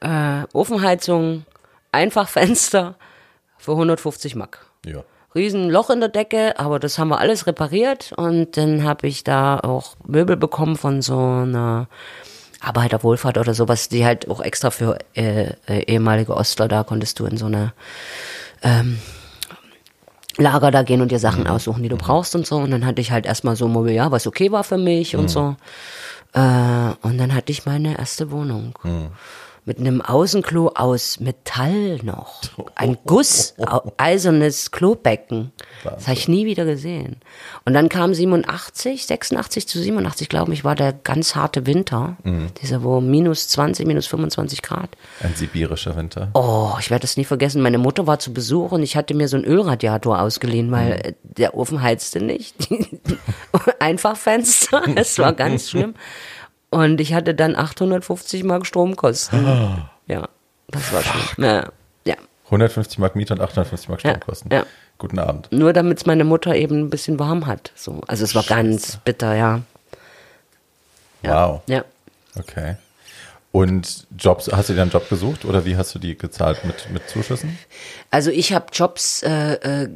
äh, 0.00 0.42
Ofenheizung, 0.52 1.44
Einfachfenster 1.92 2.96
für 3.60 3.72
150 3.72 4.34
Mark. 4.34 4.66
Ja. 4.84 5.04
Riesenloch 5.34 5.90
in 5.90 6.00
der 6.00 6.08
Decke, 6.08 6.58
aber 6.58 6.80
das 6.80 6.98
haben 6.98 7.08
wir 7.08 7.20
alles 7.20 7.46
repariert 7.46 8.12
und 8.16 8.56
dann 8.56 8.82
habe 8.82 9.06
ich 9.06 9.22
da 9.22 9.60
auch 9.60 9.94
Möbel 10.04 10.36
bekommen 10.36 10.76
von 10.76 11.02
so 11.02 11.18
einer 11.18 11.88
Arbeiterwohlfahrt 12.60 13.38
oder 13.38 13.54
sowas, 13.54 13.88
die 13.88 14.04
halt 14.04 14.28
auch 14.28 14.40
extra 14.40 14.70
für 14.70 14.98
äh, 15.14 15.52
äh, 15.68 15.84
ehemalige 15.86 16.36
Ostler, 16.36 16.66
da 16.66 16.82
konntest 16.82 17.20
du 17.20 17.26
in 17.26 17.36
so 17.36 17.46
eine 17.46 17.72
ähm, 18.62 18.98
Lager 20.36 20.70
da 20.70 20.82
gehen 20.82 21.00
und 21.00 21.12
dir 21.12 21.18
Sachen 21.18 21.44
mhm. 21.44 21.50
aussuchen, 21.50 21.82
die 21.82 21.88
du 21.88 21.96
brauchst 21.96 22.34
und 22.34 22.46
so. 22.46 22.56
Und 22.56 22.70
dann 22.70 22.86
hatte 22.86 23.00
ich 23.00 23.10
halt 23.10 23.26
erstmal 23.26 23.56
so 23.56 23.68
Mobiliar, 23.68 24.10
was 24.10 24.26
okay 24.26 24.50
war 24.50 24.64
für 24.64 24.78
mich 24.78 25.14
mhm. 25.14 25.20
und 25.20 25.28
so. 25.28 25.56
Äh, 26.32 26.40
und 27.02 27.18
dann 27.18 27.34
hatte 27.34 27.52
ich 27.52 27.66
meine 27.66 27.98
erste 27.98 28.30
Wohnung. 28.30 28.78
Mhm 28.82 29.10
mit 29.64 29.78
einem 29.78 30.00
Außenklo 30.00 30.72
aus 30.74 31.20
Metall 31.20 31.98
noch. 32.02 32.42
Ein 32.74 32.98
Guss, 33.06 33.54
eisernes 33.96 34.70
Klobecken. 34.70 35.52
Das 35.84 36.08
habe 36.08 36.18
ich 36.18 36.28
nie 36.28 36.46
wieder 36.46 36.64
gesehen. 36.64 37.16
Und 37.64 37.74
dann 37.74 37.88
kam 37.88 38.14
87, 38.14 39.06
86 39.06 39.68
zu 39.68 39.80
87, 39.80 40.28
glaube 40.28 40.52
ich, 40.52 40.64
war 40.64 40.74
der 40.74 40.92
ganz 40.92 41.34
harte 41.34 41.66
Winter. 41.66 42.16
Mhm. 42.24 42.48
Dieser, 42.62 42.82
wo 42.82 43.00
minus 43.00 43.48
20, 43.48 43.86
minus 43.86 44.06
25 44.06 44.62
Grad. 44.62 44.90
Ein 45.22 45.34
sibirischer 45.34 45.96
Winter. 45.96 46.30
Oh, 46.34 46.72
ich 46.80 46.90
werde 46.90 47.02
das 47.02 47.16
nie 47.16 47.24
vergessen. 47.24 47.62
Meine 47.62 47.78
Mutter 47.78 48.06
war 48.06 48.18
zu 48.18 48.32
Besuch 48.32 48.72
und 48.72 48.82
ich 48.82 48.96
hatte 48.96 49.14
mir 49.14 49.28
so 49.28 49.36
einen 49.36 49.44
Ölradiator 49.44 50.20
ausgeliehen, 50.20 50.70
weil 50.70 51.14
mhm. 51.22 51.34
der 51.34 51.54
Ofen 51.54 51.82
heizte 51.82 52.20
nicht. 52.20 52.56
Einfach 53.78 54.16
Fenster. 54.16 54.82
Es 54.96 55.18
war 55.18 55.32
ganz 55.32 55.70
schlimm. 55.70 55.94
Und 56.70 57.00
ich 57.00 57.14
hatte 57.14 57.34
dann 57.34 57.56
850 57.56 58.44
Mark 58.44 58.66
Stromkosten. 58.66 59.44
Ah. 59.44 59.90
Ja, 60.06 60.28
das 60.68 60.92
war 60.92 61.02
schon. 61.02 61.44
Ja, 61.44 61.68
ja. 62.04 62.14
150 62.46 62.98
Mark 62.98 63.16
Miete 63.16 63.34
und 63.34 63.40
850 63.40 63.88
Mark 63.88 64.00
Stromkosten. 64.00 64.50
Ja, 64.50 64.58
ja. 64.58 64.66
Guten 64.98 65.18
Abend. 65.18 65.50
Nur 65.50 65.72
damit 65.72 65.98
es 65.98 66.06
meine 66.06 66.24
Mutter 66.24 66.54
eben 66.54 66.80
ein 66.80 66.90
bisschen 66.90 67.18
warm 67.18 67.46
hat. 67.46 67.72
So. 67.74 68.02
Also 68.06 68.24
es 68.24 68.34
war 68.34 68.42
Scheiße. 68.42 68.54
ganz 68.54 68.96
bitter, 68.98 69.34
ja. 69.34 69.62
ja. 71.22 71.48
Wow. 71.48 71.62
Ja. 71.66 71.84
Okay. 72.38 72.76
Und 73.52 74.06
Jobs, 74.16 74.48
hast 74.52 74.68
du 74.68 74.74
dir 74.74 74.82
einen 74.82 74.90
Job 74.90 75.08
gesucht 75.08 75.44
oder 75.44 75.64
wie 75.64 75.76
hast 75.76 75.94
du 75.94 75.98
die 75.98 76.16
gezahlt 76.16 76.64
mit, 76.64 76.88
mit 76.90 77.08
Zuschüssen? 77.08 77.58
Also 78.10 78.30
ich 78.30 78.52
habe 78.52 78.66
Jobs 78.72 79.22
äh, 79.24 79.54
äh, 79.54 79.88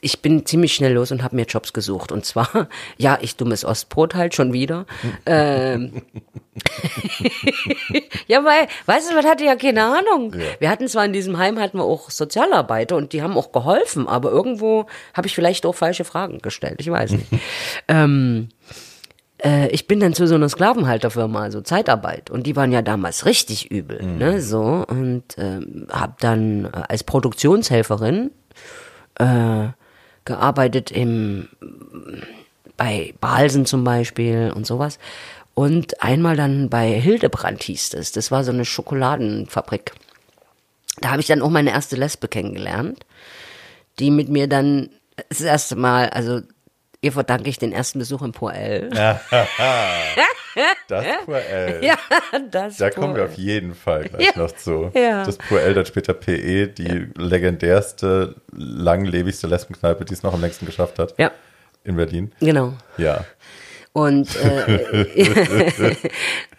ich 0.00 0.20
bin 0.22 0.46
ziemlich 0.46 0.74
schnell 0.74 0.92
los 0.92 1.10
und 1.10 1.22
habe 1.22 1.36
mir 1.36 1.44
Jobs 1.44 1.72
gesucht. 1.72 2.12
Und 2.12 2.24
zwar, 2.24 2.68
ja, 2.96 3.18
ich 3.20 3.36
dummes 3.36 3.64
Ostbrot 3.64 4.14
halt 4.14 4.34
schon 4.34 4.52
wieder. 4.52 4.86
ähm, 5.26 6.02
ja, 8.26 8.44
weil, 8.44 8.68
weißt 8.86 9.10
du, 9.10 9.14
man 9.14 9.24
hatte 9.24 9.44
ja 9.44 9.56
keine 9.56 9.84
Ahnung. 9.84 10.34
Ja. 10.34 10.46
Wir 10.58 10.70
hatten 10.70 10.88
zwar 10.88 11.04
in 11.04 11.12
diesem 11.12 11.38
Heim 11.38 11.58
hatten 11.58 11.78
wir 11.78 11.84
auch 11.84 12.10
Sozialarbeiter 12.10 12.96
und 12.96 13.12
die 13.12 13.22
haben 13.22 13.36
auch 13.36 13.52
geholfen, 13.52 14.08
aber 14.08 14.30
irgendwo 14.30 14.86
habe 15.14 15.26
ich 15.26 15.34
vielleicht 15.34 15.66
auch 15.66 15.74
falsche 15.74 16.04
Fragen 16.04 16.38
gestellt. 16.38 16.76
Ich 16.78 16.90
weiß 16.90 17.12
nicht. 17.12 17.26
ähm, 17.88 18.48
äh, 19.42 19.68
ich 19.68 19.86
bin 19.86 20.00
dann 20.00 20.14
zu 20.14 20.26
so 20.26 20.34
einer 20.34 20.48
Sklavenhalterfirma, 20.48 21.42
also 21.42 21.60
Zeitarbeit, 21.60 22.30
und 22.30 22.46
die 22.46 22.56
waren 22.56 22.72
ja 22.72 22.82
damals 22.82 23.24
richtig 23.24 23.70
übel, 23.70 24.02
mhm. 24.02 24.18
ne, 24.18 24.40
so 24.42 24.84
und 24.88 25.24
ähm, 25.38 25.86
habe 25.90 26.14
dann 26.20 26.64
äh, 26.64 26.82
als 26.88 27.04
Produktionshelferin 27.04 28.30
äh, 29.16 29.68
gearbeitet 30.28 30.92
im, 30.92 31.48
bei 32.76 33.14
Balsen 33.20 33.66
zum 33.66 33.82
Beispiel 33.82 34.52
und 34.54 34.66
sowas. 34.66 35.00
Und 35.54 36.00
einmal 36.04 36.36
dann 36.36 36.70
bei 36.70 36.92
Hildebrand 36.92 37.64
hieß 37.64 37.94
es. 37.94 38.12
Das 38.12 38.30
war 38.30 38.44
so 38.44 38.52
eine 38.52 38.64
Schokoladenfabrik. 38.64 39.92
Da 41.00 41.10
habe 41.10 41.20
ich 41.20 41.26
dann 41.26 41.42
auch 41.42 41.50
meine 41.50 41.70
erste 41.70 41.96
Lesbe 41.96 42.28
kennengelernt, 42.28 43.04
die 43.98 44.12
mit 44.12 44.28
mir 44.28 44.46
dann 44.46 44.90
das 45.28 45.40
erste 45.40 45.74
Mal, 45.74 46.10
also 46.10 46.42
ihr 47.00 47.10
verdanke 47.10 47.50
ich 47.50 47.58
den 47.58 47.72
ersten 47.72 47.98
Besuch 47.98 48.22
im 48.22 48.30
Poel. 48.32 48.90
das 50.88 51.04
Poel. 51.24 51.80
Ja, 51.82 51.96
das 52.50 52.76
Da 52.76 52.90
kommen 52.90 53.16
wir 53.16 53.24
auf 53.24 53.34
jeden 53.34 53.74
Fall 53.74 54.04
gleich 54.04 54.26
ja. 54.26 54.32
noch 54.36 54.52
zu. 54.52 54.90
Ja. 54.94 55.24
Das 55.24 55.36
Poel, 55.36 55.74
dann 55.74 55.86
später 55.86 56.14
PE, 56.14 56.68
die 56.68 56.84
ja. 56.84 57.06
legendärste, 57.16 58.36
langlebigste 58.52 59.46
Lesbenkneipe, 59.46 60.04
die 60.04 60.14
es 60.14 60.22
noch 60.22 60.34
am 60.34 60.40
längsten 60.40 60.66
geschafft 60.66 60.98
hat. 60.98 61.14
Ja. 61.18 61.30
In 61.84 61.96
Berlin. 61.96 62.32
Genau. 62.40 62.74
Ja. 62.96 63.24
Und, 63.92 64.28
äh, 64.36 65.06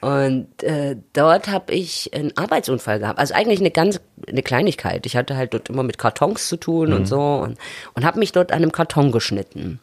und 0.01 0.63
äh, 0.63 0.97
dort 1.13 1.47
habe 1.47 1.73
ich 1.73 2.13
einen 2.13 2.35
Arbeitsunfall 2.35 2.99
gehabt. 2.99 3.19
Also 3.19 3.33
eigentlich 3.33 3.59
eine 3.59 3.71
ganz 3.71 4.01
eine 4.27 4.43
Kleinigkeit. 4.43 5.05
Ich 5.05 5.15
hatte 5.15 5.37
halt 5.37 5.53
dort 5.53 5.69
immer 5.69 5.83
mit 5.83 5.97
Kartons 5.97 6.47
zu 6.47 6.57
tun 6.57 6.89
mhm. 6.89 6.95
und 6.95 7.05
so 7.05 7.21
und, 7.21 7.57
und 7.93 8.05
habe 8.05 8.19
mich 8.19 8.31
dort 8.31 8.51
an 8.51 8.57
einem 8.57 8.71
Karton 8.71 9.11
geschnitten. 9.11 9.79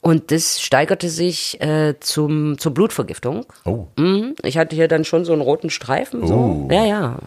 Und 0.00 0.30
das 0.30 0.60
steigerte 0.60 1.08
sich 1.10 1.60
äh, 1.60 1.94
zum, 2.00 2.56
zur 2.58 2.72
Blutvergiftung. 2.72 3.46
Oh. 3.64 3.86
Mhm. 3.96 4.36
Ich 4.42 4.56
hatte 4.56 4.76
hier 4.76 4.88
dann 4.88 5.04
schon 5.04 5.24
so 5.24 5.32
einen 5.32 5.42
roten 5.42 5.70
Streifen. 5.70 6.26
So. 6.26 6.34
Oh. 6.34 6.68
Ja, 6.72 6.84
ja. 6.84 7.18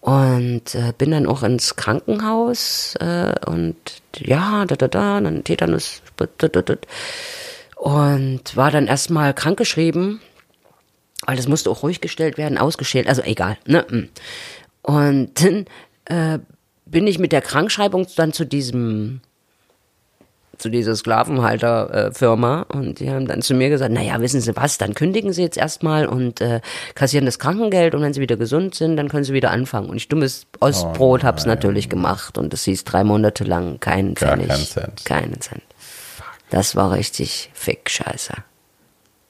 Und 0.00 0.74
äh, 0.74 0.92
bin 0.96 1.10
dann 1.10 1.26
auch 1.26 1.42
ins 1.42 1.74
Krankenhaus 1.74 2.94
äh, 3.00 3.34
und 3.46 3.76
ja, 4.16 4.64
da, 4.64 4.76
da, 4.76 4.86
da, 4.86 5.20
dann 5.20 5.42
Tetanus. 5.42 6.02
Da, 6.16 6.26
da, 6.38 6.62
da, 6.62 6.76
und 7.76 8.56
war 8.56 8.70
dann 8.70 8.86
erstmal 8.86 9.34
krankgeschrieben, 9.34 10.20
weil 11.26 11.36
das 11.36 11.46
musste 11.46 11.70
auch 11.70 11.82
ruhig 11.82 12.00
gestellt 12.00 12.38
werden, 12.38 12.58
ausgeschält, 12.58 13.08
also 13.08 13.22
egal. 13.22 13.58
Ne? 13.66 13.86
Mm. 13.88 14.08
Und 14.82 15.44
dann 15.44 15.66
äh, 16.06 16.38
bin 16.86 17.06
ich 17.06 17.18
mit 17.18 17.32
der 17.32 17.42
Krankschreibung 17.42 18.06
dann 18.16 18.32
zu 18.32 18.44
diesem 18.44 19.20
zu 20.58 20.68
dieser 20.68 20.94
Sklavenhalterfirma 20.94 22.66
äh, 22.68 22.76
und 22.76 23.00
die 23.00 23.10
haben 23.10 23.26
dann 23.26 23.42
zu 23.42 23.54
mir 23.54 23.68
gesagt, 23.68 23.92
naja, 23.92 24.20
wissen 24.20 24.40
Sie 24.40 24.56
was, 24.56 24.78
dann 24.78 24.94
kündigen 24.94 25.32
Sie 25.32 25.42
jetzt 25.42 25.56
erstmal 25.56 26.06
und 26.06 26.40
äh, 26.40 26.60
kassieren 26.94 27.26
das 27.26 27.38
Krankengeld 27.38 27.94
und 27.94 28.02
wenn 28.02 28.12
Sie 28.12 28.20
wieder 28.20 28.36
gesund 28.36 28.74
sind, 28.74 28.96
dann 28.96 29.08
können 29.08 29.24
Sie 29.24 29.32
wieder 29.32 29.50
anfangen. 29.50 29.88
Und 29.88 29.96
ich 29.96 30.08
dummes 30.08 30.46
Ostbrot 30.60 31.22
oh, 31.22 31.26
hab's 31.26 31.46
natürlich 31.46 31.88
gemacht 31.88 32.38
und 32.38 32.52
das 32.52 32.64
hieß 32.64 32.84
drei 32.84 33.04
Monate 33.04 33.44
lang 33.44 33.80
keinen 33.80 34.16
Pfennig. 34.16 34.48
Keinen 34.48 34.66
Cent. 34.66 35.04
Keinen 35.04 35.40
Cent. 35.40 35.62
Das 36.50 36.76
war 36.76 36.92
richtig 36.92 37.50
Fick-Scheiße. 37.54 38.34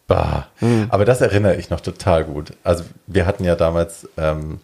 Bah. 0.06 0.48
Hm. 0.56 0.86
Aber 0.88 1.04
das 1.04 1.20
erinnere 1.20 1.56
ich 1.56 1.70
noch 1.70 1.80
total 1.80 2.24
gut. 2.24 2.52
Also 2.64 2.84
wir 3.06 3.26
hatten 3.26 3.44
ja 3.44 3.56
damals, 3.56 4.08
ähm, 4.16 4.60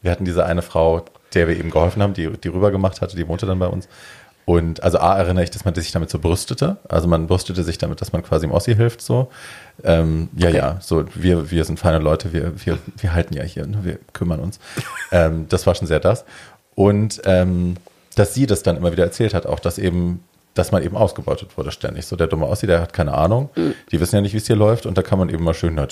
wir 0.00 0.10
hatten 0.10 0.24
diese 0.24 0.46
eine 0.46 0.62
Frau, 0.62 1.04
der 1.34 1.48
wir 1.48 1.56
eben 1.56 1.70
geholfen 1.70 2.02
haben, 2.02 2.14
die, 2.14 2.28
die 2.30 2.48
rübergemacht 2.48 3.00
hatte, 3.00 3.16
die 3.16 3.28
wohnte 3.28 3.46
dann 3.46 3.58
bei 3.58 3.66
uns. 3.66 3.88
Und 4.46 4.82
also 4.82 4.98
A 4.98 5.16
erinnere 5.16 5.44
ich, 5.44 5.50
dass 5.50 5.64
man 5.64 5.74
sich 5.74 5.90
damit 5.92 6.10
so 6.10 6.18
brüstete. 6.18 6.76
Also 6.88 7.08
man 7.08 7.26
brüstete 7.26 7.62
sich 7.62 7.78
damit, 7.78 8.00
dass 8.00 8.12
man 8.12 8.22
quasi 8.22 8.46
im 8.46 8.52
Ossi 8.52 8.74
hilft 8.74 9.00
so. 9.00 9.30
Ähm, 9.82 10.28
ja, 10.36 10.48
okay. 10.48 10.56
ja, 10.58 10.78
so 10.80 11.04
wir, 11.14 11.50
wir 11.50 11.64
sind 11.64 11.78
feine 11.78 11.98
Leute, 11.98 12.32
wir, 12.32 12.52
wir, 12.64 12.78
wir 12.98 13.14
halten 13.14 13.34
ja 13.34 13.42
hier, 13.42 13.66
ne? 13.66 13.78
wir 13.82 13.98
kümmern 14.12 14.40
uns. 14.40 14.60
ähm, 15.12 15.46
das 15.48 15.66
war 15.66 15.74
schon 15.74 15.86
sehr 15.86 16.00
das. 16.00 16.24
Und 16.74 17.22
ähm, 17.24 17.76
dass 18.16 18.34
sie 18.34 18.46
das 18.46 18.62
dann 18.62 18.76
immer 18.76 18.92
wieder 18.92 19.04
erzählt 19.04 19.34
hat, 19.34 19.46
auch 19.46 19.60
dass 19.60 19.78
eben 19.78 20.22
dass 20.54 20.70
man 20.70 20.82
eben 20.82 20.96
ausgebeutet 20.96 21.58
wurde 21.58 21.72
ständig. 21.72 22.06
So 22.06 22.16
der 22.16 22.28
dumme 22.28 22.46
Ossi, 22.46 22.66
der 22.66 22.80
hat 22.80 22.92
keine 22.92 23.14
Ahnung. 23.14 23.50
Mhm. 23.56 23.74
Die 23.90 24.00
wissen 24.00 24.14
ja 24.14 24.20
nicht, 24.20 24.32
wie 24.32 24.38
es 24.38 24.46
hier 24.46 24.56
läuft. 24.56 24.86
Und 24.86 24.96
da 24.96 25.02
kann 25.02 25.18
man 25.18 25.28
eben 25.28 25.42
mal 25.42 25.54
schön, 25.54 25.74
ne, 25.74 25.86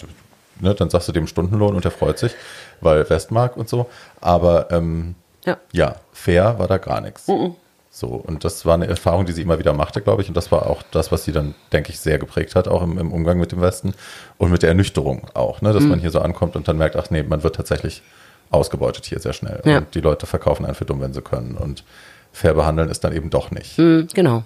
dann 0.74 0.88
sagst 0.88 1.08
du 1.08 1.12
dem 1.12 1.26
Stundenlohn 1.26 1.74
und 1.74 1.84
der 1.84 1.90
freut 1.90 2.18
sich, 2.18 2.32
weil 2.80 3.08
Westmark 3.10 3.56
und 3.56 3.68
so. 3.68 3.86
Aber 4.20 4.70
ähm, 4.70 5.16
ja. 5.44 5.58
ja. 5.72 5.96
fair 6.12 6.58
war 6.58 6.68
da 6.68 6.78
gar 6.78 7.00
nichts. 7.00 7.26
Mhm. 7.26 7.56
So, 7.94 8.08
und 8.08 8.42
das 8.42 8.64
war 8.64 8.72
eine 8.72 8.86
Erfahrung, 8.86 9.26
die 9.26 9.32
sie 9.32 9.42
immer 9.42 9.58
wieder 9.58 9.74
machte, 9.74 10.00
glaube 10.00 10.22
ich. 10.22 10.28
Und 10.28 10.34
das 10.34 10.50
war 10.50 10.66
auch 10.66 10.82
das, 10.92 11.12
was 11.12 11.24
sie 11.24 11.32
dann, 11.32 11.54
denke 11.72 11.90
ich, 11.90 12.00
sehr 12.00 12.18
geprägt 12.18 12.54
hat, 12.54 12.66
auch 12.66 12.82
im, 12.82 12.96
im 12.96 13.12
Umgang 13.12 13.38
mit 13.38 13.52
dem 13.52 13.60
Westen 13.60 13.92
und 14.38 14.50
mit 14.50 14.62
der 14.62 14.70
Ernüchterung 14.70 15.28
auch, 15.34 15.60
ne? 15.60 15.74
dass 15.74 15.82
mhm. 15.82 15.90
man 15.90 16.00
hier 16.00 16.10
so 16.10 16.20
ankommt 16.20 16.56
und 16.56 16.66
dann 16.66 16.78
merkt, 16.78 16.96
ach 16.96 17.10
nee, 17.10 17.22
man 17.22 17.42
wird 17.42 17.54
tatsächlich 17.54 18.02
ausgebeutet 18.50 19.04
hier 19.04 19.18
sehr 19.18 19.34
schnell. 19.34 19.60
Ja. 19.66 19.78
Und 19.78 19.94
die 19.94 20.00
Leute 20.00 20.24
verkaufen 20.24 20.64
einen 20.64 20.74
für 20.74 20.86
dumm, 20.86 21.02
wenn 21.02 21.12
sie 21.12 21.20
können. 21.20 21.54
Und 21.58 21.84
fair 22.32 22.54
behandeln 22.54 22.88
ist 22.88 23.04
dann 23.04 23.12
eben 23.12 23.28
doch 23.28 23.50
nicht. 23.50 23.76
Mhm, 23.76 24.08
genau. 24.14 24.44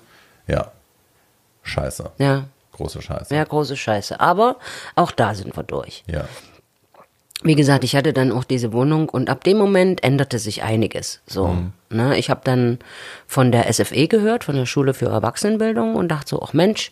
Ja. 0.49 0.73
Scheiße. 1.63 2.11
Ja. 2.19 2.47
Große 2.73 3.01
Scheiße. 3.01 3.33
Ja, 3.33 3.45
große 3.45 3.77
Scheiße. 3.77 4.19
Aber 4.19 4.57
auch 4.97 5.13
da 5.13 5.35
sind 5.35 5.57
wir 5.57 5.63
durch. 5.63 6.03
Ja. 6.09 6.25
Wie 7.47 7.55
gesagt, 7.55 7.85
ich 7.85 7.95
hatte 7.95 8.13
dann 8.13 8.33
auch 8.33 8.43
diese 8.43 8.73
Wohnung 8.73 9.09
und 9.09 9.31
ab 9.31 9.45
dem 9.45 9.57
Moment 9.57 10.03
änderte 10.03 10.41
sich 10.41 10.65
einiges. 10.65 11.21
So, 11.29 11.47
mhm. 11.47 11.73
ne, 11.91 12.19
ich 12.19 12.29
habe 12.29 12.41
dann 12.43 12.81
von 13.29 13.53
der 13.53 13.73
SFE 13.73 14.09
gehört, 14.09 14.43
von 14.43 14.57
der 14.57 14.67
Schule 14.67 14.95
für 14.95 15.07
Erwachsenenbildung 15.07 15.95
und 15.95 16.09
dachte 16.09 16.31
so, 16.31 16.43
ach 16.43 16.53
Mensch, 16.55 16.91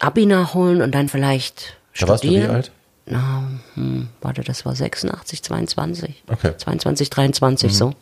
Abi 0.00 0.26
nachholen 0.26 0.82
und 0.82 0.94
dann 0.96 1.08
vielleicht 1.08 1.76
da 1.96 2.08
Warst 2.08 2.24
du 2.24 2.28
wie 2.28 2.42
alt? 2.42 2.72
Na, 3.06 3.44
hm, 3.74 4.08
warte, 4.20 4.42
das 4.42 4.66
war 4.66 4.74
86, 4.74 5.44
22. 5.44 6.24
Okay. 6.26 6.56
22, 6.56 7.08
23 7.08 7.70
mhm. 7.70 7.74
so. 7.74 7.94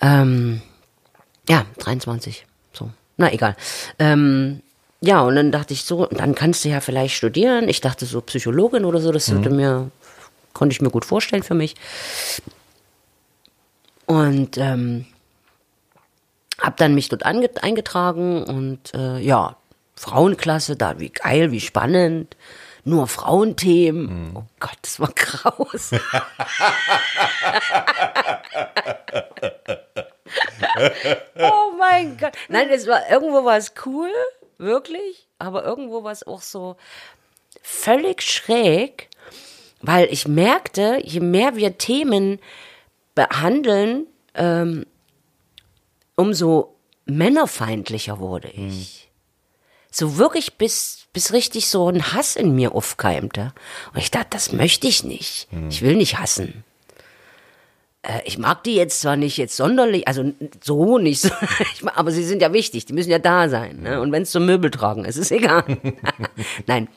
Ähm, 0.00 0.62
ja, 1.48 1.66
23. 1.78 2.46
So. 2.72 2.90
Na 3.16 3.32
egal. 3.32 3.56
Ähm, 3.98 4.62
ja, 5.00 5.22
und 5.22 5.34
dann 5.34 5.50
dachte 5.52 5.74
ich 5.74 5.84
so, 5.84 6.06
dann 6.06 6.34
kannst 6.34 6.64
du 6.64 6.68
ja 6.68 6.80
vielleicht 6.80 7.14
studieren. 7.14 7.68
Ich 7.68 7.80
dachte 7.80 8.06
so 8.06 8.20
Psychologin 8.20 8.84
oder 8.84 9.00
so, 9.00 9.12
das 9.12 9.28
mhm. 9.28 9.56
mir, 9.56 9.90
konnte 10.54 10.72
ich 10.72 10.80
mir 10.80 10.90
gut 10.90 11.04
vorstellen 11.04 11.42
für 11.42 11.54
mich. 11.54 11.74
Und 14.06 14.56
ähm, 14.58 15.06
habe 16.60 16.76
dann 16.78 16.94
mich 16.94 17.08
dort 17.08 17.24
eingetragen 17.24 18.44
und 18.44 18.94
äh, 18.94 19.18
ja, 19.18 19.56
Frauenklasse, 19.96 20.76
da 20.76 20.98
wie 20.98 21.10
geil, 21.10 21.52
wie 21.52 21.60
spannend. 21.60 22.36
Nur 22.86 23.06
Frauenthemen. 23.08 24.28
Mhm. 24.28 24.36
Oh 24.36 24.44
Gott, 24.60 24.76
das 24.82 25.00
war 25.00 25.10
graus. 25.14 25.92
oh 31.38 31.72
mein 31.78 32.18
Gott. 32.18 32.32
Nein, 32.48 32.68
es 32.70 32.86
war 32.86 33.08
irgendwo 33.10 33.44
war 33.44 33.56
es 33.56 33.72
cool, 33.86 34.10
wirklich, 34.58 35.26
aber 35.38 35.64
irgendwo 35.64 36.04
war 36.04 36.12
es 36.12 36.26
auch 36.26 36.42
so 36.42 36.76
völlig 37.62 38.22
schräg, 38.22 39.08
weil 39.86 40.08
ich 40.10 40.26
merkte, 40.26 40.98
je 41.02 41.20
mehr 41.20 41.56
wir 41.56 41.76
Themen 41.76 42.38
behandeln, 43.14 44.06
ähm, 44.34 44.86
umso 46.16 46.76
männerfeindlicher 47.06 48.18
wurde 48.18 48.48
ich. 48.48 48.56
Hm. 48.56 48.78
So 49.90 50.18
wirklich 50.18 50.54
bis, 50.54 51.06
bis 51.12 51.32
richtig 51.32 51.68
so 51.68 51.88
ein 51.88 52.12
Hass 52.12 52.34
in 52.34 52.54
mir 52.54 52.74
aufkeimte. 52.74 53.52
Und 53.92 54.00
ich 54.00 54.10
dachte, 54.10 54.28
das 54.30 54.52
möchte 54.52 54.88
ich 54.88 55.04
nicht. 55.04 55.48
Hm. 55.50 55.68
Ich 55.68 55.82
will 55.82 55.96
nicht 55.96 56.18
hassen 56.18 56.64
äh, 58.02 58.20
ich 58.24 58.36
mag 58.36 58.62
die 58.64 58.74
jetzt 58.74 59.00
zwar 59.00 59.16
nicht 59.16 59.38
jetzt 59.38 59.56
sonderlich, 59.56 60.06
also 60.08 60.32
so 60.62 60.98
nicht, 60.98 61.20
so, 61.20 61.30
aber 61.94 62.10
sie 62.10 62.24
sind 62.24 62.42
ja 62.42 62.52
wichtig, 62.52 62.84
die 62.84 62.92
müssen 62.92 63.10
ja 63.10 63.18
da 63.18 63.48
sein. 63.48 63.80
Ne? 63.82 64.00
Und 64.00 64.12
wenn 64.12 64.24
es 64.24 64.30
zum 64.30 64.44
Möbel 64.44 64.70
tragen 64.70 65.04
ist, 65.04 65.16
ist 65.16 65.30
egal. 65.30 65.64
Nein, 66.66 66.88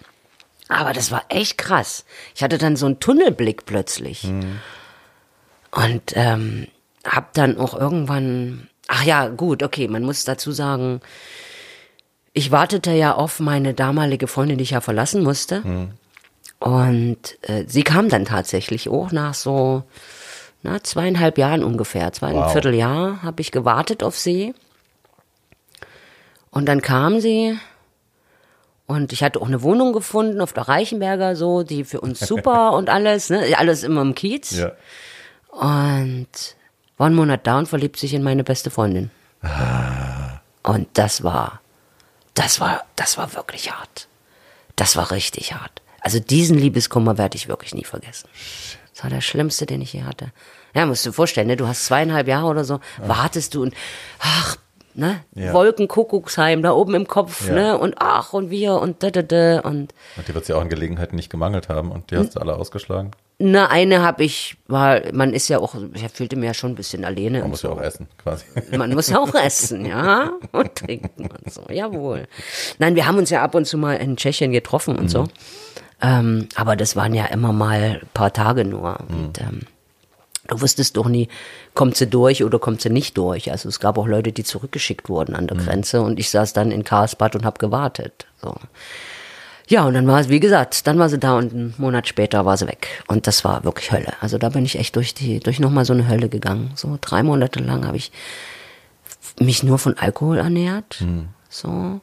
aber 0.69 0.93
das 0.93 1.11
war 1.11 1.23
echt 1.29 1.57
krass. 1.57 2.05
Ich 2.35 2.43
hatte 2.43 2.57
dann 2.57 2.75
so 2.75 2.85
einen 2.85 2.99
Tunnelblick 2.99 3.65
plötzlich. 3.65 4.23
Mhm. 4.23 4.59
Und 5.71 6.13
ähm, 6.15 6.67
hab 7.05 7.33
dann 7.33 7.57
auch 7.57 7.73
irgendwann, 7.73 8.67
ach 8.87 9.03
ja, 9.03 9.27
gut, 9.27 9.63
okay, 9.63 9.87
man 9.87 10.03
muss 10.03 10.23
dazu 10.23 10.51
sagen, 10.51 11.01
ich 12.33 12.51
wartete 12.51 12.91
ja 12.91 13.13
auf 13.13 13.39
meine 13.39 13.73
damalige 13.73 14.27
Freundin, 14.27 14.57
die 14.57 14.63
ich 14.63 14.71
ja 14.71 14.81
verlassen 14.81 15.23
musste. 15.23 15.61
Mhm. 15.61 15.91
Und 16.59 17.37
äh, 17.43 17.65
sie 17.67 17.83
kam 17.83 18.09
dann 18.09 18.25
tatsächlich 18.25 18.89
auch 18.89 19.11
nach 19.11 19.33
so 19.33 19.83
na, 20.63 20.83
zweieinhalb 20.83 21.37
Jahren 21.37 21.63
ungefähr, 21.63 22.11
zweieinviertel 22.11 22.73
wow. 22.73 22.79
Jahr 22.79 23.23
habe 23.23 23.41
ich 23.41 23.51
gewartet 23.51 24.03
auf 24.03 24.17
sie. 24.17 24.53
Und 26.49 26.65
dann 26.65 26.81
kam 26.81 27.19
sie 27.19 27.57
und 28.87 29.11
ich 29.11 29.21
hatte 29.21 29.41
auch 29.41 29.47
eine 29.47 29.61
Wohnung 29.61 29.91
gefunden 29.91 30.39
auf 30.39 30.53
der 30.53 30.67
Reichenberger, 30.67 31.35
so, 31.35 31.63
die 31.63 31.83
für 31.83 31.99
uns 31.99 32.19
super 32.19 32.71
und 32.77 32.89
alles, 32.89 33.29
ne? 33.29 33.57
Alles 33.57 33.83
immer 33.83 34.01
im 34.01 34.15
Kiez. 34.15 34.51
Ja. 34.51 34.71
Und 35.51 36.27
war 36.97 37.07
einen 37.07 37.15
Monat 37.15 37.45
da 37.45 37.59
und 37.59 37.67
verliebt 37.67 37.97
sich 37.97 38.13
in 38.13 38.23
meine 38.23 38.45
beste 38.45 38.69
Freundin. 38.71 39.11
Ah. 39.41 40.39
Und 40.63 40.87
das 40.93 41.21
war, 41.23 41.61
das 42.33 42.59
war, 42.61 42.85
das 42.95 43.17
war 43.17 43.33
wirklich 43.35 43.71
hart. 43.71 44.07
Das 44.77 44.95
war 44.95 45.11
richtig 45.11 45.53
hart. 45.53 45.81
Also 45.99 46.19
diesen 46.19 46.57
Liebeskummer 46.57 47.17
werde 47.17 47.35
ich 47.35 47.49
wirklich 47.49 47.75
nie 47.75 47.83
vergessen. 47.83 48.29
Das 48.93 49.03
war 49.03 49.09
der 49.09 49.21
schlimmste, 49.21 49.65
den 49.65 49.81
ich 49.81 49.93
je 49.93 50.03
hatte. 50.03 50.31
Ja, 50.73 50.85
musst 50.85 51.05
du 51.05 51.09
dir 51.09 51.13
vorstellen, 51.13 51.47
ne? 51.47 51.57
du 51.57 51.67
hast 51.67 51.85
zweieinhalb 51.85 52.27
Jahre 52.27 52.47
oder 52.47 52.63
so, 52.63 52.79
wartest 52.99 53.53
du 53.53 53.63
und 53.63 53.73
ach, 54.19 54.55
ne? 54.97 55.21
Ja. 55.35 55.53
Wolkenkuckucksheim 55.53 56.61
da 56.61 56.71
oben 56.71 56.95
im 56.95 57.07
Kopf, 57.07 57.47
ja. 57.47 57.53
ne? 57.53 57.77
Und 57.77 57.95
ach 57.97 58.33
und 58.33 58.49
wir 58.49 58.75
und 58.75 59.03
da 59.03 59.11
da 59.11 59.21
da 59.21 59.59
und. 59.59 59.93
Und 60.17 60.27
die 60.27 60.33
wird 60.33 60.45
sie 60.45 60.53
auch 60.53 60.61
an 60.61 60.69
Gelegenheiten 60.69 61.15
nicht 61.15 61.29
gemangelt 61.29 61.69
haben 61.69 61.91
und 61.91 62.11
die 62.11 62.17
hast 62.17 62.35
du 62.35 62.39
alle 62.39 62.55
ausgeschlagen. 62.55 63.11
Na, 63.39 63.67
eine 63.69 64.01
habe 64.01 64.23
ich, 64.23 64.57
war, 64.65 64.99
man 65.13 65.31
ist 65.31 65.47
ja 65.47 65.59
auch, 65.59 65.75
ich 65.93 66.11
fühlte 66.11 66.35
mich 66.35 66.47
ja 66.47 66.55
schon 66.55 66.71
ein 66.71 66.75
bisschen 66.75 67.05
alleine. 67.05 67.41
Man 67.41 67.51
muss 67.51 67.61
so. 67.61 67.67
ja 67.67 67.75
auch 67.75 67.81
essen, 67.81 68.07
quasi. 68.17 68.45
Man 68.75 68.91
muss 68.95 69.09
ja 69.09 69.19
auch 69.19 69.33
essen, 69.45 69.85
ja, 69.85 70.31
und 70.51 70.73
trinken 70.73 71.27
und 71.27 71.53
so, 71.53 71.61
jawohl. 71.69 72.27
Nein, 72.79 72.95
wir 72.95 73.05
haben 73.05 73.19
uns 73.19 73.29
ja 73.29 73.43
ab 73.43 73.53
und 73.53 73.65
zu 73.65 73.77
mal 73.77 73.93
in 73.97 74.17
Tschechien 74.17 74.51
getroffen 74.51 74.95
und 74.95 75.03
mhm. 75.03 75.09
so. 75.09 75.27
Ähm, 76.01 76.49
aber 76.55 76.75
das 76.75 76.95
waren 76.95 77.13
ja 77.13 77.25
immer 77.25 77.53
mal 77.53 77.99
ein 78.01 78.09
paar 78.13 78.33
Tage 78.33 78.65
nur. 78.65 78.97
Mhm. 79.07 79.15
Und, 79.15 79.41
ähm, 79.41 79.61
du 80.47 80.61
wusstest 80.61 80.97
doch 80.97 81.07
nie, 81.07 81.27
kommt 81.73 81.97
sie 81.97 82.07
durch 82.07 82.43
oder 82.43 82.59
kommt 82.59 82.81
sie 82.81 82.89
nicht 82.89 83.17
durch. 83.17 83.51
Also 83.51 83.69
es 83.69 83.79
gab 83.79 83.97
auch 83.97 84.07
Leute, 84.07 84.31
die 84.31 84.43
zurückgeschickt 84.43 85.09
wurden 85.09 85.35
an 85.35 85.47
der 85.47 85.57
mhm. 85.57 85.65
Grenze 85.65 86.01
und 86.01 86.19
ich 86.19 86.29
saß 86.29 86.53
dann 86.53 86.71
in 86.71 86.83
Karlsbad 86.83 87.35
und 87.35 87.45
habe 87.45 87.59
gewartet. 87.59 88.25
So. 88.41 88.55
Ja, 89.69 89.85
und 89.85 89.93
dann 89.93 90.07
war 90.07 90.19
es, 90.19 90.29
wie 90.29 90.39
gesagt, 90.39 90.87
dann 90.87 90.97
war 90.97 91.09
sie 91.09 91.19
da 91.19 91.37
und 91.37 91.51
einen 91.51 91.73
Monat 91.77 92.07
später 92.07 92.45
war 92.45 92.55
sie 92.55 92.67
weg. 92.67 93.03
Und 93.07 93.27
das 93.27 93.43
war 93.43 93.65
wirklich 93.65 93.91
Hölle. 93.91 94.13
Also 94.21 94.37
da 94.37 94.49
bin 94.49 94.63
ich 94.63 94.79
echt 94.79 94.95
durch 94.95 95.13
die, 95.13 95.41
durch 95.41 95.59
nochmal 95.59 95.83
so 95.83 95.93
eine 95.93 96.07
Hölle 96.07 96.29
gegangen. 96.29 96.71
So 96.75 96.97
drei 97.01 97.21
Monate 97.21 97.59
lang 97.59 97.85
habe 97.85 97.97
ich 97.97 98.11
mich 99.39 99.63
nur 99.63 99.77
von 99.77 99.97
Alkohol 99.97 100.37
ernährt. 100.37 101.01
Mhm. 101.01 101.27
So. 101.49 101.99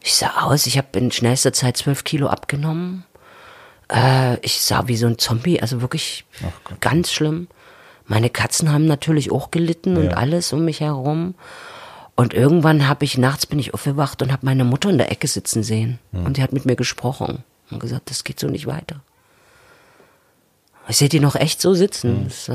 Ich 0.00 0.14
sah 0.14 0.42
aus, 0.42 0.66
ich 0.66 0.78
habe 0.78 0.96
in 0.98 1.10
schnellster 1.10 1.52
Zeit 1.52 1.76
zwölf 1.76 2.04
Kilo 2.04 2.28
abgenommen. 2.28 3.04
Äh, 3.92 4.38
ich 4.42 4.60
sah 4.60 4.86
wie 4.86 4.96
so 4.96 5.08
ein 5.08 5.18
Zombie, 5.18 5.60
also 5.60 5.80
wirklich 5.80 6.24
ganz 6.80 7.12
schlimm. 7.12 7.48
Meine 8.06 8.30
Katzen 8.30 8.72
haben 8.72 8.86
natürlich 8.86 9.32
auch 9.32 9.50
gelitten 9.50 9.96
ja. 9.96 10.02
und 10.02 10.14
alles 10.14 10.52
um 10.52 10.64
mich 10.64 10.80
herum. 10.80 11.34
Und 12.14 12.32
irgendwann 12.32 12.88
habe 12.88 13.04
ich, 13.04 13.18
nachts 13.18 13.46
bin 13.46 13.58
ich 13.58 13.74
aufgewacht 13.74 14.22
und 14.22 14.32
habe 14.32 14.46
meine 14.46 14.64
Mutter 14.64 14.88
in 14.88 14.98
der 14.98 15.12
Ecke 15.12 15.28
sitzen 15.28 15.62
sehen. 15.62 15.98
Hm. 16.12 16.24
Und 16.24 16.36
die 16.36 16.42
hat 16.42 16.52
mit 16.52 16.64
mir 16.64 16.76
gesprochen 16.76 17.44
und 17.70 17.80
gesagt, 17.80 18.10
das 18.10 18.24
geht 18.24 18.40
so 18.40 18.48
nicht 18.48 18.66
weiter. 18.66 19.02
Ich 20.88 20.96
sehe 20.96 21.08
die 21.08 21.20
noch 21.20 21.34
echt 21.34 21.60
so 21.60 21.74
sitzen. 21.74 22.16
Hm. 22.16 22.24
Das, 22.24 22.48
äh, 22.48 22.52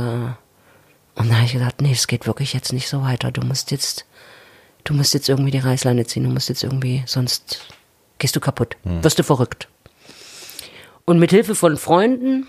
und 1.16 1.30
da 1.30 1.36
habe 1.36 1.45
ich 1.45 1.54
gesagt, 1.54 1.82
nee, 1.82 1.91
es 1.91 2.08
geht 2.08 2.26
wirklich 2.26 2.54
jetzt 2.54 2.74
nicht 2.74 2.88
so 2.88 3.04
weiter. 3.04 3.32
Du 3.32 3.41
musst 3.41 3.70
jetzt, 3.72 4.06
du 4.86 4.93
musst 4.93 5.14
jetzt 5.14 5.30
irgendwie 5.30 5.52
die 5.52 5.60
Reißleine 5.60 6.06
ziehen. 6.08 6.24
Du 6.24 6.30
musst 6.30 6.49
jetzt 6.49 6.64
irgendwie, 6.64 7.04
sonst 7.06 7.60
gehst 8.18 8.36
du 8.36 8.39
kaputt. 8.39 8.78
Hm. 8.84 9.04
Wirst 9.04 9.20
du 9.20 9.24
verrückt. 9.24 9.68
Und 11.06 11.20
mit 11.20 11.32
Hilfe 11.32 11.56
von 11.56 11.78
Freunden, 11.78 12.47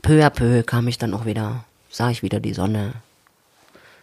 peu 0.00 0.24
à 0.24 0.30
peu, 0.30 0.62
kam 0.62 0.88
ich 0.88 0.98
dann 0.98 1.12
auch 1.12 1.26
wieder, 1.26 1.64
sah 1.92 2.10
ich 2.10 2.22
wieder 2.22 2.40
die 2.40 2.54
Sonne, 2.54 2.94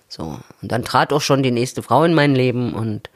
so. 0.08 0.40
Und 0.62 0.72
dann 0.72 0.84
trat 0.84 1.12
auch 1.12 1.22
schon 1.22 1.44
die 1.44 1.52
nächste 1.52 1.84
Frau 1.84 2.04
in 2.04 2.14
mein 2.14 2.36
Leben 2.36 2.74
und 2.74 3.10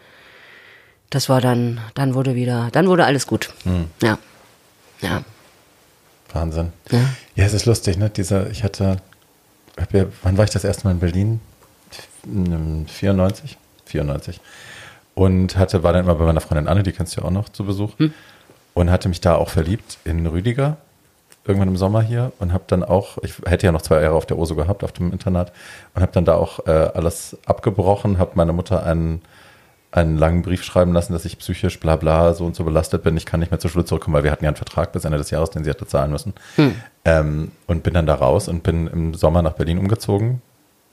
das 1.09 1.29
war 1.29 1.41
dann, 1.41 1.79
dann 1.93 2.15
wurde 2.15 2.35
wieder, 2.35 2.69
dann 2.71 2.87
wurde 2.87 3.05
alles 3.05 3.27
gut. 3.27 3.53
Hm. 3.63 3.85
Ja. 4.01 4.17
Ja. 5.01 5.23
Wahnsinn. 6.31 6.73
Ja. 6.89 6.99
ja, 7.35 7.45
es 7.45 7.53
ist 7.53 7.65
lustig, 7.65 7.97
ne? 7.97 8.09
Dieser, 8.09 8.49
ich 8.49 8.63
hatte, 8.63 8.97
ja, 9.91 10.05
wann 10.23 10.37
war 10.37 10.45
ich 10.45 10.49
das 10.49 10.63
erste 10.63 10.85
Mal 10.85 10.91
in 10.91 10.99
Berlin? 10.99 11.39
94? 12.23 13.57
94. 13.85 14.39
Und 15.13 15.57
hatte, 15.57 15.83
war 15.83 15.93
dann 15.93 16.05
immer 16.05 16.15
bei 16.15 16.25
meiner 16.25 16.41
Freundin 16.41 16.67
Anne, 16.67 16.81
die 16.81 16.91
kennst 16.91 17.15
du 17.15 17.21
ja 17.21 17.27
auch 17.27 17.31
noch 17.31 17.49
zu 17.49 17.63
Besuch. 17.65 17.97
Hm. 17.99 18.13
Und 18.73 18.89
hatte 18.89 19.07
mich 19.09 19.21
da 19.21 19.35
auch 19.35 19.49
verliebt 19.49 19.99
in 20.03 20.25
Rüdiger 20.25 20.77
irgendwann 21.45 21.67
im 21.67 21.77
Sommer 21.77 22.01
hier 22.01 22.31
und 22.39 22.53
habe 22.53 22.63
dann 22.67 22.83
auch, 22.83 23.17
ich 23.21 23.33
hätte 23.45 23.65
ja 23.65 23.71
noch 23.71 23.81
zwei 23.81 24.01
Jahre 24.01 24.15
auf 24.15 24.25
der 24.25 24.37
OSO 24.37 24.55
gehabt, 24.55 24.83
auf 24.83 24.91
dem 24.91 25.11
Internat, 25.11 25.51
und 25.93 26.01
habe 26.01 26.11
dann 26.11 26.25
da 26.25 26.35
auch 26.35 26.65
äh, 26.67 26.71
alles 26.71 27.37
abgebrochen, 27.45 28.17
habe 28.17 28.31
meiner 28.35 28.53
Mutter 28.53 28.85
einen, 28.85 29.21
einen 29.91 30.17
langen 30.17 30.41
Brief 30.41 30.63
schreiben 30.63 30.93
lassen, 30.93 31.11
dass 31.11 31.25
ich 31.25 31.37
psychisch 31.39 31.79
bla 31.79 31.97
bla 31.97 32.33
so 32.33 32.45
und 32.45 32.55
so 32.55 32.63
belastet 32.63 33.03
bin, 33.03 33.17
ich 33.17 33.25
kann 33.25 33.41
nicht 33.41 33.51
mehr 33.51 33.59
zur 33.59 33.69
Schule 33.69 33.85
zurückkommen, 33.85 34.15
weil 34.15 34.23
wir 34.23 34.31
hatten 34.31 34.45
ja 34.45 34.49
einen 34.49 34.57
Vertrag 34.57 34.93
bis 34.93 35.03
Ende 35.03 35.17
des 35.17 35.31
Jahres, 35.31 35.49
den 35.49 35.63
sie 35.63 35.69
hätte 35.69 35.85
zahlen 35.85 36.11
müssen. 36.11 36.33
Hm. 36.55 36.75
Ähm, 37.03 37.51
und 37.67 37.83
bin 37.83 37.93
dann 37.93 38.05
da 38.05 38.15
raus 38.15 38.47
und 38.47 38.63
bin 38.63 38.87
im 38.87 39.13
Sommer 39.13 39.41
nach 39.41 39.53
Berlin 39.53 39.79
umgezogen. 39.79 40.41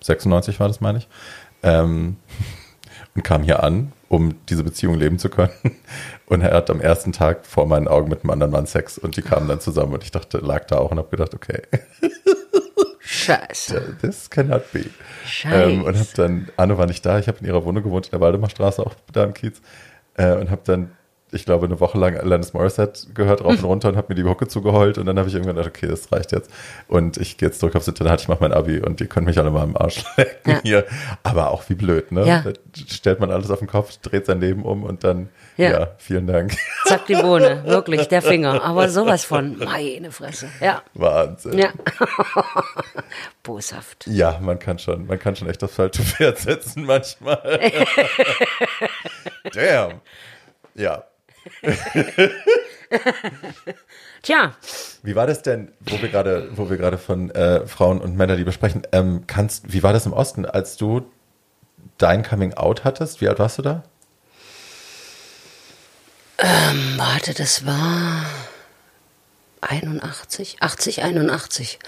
96 0.03 0.59
war 0.59 0.67
das, 0.67 0.81
meine 0.81 0.99
ich. 0.99 1.09
Ähm, 1.63 2.17
und 3.15 3.23
kam 3.23 3.43
hier 3.43 3.63
an, 3.63 3.93
um 4.09 4.35
diese 4.49 4.65
Beziehung 4.65 4.95
leben 4.95 5.19
zu 5.19 5.29
können. 5.29 5.53
Und 6.27 6.43
er 6.43 6.55
hat 6.55 6.71
am 6.71 6.81
ersten 6.81 7.11
Tag 7.11 7.45
vor 7.45 7.67
meinen 7.67 7.89
Augen 7.89 8.09
mit 8.09 8.23
einem 8.23 8.31
anderen 8.31 8.53
Mann 8.53 8.67
Sex 8.67 8.99
und 8.99 9.17
die 9.17 9.23
kamen 9.23 9.49
dann 9.49 9.59
zusammen 9.59 9.95
und 9.95 10.05
ich 10.05 10.13
dachte, 10.13 10.39
lag 10.39 10.65
da 10.67 10.79
auch 10.79 10.93
und 10.93 10.99
habe 10.99 11.09
gedacht, 11.09 11.35
okay. 11.35 11.63
Scheiße. 13.01 13.97
This 14.01 14.31
cannot 14.31 14.71
be. 14.73 14.85
Scheiße. 15.27 15.73
Ähm, 15.73 15.83
und 15.83 15.97
habe 15.97 16.09
dann, 16.15 16.49
Anne 16.57 16.79
war 16.79 16.87
nicht 16.87 17.05
da, 17.05 17.19
ich 17.19 17.27
habe 17.27 17.39
in 17.41 17.47
ihrer 17.47 17.65
Wohnung 17.65 17.83
gewohnt, 17.83 18.07
in 18.07 18.11
der 18.13 18.21
Waldemarstraße, 18.21 18.87
auch 18.87 18.95
da 19.13 19.25
im 19.25 19.35
Kiez. 19.35 19.61
Äh, 20.15 20.37
und 20.37 20.53
habe 20.53 20.63
dann 20.65 20.93
ich 21.33 21.45
glaube, 21.45 21.67
eine 21.67 21.81
Woche 21.81 21.99
lang 21.99 22.17
Alanis 22.17 22.53
Morissette 22.53 23.13
gehört 23.15 23.43
rauf 23.43 23.53
und 23.59 23.65
runter 23.65 23.89
und 23.89 23.97
habe 23.97 24.09
mir 24.11 24.15
die 24.15 24.29
Hucke 24.29 24.49
zugeheult 24.49 24.99
und 24.99 25.07
dann 25.07 25.19
habe 25.19 25.29
ich 25.29 25.35
irgendwann 25.35 25.57
gedacht, 25.57 25.75
okay, 25.77 25.87
das 25.87 26.11
reicht 26.13 26.33
jetzt. 26.33 26.51
Und 26.89 27.17
ich 27.17 27.37
gehe 27.37 27.49
jetzt 27.49 27.61
zurück 27.61 27.77
aufs 27.77 27.89
Internat, 27.89 28.21
ich 28.21 28.29
mache 28.29 28.41
mein 28.41 28.53
Abi 28.53 28.81
und 28.81 29.01
die 29.01 29.07
können 29.07 29.27
mich 29.27 29.39
alle 29.39 29.51
mal 29.51 29.65
im 29.65 29.77
Arsch 29.77 30.05
lecken 30.17 30.51
ja. 30.51 30.61
hier. 30.63 30.87
Aber 31.23 31.51
auch 31.51 31.63
wie 31.69 31.75
blöd, 31.75 32.13
ne? 32.13 32.27
Ja. 32.27 32.43
Da 32.43 32.53
stellt 32.89 33.21
man 33.21 33.31
alles 33.31 33.51
auf 33.51 33.61
den 33.61 33.69
Kopf, 33.69 33.97
dreht 33.99 34.27
sein 34.27 34.41
Leben 34.41 34.65
um 34.65 34.85
und 34.85 35.05
dann, 35.05 35.29
ja, 35.57 35.71
ja 35.71 35.89
vielen 35.99 36.27
Dank. 36.27 36.57
Zack, 36.85 37.07
die 37.07 37.15
Bohne, 37.15 37.63
wirklich, 37.67 38.09
der 38.09 38.23
Finger. 38.23 38.63
Aber 38.63 38.89
sowas 38.89 39.25
von, 39.25 39.59
meine 39.59 40.11
Fresse, 40.11 40.49
ja. 40.61 40.83
Wahnsinn. 40.95 41.59
Ja. 41.59 41.69
Boshaft. 43.43 44.07
Ja, 44.07 44.39
man 44.41 44.59
kann 44.59 44.79
schon, 44.79 45.07
man 45.07 45.19
kann 45.19 45.37
schon 45.37 45.49
echt 45.49 45.63
das 45.63 45.73
falsche 45.73 46.03
Pferd 46.03 46.39
setzen 46.39 46.85
manchmal. 46.85 47.61
Damn. 49.53 50.01
Ja, 50.75 51.05
Tja. 54.23 54.55
Wie 55.03 55.15
war 55.15 55.27
das 55.27 55.43
denn, 55.43 55.73
wo 55.81 56.01
wir 56.01 56.09
gerade, 56.09 56.51
wo 56.53 56.71
wir 56.71 56.77
gerade 56.77 56.99
von 56.99 57.31
äh, 57.31 57.67
Frauen 57.67 58.01
und 58.01 58.17
Männerliebe 58.17 58.53
sprechen? 58.53 58.83
Ähm, 58.93 59.25
kannst, 59.27 59.73
wie 59.73 59.83
war 59.83 59.93
das 59.93 60.07
im 60.07 60.13
Osten, 60.13 60.45
als 60.45 60.77
du 60.77 61.11
dein 61.99 62.23
Coming 62.23 62.55
Out 62.55 62.85
hattest? 62.85 63.21
Wie 63.21 63.29
alt 63.29 63.39
warst 63.39 63.59
du 63.59 63.63
da? 63.63 63.83
Ähm, 66.39 66.95
warte, 66.97 67.35
das 67.35 67.67
war 67.67 68.25
81, 69.61 70.57
80, 70.61 71.03
81. 71.03 71.79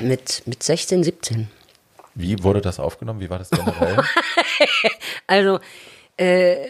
mit, 0.00 0.46
mit 0.46 0.62
16, 0.62 1.04
17. 1.04 1.50
Wie 2.14 2.42
wurde 2.42 2.60
das 2.60 2.80
aufgenommen? 2.80 3.20
Wie 3.20 3.30
war 3.30 3.38
das 3.38 3.50
generell? 3.50 4.02
also, 5.26 5.60
äh, 6.16 6.66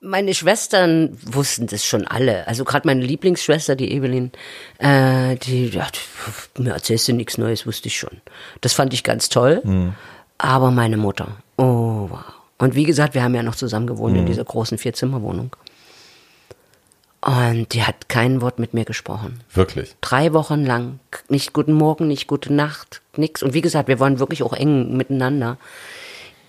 meine 0.00 0.34
Schwestern 0.34 1.16
wussten 1.22 1.66
das 1.66 1.84
schon 1.84 2.06
alle. 2.06 2.46
Also 2.48 2.64
gerade 2.64 2.86
meine 2.86 3.02
Lieblingsschwester, 3.02 3.76
die 3.76 3.92
Evelyn, 3.92 4.32
äh, 4.78 5.36
die 5.36 5.70
dachte, 5.70 6.00
mir 6.58 6.72
erzählst 6.72 7.08
du 7.08 7.12
nichts 7.12 7.38
Neues, 7.38 7.66
wusste 7.66 7.88
ich 7.88 7.98
schon. 7.98 8.20
Das 8.60 8.72
fand 8.72 8.94
ich 8.94 9.04
ganz 9.04 9.28
toll. 9.28 9.60
Mhm. 9.62 9.94
Aber 10.38 10.70
meine 10.70 10.96
Mutter, 10.96 11.36
oh 11.58 12.08
wow. 12.08 12.24
Und 12.56 12.74
wie 12.74 12.84
gesagt, 12.84 13.14
wir 13.14 13.22
haben 13.22 13.34
ja 13.34 13.42
noch 13.42 13.54
zusammen 13.54 13.86
gewohnt 13.86 14.14
mhm. 14.14 14.20
in 14.20 14.26
dieser 14.26 14.44
großen 14.44 14.78
Vierzimmerwohnung. 14.78 15.54
Und 17.22 17.74
die 17.74 17.82
hat 17.82 18.08
kein 18.08 18.40
Wort 18.40 18.58
mit 18.58 18.72
mir 18.72 18.86
gesprochen. 18.86 19.40
Wirklich? 19.52 19.94
Drei 20.00 20.32
Wochen 20.32 20.64
lang. 20.64 21.00
Nicht 21.28 21.52
guten 21.52 21.74
Morgen, 21.74 22.08
nicht 22.08 22.26
gute 22.26 22.52
Nacht, 22.52 23.02
nix. 23.16 23.42
Und 23.42 23.52
wie 23.52 23.60
gesagt, 23.60 23.88
wir 23.88 24.00
waren 24.00 24.18
wirklich 24.18 24.42
auch 24.42 24.54
eng 24.54 24.96
miteinander. 24.96 25.58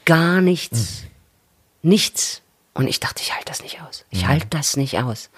Gar 0.05 0.39
nichts. 0.39 1.03
Mhm. 1.81 1.89
Nichts. 1.89 2.41
Und 2.81 2.87
ich 2.87 2.99
dachte, 2.99 3.21
ich 3.21 3.33
halte 3.33 3.45
das 3.45 3.61
nicht 3.61 3.79
aus. 3.81 4.05
Ich 4.09 4.23
mhm. 4.23 4.27
halte 4.29 4.47
das 4.49 4.75
nicht 4.75 4.97
aus. 4.97 5.29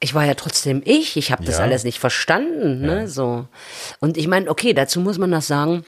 Ich 0.00 0.12
war 0.12 0.24
ja 0.24 0.34
trotzdem 0.34 0.82
ich, 0.84 1.16
ich 1.16 1.30
habe 1.30 1.44
das 1.44 1.58
ja. 1.58 1.62
alles 1.62 1.84
nicht 1.84 2.00
verstanden, 2.00 2.80
ne, 2.80 3.00
ja. 3.00 3.06
so. 3.06 3.46
Und 4.00 4.16
ich 4.16 4.26
meine, 4.26 4.50
okay, 4.50 4.74
dazu 4.74 5.00
muss 5.00 5.18
man 5.18 5.30
das 5.30 5.46
sagen. 5.46 5.84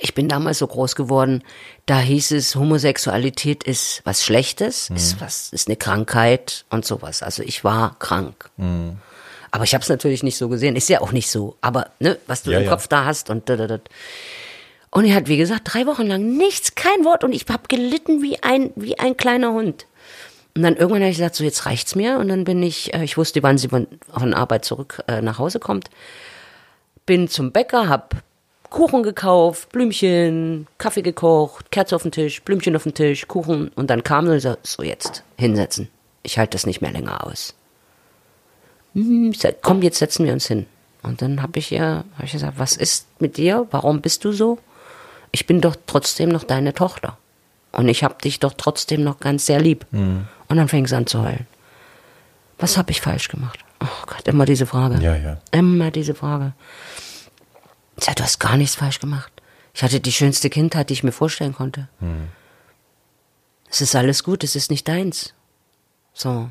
Ich 0.00 0.14
bin 0.14 0.28
damals 0.28 0.58
so 0.58 0.66
groß 0.66 0.96
geworden, 0.96 1.42
da 1.86 2.00
hieß 2.00 2.32
es, 2.32 2.56
Homosexualität 2.56 3.64
ist 3.64 4.02
was 4.04 4.24
Schlechtes, 4.24 4.90
mhm. 4.90 4.96
ist 4.96 5.20
was, 5.20 5.52
ist 5.52 5.68
eine 5.68 5.76
Krankheit 5.76 6.66
und 6.68 6.84
sowas. 6.84 7.22
Also 7.22 7.42
ich 7.42 7.64
war 7.64 7.96
krank. 7.98 8.50
Mhm. 8.56 8.98
Aber 9.52 9.64
ich 9.64 9.74
habe 9.74 9.82
es 9.82 9.88
natürlich 9.88 10.22
nicht 10.22 10.36
so 10.36 10.48
gesehen. 10.48 10.76
Ist 10.76 10.88
ja 10.88 11.00
auch 11.00 11.12
nicht 11.12 11.30
so. 11.30 11.56
Aber 11.60 11.90
ne, 12.00 12.18
was 12.26 12.42
du 12.42 12.50
ja, 12.50 12.58
im 12.58 12.68
Kopf 12.68 12.88
da 12.88 13.04
hast 13.04 13.30
und 13.30 13.48
da, 13.48 13.56
da, 13.56 13.66
da. 13.68 13.78
Und 14.96 15.04
er 15.04 15.14
hat, 15.14 15.28
wie 15.28 15.36
gesagt, 15.36 15.74
drei 15.74 15.84
Wochen 15.84 16.06
lang 16.06 16.38
nichts, 16.38 16.74
kein 16.74 17.04
Wort 17.04 17.22
und 17.22 17.34
ich 17.34 17.44
habe 17.50 17.64
gelitten 17.68 18.22
wie 18.22 18.42
ein, 18.42 18.70
wie 18.76 18.98
ein 18.98 19.14
kleiner 19.14 19.52
Hund. 19.52 19.84
Und 20.54 20.62
dann 20.62 20.74
irgendwann 20.74 21.02
habe 21.02 21.10
ich 21.10 21.18
gesagt, 21.18 21.34
so 21.34 21.44
jetzt 21.44 21.66
reicht's 21.66 21.94
mir. 21.94 22.16
Und 22.18 22.28
dann 22.28 22.44
bin 22.44 22.62
ich, 22.62 22.94
äh, 22.94 23.04
ich 23.04 23.18
wusste, 23.18 23.42
wann 23.42 23.58
sie 23.58 23.68
von, 23.68 23.86
von 24.10 24.32
Arbeit 24.32 24.64
zurück 24.64 25.02
äh, 25.06 25.20
nach 25.20 25.38
Hause 25.38 25.60
kommt. 25.60 25.90
Bin 27.04 27.28
zum 27.28 27.52
Bäcker, 27.52 27.90
hab 27.90 28.14
Kuchen 28.70 29.02
gekauft, 29.02 29.70
Blümchen, 29.70 30.66
Kaffee 30.78 31.02
gekocht, 31.02 31.70
Kerze 31.70 31.94
auf 31.94 32.02
den 32.02 32.12
Tisch, 32.12 32.40
Blümchen 32.40 32.74
auf 32.74 32.84
den 32.84 32.94
Tisch, 32.94 33.28
Kuchen. 33.28 33.68
Und 33.74 33.90
dann 33.90 34.02
kam 34.02 34.26
und 34.26 34.40
sagte, 34.40 34.66
so 34.66 34.82
jetzt, 34.82 35.24
hinsetzen. 35.36 35.90
Ich 36.22 36.38
halte 36.38 36.52
das 36.52 36.64
nicht 36.64 36.80
mehr 36.80 36.92
länger 36.92 37.26
aus. 37.26 37.54
Hm, 38.94 39.34
sag, 39.34 39.60
komm, 39.60 39.82
jetzt 39.82 39.98
setzen 39.98 40.24
wir 40.24 40.32
uns 40.32 40.46
hin. 40.46 40.64
Und 41.02 41.20
dann 41.20 41.42
habe 41.42 41.58
ich 41.58 41.70
ihr 41.70 42.06
hab 42.16 42.24
ich 42.24 42.32
gesagt, 42.32 42.58
was 42.58 42.78
ist 42.78 43.08
mit 43.20 43.36
dir? 43.36 43.66
Warum 43.70 44.00
bist 44.00 44.24
du 44.24 44.32
so? 44.32 44.58
Ich 45.36 45.46
bin 45.46 45.60
doch 45.60 45.76
trotzdem 45.86 46.30
noch 46.30 46.44
deine 46.44 46.72
Tochter. 46.72 47.18
Und 47.72 47.90
ich 47.90 48.02
habe 48.02 48.14
dich 48.24 48.40
doch 48.40 48.54
trotzdem 48.56 49.04
noch 49.04 49.20
ganz 49.20 49.44
sehr 49.44 49.60
lieb. 49.60 49.84
Mhm. 49.90 50.26
Und 50.48 50.56
dann 50.56 50.66
fing 50.66 50.86
sie 50.86 50.96
an 50.96 51.06
zu 51.06 51.22
heulen. 51.22 51.46
Was 52.56 52.78
habe 52.78 52.90
ich 52.90 53.02
falsch 53.02 53.28
gemacht? 53.28 53.58
Oh 53.80 54.06
Gott, 54.06 54.26
immer 54.26 54.46
diese 54.46 54.64
Frage. 54.64 54.98
Ja, 55.04 55.14
ja. 55.14 55.36
Immer 55.50 55.90
diese 55.90 56.14
Frage. 56.14 56.54
Ich 57.98 58.06
du 58.06 58.22
hast 58.22 58.38
gar 58.38 58.56
nichts 58.56 58.76
falsch 58.76 58.98
gemacht. 58.98 59.30
Ich 59.74 59.82
hatte 59.82 60.00
die 60.00 60.12
schönste 60.12 60.48
Kindheit, 60.48 60.88
die 60.88 60.94
ich 60.94 61.02
mir 61.02 61.12
vorstellen 61.12 61.54
konnte. 61.54 61.88
Mhm. 62.00 62.28
Es 63.68 63.82
ist 63.82 63.94
alles 63.94 64.24
gut, 64.24 64.42
es 64.42 64.56
ist 64.56 64.70
nicht 64.70 64.88
deins. 64.88 65.34
So. 66.14 66.48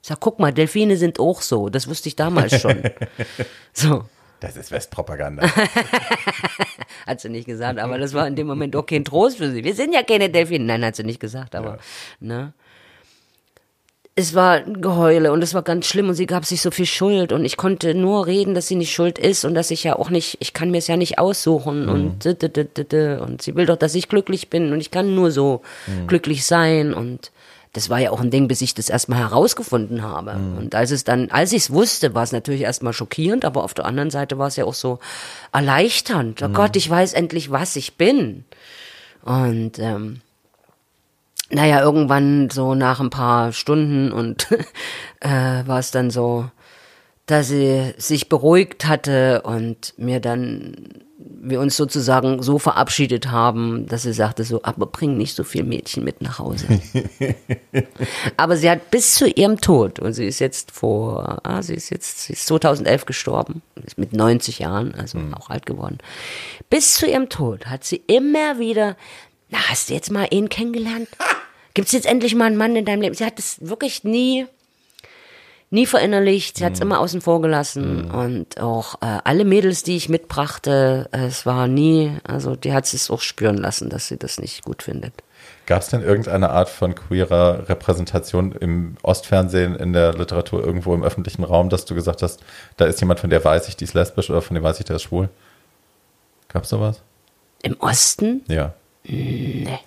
Ich 0.00 0.08
sag, 0.08 0.20
guck 0.20 0.38
mal, 0.38 0.54
Delfine 0.54 0.96
sind 0.96 1.20
auch 1.20 1.42
so. 1.42 1.68
Das 1.68 1.86
wusste 1.86 2.08
ich 2.08 2.16
damals 2.16 2.58
schon. 2.58 2.82
so. 3.74 4.06
Das 4.40 4.56
ist 4.56 4.70
Westpropaganda. 4.70 5.46
hat 7.12 7.20
sie 7.20 7.28
nicht 7.28 7.46
gesagt, 7.46 7.78
aber 7.78 7.98
das 7.98 8.14
war 8.14 8.26
in 8.26 8.36
dem 8.36 8.46
Moment 8.46 8.74
auch 8.76 8.86
kein 8.86 9.04
Trost 9.04 9.38
für 9.38 9.50
sie. 9.50 9.64
Wir 9.64 9.74
sind 9.74 9.94
ja 9.94 10.02
keine 10.02 10.28
Delfine. 10.28 10.64
Nein, 10.64 10.84
hat 10.84 10.96
sie 10.96 11.04
nicht 11.04 11.20
gesagt, 11.20 11.54
aber, 11.54 11.70
ja. 11.70 11.78
ne? 12.20 12.52
Es 14.14 14.34
war 14.34 14.56
ein 14.56 14.82
Geheule 14.82 15.32
und 15.32 15.42
es 15.42 15.54
war 15.54 15.62
ganz 15.62 15.86
schlimm 15.86 16.10
und 16.10 16.14
sie 16.14 16.26
gab 16.26 16.44
sich 16.44 16.60
so 16.60 16.70
viel 16.70 16.84
Schuld 16.84 17.32
und 17.32 17.46
ich 17.46 17.56
konnte 17.56 17.94
nur 17.94 18.26
reden, 18.26 18.54
dass 18.54 18.68
sie 18.68 18.74
nicht 18.74 18.92
schuld 18.92 19.18
ist 19.18 19.46
und 19.46 19.54
dass 19.54 19.70
ich 19.70 19.84
ja 19.84 19.96
auch 19.96 20.10
nicht, 20.10 20.36
ich 20.40 20.52
kann 20.52 20.70
mir 20.70 20.78
es 20.78 20.86
ja 20.86 20.98
nicht 20.98 21.18
aussuchen 21.18 21.84
mhm. 21.84 21.88
und 21.88 22.26
und 22.26 23.40
sie 23.40 23.56
will 23.56 23.64
doch, 23.64 23.76
dass 23.76 23.94
ich 23.94 24.10
glücklich 24.10 24.50
bin 24.50 24.70
und 24.70 24.80
ich 24.80 24.90
kann 24.90 25.14
nur 25.14 25.30
so 25.30 25.62
mhm. 25.86 26.08
glücklich 26.08 26.44
sein 26.44 26.92
und 26.92 27.32
das 27.72 27.88
war 27.88 27.98
ja 27.98 28.10
auch 28.10 28.20
ein 28.20 28.30
Ding, 28.30 28.48
bis 28.48 28.60
ich 28.60 28.74
das 28.74 28.90
erstmal 28.90 29.20
herausgefunden 29.20 30.02
habe. 30.02 30.34
Mhm. 30.34 30.58
Und 30.58 30.74
als 30.74 30.90
es 30.90 31.04
dann, 31.04 31.30
als 31.30 31.52
ich 31.52 31.62
es 31.62 31.72
wusste, 31.72 32.14
war 32.14 32.22
es 32.22 32.32
natürlich 32.32 32.62
erstmal 32.62 32.92
schockierend, 32.92 33.44
aber 33.44 33.64
auf 33.64 33.72
der 33.72 33.86
anderen 33.86 34.10
Seite 34.10 34.38
war 34.38 34.48
es 34.48 34.56
ja 34.56 34.66
auch 34.66 34.74
so 34.74 34.98
erleichternd. 35.52 36.42
Oh 36.42 36.48
mhm. 36.48 36.54
Gott, 36.54 36.76
ich 36.76 36.88
weiß 36.88 37.14
endlich, 37.14 37.50
was 37.50 37.76
ich 37.76 37.96
bin. 37.96 38.44
Und 39.22 39.78
ähm, 39.78 40.20
naja, 41.48 41.80
irgendwann 41.80 42.50
so 42.50 42.74
nach 42.74 43.00
ein 43.00 43.10
paar 43.10 43.52
Stunden 43.52 44.12
und 44.12 44.48
äh, 45.20 45.66
war 45.66 45.78
es 45.78 45.90
dann 45.90 46.10
so, 46.10 46.50
dass 47.24 47.48
sie 47.48 47.94
sich 47.96 48.28
beruhigt 48.28 48.86
hatte 48.86 49.42
und 49.42 49.94
mir 49.96 50.20
dann 50.20 51.04
wir 51.24 51.60
uns 51.60 51.76
sozusagen 51.76 52.42
so 52.42 52.58
verabschiedet 52.58 53.30
haben, 53.30 53.86
dass 53.86 54.02
sie 54.02 54.12
sagte 54.12 54.44
so, 54.44 54.62
aber 54.62 54.86
bring 54.86 55.16
nicht 55.16 55.34
so 55.34 55.44
viel 55.44 55.64
Mädchen 55.64 56.04
mit 56.04 56.22
nach 56.22 56.38
Hause. 56.38 56.66
aber 58.36 58.56
sie 58.56 58.70
hat 58.70 58.90
bis 58.90 59.14
zu 59.14 59.28
ihrem 59.28 59.60
Tod, 59.60 59.98
und 59.98 60.12
sie 60.12 60.26
ist 60.26 60.38
jetzt 60.38 60.70
vor, 60.70 61.40
ah, 61.42 61.62
sie 61.62 61.74
ist 61.74 61.90
jetzt, 61.90 62.22
sie 62.22 62.34
ist 62.34 62.46
2011 62.46 63.06
gestorben, 63.06 63.62
ist 63.84 63.98
mit 63.98 64.12
90 64.12 64.60
Jahren, 64.60 64.94
also 64.94 65.18
mhm. 65.18 65.34
auch 65.34 65.50
alt 65.50 65.66
geworden. 65.66 65.98
Bis 66.70 66.94
zu 66.94 67.06
ihrem 67.06 67.28
Tod 67.28 67.66
hat 67.66 67.84
sie 67.84 68.02
immer 68.06 68.58
wieder, 68.58 68.96
na, 69.50 69.58
hast 69.68 69.90
du 69.90 69.94
jetzt 69.94 70.10
mal 70.10 70.26
ihn 70.30 70.48
kennengelernt? 70.48 71.08
Gibt 71.74 71.86
es 71.86 71.92
jetzt 71.92 72.06
endlich 72.06 72.34
mal 72.34 72.46
einen 72.46 72.56
Mann 72.56 72.76
in 72.76 72.84
deinem 72.84 73.02
Leben? 73.02 73.14
Sie 73.14 73.24
hat 73.24 73.38
es 73.38 73.56
wirklich 73.60 74.04
nie 74.04 74.46
nie 75.72 75.86
verinnerlicht, 75.86 76.58
sie 76.58 76.64
hat 76.64 76.74
es 76.74 76.80
mhm. 76.80 76.86
immer 76.86 77.00
außen 77.00 77.20
vor 77.20 77.40
gelassen 77.40 78.06
mhm. 78.06 78.14
und 78.14 78.60
auch 78.60 78.96
äh, 78.96 79.18
alle 79.24 79.44
Mädels, 79.44 79.82
die 79.82 79.96
ich 79.96 80.08
mitbrachte, 80.08 81.08
äh, 81.12 81.26
es 81.26 81.46
war 81.46 81.66
nie, 81.66 82.16
also 82.24 82.56
die 82.56 82.72
hat 82.72 82.92
es 82.92 83.10
auch 83.10 83.20
spüren 83.20 83.56
lassen, 83.56 83.88
dass 83.88 84.08
sie 84.08 84.18
das 84.18 84.38
nicht 84.38 84.64
gut 84.64 84.82
findet. 84.82 85.14
Gab 85.66 85.82
es 85.82 85.88
denn 85.88 86.02
irgendeine 86.02 86.50
Art 86.50 86.68
von 86.68 86.94
queerer 86.94 87.68
Repräsentation 87.68 88.52
im 88.52 88.96
Ostfernsehen, 89.02 89.74
in 89.76 89.92
der 89.92 90.12
Literatur, 90.12 90.64
irgendwo 90.64 90.94
im 90.94 91.02
öffentlichen 91.02 91.44
Raum, 91.44 91.68
dass 91.68 91.84
du 91.84 91.94
gesagt 91.94 92.22
hast, 92.22 92.40
da 92.76 92.84
ist 92.84 93.00
jemand, 93.00 93.20
von 93.20 93.30
der 93.30 93.44
weiß 93.44 93.68
ich, 93.68 93.76
die 93.76 93.84
ist 93.84 93.94
lesbisch 93.94 94.28
oder 94.28 94.42
von 94.42 94.54
dem 94.54 94.62
weiß 94.62 94.78
ich, 94.80 94.84
der 94.84 94.96
ist 94.96 95.02
schwul? 95.02 95.28
Gab 96.48 96.64
es 96.64 96.68
sowas? 96.68 97.00
Im 97.62 97.80
Osten? 97.80 98.42
Ja. 98.48 98.74
Nee. 99.04 99.78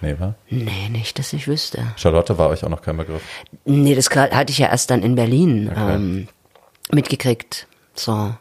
Nee, 0.00 0.16
wa? 0.18 0.34
Nee, 0.48 0.88
nicht, 0.90 1.18
dass 1.18 1.32
ich 1.32 1.48
wüsste. 1.48 1.94
Charlotte 1.96 2.38
war 2.38 2.48
euch 2.50 2.64
auch 2.64 2.68
noch 2.68 2.82
kein 2.82 2.96
Begriff? 2.96 3.22
Nee, 3.64 3.94
das 3.94 4.10
hatte 4.10 4.52
ich 4.52 4.58
ja 4.58 4.68
erst 4.68 4.90
dann 4.90 5.02
in 5.02 5.14
Berlin 5.14 5.68
okay. 5.70 5.94
ähm, 5.94 6.28
mitgekriegt. 6.92 7.66
So. 7.94 8.34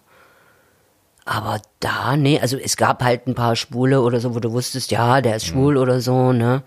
Aber 1.26 1.62
da, 1.80 2.16
nee, 2.16 2.40
also 2.40 2.58
es 2.58 2.78
gab 2.78 3.04
halt 3.04 3.28
ein 3.28 3.36
paar 3.36 3.56
Schwule 3.56 4.02
oder 4.02 4.20
so, 4.20 4.36
wo 4.36 4.40
du 4.40 4.52
wusstest, 4.54 4.92
ja, 4.92 5.22
der 5.22 5.36
ist 5.36 5.48
mhm. 5.48 5.52
schwul 5.52 5.76
mhm. 5.76 5.82
oder 5.82 6.02
so, 6.02 6.32
ne? 6.32 6.64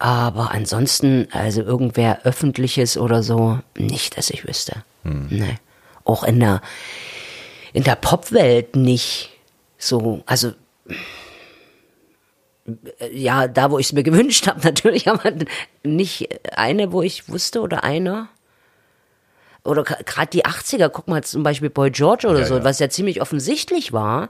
Aber 0.00 0.52
ansonsten, 0.52 1.26
also 1.32 1.62
irgendwer 1.62 2.24
öffentliches 2.24 2.96
oder 2.96 3.22
so, 3.22 3.58
nicht, 3.76 4.18
dass 4.18 4.30
ich 4.30 4.46
wüsste. 4.46 4.84
Mhm. 5.04 5.26
Nee. 5.30 5.58
Auch 6.04 6.22
in 6.22 6.38
der, 6.38 6.60
in 7.72 7.84
der 7.84 7.96
Popwelt 7.96 8.76
nicht 8.76 9.30
so, 9.78 10.22
also 10.26 10.52
ja, 13.12 13.48
da, 13.48 13.70
wo 13.70 13.78
ich 13.78 13.86
es 13.86 13.92
mir 13.92 14.02
gewünscht 14.02 14.46
habe, 14.46 14.60
natürlich, 14.64 15.08
aber 15.08 15.32
nicht 15.82 16.28
eine, 16.56 16.92
wo 16.92 17.02
ich 17.02 17.28
wusste 17.28 17.60
oder 17.60 17.84
einer. 17.84 18.28
Oder 19.64 19.82
gerade 19.82 20.30
die 20.30 20.46
80er, 20.46 20.88
guck 20.88 21.08
mal 21.08 21.22
zum 21.24 21.42
Beispiel 21.42 21.70
Boy 21.70 21.90
George 21.90 22.26
oder 22.26 22.40
ja, 22.40 22.46
so, 22.46 22.56
ja. 22.56 22.64
was 22.64 22.78
ja 22.78 22.88
ziemlich 22.88 23.20
offensichtlich 23.20 23.92
war. 23.92 24.28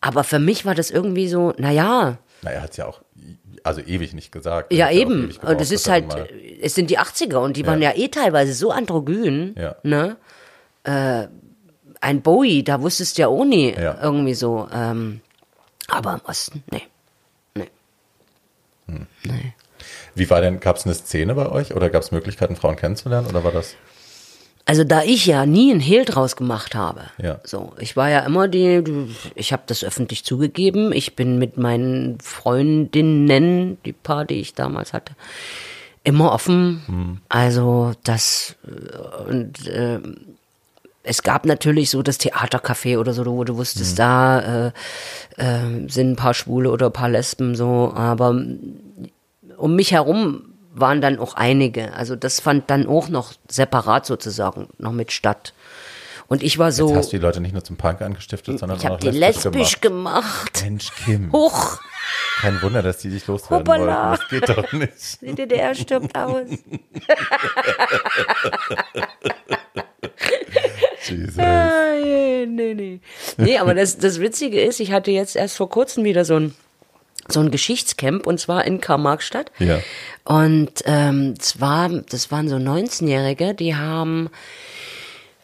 Aber 0.00 0.24
für 0.24 0.38
mich 0.38 0.64
war 0.64 0.74
das 0.74 0.90
irgendwie 0.90 1.28
so, 1.28 1.52
naja. 1.58 2.18
Na, 2.42 2.50
er 2.50 2.62
hat 2.62 2.70
es 2.70 2.78
ja 2.78 2.86
auch 2.86 3.02
also 3.62 3.80
ewig 3.80 4.14
nicht 4.14 4.32
gesagt. 4.32 4.72
Ja, 4.72 4.90
eben. 4.90 5.28
Gebraucht, 5.28 5.48
und 5.50 5.60
es 5.60 5.70
ist 5.70 5.88
halt, 5.88 6.06
es 6.60 6.74
sind 6.74 6.90
die 6.90 6.98
80er 6.98 7.36
und 7.36 7.56
die 7.56 7.62
ja. 7.62 7.66
waren 7.66 7.82
ja 7.82 7.92
eh 7.94 8.08
teilweise 8.08 8.54
so 8.54 8.70
androgyn. 8.70 9.54
Ja. 9.58 9.76
Ne? 9.82 10.16
Äh, 10.84 11.28
ein 12.00 12.22
Bowie, 12.22 12.64
da 12.64 12.80
wusstest 12.80 13.18
du 13.18 13.22
ja 13.22 13.28
auch 13.28 13.44
nie 13.44 13.72
irgendwie 13.72 14.34
so. 14.34 14.68
Ähm, 14.72 15.20
aber 15.88 16.14
im 16.14 16.20
Osten, 16.24 16.62
nee. 16.70 16.82
Hm. 18.90 19.06
Nee. 19.24 19.54
Wie 20.14 20.28
war 20.30 20.40
denn, 20.40 20.60
gab 20.60 20.76
es 20.76 20.84
eine 20.84 20.94
Szene 20.94 21.34
bei 21.34 21.48
euch 21.48 21.74
oder 21.74 21.90
gab 21.90 22.02
es 22.02 22.12
Möglichkeiten, 22.12 22.56
Frauen 22.56 22.76
kennenzulernen 22.76 23.26
oder 23.26 23.44
war 23.44 23.52
das? 23.52 23.76
Also 24.66 24.84
da 24.84 25.02
ich 25.02 25.26
ja 25.26 25.46
nie 25.46 25.72
einen 25.72 25.80
Hehl 25.80 26.04
draus 26.04 26.36
gemacht 26.36 26.74
habe, 26.74 27.02
ja. 27.20 27.40
so 27.44 27.72
ich 27.78 27.96
war 27.96 28.08
ja 28.08 28.20
immer 28.20 28.46
die, 28.46 28.84
ich 29.34 29.52
habe 29.52 29.62
das 29.66 29.82
öffentlich 29.82 30.24
zugegeben. 30.24 30.92
Ich 30.92 31.16
bin 31.16 31.38
mit 31.38 31.56
meinen 31.56 32.20
Freundinnen, 32.20 33.78
die 33.84 33.92
paar, 33.92 34.24
die 34.24 34.40
ich 34.40 34.54
damals 34.54 34.92
hatte, 34.92 35.14
immer 36.04 36.32
offen. 36.32 36.82
Hm. 36.86 37.18
Also 37.28 37.92
das 38.04 38.54
und 39.28 39.66
äh, 39.66 39.98
es 41.02 41.22
gab 41.22 41.46
natürlich 41.46 41.90
so 41.90 42.02
das 42.02 42.18
Theatercafé 42.18 42.98
oder 42.98 43.12
so, 43.12 43.24
wo 43.26 43.44
du 43.44 43.56
wusstest, 43.56 43.92
mhm. 43.92 43.96
da 43.96 44.40
äh, 44.40 44.72
äh, 45.36 45.88
sind 45.88 46.12
ein 46.12 46.16
paar 46.16 46.34
Schwule 46.34 46.70
oder 46.70 46.86
ein 46.86 46.92
paar 46.92 47.08
Lesben 47.08 47.54
so, 47.54 47.92
aber 47.94 48.30
um 49.56 49.76
mich 49.76 49.92
herum 49.92 50.54
waren 50.72 51.00
dann 51.00 51.18
auch 51.18 51.34
einige. 51.34 51.94
Also 51.94 52.16
das 52.16 52.40
fand 52.40 52.70
dann 52.70 52.86
auch 52.86 53.08
noch 53.08 53.32
separat 53.48 54.06
sozusagen 54.06 54.68
noch 54.78 54.92
mit 54.92 55.12
statt. 55.12 55.54
Und 56.28 56.44
ich 56.44 56.58
war 56.58 56.70
so. 56.70 56.88
Jetzt 56.88 56.96
hast 56.96 57.12
du 57.12 57.16
die 57.16 57.22
Leute 57.22 57.40
nicht 57.40 57.52
nur 57.52 57.64
zum 57.64 57.76
Punk 57.76 58.02
angestiftet, 58.02 58.60
sondern 58.60 58.78
ich 58.78 58.84
auch 58.84 58.90
noch 58.90 59.00
die 59.00 59.10
lesbisch 59.10 59.80
gemacht. 59.80 60.54
gemacht. 60.54 60.62
Mensch, 60.62 60.92
Kim. 61.04 61.32
Hoch. 61.32 61.80
Kein 62.40 62.62
Wunder, 62.62 62.82
dass 62.82 62.98
die 62.98 63.10
dich 63.10 63.26
loswerden 63.26 63.66
Hoppala. 63.66 64.10
wollen. 64.10 64.18
Das 64.18 64.28
geht 64.28 64.48
doch 64.48 64.72
nicht. 64.72 65.22
Die 65.22 65.34
DDR 65.34 65.74
stirbt 65.74 66.16
aus. 66.16 66.46
Jesus. 71.02 71.38
Ah, 71.38 71.94
nee, 72.46 72.74
nee. 72.74 73.00
Nee, 73.36 73.58
aber 73.58 73.74
das, 73.74 73.98
das 73.98 74.20
Witzige 74.20 74.60
ist, 74.60 74.80
ich 74.80 74.92
hatte 74.92 75.10
jetzt 75.10 75.36
erst 75.36 75.56
vor 75.56 75.70
kurzem 75.70 76.04
wieder 76.04 76.24
so 76.24 76.36
ein 76.36 76.54
so 77.28 77.38
ein 77.38 77.50
Geschichtscamp 77.50 78.26
und 78.26 78.40
zwar 78.40 78.64
in 78.64 78.80
Karl-Marx-Stadt. 78.80 79.52
Ja. 79.58 79.78
Und 80.24 80.82
ähm, 80.84 81.38
zwar, 81.38 81.88
das 81.88 82.32
waren 82.32 82.48
so 82.48 82.56
19-Jährige, 82.56 83.54
die 83.54 83.76
haben 83.76 84.30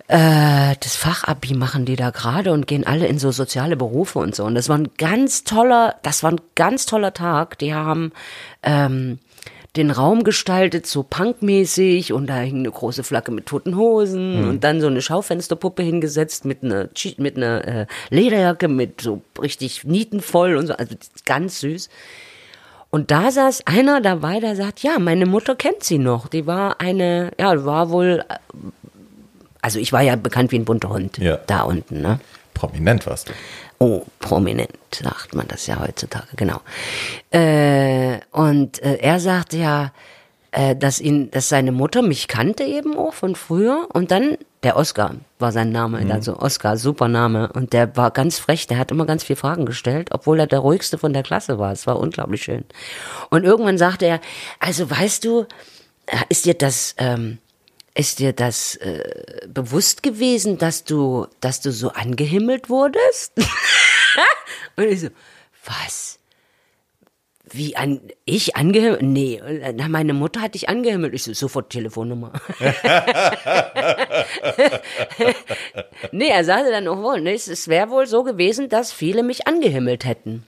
äh, 0.08 0.76
das 0.80 0.94
Fachabi 0.96 1.54
machen 1.54 1.84
die 1.84 1.96
da 1.96 2.10
gerade 2.10 2.52
und 2.52 2.66
gehen 2.66 2.86
alle 2.86 3.06
in 3.06 3.18
so 3.18 3.32
soziale 3.32 3.76
Berufe 3.76 4.18
und 4.20 4.34
so. 4.34 4.44
Und 4.44 4.54
das 4.54 4.68
war 4.68 4.78
ein 4.78 4.90
ganz 4.98 5.44
toller, 5.44 5.96
das 6.02 6.22
war 6.22 6.30
ein 6.32 6.40
ganz 6.54 6.86
toller 6.86 7.12
Tag. 7.12 7.58
Die 7.58 7.74
haben 7.74 8.12
ähm, 8.62 9.18
den 9.76 9.90
Raum 9.90 10.24
gestaltet, 10.24 10.86
so 10.86 11.02
punkmäßig 11.02 12.12
und 12.12 12.26
da 12.28 12.38
hing 12.38 12.60
eine 12.60 12.70
große 12.70 13.04
Flagge 13.04 13.32
mit 13.32 13.46
toten 13.46 13.76
Hosen 13.76 14.42
mhm. 14.42 14.48
und 14.48 14.64
dann 14.64 14.80
so 14.80 14.86
eine 14.86 15.02
Schaufensterpuppe 15.02 15.82
hingesetzt 15.82 16.44
mit 16.44 16.62
einer, 16.62 16.88
mit 17.18 17.36
einer 17.36 17.66
äh, 17.66 17.86
Lederjacke 18.10 18.68
mit 18.68 19.00
so 19.00 19.22
richtig 19.40 19.84
nietenvoll 19.84 20.56
und 20.56 20.68
so, 20.68 20.74
also 20.74 20.94
ganz 21.24 21.60
süß. 21.60 21.88
Und 22.90 23.10
da 23.10 23.30
saß 23.30 23.66
einer 23.66 24.00
dabei, 24.00 24.40
der 24.40 24.56
sagt, 24.56 24.82
ja, 24.82 24.98
meine 24.98 25.26
Mutter 25.26 25.54
kennt 25.54 25.84
sie 25.84 25.98
noch. 25.98 26.28
Die 26.28 26.46
war 26.46 26.80
eine, 26.80 27.32
ja, 27.38 27.64
war 27.64 27.90
wohl, 27.90 28.24
also 29.60 29.78
ich 29.78 29.92
war 29.92 30.02
ja 30.02 30.16
bekannt 30.16 30.52
wie 30.52 30.58
ein 30.58 30.64
bunter 30.64 30.88
Hund 30.90 31.18
ja. 31.18 31.38
da 31.46 31.62
unten, 31.62 32.00
ne? 32.00 32.20
Prominent 32.54 33.06
warst 33.06 33.28
du. 33.28 33.32
Oh, 33.78 34.02
prominent, 34.20 34.70
sagt 34.90 35.34
man 35.34 35.46
das 35.48 35.66
ja 35.66 35.78
heutzutage, 35.80 36.28
genau. 36.36 36.60
Äh, 37.30 38.20
und 38.32 38.82
äh, 38.82 38.96
er 38.96 39.20
sagte 39.20 39.58
ja, 39.58 39.92
äh, 40.52 40.74
dass 40.74 41.00
ihn, 41.00 41.30
dass 41.30 41.50
seine 41.50 41.72
Mutter 41.72 42.00
mich 42.00 42.28
kannte 42.28 42.64
eben 42.64 42.96
auch 42.96 43.12
von 43.12 43.34
früher 43.34 43.86
und 43.92 44.10
dann 44.10 44.38
der 44.62 44.76
Oscar 44.76 45.14
war 45.38 45.52
sein 45.52 45.70
Name, 45.70 46.00
mhm. 46.00 46.10
also 46.10 46.38
Oscar, 46.38 46.78
super 46.78 47.08
Name 47.08 47.52
und 47.52 47.74
der 47.74 47.96
war 47.96 48.10
ganz 48.10 48.38
frech, 48.38 48.66
der 48.66 48.78
hat 48.78 48.90
immer 48.90 49.04
ganz 49.04 49.22
viele 49.22 49.36
Fragen 49.36 49.66
gestellt, 49.66 50.08
obwohl 50.12 50.40
er 50.40 50.46
der 50.46 50.60
ruhigste 50.60 50.96
von 50.96 51.12
der 51.12 51.22
Klasse 51.22 51.58
war. 51.58 51.72
Es 51.72 51.86
war 51.86 52.00
unglaublich 52.00 52.42
schön. 52.42 52.64
Und 53.28 53.44
irgendwann 53.44 53.76
sagte 53.76 54.06
er, 54.06 54.20
also 54.58 54.90
weißt 54.90 55.24
du, 55.24 55.46
äh, 56.06 56.16
ist 56.30 56.46
dir 56.46 56.54
das 56.54 56.94
ähm, 56.98 57.38
ist 57.96 58.18
dir 58.18 58.32
das 58.32 58.76
äh, 58.76 59.46
bewusst 59.48 60.02
gewesen, 60.02 60.58
dass 60.58 60.84
du, 60.84 61.26
dass 61.40 61.60
du 61.60 61.72
so 61.72 61.90
angehimmelt 61.90 62.68
wurdest? 62.68 63.32
und 64.76 64.84
ich 64.84 65.00
so, 65.00 65.08
was? 65.64 66.18
Wie 67.48 67.76
an 67.76 68.00
ich 68.24 68.56
angehimmelt? 68.56 69.02
Nee, 69.02 69.40
na, 69.74 69.88
meine 69.88 70.12
Mutter 70.14 70.42
hat 70.42 70.54
dich 70.54 70.68
angehimmelt. 70.68 71.14
Ich 71.14 71.22
so, 71.22 71.32
sofort 71.32 71.70
Telefonnummer. 71.70 72.32
nee, 76.10 76.28
er 76.28 76.44
sagte 76.44 76.72
dann 76.72 76.88
auch 76.88 77.00
wohl, 77.00 77.20
nee, 77.20 77.34
es 77.34 77.68
wäre 77.68 77.88
wohl 77.90 78.06
so 78.06 78.24
gewesen, 78.24 78.68
dass 78.68 78.92
viele 78.92 79.22
mich 79.22 79.46
angehimmelt 79.46 80.04
hätten. 80.04 80.44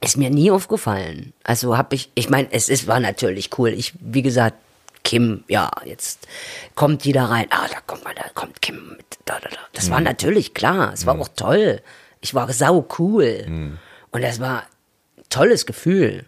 Ist 0.00 0.16
mir 0.16 0.30
nie 0.30 0.50
aufgefallen. 0.52 1.32
Also 1.42 1.76
habe 1.76 1.96
ich, 1.96 2.10
ich 2.14 2.30
meine, 2.30 2.48
es 2.52 2.68
ist, 2.68 2.86
war 2.86 3.00
natürlich 3.00 3.50
cool. 3.58 3.70
Ich, 3.70 3.92
wie 4.00 4.22
gesagt, 4.22 4.56
Kim, 5.04 5.44
ja, 5.48 5.70
jetzt 5.84 6.26
kommt 6.74 7.04
die 7.04 7.12
da 7.12 7.26
rein. 7.26 7.46
Ah, 7.50 7.68
da 7.70 7.78
kommt 7.86 8.04
mal, 8.04 8.14
da 8.14 8.24
kommt 8.34 8.60
Kim 8.62 8.96
mit. 8.96 9.18
Da, 9.26 9.38
da, 9.38 9.50
da. 9.50 9.56
Das 9.74 9.86
mhm. 9.88 9.92
war 9.92 10.00
natürlich 10.00 10.54
klar. 10.54 10.92
Es 10.92 11.06
war 11.06 11.14
mhm. 11.14 11.22
auch 11.22 11.28
toll. 11.36 11.82
Ich 12.20 12.34
war 12.34 12.52
sau 12.52 12.86
cool. 12.98 13.44
Mhm. 13.46 13.78
Und 14.10 14.22
das 14.22 14.40
war 14.40 14.62
ein 15.16 15.24
tolles 15.28 15.66
Gefühl. 15.66 16.24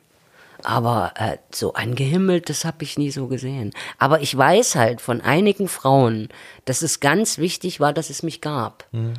Aber 0.63 1.13
äh, 1.17 1.39
so 1.51 1.75
angehimmelt, 1.75 2.51
das 2.51 2.65
habe 2.65 2.83
ich 2.83 2.99
nie 2.99 3.11
so 3.11 3.29
gesehen. 3.29 3.73
Aber 3.99 4.21
ich 4.21 4.37
weiß 4.37 4.75
halt 4.75 5.01
von 5.01 5.21
einigen 5.21 5.69
Frauen, 5.69 6.29
dass 6.65 6.83
es 6.83 7.01
ganz 7.01 7.39
wichtig 7.39 7.81
war, 7.81 7.93
dass 7.93 8.11
es 8.11 8.23
mich 8.23 8.41
gab. 8.41 8.85
Mhm. 8.93 9.15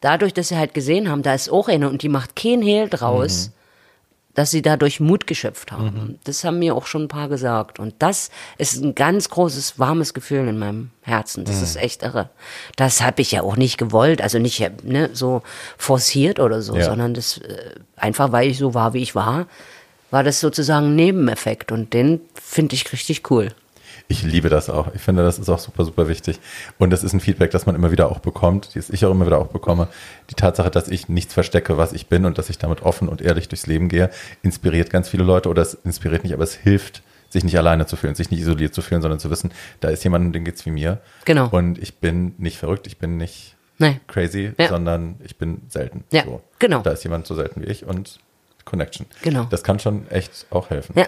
Dadurch, 0.00 0.34
dass 0.34 0.48
sie 0.48 0.56
halt 0.56 0.74
gesehen 0.74 1.08
haben, 1.08 1.22
da 1.22 1.34
ist 1.34 1.50
auch 1.50 1.68
eine 1.68 1.88
und 1.88 2.02
die 2.02 2.08
macht 2.08 2.36
kein 2.36 2.60
Hehl 2.60 2.88
draus. 2.88 3.50
Dass 4.36 4.52
sie 4.52 4.62
dadurch 4.62 5.00
Mut 5.00 5.26
geschöpft 5.26 5.72
haben. 5.72 5.84
Mhm. 5.84 6.18
Das 6.22 6.44
haben 6.44 6.60
mir 6.60 6.76
auch 6.76 6.86
schon 6.86 7.02
ein 7.04 7.08
paar 7.08 7.28
gesagt. 7.28 7.80
Und 7.80 7.94
das 7.98 8.30
ist 8.58 8.80
ein 8.80 8.94
ganz 8.94 9.28
großes, 9.28 9.80
warmes 9.80 10.14
Gefühl 10.14 10.46
in 10.46 10.58
meinem 10.58 10.90
Herzen. 11.02 11.44
Das 11.44 11.56
mhm. 11.56 11.62
ist 11.64 11.76
echt 11.76 12.02
irre. 12.04 12.30
Das 12.76 13.02
habe 13.02 13.22
ich 13.22 13.32
ja 13.32 13.42
auch 13.42 13.56
nicht 13.56 13.78
gewollt, 13.78 14.22
also 14.22 14.38
nicht 14.38 14.62
ne, 14.84 15.10
so 15.12 15.42
forciert 15.76 16.38
oder 16.38 16.62
so, 16.62 16.76
ja. 16.76 16.84
sondern 16.84 17.14
das 17.14 17.38
äh, 17.38 17.72
einfach, 17.96 18.30
weil 18.30 18.48
ich 18.48 18.58
so 18.58 18.74
war, 18.74 18.94
wie 18.94 19.02
ich 19.02 19.16
war, 19.16 19.46
war 20.12 20.22
das 20.22 20.38
sozusagen 20.38 20.88
ein 20.88 20.96
Nebeneffekt. 20.96 21.72
Und 21.72 21.92
den 21.92 22.20
finde 22.34 22.76
ich 22.76 22.92
richtig 22.92 23.28
cool. 23.30 23.52
Ich 24.08 24.22
liebe 24.22 24.48
das 24.48 24.70
auch. 24.70 24.94
Ich 24.94 25.02
finde, 25.02 25.22
das 25.22 25.38
ist 25.38 25.48
auch 25.48 25.58
super, 25.58 25.84
super 25.84 26.08
wichtig. 26.08 26.38
Und 26.78 26.90
das 26.90 27.02
ist 27.02 27.12
ein 27.12 27.20
Feedback, 27.20 27.50
das 27.50 27.66
man 27.66 27.74
immer 27.74 27.90
wieder 27.90 28.10
auch 28.10 28.20
bekommt, 28.20 28.76
das 28.76 28.90
ich 28.90 29.04
auch 29.04 29.10
immer 29.10 29.26
wieder 29.26 29.38
auch 29.38 29.48
bekomme. 29.48 29.88
Die 30.30 30.34
Tatsache, 30.34 30.70
dass 30.70 30.88
ich 30.88 31.08
nichts 31.08 31.34
verstecke, 31.34 31.76
was 31.76 31.92
ich 31.92 32.06
bin 32.06 32.24
und 32.24 32.38
dass 32.38 32.48
ich 32.48 32.58
damit 32.58 32.82
offen 32.82 33.08
und 33.08 33.20
ehrlich 33.20 33.48
durchs 33.48 33.66
Leben 33.66 33.88
gehe, 33.88 34.10
inspiriert 34.42 34.90
ganz 34.90 35.08
viele 35.08 35.24
Leute 35.24 35.48
oder 35.48 35.62
es 35.62 35.74
inspiriert 35.74 36.22
nicht, 36.22 36.34
aber 36.34 36.44
es 36.44 36.54
hilft, 36.54 37.02
sich 37.30 37.42
nicht 37.42 37.58
alleine 37.58 37.86
zu 37.86 37.96
fühlen, 37.96 38.14
sich 38.14 38.30
nicht 38.30 38.40
isoliert 38.40 38.74
zu 38.74 38.82
fühlen, 38.82 39.02
sondern 39.02 39.18
zu 39.18 39.30
wissen, 39.30 39.52
da 39.80 39.88
ist 39.88 40.04
jemand, 40.04 40.34
dem 40.34 40.44
geht's 40.44 40.64
wie 40.66 40.70
mir. 40.70 41.00
Genau. 41.24 41.48
Und 41.48 41.78
ich 41.78 41.96
bin 41.96 42.34
nicht 42.38 42.58
verrückt, 42.58 42.86
ich 42.86 42.98
bin 42.98 43.16
nicht 43.16 43.56
nee. 43.78 44.00
crazy, 44.06 44.52
ja. 44.56 44.68
sondern 44.68 45.16
ich 45.24 45.36
bin 45.36 45.62
selten. 45.68 46.04
Ja, 46.12 46.24
so. 46.24 46.42
genau. 46.58 46.82
Da 46.82 46.92
ist 46.92 47.02
jemand 47.02 47.26
so 47.26 47.34
selten 47.34 47.62
wie 47.62 47.66
ich 47.66 47.84
und 47.84 48.20
Connection. 48.64 49.06
Genau. 49.22 49.46
Das 49.50 49.64
kann 49.64 49.78
schon 49.78 50.08
echt 50.10 50.46
auch 50.50 50.70
helfen. 50.70 50.94
Ja. 50.96 51.06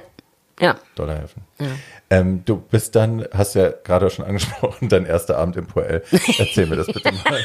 Ja. 0.61 0.79
Dollar 0.95 1.19
helfen. 1.19 1.43
Ja. 1.61 1.67
Ähm, 2.11 2.45
du 2.45 2.57
bist 2.57 2.97
dann, 2.97 3.27
hast 3.33 3.55
ja 3.55 3.71
gerade 3.71 4.11
schon 4.11 4.25
angesprochen, 4.25 4.89
dein 4.89 5.07
erster 5.07 5.39
Abend 5.39 5.57
im 5.57 5.67
Poel. 5.67 6.03
Erzähl 6.39 6.67
mir 6.67 6.77
das 6.77 6.87
bitte 6.87 7.13
mal. 7.13 7.45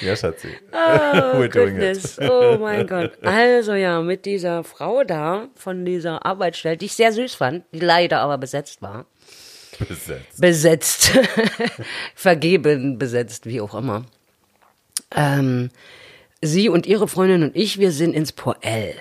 ja, 0.00 0.16
Schatzi. 0.16 0.48
Oh, 0.72 0.76
We're 1.36 1.48
doing 1.48 1.76
it. 1.76 2.18
oh 2.30 2.56
mein 2.58 2.86
Gott. 2.86 3.18
Also 3.22 3.74
ja, 3.74 4.00
mit 4.00 4.24
dieser 4.24 4.64
Frau 4.64 5.04
da 5.04 5.48
von 5.54 5.84
dieser 5.84 6.24
Arbeitsstelle, 6.24 6.76
die 6.76 6.86
ich 6.86 6.94
sehr 6.94 7.12
süß 7.12 7.34
fand, 7.34 7.64
die 7.72 7.80
leider 7.80 8.20
aber 8.20 8.38
besetzt 8.38 8.80
war. 8.80 9.06
Besetzt. 9.78 10.40
Besetzt. 10.40 11.10
Vergeben 12.14 12.98
besetzt, 12.98 13.46
wie 13.46 13.60
auch 13.60 13.74
immer. 13.74 14.04
Ähm, 15.14 15.70
sie 16.40 16.68
und 16.68 16.86
ihre 16.86 17.08
Freundin 17.08 17.42
und 17.42 17.56
ich, 17.56 17.78
wir 17.78 17.92
sind 17.92 18.14
ins 18.14 18.32
Poel. 18.32 18.94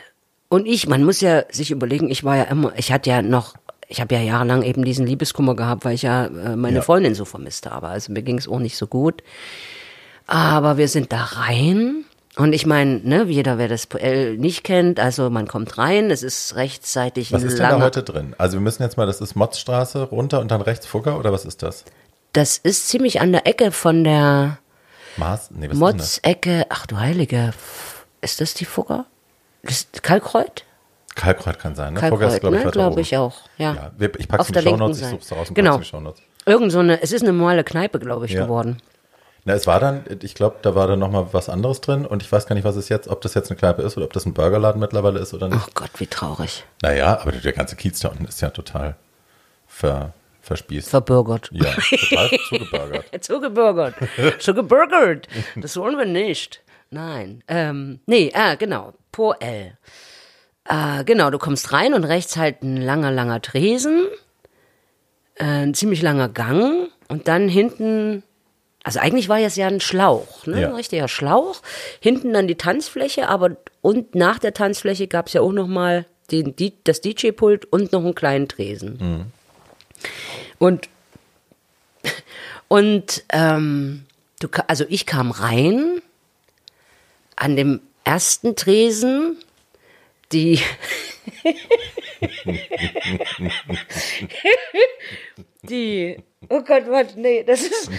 Und 0.49 0.65
ich, 0.65 0.87
man 0.87 1.03
muss 1.03 1.21
ja 1.21 1.43
sich 1.51 1.69
überlegen, 1.69 2.09
ich 2.09 2.23
war 2.23 2.35
ja 2.35 2.43
immer, 2.43 2.73
ich 2.75 2.91
hatte 2.91 3.11
ja 3.11 3.21
noch, 3.21 3.53
ich 3.87 4.01
habe 4.01 4.15
ja 4.15 4.21
jahrelang 4.21 4.63
eben 4.63 4.83
diesen 4.83 5.05
Liebeskummer 5.05 5.55
gehabt, 5.55 5.85
weil 5.85 5.93
ich 5.93 6.01
ja 6.01 6.25
äh, 6.25 6.55
meine 6.55 6.77
ja. 6.77 6.81
Freundin 6.81 7.13
so 7.13 7.23
vermisst 7.23 7.67
habe. 7.69 7.87
Also 7.87 8.11
mir 8.11 8.23
ging 8.23 8.37
es 8.37 8.47
auch 8.47 8.59
nicht 8.59 8.75
so 8.75 8.87
gut. 8.87 9.23
Aber 10.25 10.77
wir 10.77 10.87
sind 10.87 11.13
da 11.13 11.23
rein. 11.23 12.03
Und 12.35 12.53
ich 12.53 12.65
meine, 12.65 12.99
ne, 13.03 13.25
jeder, 13.27 13.57
wer 13.57 13.67
das 13.67 13.85
PL 13.85 14.37
nicht 14.37 14.63
kennt, 14.63 14.99
also 14.99 15.29
man 15.29 15.47
kommt 15.47 15.77
rein, 15.77 16.09
es 16.09 16.23
ist 16.23 16.55
rechtzeitig 16.55 17.31
Was 17.31 17.43
ist 17.43 17.59
denn 17.59 17.69
da 17.69 17.81
heute 17.81 18.01
drin? 18.01 18.33
Also 18.37 18.57
wir 18.57 18.61
müssen 18.61 18.81
jetzt 18.81 18.97
mal, 18.97 19.05
das 19.05 19.21
ist 19.21 19.35
Motzstraße 19.35 20.03
runter 20.03 20.39
und 20.39 20.49
dann 20.49 20.61
rechts 20.61 20.85
Fugger 20.85 21.19
oder 21.19 21.33
was 21.33 21.45
ist 21.45 21.63
das? 21.63 21.85
Das 22.33 22.57
ist 22.57 22.87
ziemlich 22.87 23.21
an 23.21 23.31
der 23.31 23.45
Ecke 23.45 23.71
von 23.71 24.03
der 24.03 24.59
Maß, 25.17 25.51
nee, 25.51 25.67
Motz-Ecke, 25.67 26.67
ach 26.69 26.85
du 26.85 26.97
Heilige, 26.97 27.51
ist 28.21 28.39
das 28.39 28.53
die 28.53 28.65
Fugger? 28.65 29.05
Das 29.63 29.87
Kalkreuth? 30.01 30.63
Kalkreuth 31.15 31.59
kann 31.59 31.75
sein, 31.75 31.93
ne? 31.93 31.99
Kalkreuth, 31.99 32.39
glaube 32.39 32.57
ich, 32.57 32.63
ne? 32.63 32.71
glaub 32.71 32.97
ich 32.97 33.17
auch, 33.17 33.35
ja. 33.57 33.73
ja 33.73 34.09
ich 34.17 34.27
packe 34.27 34.43
es 34.43 34.49
in 34.49 34.55
die 34.55 34.61
Shownotes, 34.61 35.01
ich 35.01 35.07
suche 35.07 35.21
es 35.21 35.31
raus 35.31 35.49
und 35.49 35.55
genau. 35.55 35.81
Shownotes. 35.81 36.21
Irgend 36.45 36.71
so 36.71 36.79
eine, 36.79 37.01
es 37.01 37.11
ist 37.11 37.23
eine 37.23 37.33
normale 37.33 37.63
Kneipe, 37.63 37.99
glaube 37.99 38.25
ich, 38.25 38.31
ja. 38.31 38.43
geworden. 38.43 38.81
Na, 39.45 39.53
es 39.53 39.67
war 39.67 39.79
dann, 39.79 40.03
ich 40.21 40.35
glaube, 40.35 40.57
da 40.61 40.75
war 40.75 40.87
dann 40.87 40.99
nochmal 40.99 41.27
was 41.31 41.49
anderes 41.49 41.81
drin 41.81 42.05
und 42.05 42.21
ich 42.21 42.31
weiß 42.31 42.45
gar 42.45 42.55
nicht, 42.55 42.65
was 42.65 42.75
es 42.75 42.89
jetzt, 42.89 43.07
ob 43.07 43.21
das 43.21 43.33
jetzt 43.33 43.49
eine 43.49 43.57
Kneipe 43.57 43.81
ist 43.81 43.97
oder 43.97 44.05
ob 44.05 44.13
das 44.13 44.25
ein 44.25 44.33
Burgerladen 44.33 44.79
mittlerweile 44.79 45.19
ist 45.19 45.33
oder 45.33 45.49
nicht. 45.49 45.61
Oh 45.65 45.71
Gott, 45.73 45.91
wie 45.97 46.07
traurig. 46.07 46.63
Naja, 46.81 47.19
aber 47.21 47.31
der 47.31 47.53
ganze 47.53 47.75
Kiez 47.75 47.99
da 47.99 48.09
unten 48.09 48.25
ist 48.25 48.41
ja 48.41 48.49
total 48.49 48.95
ver, 49.67 50.13
verspießt. 50.41 50.89
Verbürgert. 50.89 51.49
Ja, 51.51 51.71
total 51.71 52.29
zugebürgert. 52.47 53.05
zugebürgert. 53.23 53.95
zugebürgert. 54.39 55.27
Das 55.55 55.75
wollen 55.77 55.97
wir 55.97 56.05
nicht. 56.05 56.61
Nein. 56.91 57.43
Ähm, 57.47 57.99
nee, 58.05 58.31
ah, 58.33 58.55
genau. 58.55 58.93
L. 59.39 59.77
Äh, 60.65 61.03
genau, 61.03 61.29
du 61.29 61.37
kommst 61.37 61.71
rein 61.73 61.93
und 61.93 62.03
rechts 62.03 62.37
halt 62.37 62.61
ein 62.63 62.77
langer, 62.77 63.11
langer 63.11 63.41
Tresen, 63.41 64.07
äh, 65.35 65.43
ein 65.43 65.73
ziemlich 65.73 66.01
langer 66.01 66.29
Gang 66.29 66.89
und 67.07 67.27
dann 67.27 67.49
hinten, 67.49 68.23
also 68.83 68.99
eigentlich 68.99 69.29
war 69.29 69.39
es 69.39 69.55
ja 69.55 69.67
ein 69.67 69.81
Schlauch, 69.81 70.45
ne? 70.45 70.61
Ja. 70.61 70.67
ein 70.69 70.75
richtiger 70.75 71.07
Schlauch. 71.07 71.61
Hinten 71.99 72.33
dann 72.33 72.47
die 72.47 72.55
Tanzfläche, 72.55 73.27
aber 73.27 73.57
und 73.81 74.13
nach 74.15 74.39
der 74.39 74.53
Tanzfläche 74.53 75.07
gab 75.07 75.27
es 75.27 75.33
ja 75.33 75.41
auch 75.41 75.51
nochmal 75.51 76.05
den, 76.31 76.55
die, 76.55 76.73
das 76.83 77.01
DJ-Pult 77.01 77.65
und 77.65 77.91
noch 77.91 78.03
einen 78.03 78.15
kleinen 78.15 78.47
Tresen. 78.47 78.97
Mhm. 78.99 79.25
Und, 80.59 80.89
und 82.67 83.23
ähm, 83.29 84.05
du, 84.39 84.49
also 84.67 84.85
ich 84.87 85.05
kam 85.05 85.31
rein 85.31 86.01
an 87.35 87.55
dem 87.55 87.81
ersten 88.03 88.55
Tresen 88.55 89.37
die 90.31 90.59
die 95.63 96.17
oh 96.49 96.61
Gott, 96.61 96.83
was 96.87 97.15
nee, 97.15 97.43
das 97.43 97.61
ist 97.61 97.89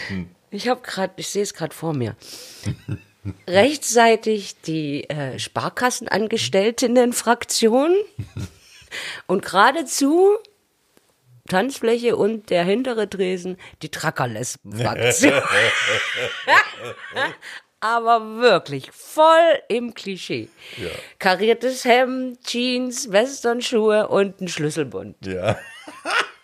ich 0.51 0.69
habe 0.69 0.83
gerade 0.83 1.15
ich 1.17 1.27
sehe 1.29 1.43
es 1.43 1.55
gerade 1.55 1.75
vor 1.75 1.95
mir. 1.95 2.15
Rechtzeitig 3.47 4.59
die 4.63 5.05
äh, 5.11 5.39
Sparkassenangestelltinnen-Fraktion 5.39 7.95
und 9.27 9.45
geradezu 9.45 10.39
Tanzfläche 11.49 12.17
und 12.17 12.49
der 12.49 12.65
hintere 12.65 13.11
Tresen 13.11 13.59
die 13.83 13.91
Trackerlesben-Fraktion. 13.91 15.33
aber 17.81 18.37
wirklich 18.37 18.91
voll 18.93 19.59
im 19.69 19.95
Klischee. 19.95 20.49
Ja. 20.77 20.89
Kariertes 21.19 21.85
Hemd, 21.85 22.43
Jeans, 22.45 23.11
Westernschuhe 23.11 24.09
und 24.09 24.41
ein 24.41 24.49
Schlüsselbund. 24.49 25.17
Ja. 25.27 25.59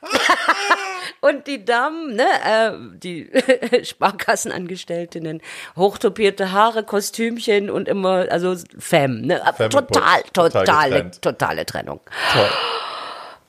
und 1.21 1.47
die 1.47 1.65
Damen, 1.65 2.17
ne, 2.17 2.27
äh, 2.45 2.73
die 2.99 3.31
Sparkassenangestellten, 3.85 5.43
hochtopierte 5.77 6.53
Haare, 6.53 6.85
Kostümchen 6.85 7.71
und 7.71 7.89
immer, 7.89 8.27
also 8.31 8.57
Femme, 8.79 9.27
ne, 9.27 9.43
Femme 9.57 9.69
total, 9.69 10.23
totale, 10.33 11.11
totale 11.21 11.67
Trennung. 11.67 12.01
Toll. 12.33 12.49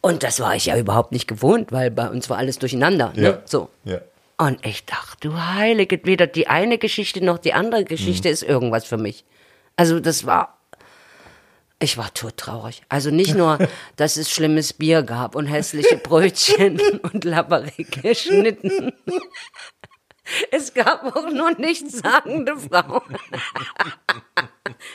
Und 0.01 0.23
das 0.23 0.39
war 0.39 0.55
ich 0.55 0.68
ja 0.68 0.77
überhaupt 0.77 1.11
nicht 1.11 1.27
gewohnt, 1.27 1.72
weil 1.72 1.91
bei 1.91 2.09
uns 2.09 2.30
war 2.30 2.38
alles 2.38 2.59
durcheinander. 2.59 3.14
Ne? 3.15 3.23
Ja. 3.23 3.41
So. 3.45 3.69
Ja. 3.84 3.99
Und 4.38 4.64
ich 4.65 4.85
dachte, 4.85 5.30
du 5.30 5.39
Heilige, 5.39 5.99
weder 6.03 6.27
die 6.27 6.47
eine 6.47 6.77
Geschichte 6.77 7.23
noch 7.23 7.39
die 7.39 7.53
andere 7.53 7.85
Geschichte 7.85 8.27
mhm. 8.27 8.34
ist 8.34 8.43
irgendwas 8.43 8.85
für 8.85 8.97
mich. 8.97 9.26
Also 9.76 9.99
das 9.99 10.26
war, 10.26 10.59
Ich 11.80 11.97
war 11.97 12.14
todtraurig. 12.14 12.84
Also 12.89 13.11
nicht 13.11 13.35
nur, 13.35 13.57
dass 13.95 14.18
es 14.18 14.31
schlimmes 14.31 14.73
Bier 14.73 15.03
gab 15.03 15.35
und 15.35 15.47
hässliche 15.47 15.97
Brötchen 15.97 16.80
und 17.01 17.23
labberige 17.23 18.14
Schnitten. 18.15 18.93
Es 20.51 20.73
gab 20.73 21.15
auch 21.15 21.30
nur 21.31 21.51
nichtssagende 21.51 22.57
Frauen. 22.57 23.18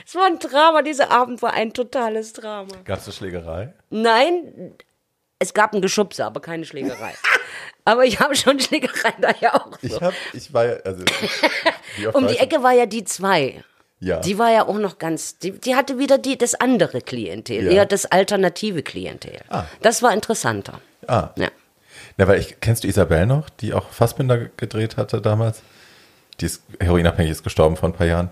es 0.04 0.14
war 0.14 0.26
ein 0.26 0.38
Drama, 0.38 0.82
dieser 0.82 1.10
Abend 1.10 1.40
war 1.42 1.54
ein 1.54 1.72
totales 1.72 2.32
Drama. 2.32 2.76
Gab 2.84 2.98
es 2.98 3.06
eine 3.06 3.14
Schlägerei? 3.14 3.74
Nein, 3.90 4.74
es 5.38 5.54
gab 5.54 5.74
ein 5.74 5.80
Geschubse, 5.80 6.24
aber 6.24 6.40
keine 6.40 6.64
Schlägerei. 6.64 7.14
aber 7.84 8.04
ich 8.04 8.20
habe 8.20 8.34
schon 8.36 8.60
Schlägerei 8.60 9.12
da 9.20 9.34
ja 9.40 9.54
auch. 9.54 9.78
So. 9.80 9.96
Ich, 9.96 10.00
hab, 10.00 10.14
ich 10.32 10.52
war 10.52 10.66
ja, 10.66 10.76
also. 10.84 11.04
um 12.12 12.26
die 12.26 12.38
Ecke 12.38 12.62
war 12.62 12.72
ja 12.72 12.86
die 12.86 13.04
zwei. 13.04 13.62
Ja. 14.00 14.18
Die 14.18 14.36
war 14.36 14.50
ja 14.50 14.66
auch 14.66 14.78
noch 14.78 14.98
ganz, 14.98 15.38
die, 15.38 15.52
die 15.52 15.76
hatte 15.76 15.96
wieder 15.98 16.18
die, 16.18 16.36
das 16.36 16.56
andere 16.56 17.02
Klientel, 17.02 17.66
ja. 17.66 17.70
eher 17.70 17.86
das 17.86 18.04
alternative 18.04 18.82
Klientel. 18.82 19.38
Ah. 19.48 19.64
Das 19.80 20.02
war 20.02 20.12
interessanter. 20.12 20.80
Ah. 21.06 21.30
Ja. 21.36 21.50
Na, 22.16 22.26
weil 22.26 22.40
ich, 22.40 22.58
kennst 22.60 22.82
du 22.82 22.88
Isabel 22.88 23.26
noch, 23.26 23.48
die 23.48 23.72
auch 23.72 23.90
Fassbinder 23.90 24.38
gedreht 24.56 24.96
hatte 24.96 25.20
damals? 25.20 25.62
Die 26.40 26.46
ist 26.46 26.62
heroinabhängig, 26.80 27.30
ist 27.30 27.44
gestorben 27.44 27.76
vor 27.76 27.88
ein 27.88 27.92
paar 27.92 28.06
Jahren. 28.06 28.30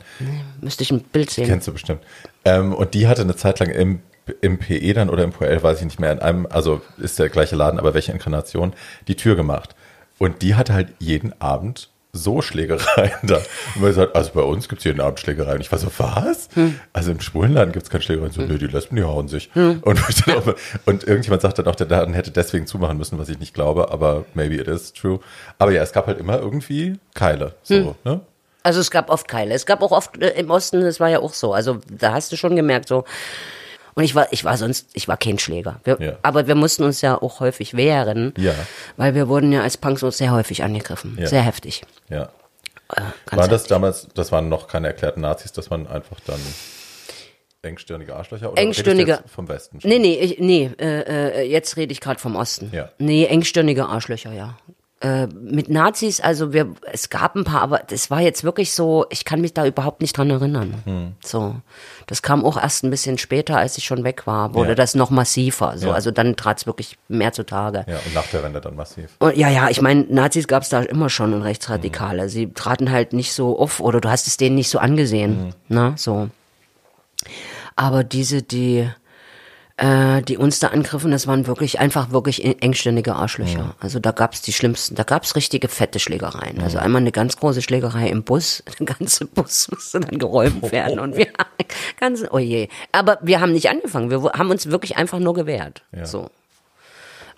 Müsste 0.60 0.82
ich 0.82 0.90
ein 0.90 1.02
Bild 1.02 1.30
sehen. 1.30 1.46
Kennst 1.46 1.68
du 1.68 1.72
bestimmt. 1.72 2.02
Ähm, 2.44 2.74
und 2.74 2.94
die 2.94 3.06
hatte 3.06 3.22
eine 3.22 3.36
Zeit 3.36 3.60
lang 3.60 3.70
im, 3.70 4.02
im 4.40 4.58
PE 4.58 4.94
dann 4.94 5.10
oder 5.10 5.24
im 5.24 5.32
POL, 5.32 5.62
weiß 5.62 5.78
ich 5.78 5.84
nicht 5.84 6.00
mehr, 6.00 6.12
in 6.12 6.20
einem, 6.20 6.46
also 6.50 6.80
ist 6.98 7.18
der 7.18 7.28
gleiche 7.28 7.56
Laden, 7.56 7.78
aber 7.78 7.94
welche 7.94 8.12
Inkarnation, 8.12 8.72
die 9.08 9.16
Tür 9.16 9.36
gemacht. 9.36 9.74
Und 10.18 10.42
die 10.42 10.54
hatte 10.54 10.74
halt 10.74 10.88
jeden 10.98 11.40
Abend 11.40 11.88
so 12.12 12.42
Schlägereien 12.42 13.12
da. 13.22 13.36
Und 13.74 13.82
man 13.82 13.92
sagt, 13.92 14.16
also 14.16 14.32
bei 14.34 14.42
uns 14.42 14.68
gibt 14.68 14.84
es 14.84 14.90
einen 14.90 15.00
Abend 15.00 15.20
Schlägereien. 15.20 15.56
Und 15.56 15.60
ich 15.60 15.70
war 15.70 15.78
so, 15.78 15.88
was? 15.98 16.48
Hm. 16.54 16.78
Also 16.92 17.12
im 17.12 17.20
Schwulenladen 17.20 17.72
gibt 17.72 17.84
es 17.84 17.90
keine 17.90 18.02
Schlägereien. 18.02 18.32
So, 18.32 18.42
hm. 18.42 18.48
nö, 18.48 18.58
die 18.58 18.66
Lesben, 18.66 18.96
die 18.96 19.04
hauen 19.04 19.28
sich. 19.28 19.50
Hm. 19.52 19.80
Und, 19.82 20.00
auch, 20.28 20.54
und 20.86 21.04
irgendjemand 21.04 21.42
sagt 21.42 21.58
dann 21.58 21.66
auch, 21.66 21.76
der 21.76 21.86
Laden 21.86 22.14
hätte 22.14 22.30
deswegen 22.30 22.66
zumachen 22.66 22.98
müssen, 22.98 23.18
was 23.18 23.28
ich 23.28 23.38
nicht 23.38 23.54
glaube, 23.54 23.90
aber 23.90 24.24
maybe 24.34 24.56
it 24.56 24.68
is 24.68 24.92
true. 24.92 25.20
Aber 25.58 25.72
ja, 25.72 25.82
es 25.82 25.92
gab 25.92 26.06
halt 26.06 26.18
immer 26.18 26.38
irgendwie 26.38 26.98
Keile. 27.14 27.54
So, 27.62 27.74
hm. 27.74 27.94
ne? 28.04 28.20
Also 28.62 28.80
es 28.80 28.90
gab 28.90 29.08
oft 29.08 29.26
Keile. 29.26 29.54
Es 29.54 29.64
gab 29.64 29.82
auch 29.82 29.92
oft 29.92 30.20
äh, 30.20 30.30
im 30.38 30.50
Osten, 30.50 30.82
das 30.82 31.00
war 31.00 31.08
ja 31.08 31.20
auch 31.20 31.32
so. 31.32 31.54
Also 31.54 31.78
da 31.90 32.12
hast 32.12 32.30
du 32.32 32.36
schon 32.36 32.56
gemerkt, 32.56 32.88
so, 32.88 33.04
und 33.94 34.04
ich 34.04 34.14
war, 34.14 34.32
ich 34.32 34.44
war 34.44 34.56
sonst, 34.56 34.90
ich 34.94 35.08
war 35.08 35.16
kein 35.16 35.38
Schläger. 35.38 35.80
Wir, 35.84 36.00
ja. 36.00 36.12
Aber 36.22 36.46
wir 36.46 36.54
mussten 36.54 36.84
uns 36.84 37.00
ja 37.00 37.20
auch 37.20 37.40
häufig 37.40 37.76
wehren, 37.76 38.32
ja. 38.36 38.54
weil 38.96 39.14
wir 39.14 39.28
wurden 39.28 39.52
ja 39.52 39.62
als 39.62 39.76
Punks 39.76 40.04
auch 40.04 40.12
sehr 40.12 40.32
häufig 40.32 40.62
angegriffen. 40.62 41.16
Ja. 41.20 41.26
Sehr 41.26 41.42
heftig. 41.42 41.82
Ja. 42.08 42.30
Äh, 42.94 43.02
war 43.36 43.48
das 43.48 43.64
damals, 43.64 44.08
das 44.14 44.32
waren 44.32 44.48
noch 44.48 44.68
keine 44.68 44.88
erklärten 44.88 45.20
Nazis, 45.20 45.52
dass 45.52 45.70
man 45.70 45.86
einfach 45.86 46.18
dann 46.26 46.40
engstirnige 47.62 48.16
Arschlöcher 48.16 48.52
oder 48.52 48.60
engstirnige 48.60 49.20
vom 49.26 49.48
Westen? 49.48 49.80
Schon? 49.80 49.90
Nee, 49.90 49.98
nee, 49.98 50.18
ich, 50.18 50.38
nee, 50.38 50.70
äh, 50.78 51.40
äh 51.40 51.42
jetzt 51.42 51.76
rede 51.76 51.92
ich 51.92 52.00
gerade 52.00 52.18
vom 52.18 52.36
Osten. 52.36 52.70
Ja. 52.72 52.90
Nee, 52.98 53.26
engstirnige 53.26 53.86
Arschlöcher, 53.86 54.32
ja. 54.32 54.58
Äh, 55.02 55.28
mit 55.28 55.70
Nazis, 55.70 56.20
also 56.20 56.52
wir, 56.52 56.74
es 56.92 57.08
gab 57.08 57.34
ein 57.34 57.44
paar, 57.44 57.62
aber 57.62 57.78
das 57.78 58.10
war 58.10 58.20
jetzt 58.20 58.44
wirklich 58.44 58.74
so, 58.74 59.06
ich 59.08 59.24
kann 59.24 59.40
mich 59.40 59.54
da 59.54 59.64
überhaupt 59.64 60.02
nicht 60.02 60.14
dran 60.14 60.28
erinnern. 60.28 60.74
Hm. 60.84 61.12
So, 61.24 61.56
das 62.06 62.20
kam 62.20 62.44
auch 62.44 62.58
erst 62.62 62.84
ein 62.84 62.90
bisschen 62.90 63.16
später, 63.16 63.56
als 63.56 63.78
ich 63.78 63.84
schon 63.84 64.04
weg 64.04 64.26
war, 64.26 64.52
wurde 64.52 64.70
ja. 64.70 64.74
das 64.74 64.94
noch 64.94 65.08
massiver. 65.08 65.78
So, 65.78 65.88
ja. 65.88 65.94
also 65.94 66.10
dann 66.10 66.36
trat 66.36 66.58
es 66.58 66.66
wirklich 66.66 66.98
mehr 67.08 67.32
zutage. 67.32 67.86
Ja, 67.88 67.96
und 68.04 68.12
nach 68.12 68.26
der 68.26 68.42
Wende 68.42 68.60
dann 68.60 68.76
massiv. 68.76 69.16
Und, 69.20 69.38
ja, 69.38 69.48
ja, 69.48 69.70
ich 69.70 69.80
meine, 69.80 70.04
Nazis 70.10 70.46
gab 70.46 70.64
es 70.64 70.68
da 70.68 70.82
immer 70.82 71.08
schon 71.08 71.32
und 71.32 71.40
Rechtsradikale. 71.40 72.24
Hm. 72.24 72.28
Sie 72.28 72.52
traten 72.52 72.90
halt 72.90 73.14
nicht 73.14 73.32
so 73.32 73.58
auf 73.58 73.80
oder 73.80 74.02
du 74.02 74.10
hast 74.10 74.26
es 74.26 74.36
denen 74.36 74.56
nicht 74.56 74.68
so 74.68 74.78
angesehen, 74.78 75.54
hm. 75.68 75.76
ne, 75.76 75.94
so. 75.96 76.28
Aber 77.74 78.04
diese, 78.04 78.42
die 78.42 78.90
äh, 79.80 80.20
die 80.22 80.36
uns 80.36 80.58
da 80.58 80.68
angriffen, 80.68 81.10
das 81.10 81.26
waren 81.26 81.46
wirklich 81.46 81.80
einfach 81.80 82.10
wirklich 82.10 82.44
engständige 82.62 83.14
Arschlöcher. 83.14 83.58
Ja. 83.58 83.74
Also 83.80 83.98
da 83.98 84.10
gab's 84.10 84.42
die 84.42 84.52
schlimmsten, 84.52 84.94
da 84.94 85.04
gab's 85.04 85.34
richtige 85.36 85.68
fette 85.68 85.98
Schlägereien. 85.98 86.58
Ja. 86.58 86.64
Also 86.64 86.78
einmal 86.78 87.00
eine 87.00 87.12
ganz 87.12 87.38
große 87.38 87.62
Schlägerei 87.62 88.08
im 88.08 88.22
Bus, 88.22 88.62
der 88.78 88.86
ganze 88.86 89.24
Bus 89.24 89.70
musste 89.70 90.00
dann 90.00 90.18
geräumt 90.18 90.70
werden 90.70 90.98
und 90.98 91.16
wir 91.16 91.28
ganz, 92.00 92.22
oh 92.30 92.38
je. 92.38 92.68
Aber 92.92 93.18
wir 93.22 93.40
haben 93.40 93.52
nicht 93.52 93.70
angefangen, 93.70 94.10
wir 94.10 94.22
haben 94.34 94.50
uns 94.50 94.70
wirklich 94.70 94.98
einfach 94.98 95.18
nur 95.18 95.32
gewehrt. 95.32 95.82
Ja. 95.96 96.04
So. 96.04 96.30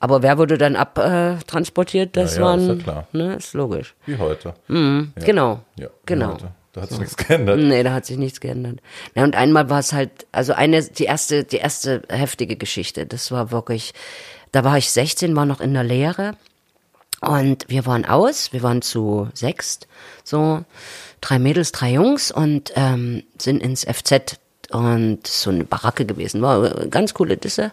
Aber 0.00 0.22
wer 0.22 0.36
wurde 0.36 0.58
dann 0.58 0.74
abtransportiert? 0.74 2.16
Das 2.16 2.34
ja, 2.34 2.40
ja, 2.40 2.46
waren, 2.46 2.60
ist 2.60 2.68
ja 2.78 2.82
klar. 2.82 3.06
Ne, 3.12 3.36
ist 3.36 3.54
logisch. 3.54 3.94
Wie 4.04 4.18
heute. 4.18 4.54
Mhm, 4.66 5.12
ja. 5.16 5.24
Genau. 5.24 5.60
Ja, 5.76 5.88
genau. 6.06 6.32
Heute. 6.32 6.48
Da 6.72 6.82
hat 6.82 6.88
sich 6.88 6.96
so. 6.96 7.02
nichts 7.02 7.16
geändert. 7.16 7.58
Nee, 7.58 7.82
da 7.82 7.92
hat 7.92 8.06
sich 8.06 8.16
nichts 8.16 8.40
geändert. 8.40 8.80
Ja, 9.14 9.24
und 9.24 9.36
einmal 9.36 9.68
war 9.68 9.78
es 9.78 9.92
halt, 9.92 10.26
also 10.32 10.54
eine, 10.54 10.82
die 10.82 11.04
erste, 11.04 11.44
die 11.44 11.58
erste 11.58 12.02
heftige 12.08 12.56
Geschichte, 12.56 13.06
das 13.06 13.30
war 13.30 13.50
wirklich, 13.50 13.92
da 14.52 14.64
war 14.64 14.78
ich 14.78 14.90
16, 14.90 15.36
war 15.36 15.44
noch 15.44 15.60
in 15.60 15.74
der 15.74 15.84
Lehre 15.84 16.36
und 17.20 17.66
wir 17.68 17.86
waren 17.86 18.04
aus, 18.04 18.52
wir 18.52 18.62
waren 18.62 18.82
zu 18.82 19.28
sechst, 19.34 19.86
so 20.24 20.64
drei 21.20 21.38
Mädels, 21.38 21.72
drei 21.72 21.92
Jungs 21.92 22.32
und 22.32 22.72
ähm, 22.74 23.22
sind 23.38 23.62
ins 23.62 23.84
FZ 23.84 24.38
und 24.70 25.26
so 25.26 25.50
eine 25.50 25.64
Baracke 25.64 26.06
gewesen, 26.06 26.40
war 26.40 26.86
ganz 26.88 27.12
coole 27.12 27.36
Disse 27.36 27.70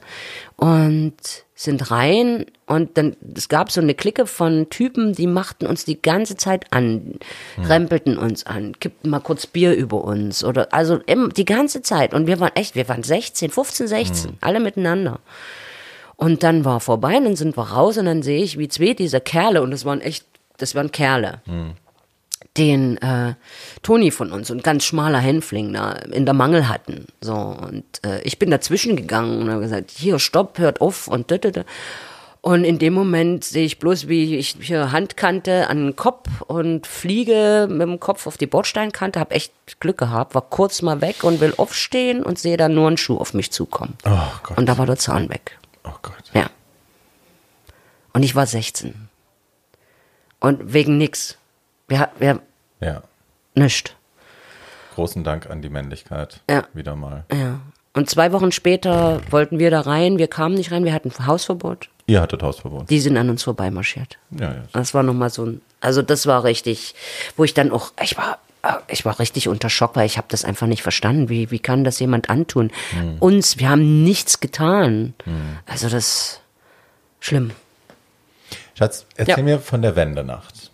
und 0.58 1.16
sind 1.60 1.92
rein 1.92 2.46
und 2.68 2.98
dann, 2.98 3.18
es 3.36 3.50
gab 3.50 3.70
so 3.70 3.82
eine 3.82 3.94
Clique 3.94 4.26
von 4.28 4.70
Typen, 4.70 5.12
die 5.12 5.28
machten 5.28 5.68
uns 5.68 5.84
die 5.84 6.02
ganze 6.02 6.38
Zeit 6.38 6.72
an, 6.72 7.16
hm. 7.56 7.66
rempelten 7.66 8.18
uns 8.18 8.46
an, 8.46 8.80
kippten 8.80 9.10
mal 9.10 9.20
kurz 9.20 9.46
Bier 9.46 9.76
über 9.76 10.02
uns 10.02 10.46
oder, 10.46 10.74
also 10.74 11.00
die 11.00 11.44
ganze 11.44 11.82
Zeit. 11.82 12.14
Und 12.14 12.28
wir 12.28 12.40
waren 12.40 12.56
echt, 12.56 12.76
wir 12.76 12.88
waren 12.88 13.04
16, 13.04 13.50
15, 13.50 13.90
16, 13.90 14.30
hm. 14.30 14.38
alle 14.40 14.62
miteinander. 14.62 15.20
Und 16.16 16.44
dann 16.44 16.64
war 16.64 16.80
vorbei, 16.80 17.20
dann 17.20 17.36
sind 17.36 17.58
wir 17.58 17.64
raus 17.64 17.98
und 17.98 18.06
dann 18.06 18.24
sehe 18.24 18.42
ich, 18.42 18.58
wie 18.58 18.70
zwei 18.70 18.94
dieser 18.94 19.20
Kerle, 19.20 19.62
und 19.62 19.72
das 19.72 19.84
waren 19.84 20.00
echt, 20.00 20.26
das 20.56 20.76
waren 20.76 20.92
Kerle. 20.92 21.42
Hm 21.44 21.74
den 22.60 22.98
äh, 22.98 23.34
Toni 23.82 24.12
von 24.12 24.32
uns, 24.32 24.52
ein 24.52 24.62
ganz 24.62 24.84
schmaler 24.84 25.20
Hänfling, 25.20 25.74
da 25.74 25.94
in 25.94 26.26
der 26.26 26.34
Mangel 26.34 26.68
hatten. 26.68 27.06
So, 27.22 27.34
und 27.34 27.86
äh, 28.06 28.22
ich 28.24 28.38
bin 28.38 28.52
dazwischen 28.52 28.96
gegangen 28.96 29.42
und 29.42 29.50
habe 29.50 29.62
gesagt, 29.62 29.92
hier, 29.92 30.20
stopp, 30.20 30.60
hört 30.60 30.82
auf 30.82 31.08
und 31.08 31.32
da, 31.32 31.38
da, 31.38 31.52
da. 31.52 31.64
Und 32.42 32.64
in 32.64 32.80
dem 32.80 32.94
Moment 32.94 33.44
sehe 33.44 33.66
ich 33.66 33.80
bloß, 33.80 34.08
wie 34.08 34.38
ich 34.38 34.56
hier 34.62 34.94
Handkante 34.94 35.68
an 35.68 35.88
den 35.88 35.96
Kopf 35.98 36.42
und 36.48 36.88
fliege 36.88 37.68
mit 37.70 37.82
dem 37.82 38.00
Kopf 38.00 38.28
auf 38.28 38.38
die 38.38 38.48
Bordsteinkante, 38.48 39.20
habe 39.20 39.36
echt 39.36 39.52
Glück 39.82 39.98
gehabt, 39.98 40.36
war 40.36 40.44
kurz 40.44 40.82
mal 40.82 41.02
weg 41.02 41.26
und 41.26 41.42
will 41.42 41.54
aufstehen 41.58 42.24
und 42.24 42.40
sehe 42.40 42.56
dann 42.56 42.74
nur 42.74 42.88
einen 42.88 42.98
Schuh 42.98 43.18
auf 43.18 43.34
mich 43.34 43.52
zukommen. 43.52 43.96
Oh 44.06 44.32
Gott. 44.44 44.58
Und 44.58 44.68
da 44.68 44.78
war 44.78 44.86
der 44.86 44.96
Zahn 44.96 45.30
weg. 45.30 45.58
Oh 45.84 45.96
Gott. 46.02 46.24
Ja. 46.34 46.50
Und 48.14 48.24
ich 48.24 48.36
war 48.36 48.46
16. 48.46 49.10
Und 50.40 50.74
wegen 50.74 50.98
nix. 50.98 51.38
Wir, 51.90 52.10
wir, 52.20 52.42
ja. 52.82 53.04
Nicht. 53.56 53.96
Großen 54.96 55.24
Dank 55.24 55.50
an 55.50 55.62
die 55.62 55.70
Männlichkeit. 55.70 56.42
Ja. 56.50 56.64
Wieder 56.74 56.96
mal. 56.96 57.26
Ja. 57.32 57.60
Und 57.94 58.10
zwei 58.10 58.32
Wochen 58.32 58.52
später 58.52 59.22
wollten 59.30 59.60
wir 59.60 59.72
da 59.72 59.82
rein. 59.82 60.18
Wir 60.18 60.28
kamen 60.28 60.56
nicht 60.56 60.72
rein. 60.72 60.86
Wir 60.86 60.94
hatten 60.94 61.12
Hausverbot. 61.26 61.90
Ihr 62.06 62.22
hattet 62.22 62.44
Hausverbot. 62.44 62.90
Die 62.90 63.00
sind 63.00 63.18
an 63.18 63.30
uns 63.30 63.44
vorbeimarschiert. 63.44 64.18
Ja, 64.32 64.54
ja. 64.54 64.64
Das 64.74 64.94
war 64.94 65.04
nochmal 65.04 65.30
so 65.30 65.46
ein, 65.46 65.62
also 65.82 66.02
das 66.02 66.28
war 66.28 66.44
richtig, 66.44 66.96
wo 67.36 67.44
ich 67.44 67.54
dann 67.54 67.72
auch, 67.72 67.92
ich 68.02 68.18
war, 68.18 68.40
ich 68.88 69.06
war 69.06 69.20
richtig 69.20 69.48
unter 69.48 69.70
Schock, 69.70 69.96
weil 69.96 70.06
ich 70.06 70.18
habe 70.18 70.28
das 70.30 70.46
einfach 70.46 70.68
nicht 70.68 70.82
verstanden. 70.82 71.30
Wie, 71.30 71.50
wie 71.52 71.60
kann 71.60 71.84
das 71.84 72.00
jemand 72.00 72.30
antun? 72.30 72.72
Hm. 72.92 73.18
Uns, 73.20 73.58
wir 73.58 73.70
haben 73.70 74.04
nichts 74.04 74.40
getan. 74.40 75.14
Hm. 75.24 75.58
Also 75.66 75.90
das, 75.90 76.42
schlimm. 77.20 77.52
Schatz, 78.76 79.06
erzähl 79.16 79.38
ja. 79.38 79.44
mir 79.44 79.60
von 79.60 79.82
der 79.82 79.96
Wendenacht 79.96 80.69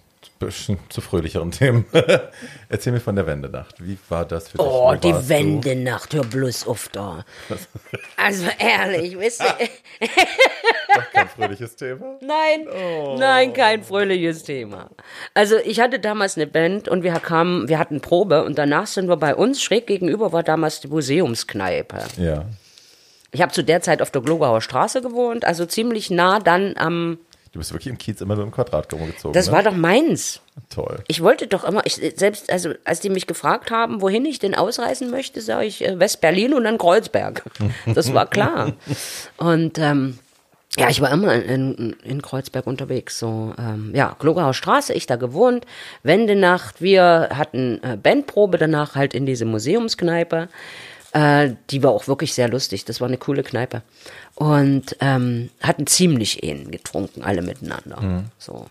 zu 0.51 1.01
fröhlicheren 1.01 1.51
Themen. 1.51 1.85
Erzähl 2.69 2.93
mir 2.93 2.99
von 2.99 3.15
der 3.15 3.27
Wendenacht. 3.27 3.75
Wie 3.85 3.97
war 4.09 4.25
das 4.25 4.49
für 4.49 4.57
dich? 4.57 4.67
Oh, 4.67 4.91
Wo 4.91 4.95
die 4.95 5.13
Wendenacht, 5.29 6.13
hör 6.13 6.23
bloß 6.23 6.67
auf 6.67 6.89
da. 6.91 7.25
Also 8.17 8.47
ehrlich, 8.57 9.17
wisst 9.19 9.41
ihr. 9.41 10.07
Doch 10.95 11.11
kein 11.11 11.27
fröhliches 11.27 11.75
Thema? 11.75 12.17
Nein, 12.21 12.67
oh. 12.67 13.17
nein, 13.19 13.53
kein 13.53 13.83
fröhliches 13.83 14.43
Thema. 14.43 14.89
Also 15.33 15.57
ich 15.57 15.79
hatte 15.79 15.99
damals 15.99 16.37
eine 16.37 16.47
Band 16.47 16.87
und 16.87 17.03
wir 17.03 17.13
kamen, 17.13 17.67
wir 17.67 17.77
hatten 17.77 18.01
Probe 18.01 18.43
und 18.43 18.57
danach 18.57 18.87
sind 18.87 19.07
wir 19.07 19.17
bei 19.17 19.35
uns, 19.35 19.61
schräg 19.61 19.87
gegenüber 19.87 20.31
war 20.31 20.43
damals 20.43 20.79
die 20.79 20.87
Museumskneipe. 20.87 21.99
Ja. 22.17 22.45
Ich 23.31 23.41
habe 23.41 23.51
zu 23.51 23.63
der 23.63 23.81
Zeit 23.81 24.01
auf 24.01 24.11
der 24.11 24.21
Glogauer 24.21 24.61
Straße 24.61 25.01
gewohnt, 25.01 25.43
also 25.43 25.65
ziemlich 25.65 26.09
nah 26.09 26.39
dann 26.39 26.75
am 26.77 27.17
Du 27.55 27.59
bist 27.59 27.71
wirklich 27.71 27.89
im 27.89 27.97
Kiez 27.97 28.19
immer 28.19 28.35
so 28.35 28.43
im 28.43 28.51
Quadrat 28.51 28.89
gezogen. 28.89 29.31
Das 29.31 29.47
ne? 29.47 29.53
war 29.53 29.63
doch 29.63 29.73
meins. 29.73 30.41
Toll. 30.69 30.99
Ich 31.07 31.21
wollte 31.21 31.47
doch 31.47 31.63
immer, 31.63 31.85
ich, 31.85 31.95
selbst, 31.95 32.51
also 32.51 32.73
als 32.83 32.99
die 32.99 33.09
mich 33.09 33.27
gefragt 33.27 33.71
haben, 33.71 34.01
wohin 34.01 34.25
ich 34.25 34.39
denn 34.39 34.55
ausreisen 34.55 35.09
möchte, 35.09 35.39
sage 35.39 35.65
ich 35.65 35.81
äh, 35.81 35.97
West-Berlin 35.97 36.53
und 36.53 36.65
dann 36.65 36.77
Kreuzberg. 36.77 37.43
Das 37.93 38.13
war 38.13 38.29
klar. 38.29 38.73
und 39.37 39.79
ähm, 39.79 40.19
ja, 40.77 40.89
ich 40.89 40.99
war 40.99 41.11
immer 41.11 41.33
in, 41.33 41.95
in 42.03 42.21
Kreuzberg 42.21 42.67
unterwegs. 42.67 43.19
So, 43.19 43.53
ähm, 43.57 43.93
ja, 43.95 44.17
Glogauer 44.19 44.53
Straße, 44.53 44.91
ich 44.91 45.05
da 45.05 45.15
gewohnt. 45.15 45.65
Wendenacht, 46.03 46.81
wir 46.81 47.29
hatten 47.31 47.81
äh, 47.83 47.95
Bandprobe 47.95 48.57
danach 48.57 48.95
halt 48.95 49.13
in 49.13 49.25
diese 49.25 49.45
Museumskneipe. 49.45 50.49
Äh, 51.15 51.55
die 51.69 51.81
war 51.81 51.91
auch 51.91 52.09
wirklich 52.09 52.33
sehr 52.33 52.49
lustig. 52.49 52.83
Das 52.83 52.99
war 52.99 53.07
eine 53.07 53.17
coole 53.17 53.41
Kneipe. 53.41 53.83
Und 54.35 54.97
ähm, 54.99 55.49
hatten 55.61 55.87
ziemlich 55.87 56.43
Ehen 56.43 56.71
getrunken, 56.71 57.23
alle 57.23 57.41
miteinander. 57.41 58.01
Mhm. 58.01 58.25
So. 58.37 58.67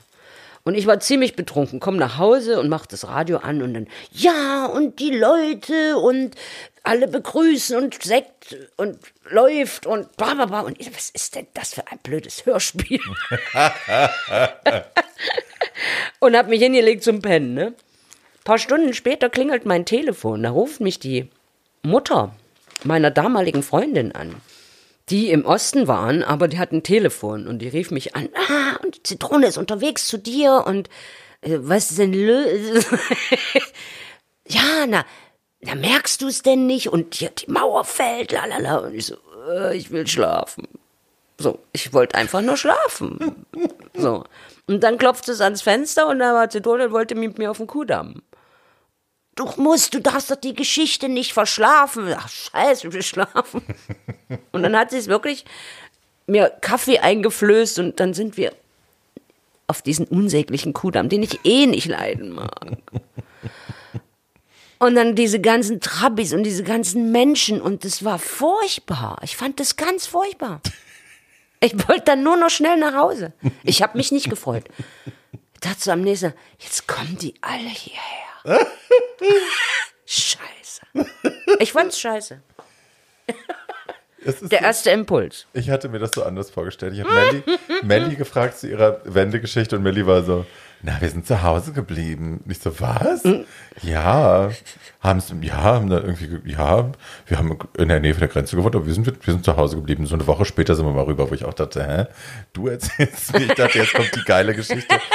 Und 0.62 0.74
ich 0.74 0.86
war 0.86 1.00
ziemlich 1.00 1.36
betrunken, 1.36 1.80
komm 1.80 1.96
nach 1.96 2.18
Hause 2.18 2.60
und 2.60 2.68
mach 2.68 2.84
das 2.84 3.08
Radio 3.08 3.38
an 3.38 3.62
und 3.62 3.72
dann, 3.72 3.86
ja, 4.12 4.66
und 4.66 4.98
die 4.98 5.10
Leute 5.10 5.96
und 5.96 6.34
alle 6.82 7.08
begrüßen 7.08 7.78
und 7.78 8.02
Sekt 8.02 8.54
und 8.76 8.98
läuft 9.30 9.86
und 9.86 10.14
bla 10.18 10.34
bla 10.34 10.44
bla. 10.44 10.60
Und 10.60 10.78
ich, 10.78 10.94
was 10.94 11.08
ist 11.10 11.36
denn 11.36 11.46
das 11.54 11.72
für 11.72 11.90
ein 11.90 11.98
blödes 12.02 12.44
Hörspiel? 12.44 13.00
und 16.18 16.36
hab 16.36 16.48
mich 16.48 16.60
hingelegt 16.60 17.04
zum 17.04 17.22
Pennen, 17.22 17.54
ne? 17.54 17.66
Ein 17.68 18.44
paar 18.44 18.58
Stunden 18.58 18.92
später 18.92 19.30
klingelt 19.30 19.64
mein 19.64 19.86
Telefon. 19.86 20.42
Da 20.42 20.50
ruft 20.50 20.80
mich 20.80 20.98
die 20.98 21.30
Mutter 21.84 22.34
meiner 22.82 23.10
damaligen 23.10 23.62
Freundin 23.62 24.12
an, 24.12 24.34
die 25.10 25.30
im 25.30 25.44
Osten 25.44 25.86
waren, 25.86 26.22
aber 26.22 26.48
die 26.48 26.58
hatten 26.58 26.82
Telefon 26.82 27.46
und 27.46 27.60
die 27.60 27.68
rief 27.68 27.90
mich 27.90 28.16
an. 28.16 28.28
Ah, 28.48 28.76
und 28.82 28.96
die 28.96 29.02
Zitrone 29.02 29.46
ist 29.46 29.58
unterwegs 29.58 30.06
zu 30.06 30.18
dir 30.18 30.64
und 30.66 30.88
äh, 31.42 31.58
was 31.60 31.90
ist 31.90 31.98
denn 31.98 32.14
los? 32.14 32.86
ja, 34.48 34.86
na, 34.88 35.04
na 35.60 35.74
merkst 35.74 36.22
du 36.22 36.28
es 36.28 36.42
denn 36.42 36.66
nicht? 36.66 36.88
Und 36.88 37.20
die, 37.20 37.28
die 37.28 37.50
Mauer 37.50 37.84
fällt, 37.84 38.32
lalala. 38.32 38.78
Und 38.78 38.94
ich 38.94 39.06
so, 39.06 39.16
äh, 39.48 39.76
ich 39.76 39.90
will 39.90 40.06
schlafen. 40.06 40.66
So, 41.38 41.58
ich 41.72 41.92
wollte 41.92 42.16
einfach 42.16 42.40
nur 42.40 42.56
schlafen. 42.56 43.46
So. 43.94 44.24
Und 44.66 44.82
dann 44.82 44.98
klopfte 44.98 45.32
es 45.32 45.40
ans 45.40 45.62
Fenster 45.62 46.06
und 46.08 46.20
da 46.20 46.32
war 46.32 46.48
Zitrone 46.48 46.86
und 46.86 46.92
wollte 46.92 47.14
mit 47.14 47.38
mir 47.38 47.50
auf 47.50 47.58
den 47.58 47.66
Kudamm. 47.66 48.22
Du 49.34 49.50
musst, 49.56 49.94
du 49.94 50.00
darfst 50.00 50.30
doch 50.30 50.36
die 50.36 50.54
Geschichte 50.54 51.08
nicht 51.08 51.32
verschlafen. 51.32 52.14
Ach, 52.16 52.28
scheiße, 52.28 52.86
ich 52.86 52.94
will 52.94 53.02
schlafen. 53.02 53.62
und 54.52 54.62
dann 54.62 54.76
hat 54.76 54.90
sie 54.90 54.98
es 54.98 55.08
wirklich 55.08 55.44
mir 56.26 56.50
Kaffee 56.60 57.00
eingeflößt 57.00 57.78
und 57.80 58.00
dann 58.00 58.14
sind 58.14 58.36
wir 58.36 58.52
auf 59.66 59.82
diesen 59.82 60.06
unsäglichen 60.06 60.72
Kudamm, 60.72 61.08
den 61.08 61.22
ich 61.22 61.40
eh 61.44 61.66
nicht 61.66 61.86
leiden 61.86 62.30
mag. 62.32 62.78
Und 64.80 64.96
dann 64.96 65.14
diese 65.14 65.40
ganzen 65.40 65.80
Trabis 65.80 66.34
und 66.34 66.42
diese 66.42 66.62
ganzen 66.62 67.10
Menschen 67.10 67.62
und 67.62 67.84
das 67.84 68.04
war 68.04 68.18
furchtbar. 68.18 69.18
Ich 69.22 69.34
fand 69.34 69.58
das 69.58 69.76
ganz 69.76 70.04
furchtbar. 70.04 70.60
Ich 71.60 71.72
wollte 71.88 72.02
dann 72.06 72.22
nur 72.22 72.36
noch 72.36 72.50
schnell 72.50 72.76
nach 72.76 72.94
Hause. 72.94 73.32
Ich 73.62 73.82
habe 73.82 73.96
mich 73.96 74.12
nicht 74.12 74.28
gefreut. 74.28 74.64
Ich 75.54 75.60
dachte 75.60 75.80
so 75.80 75.90
am 75.90 76.02
nächsten, 76.02 76.34
jetzt 76.58 76.86
kommen 76.86 77.16
die 77.16 77.32
alle 77.40 77.68
hierher. 77.70 78.33
Scheiße. 80.06 80.82
Ich 81.60 81.72
fand's 81.72 81.98
scheiße. 81.98 82.40
Der 84.50 84.62
erste 84.62 84.90
Impuls. 84.90 85.46
Ich 85.52 85.68
hatte 85.70 85.88
mir 85.88 85.98
das 85.98 86.12
so 86.14 86.22
anders 86.24 86.50
vorgestellt. 86.50 86.94
Ich 86.94 87.00
habe 87.00 87.12
Melli, 87.12 87.42
Melli 87.82 88.16
gefragt 88.16 88.58
zu 88.58 88.68
ihrer 88.68 89.00
Wendegeschichte 89.04 89.76
und 89.76 89.82
Melli 89.82 90.06
war 90.06 90.22
so, 90.22 90.46
na, 90.82 91.00
wir 91.00 91.08
sind 91.08 91.26
zu 91.26 91.42
Hause 91.42 91.72
geblieben. 91.72 92.42
Nicht 92.44 92.62
so, 92.62 92.78
was? 92.80 93.22
Ja, 93.82 94.50
haben 95.00 95.18
es, 95.18 95.32
ja, 95.40 95.56
haben 95.62 95.88
da 95.90 95.96
irgendwie, 95.96 96.50
ja, 96.50 96.90
wir 97.26 97.38
haben 97.38 97.58
in 97.78 97.88
der 97.88 98.00
Nähe 98.00 98.12
von 98.12 98.20
der 98.20 98.28
Grenze 98.28 98.56
gewohnt, 98.56 98.74
aber 98.76 98.86
wir 98.86 98.94
sind, 98.94 99.06
wir 99.06 99.32
sind 99.32 99.44
zu 99.44 99.56
Hause 99.56 99.76
geblieben. 99.76 100.06
So 100.06 100.14
eine 100.14 100.26
Woche 100.26 100.44
später 100.44 100.74
sind 100.74 100.86
wir 100.86 100.92
mal 100.92 101.04
rüber, 101.04 101.30
wo 101.30 101.34
ich 101.34 101.44
auch 101.44 101.54
dachte, 101.54 101.86
hä, 101.86 102.06
du 102.52 102.68
erzählst 102.68 103.32
mir, 103.32 103.46
ich 103.46 103.54
dachte, 103.54 103.78
jetzt 103.78 103.94
kommt 103.94 104.14
die 104.14 104.24
geile 104.24 104.54
Geschichte. 104.54 104.96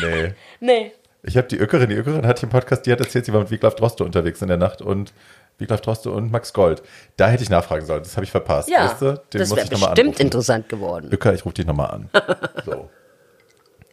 Nee. 0.00 0.32
Nee. 0.58 0.92
Ich 1.24 1.36
habe 1.36 1.46
die 1.46 1.58
Öckerin, 1.58 1.88
die 1.88 1.94
Öckerin 1.94 2.26
hatte 2.26 2.46
im 2.46 2.50
Podcast, 2.50 2.84
die 2.84 2.92
hat 2.92 3.00
erzählt, 3.00 3.26
sie 3.26 3.32
war 3.32 3.40
mit 3.40 3.50
Wiglaf 3.50 3.76
Droste 3.76 4.04
unterwegs 4.04 4.42
in 4.42 4.48
der 4.48 4.56
Nacht 4.56 4.82
und 4.82 5.12
Wiglaf 5.58 5.80
Droste 5.80 6.10
und 6.10 6.32
Max 6.32 6.52
Gold. 6.52 6.82
Da 7.16 7.28
hätte 7.28 7.44
ich 7.44 7.50
nachfragen 7.50 7.86
sollen, 7.86 8.02
das 8.02 8.16
habe 8.16 8.24
ich 8.24 8.30
verpasst. 8.30 8.68
Ja, 8.68 8.86
weißt 8.86 9.02
du? 9.02 9.22
Den 9.32 9.38
das 9.38 9.54
wäre 9.54 9.68
bestimmt 9.68 10.18
interessant 10.18 10.68
geworden. 10.68 11.10
Öcker, 11.12 11.32
ich 11.32 11.44
rufe 11.44 11.54
dich 11.54 11.66
nochmal 11.66 11.90
an. 11.90 12.10
So. 12.64 12.90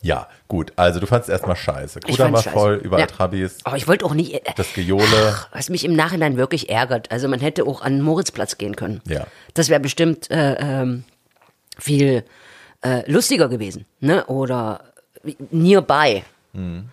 Ja, 0.01 0.29
gut. 0.47 0.71
Also 0.77 0.99
du 0.99 1.07
fandest 1.07 1.29
erstmal 1.29 1.57
scheiße. 1.57 1.99
Kudamm 1.99 2.31
war 2.31 2.41
voll, 2.41 2.75
überall 2.75 3.01
ja. 3.01 3.07
Trabis. 3.07 3.57
Aber 3.65 3.75
ich 3.75 3.87
wollte 3.87 4.05
auch 4.05 4.13
nicht. 4.13 4.33
Äh, 4.33 4.41
das 4.55 4.73
Gejohle. 4.73 5.05
Ach, 5.33 5.49
was 5.51 5.69
mich 5.69 5.83
im 5.83 5.93
Nachhinein 5.93 6.37
wirklich 6.37 6.69
ärgert. 6.69 7.11
Also 7.11 7.27
man 7.27 7.41
hätte 7.41 7.65
auch 7.65 7.81
an 7.81 7.95
den 7.95 8.01
Moritzplatz 8.01 8.57
gehen 8.57 8.77
können. 8.77 9.01
Ja. 9.05 9.27
Das 9.55 9.67
wäre 9.67 9.81
bestimmt 9.81 10.31
äh, 10.31 10.53
ähm, 10.53 11.03
viel 11.77 12.23
äh, 12.81 13.09
lustiger 13.11 13.49
gewesen. 13.49 13.85
Ne? 13.99 14.25
Oder 14.27 14.85
nearby. 15.51 16.23
Mhm. 16.53 16.85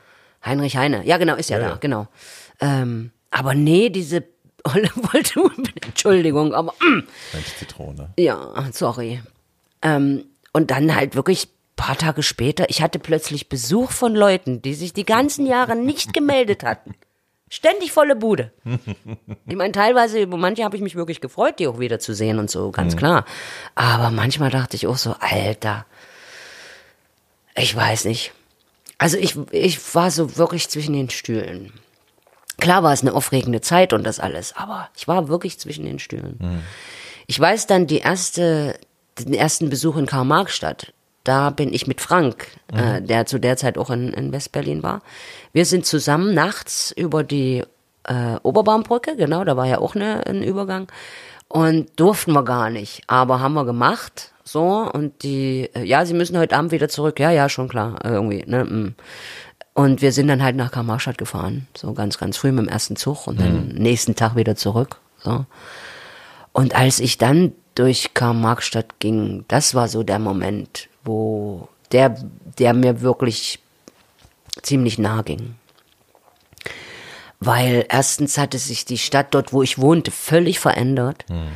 Heinrich 0.47 0.77
Heine. 0.77 1.05
Ja, 1.05 1.19
genau, 1.19 1.35
ist 1.35 1.51
ja, 1.51 1.59
ja 1.59 1.65
da, 1.65 1.71
ja. 1.71 1.77
genau. 1.77 2.07
Ähm, 2.61 3.11
aber 3.31 3.55
nee, 3.55 3.91
diese 3.91 4.25
Olle 4.65 4.91
wollte, 4.95 5.41
Entschuldigung, 5.87 6.55
aber. 6.55 6.73
Mm. 6.81 7.07
Mensch, 7.33 7.57
Zitrone. 7.59 8.11
Ja, 8.19 8.69
sorry. 8.73 9.21
Ähm, 9.83 10.25
und 10.53 10.71
dann 10.71 10.95
halt 10.95 11.15
wirklich 11.15 11.49
paar 11.77 11.97
Tage 11.97 12.23
später, 12.23 12.69
ich 12.69 12.83
hatte 12.83 12.99
plötzlich 12.99 13.49
Besuch 13.49 13.91
von 13.91 14.15
Leuten, 14.15 14.63
die 14.63 14.75
sich 14.75 14.93
die 14.93 15.05
ganzen 15.05 15.47
Jahre 15.47 15.77
nicht 15.77 16.13
gemeldet 16.15 16.65
hatten. 16.65 16.95
Ständig 17.49 17.93
volle 17.93 18.17
Bude. 18.17 18.53
Ich 19.49 19.55
meine, 19.55 19.73
teilweise, 19.73 20.21
über 20.21 20.37
manche 20.37 20.65
habe 20.65 20.75
ich 20.75 20.83
mich 20.83 20.97
wirklich 20.97 21.21
gefreut, 21.21 21.61
die 21.61 21.69
auch 21.69 21.79
wieder 21.79 22.01
zu 22.01 22.15
sehen 22.15 22.41
und 22.41 22.51
so, 22.51 22.73
ganz 22.73 22.95
mhm. 22.95 22.99
klar. 22.99 23.25
Aber 23.77 24.11
manchmal 24.11 24.51
dachte 24.51 24.75
ich 24.75 24.89
auch 24.89 24.97
so, 24.97 25.15
Alter, 25.21 25.87
ich 27.55 27.75
weiß 27.75 28.07
nicht. 28.07 28.33
Also 28.99 29.17
ich, 29.19 29.37
ich 29.51 29.95
war 29.95 30.11
so 30.11 30.37
wirklich 30.37 30.69
zwischen 30.69 30.95
den 30.95 31.11
Stühlen. 31.11 31.73
Klar 32.59 32.83
war 32.83 32.93
es 32.93 33.03
eine 33.03 33.13
aufregende 33.13 33.61
Zeit 33.61 33.93
und 33.93 34.05
das 34.05 34.19
alles, 34.19 34.55
aber 34.57 34.89
ich 34.97 35.07
war 35.07 35.29
wirklich 35.29 35.59
zwischen 35.59 35.85
den 35.85 35.99
Stühlen. 35.99 36.39
Mhm. 36.41 36.63
Ich 37.27 37.39
weiß 37.39 37.67
dann 37.67 37.87
die 37.87 37.99
erste, 37.99 38.79
den 39.19 39.35
ersten 39.35 39.69
Besuch 39.69 39.97
in 39.97 40.07
Karl-Marx-Stadt 40.07 40.95
da 41.27 41.51
bin 41.51 41.75
ich 41.75 41.87
mit 41.87 42.01
Frank, 42.01 42.47
äh, 42.73 42.75
mhm. 42.75 42.79
äh, 42.79 43.03
der 43.03 43.27
zu 43.27 43.39
der 43.39 43.57
Zeit 43.57 43.79
auch 43.79 43.91
in, 43.91 44.13
in 44.13 44.33
Westberlin 44.33 44.83
war. 44.83 45.03
Wir 45.53 45.65
sind 45.65 45.85
zusammen 45.85 46.35
nachts 46.35 46.93
über 46.93 47.25
die 47.25 47.65
äh, 48.05 48.37
Oberbaumbrücke, 48.43 49.17
genau, 49.17 49.45
da 49.45 49.57
war 49.57 49.67
ja 49.67 49.79
auch 49.79 49.97
eine, 49.97 50.25
ein 50.27 50.43
Übergang. 50.43 50.87
Und 51.49 51.99
durften 51.99 52.33
wir 52.33 52.45
gar 52.45 52.71
nicht, 52.71 53.03
aber 53.09 53.41
haben 53.41 53.55
wir 53.55 53.65
gemacht. 53.65 54.33
So, 54.47 54.89
und 54.93 55.25
die, 55.25 55.69
äh, 55.75 55.83
ja, 55.83 56.07
sie 56.07 56.15
müssen 56.15 56.39
heute 56.39 56.57
Abend 56.57 56.71
wieder 56.71 56.89
zurück. 56.89 57.19
Ja, 57.19 57.33
ja, 57.33 57.49
schon 57.49 57.69
klar, 57.69 57.99
irgendwie. 58.05 58.45
Ne? 58.47 58.65
Mm. 58.65 58.95
Und 59.75 60.03
wir 60.03 60.13
sind 60.13 60.29
dann 60.29 60.43
halt 60.43 60.55
nach 60.55 60.71
Karl-Marstadt 60.71 61.19
gefahren, 61.19 61.67
so 61.77 61.93
ganz, 61.93 62.17
ganz 62.17 62.37
früh 62.37 62.53
mit 62.53 62.65
dem 62.65 62.69
ersten 62.69 62.97
Zug 62.97 63.27
und 63.27 63.41
dann 63.41 63.69
mhm. 63.69 63.75
nächsten 63.75 64.15
Tag 64.15 64.37
wieder 64.37 64.57
zurück. 64.57 65.01
So. 65.19 65.45
Und 66.53 66.75
als 66.75 67.01
ich 67.01 67.19
dann 67.19 67.53
durch 67.75 68.15
Karl-Marx-Stadt 68.15 69.01
ging, 69.01 69.45
das 69.49 69.75
war 69.75 69.89
so 69.89 70.03
der 70.03 70.19
Moment, 70.19 70.89
wo 71.05 71.69
der, 71.93 72.17
der 72.59 72.73
mir 72.73 73.03
wirklich 73.03 73.59
ziemlich 74.63 74.99
nah 74.99 75.23
ging. 75.23 75.57
Weil 77.41 77.85
erstens 77.91 78.39
hatte 78.39 78.59
sich 78.59 78.87
die 78.87 78.97
Stadt 78.97 79.35
dort, 79.35 79.53
wo 79.53 79.63
ich 79.63 79.79
wohnte, 79.79 80.11
völlig 80.11 80.59
verändert. 80.59 81.27
Hm. 81.29 81.49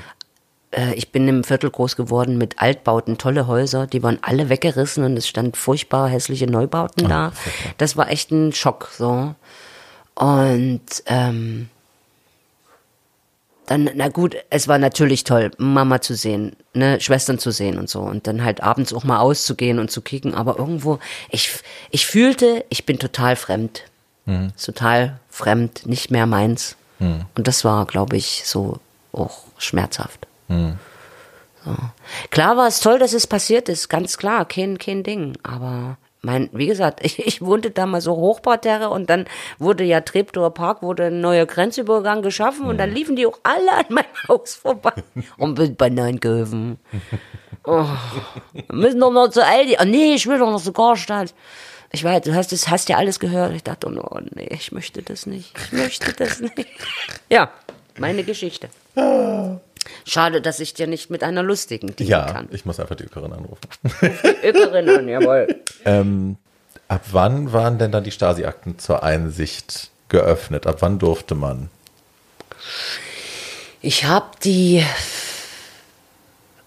Äh, 0.71 0.95
ich 0.95 1.13
bin 1.13 1.27
im 1.29 1.45
Viertel 1.45 1.71
groß 1.71 1.97
geworden 1.97 2.39
mit 2.39 2.61
Altbauten, 2.61 3.19
tolle 3.19 3.47
Häuser, 3.47 3.87
die 3.87 4.03
waren 4.03 4.19
alle 4.23 4.49
weggerissen 4.49 5.05
und 5.05 5.17
es 5.17 5.29
stand 5.29 5.57
furchtbar 5.57 6.09
hässliche 6.09 6.47
Neubauten 6.47 7.09
da. 7.09 7.33
Das 7.79 7.97
war 7.97 8.11
echt 8.11 8.31
ein 8.31 8.53
Schock 8.53 8.89
so. 8.97 9.35
Und 10.15 10.83
ähm, 11.07 11.69
dann, 13.71 13.89
na 13.95 14.09
gut, 14.09 14.37
es 14.51 14.67
war 14.67 14.79
natürlich 14.79 15.23
toll, 15.23 15.53
Mama 15.57 16.01
zu 16.01 16.15
sehen, 16.15 16.57
ne, 16.75 17.01
Schwestern 17.01 17.39
zu 17.39 17.53
sehen 17.53 17.79
und 17.79 17.89
so. 17.89 18.01
Und 18.01 18.27
dann 18.27 18.43
halt 18.43 18.63
abends 18.63 18.93
auch 18.93 19.05
mal 19.05 19.21
auszugehen 19.21 19.79
und 19.79 19.93
zu 19.93 20.03
kicken. 20.03 20.35
Aber 20.35 20.59
irgendwo, 20.59 20.99
ich, 21.31 21.53
ich 21.91 22.05
fühlte, 22.05 22.65
ich 22.69 22.85
bin 22.85 22.99
total 22.99 23.37
fremd. 23.37 23.85
Mhm. 24.27 24.53
Total 24.61 25.21
fremd, 25.29 25.87
nicht 25.87 26.11
mehr 26.11 26.27
meins. 26.27 26.75
Mhm. 26.99 27.27
Und 27.37 27.47
das 27.47 27.65
war, 27.65 27.87
glaube 27.87 28.17
ich, 28.17 28.43
so 28.45 28.81
auch 29.13 29.45
schmerzhaft. 29.57 30.27
Mhm. 30.51 30.79
So. 31.65 31.77
Klar 32.31 32.57
war 32.57 32.67
es 32.67 32.81
toll, 32.81 32.99
dass 32.99 33.13
es 33.13 33.27
passiert 33.27 33.69
ist, 33.69 33.89
ganz 33.89 34.17
klar, 34.17 34.47
kein, 34.47 34.79
kein 34.79 35.03
Ding. 35.03 35.37
Aber 35.43 35.99
mein, 36.23 36.51
wie 36.53 36.67
gesagt, 36.67 37.01
ich, 37.05 37.19
ich 37.27 37.43
wohnte 37.43 37.71
da 37.71 37.87
mal 37.87 38.01
so 38.01 38.17
Hochparterre 38.17 38.91
und 38.91 39.09
dann 39.11 39.27
wurde 39.59 39.85
ja 39.85 40.01
Treptower 40.01 40.53
Park, 40.53 40.83
wurde 40.83 41.07
ein 41.07 41.21
neuer 41.21 41.47
Grenzübergang 41.47 42.23
geschaffen 42.23 42.67
und 42.67 42.79
dann 42.79 42.93
liefen 42.93 43.17
die 43.17 43.27
auch 43.27 43.39
alle 43.43 43.73
an 43.73 43.87
meinem 43.89 44.07
Haus 44.29 44.55
vorbei 44.55 44.93
und 45.39 45.55
bin 45.55 45.77
bei 45.77 45.89
Neunkirchen. 45.89 46.79
Oh, 47.63 47.85
wir 48.55 48.65
müssen 48.75 49.01
doch 49.01 49.13
noch 49.13 49.29
zu 49.29 49.45
Aldi. 49.45 49.77
Oh 49.79 49.85
nee, 49.85 50.15
ich 50.15 50.27
will 50.27 50.39
doch 50.39 50.51
noch 50.51 50.63
zu 50.63 50.73
Karstadt. 50.73 51.35
Ich 51.93 52.03
weiß, 52.03 52.23
du 52.23 52.35
hast 52.35 52.53
das, 52.53 52.71
hast 52.71 52.89
ja 52.89 52.97
alles 52.97 53.21
gehört. 53.21 53.53
Ich 53.53 53.63
dachte, 53.63 53.87
oh 53.89 54.19
nee, 54.35 54.49
ich 54.51 54.73
möchte 54.73 55.03
das 55.03 55.27
nicht. 55.27 55.53
Ich 55.67 55.73
möchte 55.73 56.15
das 56.15 56.41
nicht. 56.41 56.67
Ja, 57.29 57.51
meine 57.99 58.25
Geschichte. 58.25 58.71
Schade, 60.07 60.41
dass 60.41 60.61
ich 60.61 60.75
dir 60.75 60.87
nicht 60.87 61.11
mit 61.11 61.23
einer 61.23 61.43
lustigen 61.43 61.95
dienen 61.97 62.11
ja, 62.11 62.27
kann. 62.27 62.47
Ja, 62.51 62.55
ich 62.55 62.65
muss 62.65 62.81
einfach 62.81 62.97
die 62.97 63.05
Ökerin 63.05 63.33
anrufen. 63.33 63.61
Die 64.03 64.47
Ökerin 64.47 64.89
an, 64.89 65.09
jawohl. 65.09 65.49
Ähm, 65.87 66.37
ab 66.89 67.01
wann 67.13 67.55
waren 67.55 67.79
denn 67.79 67.91
dann 67.91 68.05
die 68.05 68.11
Stasi-Akten 68.11 68.79
zur 68.79 69.03
Einsicht 69.03 69.91
geöffnet? 70.11 70.67
Ab 70.67 70.77
wann 70.81 70.99
durfte 70.99 71.35
man? 71.35 71.71
Ich 73.81 74.05
habe 74.05 74.27
die, 74.45 74.85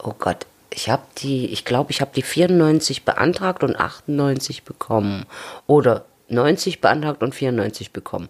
oh 0.02 0.16
Gott, 0.18 0.48
ich 0.72 0.90
habe 0.90 1.04
die, 1.20 1.46
ich 1.48 1.64
glaube, 1.64 1.92
ich 1.92 2.02
habe 2.02 2.10
die 2.16 2.24
94 2.24 3.06
beantragt 3.06 3.64
und 3.64 3.76
98 3.76 4.64
bekommen. 4.64 5.26
Oder 5.68 6.06
90 6.30 6.82
beantragt 6.82 7.22
und 7.22 7.36
94 7.36 7.92
bekommen. 7.92 8.30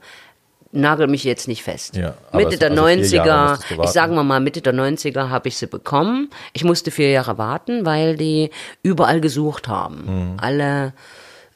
Nagel 0.74 1.08
mich 1.08 1.24
jetzt 1.24 1.48
nicht 1.48 1.64
fest. 1.64 1.96
Ja, 1.96 2.16
Mitte 2.34 2.58
der 2.58 2.72
also 2.72 2.86
vier 2.86 2.98
90er, 3.04 3.26
Jahre 3.26 3.50
musstest 3.52 3.70
du 3.70 3.74
ich 3.74 3.80
warten. 3.80 3.92
sage 3.94 4.14
mal 4.24 4.40
Mitte 4.40 4.62
der 4.62 4.74
90er 4.74 5.30
habe 5.30 5.48
ich 5.48 5.58
sie 5.58 5.68
bekommen. 5.68 6.30
Ich 6.54 6.64
musste 6.64 6.92
vier 6.92 7.12
Jahre 7.12 7.38
warten, 7.38 7.86
weil 7.86 8.18
die 8.18 8.50
überall 8.82 9.22
gesucht 9.22 9.68
haben. 9.68 10.32
Mhm. 10.34 10.38
Alle 10.40 10.94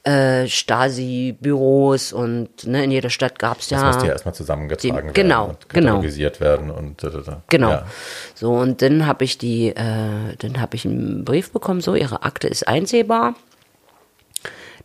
äh, 0.03 0.47
Stasi-Büros 0.47 2.13
und 2.13 2.65
ne, 2.65 2.83
in 2.83 2.91
jeder 2.91 3.09
Stadt 3.09 3.39
gab 3.39 3.59
es 3.59 3.67
Das 3.67 3.81
ja. 3.81 3.87
musste 3.87 4.05
ja 4.05 4.13
erstmal 4.13 4.33
zusammengetragen 4.33 5.07
Die- 5.09 5.13
genau, 5.21 5.47
werden 5.47 5.49
und 5.57 5.69
genau. 5.69 6.01
werden 6.39 6.71
und 6.71 7.03
da, 7.03 7.09
da, 7.09 7.19
da. 7.19 7.41
Genau. 7.49 7.69
Ja. 7.71 7.85
So, 8.35 8.53
und 8.53 8.81
dann 8.81 9.05
habe 9.05 9.23
ich 9.25 9.37
die, 9.37 9.69
äh, 9.69 10.35
dann 10.39 10.61
habe 10.61 10.75
ich 10.75 10.85
einen 10.85 11.25
Brief 11.25 11.51
bekommen, 11.51 11.81
so, 11.81 11.95
ihre 11.95 12.23
Akte 12.23 12.47
ist 12.47 12.67
einsehbar. 12.67 13.35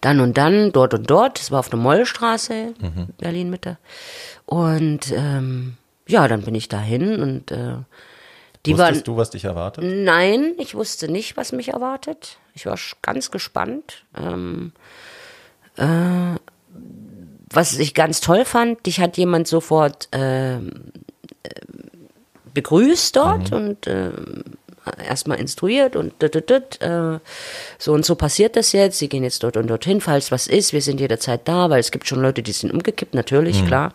Dann 0.03 0.21
und 0.21 0.37
dann, 0.37 0.73
dort 0.73 0.93
und 0.93 1.09
dort, 1.09 1.39
das 1.39 1.51
war 1.51 1.61
auf 1.61 1.71
der 1.71 1.79
Mollstraße, 1.79 2.75
Mhm. 2.79 3.07
Berlin 3.19 3.49
Mitte. 3.49 3.79
Und 4.45 5.11
ähm, 5.13 5.77
ja, 6.07 6.29
dann 6.29 6.43
bin 6.43 6.55
ich 6.55 6.69
dahin 6.69 7.23
und 7.23 7.51
äh, 7.51 7.77
die 8.67 8.77
waren. 8.77 8.89
Wusstest 8.91 9.09
du, 9.09 9.17
was 9.17 9.31
dich 9.31 9.45
erwartet? 9.45 9.85
Nein, 9.87 10.53
ich 10.59 10.75
wusste 10.75 11.11
nicht, 11.11 11.37
was 11.37 11.53
mich 11.53 11.69
erwartet. 11.69 12.37
Ich 12.55 12.67
war 12.67 12.77
ganz 13.01 13.31
gespannt. 13.31 14.05
Ähm, 14.17 14.73
äh, 15.77 16.37
was 17.51 17.79
ich 17.79 17.95
ganz 17.95 18.21
toll 18.21 18.45
fand, 18.45 18.85
dich 18.87 19.01
hat 19.01 19.17
jemand 19.17 19.47
sofort 19.47 20.09
ähm, 20.13 20.93
äh, 21.45 21.51
begrüßt 22.55 23.15
dort 23.17 23.53
und 23.53 23.87
äh, 23.87 24.11
erstmal 25.07 25.39
instruiert 25.41 25.97
und 25.97 26.21
dit, 26.23 26.35
dit, 26.35 26.51
dit, 26.51 26.81
äh, 26.83 27.19
so 27.79 27.93
und 27.93 28.05
so 28.05 28.15
passiert 28.15 28.57
das 28.57 28.73
jetzt. 28.73 28.99
Sie 28.99 29.09
gehen 29.09 29.23
jetzt 29.23 29.43
dort 29.43 29.57
und 29.57 29.69
dorthin, 29.69 30.01
falls 30.01 30.33
was 30.33 30.47
ist. 30.47 30.73
Wir 30.73 30.83
sind 30.83 31.01
jederzeit 31.01 31.43
da, 31.47 31.71
weil 31.71 31.81
es 31.81 31.91
gibt 31.91 32.09
schon 32.09 32.21
Leute, 32.21 32.43
die 32.43 32.53
sind 32.53 32.73
umgekippt, 32.73 33.15
natürlich, 33.15 33.65
klar. 33.67 33.93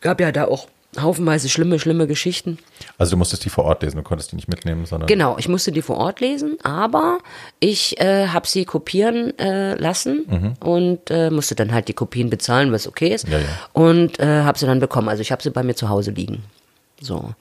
Gab 0.00 0.20
ja 0.20 0.32
da 0.32 0.46
auch 0.46 0.66
haufenweise 0.98 1.48
schlimme, 1.48 1.78
schlimme 1.78 2.06
Geschichten. 2.06 2.58
Also 2.98 3.12
du 3.12 3.16
musstest 3.16 3.44
die 3.44 3.50
vor 3.50 3.64
Ort 3.64 3.82
lesen, 3.82 3.98
du 3.98 4.02
konntest 4.02 4.32
die 4.32 4.36
nicht 4.36 4.48
mitnehmen, 4.48 4.86
sondern 4.86 5.06
Genau, 5.06 5.36
ich 5.38 5.48
musste 5.48 5.70
die 5.70 5.82
vor 5.82 5.98
Ort 5.98 6.20
lesen, 6.20 6.58
aber 6.64 7.18
ich 7.60 8.00
äh, 8.00 8.28
habe 8.28 8.48
sie 8.48 8.64
kopieren 8.64 9.38
äh, 9.38 9.74
lassen 9.74 10.56
und 10.60 11.10
äh, 11.10 11.30
musste 11.30 11.54
dann 11.54 11.72
halt 11.72 11.88
die 11.88 11.94
Kopien 11.94 12.28
bezahlen, 12.28 12.72
was 12.72 12.88
okay 12.88 13.14
ist. 13.14 13.28
Ja, 13.28 13.38
ja. 13.38 13.44
Und 13.72 14.18
äh, 14.18 14.42
habe 14.42 14.58
sie 14.58 14.66
dann 14.66 14.80
bekommen. 14.80 15.08
Also 15.08 15.22
ich 15.22 15.30
habe 15.30 15.42
sie 15.42 15.50
bei 15.50 15.62
mir 15.62 15.74
zu 15.74 15.88
Hause 15.88 16.10
liegen. 16.10 16.42
So. 17.00 17.34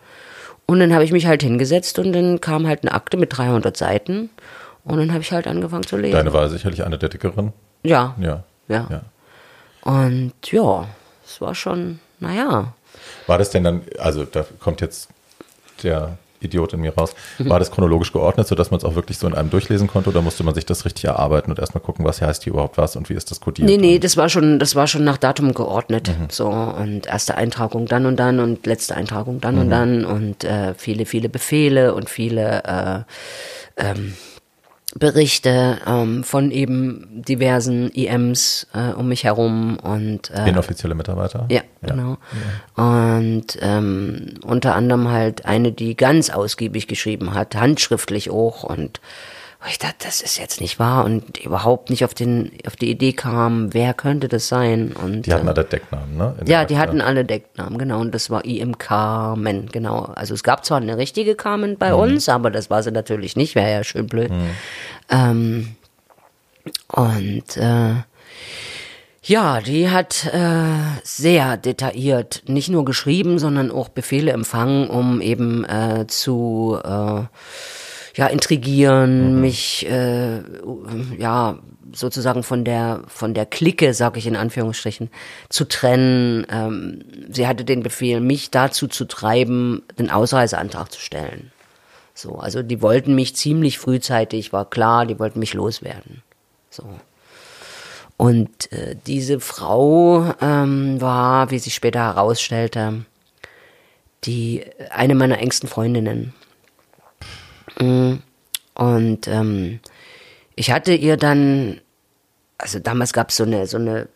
Und 0.69 0.79
dann 0.79 0.93
habe 0.93 1.03
ich 1.03 1.11
mich 1.11 1.25
halt 1.25 1.41
hingesetzt 1.41 1.97
und 1.97 2.13
dann 2.13 2.41
kam 2.41 2.67
halt 2.67 2.83
eine 2.83 2.91
Akte 2.91 3.17
mit 3.17 3.35
300 3.35 3.75
Seiten 3.75 4.29
und 4.83 4.99
dann 4.99 5.11
habe 5.11 5.21
ich 5.21 5.31
halt 5.31 5.47
angefangen 5.47 5.81
zu 5.81 5.97
lesen. 5.97 6.15
deine 6.15 6.31
war 6.31 6.47
sicherlich 6.47 6.83
eine 6.83 6.99
der 6.99 7.09
dickeren. 7.09 7.53
ja. 7.81 8.15
Ja. 8.19 8.43
Ja. 8.67 8.87
ja. 8.87 9.01
Und 9.81 10.33
ja, 10.45 10.87
es 11.25 11.41
war 11.41 11.55
schon, 11.55 11.99
naja. 12.19 12.75
War 13.25 13.39
das 13.39 13.49
denn 13.49 13.63
dann, 13.63 13.81
also 13.97 14.25
da 14.25 14.45
kommt 14.59 14.81
jetzt 14.81 15.09
der 15.81 16.19
Idiot 16.41 16.73
in 16.73 16.81
mir 16.81 16.93
raus, 16.95 17.13
Mhm. 17.37 17.49
war 17.49 17.59
das 17.59 17.71
chronologisch 17.71 18.11
geordnet, 18.13 18.47
sodass 18.47 18.71
man 18.71 18.77
es 18.79 18.83
auch 18.85 18.95
wirklich 18.95 19.17
so 19.17 19.27
in 19.27 19.33
einem 19.35 19.49
durchlesen 19.49 19.87
konnte 19.87 20.09
oder 20.09 20.21
musste 20.21 20.43
man 20.43 20.55
sich 20.55 20.65
das 20.65 20.85
richtig 20.85 21.05
erarbeiten 21.05 21.51
und 21.51 21.59
erstmal 21.59 21.83
gucken, 21.83 22.05
was 22.05 22.21
heißt 22.21 22.43
hier 22.43 22.53
überhaupt 22.53 22.77
was 22.77 22.95
und 22.95 23.09
wie 23.09 23.13
ist 23.13 23.31
das 23.31 23.39
kodiert? 23.39 23.67
Nee, 23.69 23.77
nee, 23.77 23.99
das 23.99 24.17
war 24.17 24.29
schon, 24.29 24.59
das 24.59 24.75
war 24.75 24.87
schon 24.87 25.03
nach 25.03 25.17
Datum 25.17 25.53
geordnet. 25.53 26.09
So, 26.29 26.47
und 26.47 27.07
erste 27.07 27.35
Eintragung 27.35 27.85
dann 27.85 28.05
und 28.05 28.17
dann 28.17 28.39
und 28.39 28.65
letzte 28.65 28.95
Eintragung 28.95 29.41
dann 29.41 29.57
und 29.57 29.69
dann 29.69 30.05
und 30.05 30.43
äh, 30.43 30.73
viele, 30.75 31.05
viele 31.05 31.29
Befehle 31.29 31.93
und 31.93 32.09
viele 32.09 33.05
äh, 33.77 33.83
ähm, 33.91 34.13
Berichte 34.95 35.77
ähm, 35.85 36.23
von 36.23 36.49
eben 36.49 37.21
diversen 37.23 37.89
IMs 37.89 38.67
äh, 38.73 38.91
um 38.93 39.07
mich 39.07 39.23
herum 39.23 39.77
und 39.77 40.31
äh, 40.31 40.49
Inoffizielle 40.49 40.95
Mitarbeiter? 40.95 41.45
ja, 41.49 41.61
genau. 41.83 42.17
Und 42.75 43.57
ähm, 43.61 44.35
unter 44.43 44.75
anderem 44.75 45.09
halt 45.09 45.45
eine, 45.45 45.71
die 45.71 45.95
ganz 45.95 46.31
ausgiebig 46.31 46.87
geschrieben 46.87 47.35
hat, 47.35 47.55
handschriftlich 47.55 48.31
auch. 48.31 48.63
Und 48.63 48.99
ich 49.67 49.77
dachte, 49.77 49.95
das 50.05 50.21
ist 50.21 50.37
jetzt 50.39 50.61
nicht 50.61 50.79
wahr 50.79 51.03
und 51.03 51.37
überhaupt 51.43 51.89
nicht 51.89 52.05
auf, 52.05 52.13
den, 52.13 52.51
auf 52.65 52.77
die 52.77 52.89
Idee 52.89 53.11
kam, 53.11 53.73
wer 53.73 53.93
könnte 53.93 54.29
das 54.29 54.47
sein. 54.47 54.93
Und, 54.93 55.25
Die 55.25 55.33
hatten 55.33 55.47
äh, 55.47 55.51
alle 55.51 55.65
Decknamen, 55.65 56.15
ne? 56.17 56.35
In 56.39 56.47
ja, 56.47 56.63
die 56.63 56.75
Akte. 56.75 56.77
hatten 56.87 57.01
alle 57.01 57.25
Decknamen, 57.25 57.77
genau. 57.77 57.99
Und 57.99 58.15
das 58.15 58.29
war 58.29 58.45
IM 58.45 58.77
Carmen, 58.77 59.67
genau. 59.69 60.03
Also 60.15 60.33
es 60.33 60.43
gab 60.43 60.63
zwar 60.65 60.77
eine 60.77 60.97
richtige 60.97 61.35
Carmen 61.35 61.77
bei 61.77 61.89
Mhm. 61.91 61.99
uns, 61.99 62.29
aber 62.29 62.51
das 62.51 62.69
war 62.69 62.83
sie 62.83 62.91
natürlich 62.91 63.35
nicht, 63.35 63.55
wäre 63.55 63.69
ja 63.71 63.83
schön 63.83 64.07
blöd. 64.07 64.31
Ähm, 65.09 65.75
und 66.93 67.57
äh, 67.57 67.93
ja, 69.23 69.59
die 69.61 69.89
hat 69.89 70.25
äh, 70.33 70.99
sehr 71.03 71.57
detailliert 71.57 72.43
nicht 72.47 72.69
nur 72.69 72.85
geschrieben, 72.85 73.37
sondern 73.39 73.71
auch 73.71 73.89
Befehle 73.89 74.31
empfangen, 74.31 74.87
um 74.89 75.19
eben 75.21 75.65
äh, 75.65 76.05
zu 76.07 76.79
äh, 76.83 77.21
ja 78.15 78.27
intrigieren, 78.27 79.41
mich 79.41 79.85
äh, 79.89 80.41
ja 81.17 81.59
sozusagen 81.91 82.43
von 82.43 82.65
der 82.65 83.01
von 83.07 83.33
der 83.33 83.45
Clique, 83.45 83.93
sage 83.93 84.19
ich 84.19 84.27
in 84.27 84.35
Anführungsstrichen, 84.35 85.09
zu 85.49 85.65
trennen. 85.65 86.45
Ähm, 86.49 87.03
sie 87.29 87.47
hatte 87.47 87.65
den 87.65 87.83
Befehl, 87.83 88.19
mich 88.19 88.51
dazu 88.51 88.87
zu 88.87 89.05
treiben, 89.05 89.83
den 89.97 90.09
Ausreiseantrag 90.09 90.91
zu 90.91 90.99
stellen. 90.99 91.51
So, 92.13 92.35
also 92.35 92.61
die 92.61 92.81
wollten 92.81 93.15
mich 93.15 93.35
ziemlich 93.35 93.79
frühzeitig, 93.79 94.51
war 94.51 94.69
klar, 94.69 95.05
die 95.05 95.19
wollten 95.19 95.39
mich 95.39 95.53
loswerden. 95.53 96.21
So. 96.69 96.83
Und 98.17 98.71
äh, 98.73 98.97
diese 99.07 99.39
Frau 99.39 100.33
ähm, 100.41 100.99
war, 100.99 101.51
wie 101.51 101.59
sich 101.59 101.73
später 101.73 102.01
herausstellte, 102.01 103.05
die 104.25 104.65
eine 104.89 105.15
meiner 105.15 105.39
engsten 105.39 105.69
Freundinnen. 105.69 106.33
Mm, 107.79 108.13
Und 108.75 109.27
ähm, 109.27 109.79
ich 110.55 110.71
hatte 110.71 110.93
ihr 110.93 111.17
dann, 111.17 111.79
also 112.57 112.79
damals 112.79 113.13
gab 113.13 113.29
es 113.29 113.37
so 113.37 113.43
eine, 113.43 113.67
so 113.67 113.77
eine, 113.77 114.07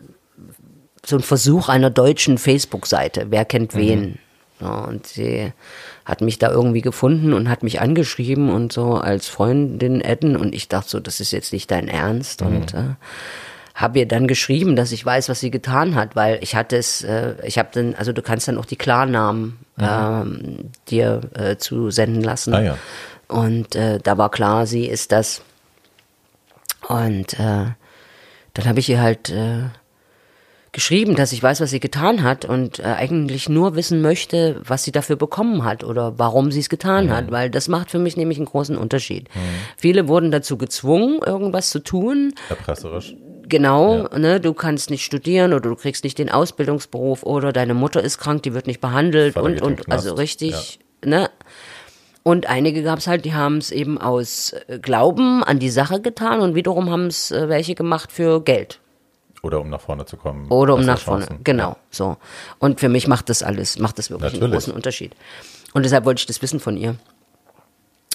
so 1.05 1.17
einen 1.17 1.23
Versuch 1.23 1.69
einer 1.69 1.89
deutschen 1.89 2.37
Facebook-Seite, 2.37 3.27
wer 3.29 3.45
kennt 3.45 3.75
wen. 3.75 4.19
Ja, 4.61 4.85
und 4.85 5.05
sie 5.07 5.51
hat 6.05 6.21
mich 6.21 6.39
da 6.39 6.49
irgendwie 6.49 6.81
gefunden 6.81 7.33
und 7.33 7.49
hat 7.49 7.63
mich 7.63 7.81
angeschrieben 7.81 8.49
und 8.49 8.71
so 8.71 8.95
als 8.95 9.27
Freundin 9.27 10.01
adden 10.05 10.37
und 10.37 10.55
ich 10.55 10.69
dachte 10.69 10.89
so, 10.89 10.99
das 11.01 11.19
ist 11.19 11.31
jetzt 11.31 11.51
nicht 11.51 11.69
dein 11.71 11.89
Ernst 11.89 12.41
und 12.41 12.73
äh, 12.73 12.95
habe 13.75 13.99
ihr 13.99 14.07
dann 14.07 14.27
geschrieben, 14.27 14.75
dass 14.77 14.91
ich 14.93 15.05
weiß, 15.05 15.27
was 15.29 15.39
sie 15.41 15.49
getan 15.51 15.95
hat, 15.95 16.15
weil 16.15 16.37
ich 16.41 16.55
hatte 16.55 16.77
es, 16.77 17.03
äh, 17.03 17.33
ich 17.43 17.57
habe 17.57 17.69
dann, 17.73 17.95
also 17.95 18.13
du 18.13 18.21
kannst 18.21 18.47
dann 18.47 18.57
auch 18.57 18.65
die 18.65 18.75
Klarnamen 18.77 19.57
ähm, 19.79 20.69
dir 20.89 21.21
äh, 21.33 21.57
zu 21.57 21.89
senden 21.89 22.21
lassen. 22.21 22.53
Ah, 22.53 22.61
ja. 22.61 22.77
Und 23.27 23.75
äh, 23.75 23.99
da 23.99 24.17
war 24.17 24.29
klar, 24.29 24.65
sie 24.65 24.85
ist 24.85 25.11
das. 25.11 25.41
Und 26.87 27.33
äh, 27.39 27.65
dann 28.53 28.65
habe 28.65 28.79
ich 28.79 28.89
ihr 28.89 29.01
halt 29.01 29.29
äh, 29.29 29.63
geschrieben, 30.73 31.15
dass 31.15 31.31
ich 31.31 31.41
weiß, 31.41 31.61
was 31.61 31.69
sie 31.69 31.79
getan 31.79 32.23
hat 32.23 32.45
und 32.45 32.79
äh, 32.79 32.83
eigentlich 32.83 33.47
nur 33.47 33.75
wissen 33.75 34.01
möchte, 34.01 34.59
was 34.65 34.83
sie 34.83 34.91
dafür 34.91 35.15
bekommen 35.15 35.63
hat 35.63 35.83
oder 35.83 36.19
warum 36.19 36.51
sie 36.51 36.59
es 36.59 36.69
getan 36.69 37.11
hat, 37.11 37.31
weil 37.31 37.49
das 37.49 37.67
macht 37.67 37.91
für 37.91 37.99
mich 37.99 38.17
nämlich 38.17 38.37
einen 38.37 38.47
großen 38.47 38.75
Unterschied. 38.75 39.29
Viele 39.77 40.07
wurden 40.07 40.31
dazu 40.31 40.57
gezwungen, 40.57 41.19
irgendwas 41.25 41.69
zu 41.69 41.79
tun. 41.79 42.33
Erpresserisch. 42.49 43.15
Genau, 43.47 44.07
ne, 44.17 44.39
du 44.39 44.53
kannst 44.53 44.89
nicht 44.89 45.03
studieren 45.03 45.53
oder 45.53 45.69
du 45.69 45.75
kriegst 45.75 46.03
nicht 46.03 46.17
den 46.17 46.31
Ausbildungsberuf 46.31 47.23
oder 47.23 47.53
deine 47.53 47.75
Mutter 47.75 48.01
ist 48.01 48.17
krank, 48.17 48.41
die 48.43 48.53
wird 48.53 48.67
nicht 48.67 48.81
behandelt 48.81 49.35
Vater 49.35 49.45
und 49.45 49.61
und 49.61 49.91
also 49.91 50.15
richtig, 50.15 50.79
ne? 51.05 51.29
Und 52.23 52.47
einige 52.47 52.83
gab 52.83 52.99
es 52.99 53.07
halt, 53.07 53.25
die 53.25 53.33
haben 53.33 53.57
es 53.57 53.69
eben 53.71 53.99
aus 53.99 54.53
äh, 54.67 54.79
Glauben 54.79 55.43
an 55.43 55.59
die 55.59 55.69
Sache 55.69 55.99
getan 56.01 56.39
und 56.39 56.55
wiederum 56.55 56.89
haben 56.89 57.07
es 57.07 57.31
äh, 57.31 57.49
welche 57.49 57.75
gemacht 57.75 58.11
für 58.11 58.41
Geld. 58.41 58.79
Oder 59.41 59.59
um 59.59 59.69
nach 59.69 59.81
vorne 59.81 60.05
zu 60.05 60.15
kommen. 60.15 60.47
Oder 60.49 60.73
um 60.75 60.85
nach 60.85 60.99
vorne. 60.99 61.27
Genau, 61.43 61.75
so. 61.91 62.15
Und 62.59 62.79
für 62.79 62.87
mich 62.87 63.09
macht 63.09 63.27
das 63.29 63.43
alles, 63.43 63.77
macht 63.77 63.97
das 63.99 64.09
wirklich 64.09 64.31
einen 64.31 64.39
Natürlich. 64.39 64.53
großen 64.55 64.73
Unterschied. 64.73 65.13
Und 65.73 65.83
deshalb 65.83 66.05
wollte 66.05 66.19
ich 66.21 66.25
das 66.25 66.41
wissen 66.41 66.61
von 66.61 66.77
ihr. 66.77 66.95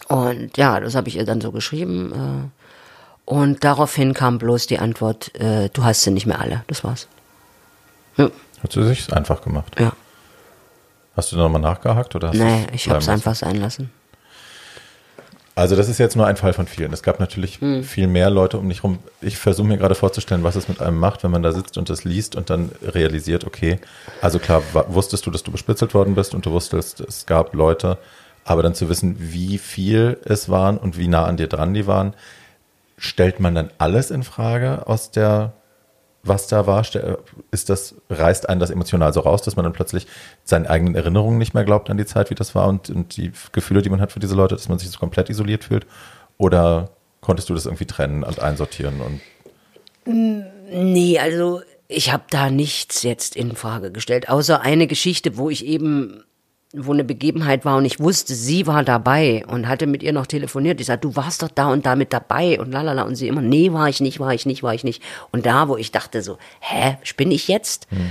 Und 0.08 0.56
ja, 0.56 0.80
das 0.80 0.94
habe 0.94 1.08
ich 1.08 1.16
ihr 1.16 1.26
dann 1.26 1.42
so 1.42 1.52
geschrieben. 1.52 2.50
Äh, 3.26 3.30
und 3.30 3.62
daraufhin 3.62 4.14
kam 4.14 4.38
bloß 4.38 4.68
die 4.68 4.78
Antwort, 4.78 5.34
äh, 5.38 5.68
du 5.70 5.84
hast 5.84 6.02
sie 6.02 6.10
nicht 6.12 6.24
mehr 6.24 6.40
alle. 6.40 6.64
Das 6.66 6.82
war's. 6.82 7.08
Ja, 8.16 8.30
Hat 8.62 8.72
sie 8.72 8.82
sich 8.84 9.12
einfach 9.12 9.42
gemacht. 9.42 9.78
ja. 9.78 9.92
Hast 11.14 11.32
du 11.32 11.36
nochmal 11.36 11.60
nachgehakt 11.60 12.14
oder 12.14 12.28
hast 12.28 12.38
Nee, 12.38 12.68
ich 12.72 12.88
habe 12.88 13.00
es 13.00 13.08
einfach 13.08 13.34
sein 13.34 13.56
lassen. 13.56 13.90
Also 15.58 15.74
das 15.74 15.88
ist 15.88 15.98
jetzt 15.98 16.14
nur 16.14 16.24
ein 16.24 16.36
Fall 16.36 16.52
von 16.52 16.68
vielen. 16.68 16.92
Es 16.92 17.02
gab 17.02 17.18
natürlich 17.18 17.60
hm. 17.60 17.82
viel 17.82 18.06
mehr 18.06 18.30
Leute 18.30 18.58
um 18.58 18.68
mich 18.68 18.84
rum. 18.84 19.00
Ich 19.20 19.38
versuche 19.38 19.66
mir 19.66 19.76
gerade 19.76 19.96
vorzustellen, 19.96 20.44
was 20.44 20.54
es 20.54 20.68
mit 20.68 20.80
einem 20.80 21.00
macht, 21.00 21.24
wenn 21.24 21.32
man 21.32 21.42
da 21.42 21.50
sitzt 21.50 21.76
und 21.76 21.90
das 21.90 22.04
liest 22.04 22.36
und 22.36 22.48
dann 22.48 22.70
realisiert, 22.80 23.44
okay, 23.44 23.80
also 24.22 24.38
klar, 24.38 24.62
wusstest 24.86 25.26
du, 25.26 25.32
dass 25.32 25.42
du 25.42 25.50
bespitzelt 25.50 25.94
worden 25.94 26.14
bist 26.14 26.32
und 26.32 26.46
du 26.46 26.52
wusstest, 26.52 27.00
es 27.00 27.26
gab 27.26 27.54
Leute, 27.54 27.98
aber 28.44 28.62
dann 28.62 28.76
zu 28.76 28.88
wissen, 28.88 29.16
wie 29.18 29.58
viel 29.58 30.18
es 30.24 30.48
waren 30.48 30.78
und 30.78 30.96
wie 30.96 31.08
nah 31.08 31.24
an 31.24 31.36
dir 31.36 31.48
dran 31.48 31.74
die 31.74 31.88
waren, 31.88 32.14
stellt 32.96 33.40
man 33.40 33.56
dann 33.56 33.70
alles 33.78 34.12
in 34.12 34.22
Frage 34.22 34.86
aus 34.86 35.10
der 35.10 35.54
was 36.28 36.46
da 36.46 36.66
war, 36.66 36.84
ist 37.50 37.68
das, 37.70 37.94
reißt 38.10 38.48
einen 38.48 38.60
das 38.60 38.70
emotional 38.70 39.12
so 39.12 39.20
raus, 39.20 39.42
dass 39.42 39.56
man 39.56 39.64
dann 39.64 39.72
plötzlich 39.72 40.06
seinen 40.44 40.66
eigenen 40.66 40.94
Erinnerungen 40.94 41.38
nicht 41.38 41.54
mehr 41.54 41.64
glaubt 41.64 41.90
an 41.90 41.96
die 41.96 42.06
Zeit, 42.06 42.30
wie 42.30 42.34
das 42.34 42.54
war 42.54 42.68
und, 42.68 42.90
und 42.90 43.16
die 43.16 43.32
Gefühle, 43.52 43.82
die 43.82 43.90
man 43.90 44.00
hat 44.00 44.12
für 44.12 44.20
diese 44.20 44.34
Leute, 44.34 44.54
dass 44.54 44.68
man 44.68 44.78
sich 44.78 44.90
so 44.90 44.98
komplett 44.98 45.30
isoliert 45.30 45.64
fühlt? 45.64 45.86
Oder 46.36 46.90
konntest 47.20 47.48
du 47.48 47.54
das 47.54 47.66
irgendwie 47.66 47.86
trennen 47.86 48.22
und 48.22 48.40
einsortieren 48.40 49.00
und 49.00 49.20
Nee, 50.70 51.18
also 51.18 51.60
ich 51.86 52.12
habe 52.12 52.24
da 52.30 52.50
nichts 52.50 53.02
jetzt 53.02 53.36
in 53.36 53.54
Frage 53.54 53.92
gestellt, 53.92 54.28
außer 54.28 54.60
eine 54.60 54.86
Geschichte, 54.86 55.36
wo 55.36 55.50
ich 55.50 55.66
eben 55.66 56.24
wo 56.74 56.92
eine 56.92 57.04
Begebenheit 57.04 57.64
war 57.64 57.78
und 57.78 57.86
ich 57.86 57.98
wusste, 57.98 58.34
sie 58.34 58.66
war 58.66 58.84
dabei 58.84 59.44
und 59.46 59.68
hatte 59.68 59.86
mit 59.86 60.02
ihr 60.02 60.12
noch 60.12 60.26
telefoniert. 60.26 60.80
Ich 60.80 60.86
sagte, 60.88 61.08
du 61.08 61.16
warst 61.16 61.42
doch 61.42 61.48
da 61.48 61.68
und 61.68 61.86
da 61.86 61.96
mit 61.96 62.12
dabei 62.12 62.60
und 62.60 62.72
lalala. 62.72 63.02
Und 63.02 63.14
sie 63.16 63.28
immer, 63.28 63.40
nee, 63.40 63.72
war 63.72 63.88
ich 63.88 64.00
nicht, 64.00 64.20
war 64.20 64.34
ich 64.34 64.44
nicht, 64.44 64.62
war 64.62 64.74
ich 64.74 64.84
nicht. 64.84 65.02
Und 65.32 65.46
da, 65.46 65.68
wo 65.68 65.76
ich 65.76 65.92
dachte 65.92 66.20
so, 66.20 66.36
hä, 66.60 66.98
spinne 67.02 67.32
ich 67.32 67.48
jetzt? 67.48 67.86
Hm. 67.90 68.10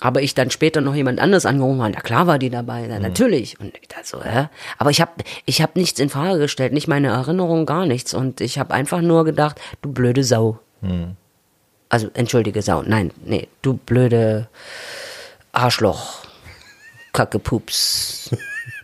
Aber 0.00 0.22
ich 0.22 0.34
dann 0.34 0.50
später 0.50 0.80
noch 0.80 0.96
jemand 0.96 1.20
anderes 1.20 1.46
angerufen 1.46 1.80
habe, 1.80 1.92
na 1.94 2.00
klar 2.00 2.26
war 2.26 2.40
die 2.40 2.50
dabei, 2.50 2.86
na, 2.88 2.96
hm. 2.96 3.02
natürlich. 3.02 3.60
Und 3.60 3.72
ich 3.80 3.86
dachte 3.86 4.06
so, 4.06 4.24
hä? 4.24 4.48
Aber 4.76 4.90
ich 4.90 5.00
habe 5.00 5.12
ich 5.46 5.62
hab 5.62 5.76
nichts 5.76 6.00
in 6.00 6.10
Frage 6.10 6.40
gestellt, 6.40 6.72
nicht 6.72 6.88
meine 6.88 7.08
Erinnerung, 7.08 7.64
gar 7.64 7.86
nichts. 7.86 8.12
Und 8.12 8.40
ich 8.40 8.58
habe 8.58 8.74
einfach 8.74 9.02
nur 9.02 9.24
gedacht, 9.24 9.60
du 9.82 9.92
blöde 9.92 10.24
Sau. 10.24 10.58
Hm. 10.82 11.14
Also, 11.90 12.08
entschuldige 12.14 12.60
Sau, 12.60 12.82
nein, 12.82 13.12
nee, 13.24 13.46
du 13.62 13.74
blöde 13.74 14.48
Arschloch. 15.52 16.23
Kackepups. 17.14 18.36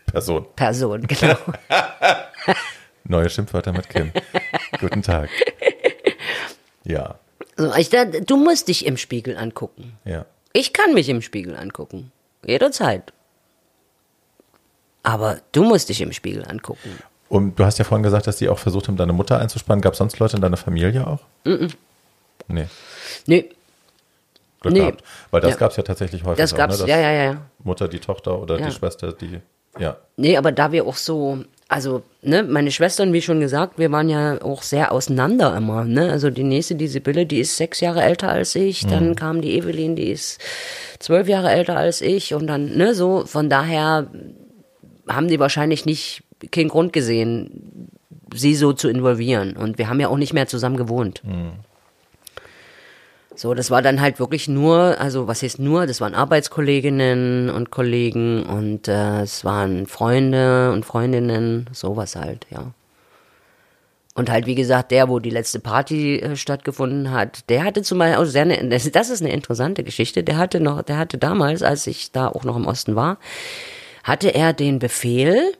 Person. 0.06 0.46
Person, 0.56 1.02
genau. 1.06 1.36
Neue 3.04 3.28
Schimpfwörter 3.28 3.72
mit 3.72 3.88
Kim. 3.88 4.12
Guten 4.80 5.02
Tag. 5.02 5.28
Ja. 6.84 7.18
So, 7.56 7.74
ich, 7.74 7.90
du 7.90 8.36
musst 8.36 8.68
dich 8.68 8.86
im 8.86 8.96
Spiegel 8.96 9.36
angucken. 9.36 9.98
Ja. 10.04 10.26
Ich 10.52 10.72
kann 10.72 10.94
mich 10.94 11.08
im 11.08 11.22
Spiegel 11.22 11.56
angucken. 11.56 12.12
Jederzeit. 12.46 13.12
Aber 15.02 15.40
du 15.52 15.64
musst 15.64 15.88
dich 15.88 16.00
im 16.00 16.12
Spiegel 16.12 16.44
angucken. 16.46 16.98
Und 17.28 17.58
du 17.58 17.64
hast 17.64 17.78
ja 17.78 17.84
vorhin 17.84 18.02
gesagt, 18.04 18.26
dass 18.26 18.36
die 18.36 18.48
auch 18.48 18.58
versucht 18.58 18.86
haben, 18.86 18.96
deine 18.96 19.12
Mutter 19.12 19.40
einzuspannen. 19.40 19.82
Gab 19.82 19.94
es 19.94 19.98
sonst 19.98 20.18
Leute 20.20 20.36
in 20.36 20.42
deiner 20.42 20.56
Familie 20.56 21.06
auch? 21.06 21.20
Mm, 21.44 21.50
-mm. 21.50 21.72
Nee. 22.48 22.66
Nee, 23.26 23.50
Glück 24.60 24.74
nee. 24.74 24.80
gehabt. 24.80 25.02
Weil 25.30 25.40
das 25.40 25.52
ja. 25.52 25.56
gab 25.56 25.70
es 25.70 25.76
ja 25.76 25.82
tatsächlich 25.82 26.24
häufig. 26.24 26.38
Das 26.38 26.54
gab 26.54 26.70
es, 26.70 26.80
ne? 26.82 26.88
ja, 26.88 26.98
ja, 26.98 27.12
ja. 27.12 27.36
Mutter, 27.64 27.88
die 27.88 27.98
Tochter 27.98 28.40
oder 28.40 28.58
ja. 28.58 28.66
die 28.66 28.72
Schwester, 28.72 29.12
die, 29.12 29.40
ja. 29.78 29.96
Nee, 30.16 30.36
aber 30.36 30.52
da 30.52 30.72
wir 30.72 30.86
auch 30.86 30.96
so, 30.96 31.38
also, 31.68 32.02
ne, 32.22 32.42
meine 32.42 32.72
Schwestern, 32.72 33.12
wie 33.12 33.22
schon 33.22 33.40
gesagt, 33.40 33.78
wir 33.78 33.92
waren 33.92 34.08
ja 34.08 34.42
auch 34.42 34.62
sehr 34.62 34.92
auseinander 34.92 35.56
immer, 35.56 35.84
ne. 35.84 36.10
Also 36.10 36.28
die 36.28 36.42
nächste, 36.42 36.74
die 36.74 36.88
Sibylle, 36.88 37.26
die 37.26 37.38
ist 37.38 37.56
sechs 37.56 37.80
Jahre 37.80 38.02
älter 38.02 38.28
als 38.28 38.54
ich. 38.54 38.84
Mhm. 38.84 38.90
Dann 38.90 39.16
kam 39.16 39.40
die 39.40 39.56
Evelyn, 39.56 39.96
die 39.96 40.10
ist 40.10 40.40
zwölf 40.98 41.28
Jahre 41.28 41.50
älter 41.50 41.76
als 41.76 42.00
ich. 42.00 42.34
Und 42.34 42.48
dann, 42.48 42.76
ne, 42.76 42.94
so, 42.94 43.24
von 43.24 43.48
daher 43.48 44.08
haben 45.08 45.28
die 45.28 45.38
wahrscheinlich 45.38 45.86
nicht 45.86 46.22
keinen 46.50 46.68
Grund 46.68 46.92
gesehen, 46.92 47.90
sie 48.34 48.54
so 48.54 48.72
zu 48.72 48.88
involvieren. 48.88 49.56
Und 49.56 49.78
wir 49.78 49.88
haben 49.88 50.00
ja 50.00 50.08
auch 50.08 50.16
nicht 50.16 50.32
mehr 50.32 50.46
zusammen 50.46 50.76
gewohnt. 50.76 51.22
Mhm. 51.24 51.52
So, 53.40 53.54
das 53.54 53.70
war 53.70 53.80
dann 53.80 54.02
halt 54.02 54.20
wirklich 54.20 54.48
nur, 54.48 55.00
also 55.00 55.26
was 55.26 55.42
heißt 55.42 55.60
nur, 55.60 55.86
das 55.86 56.02
waren 56.02 56.14
Arbeitskolleginnen 56.14 57.48
und 57.48 57.70
Kollegen 57.70 58.42
und 58.42 58.86
äh, 58.86 59.22
es 59.22 59.46
waren 59.46 59.86
Freunde 59.86 60.72
und 60.72 60.84
Freundinnen, 60.84 61.66
sowas 61.72 62.16
halt, 62.16 62.46
ja. 62.50 62.74
Und 64.14 64.28
halt, 64.30 64.44
wie 64.44 64.56
gesagt, 64.56 64.90
der, 64.90 65.08
wo 65.08 65.20
die 65.20 65.30
letzte 65.30 65.58
Party 65.58 66.18
äh, 66.18 66.36
stattgefunden 66.36 67.12
hat, 67.12 67.48
der 67.48 67.64
hatte 67.64 67.80
zum 67.80 68.00
Beispiel 68.00 68.22
auch 68.22 68.26
sehr, 68.26 68.44
ne, 68.44 68.68
das, 68.68 68.90
das 68.90 69.08
ist 69.08 69.22
eine 69.22 69.32
interessante 69.32 69.84
Geschichte, 69.84 70.22
der 70.22 70.36
hatte 70.36 70.60
noch, 70.60 70.82
der 70.82 70.98
hatte 70.98 71.16
damals, 71.16 71.62
als 71.62 71.86
ich 71.86 72.12
da 72.12 72.28
auch 72.28 72.44
noch 72.44 72.56
im 72.56 72.66
Osten 72.66 72.94
war, 72.94 73.16
hatte 74.04 74.34
er 74.34 74.52
den 74.52 74.78
Befehl, 74.80 75.54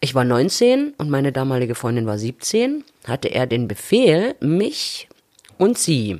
ich 0.00 0.16
war 0.16 0.24
19 0.24 0.94
und 0.98 1.08
meine 1.08 1.30
damalige 1.30 1.76
Freundin 1.76 2.06
war 2.06 2.18
17, 2.18 2.82
hatte 3.06 3.28
er 3.28 3.46
den 3.46 3.68
Befehl, 3.68 4.34
mich 4.40 5.08
und 5.56 5.78
sie 5.78 6.18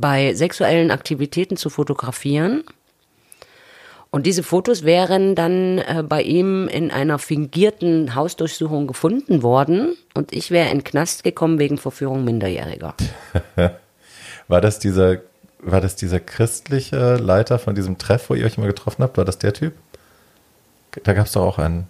bei 0.00 0.34
sexuellen 0.34 0.90
Aktivitäten 0.90 1.56
zu 1.56 1.70
fotografieren. 1.70 2.64
Und 4.10 4.24
diese 4.24 4.42
Fotos 4.42 4.84
wären 4.84 5.34
dann 5.34 5.78
äh, 5.78 6.02
bei 6.06 6.22
ihm 6.22 6.66
in 6.68 6.90
einer 6.90 7.18
fingierten 7.18 8.14
Hausdurchsuchung 8.14 8.86
gefunden 8.86 9.42
worden 9.42 9.96
und 10.14 10.32
ich 10.32 10.50
wäre 10.50 10.70
in 10.70 10.82
Knast 10.82 11.24
gekommen 11.24 11.58
wegen 11.58 11.76
Verführung 11.76 12.24
Minderjähriger. 12.24 12.94
war 14.48 14.60
das 14.62 14.78
dieser, 14.78 15.18
war 15.60 15.82
das 15.82 15.94
dieser 15.94 16.20
christliche 16.20 17.16
Leiter 17.16 17.58
von 17.58 17.74
diesem 17.74 17.98
Treff, 17.98 18.30
wo 18.30 18.34
ihr 18.34 18.46
euch 18.46 18.56
immer 18.56 18.66
getroffen 18.66 19.02
habt? 19.02 19.18
War 19.18 19.26
das 19.26 19.38
der 19.38 19.52
Typ? 19.52 19.74
Da 21.04 21.12
gab 21.12 21.26
es 21.26 21.32
doch 21.32 21.42
auch 21.42 21.58
einen, 21.58 21.86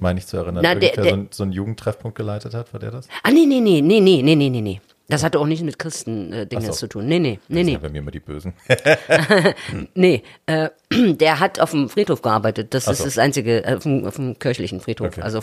meine 0.00 0.18
ich 0.18 0.26
zu 0.26 0.36
erinnern, 0.36 0.60
Na, 0.62 0.74
der, 0.74 0.92
der, 0.92 1.02
der 1.02 1.04
so, 1.04 1.14
einen, 1.14 1.28
so 1.30 1.42
einen 1.42 1.52
Jugendtreffpunkt 1.52 2.18
geleitet 2.18 2.52
hat, 2.52 2.74
war 2.74 2.80
der 2.80 2.90
das? 2.90 3.08
Ah, 3.22 3.30
nee, 3.30 3.46
nee, 3.46 3.60
nee, 3.60 3.80
nee, 3.80 4.00
nee, 4.00 4.22
nee, 4.22 4.34
nee, 4.36 4.60
nee. 4.60 4.80
Das 5.10 5.24
hatte 5.24 5.40
auch 5.40 5.46
nicht 5.46 5.62
mit 5.62 5.78
Christen-Dingen 5.78 6.62
äh, 6.62 6.66
so. 6.66 6.72
zu 6.72 6.86
tun. 6.86 7.06
Nee, 7.06 7.18
nee, 7.18 7.38
nee, 7.48 7.62
nee. 7.62 7.72
Das 7.72 7.72
sind 7.72 7.82
bei 7.82 7.88
mir 7.88 7.98
immer 8.00 8.10
die 8.10 8.20
Bösen. 8.20 8.52
nee, 9.94 10.22
äh, 10.44 10.68
der 10.92 11.40
hat 11.40 11.60
auf 11.60 11.70
dem 11.70 11.88
Friedhof 11.88 12.20
gearbeitet. 12.20 12.74
Das 12.74 12.84
so. 12.84 12.90
ist 12.90 13.06
das 13.06 13.16
einzige, 13.16 13.64
äh, 13.64 13.76
auf, 13.76 13.84
dem, 13.84 14.06
auf 14.06 14.16
dem 14.16 14.38
kirchlichen 14.38 14.80
Friedhof. 14.80 15.08
Okay. 15.08 15.22
Also, 15.22 15.40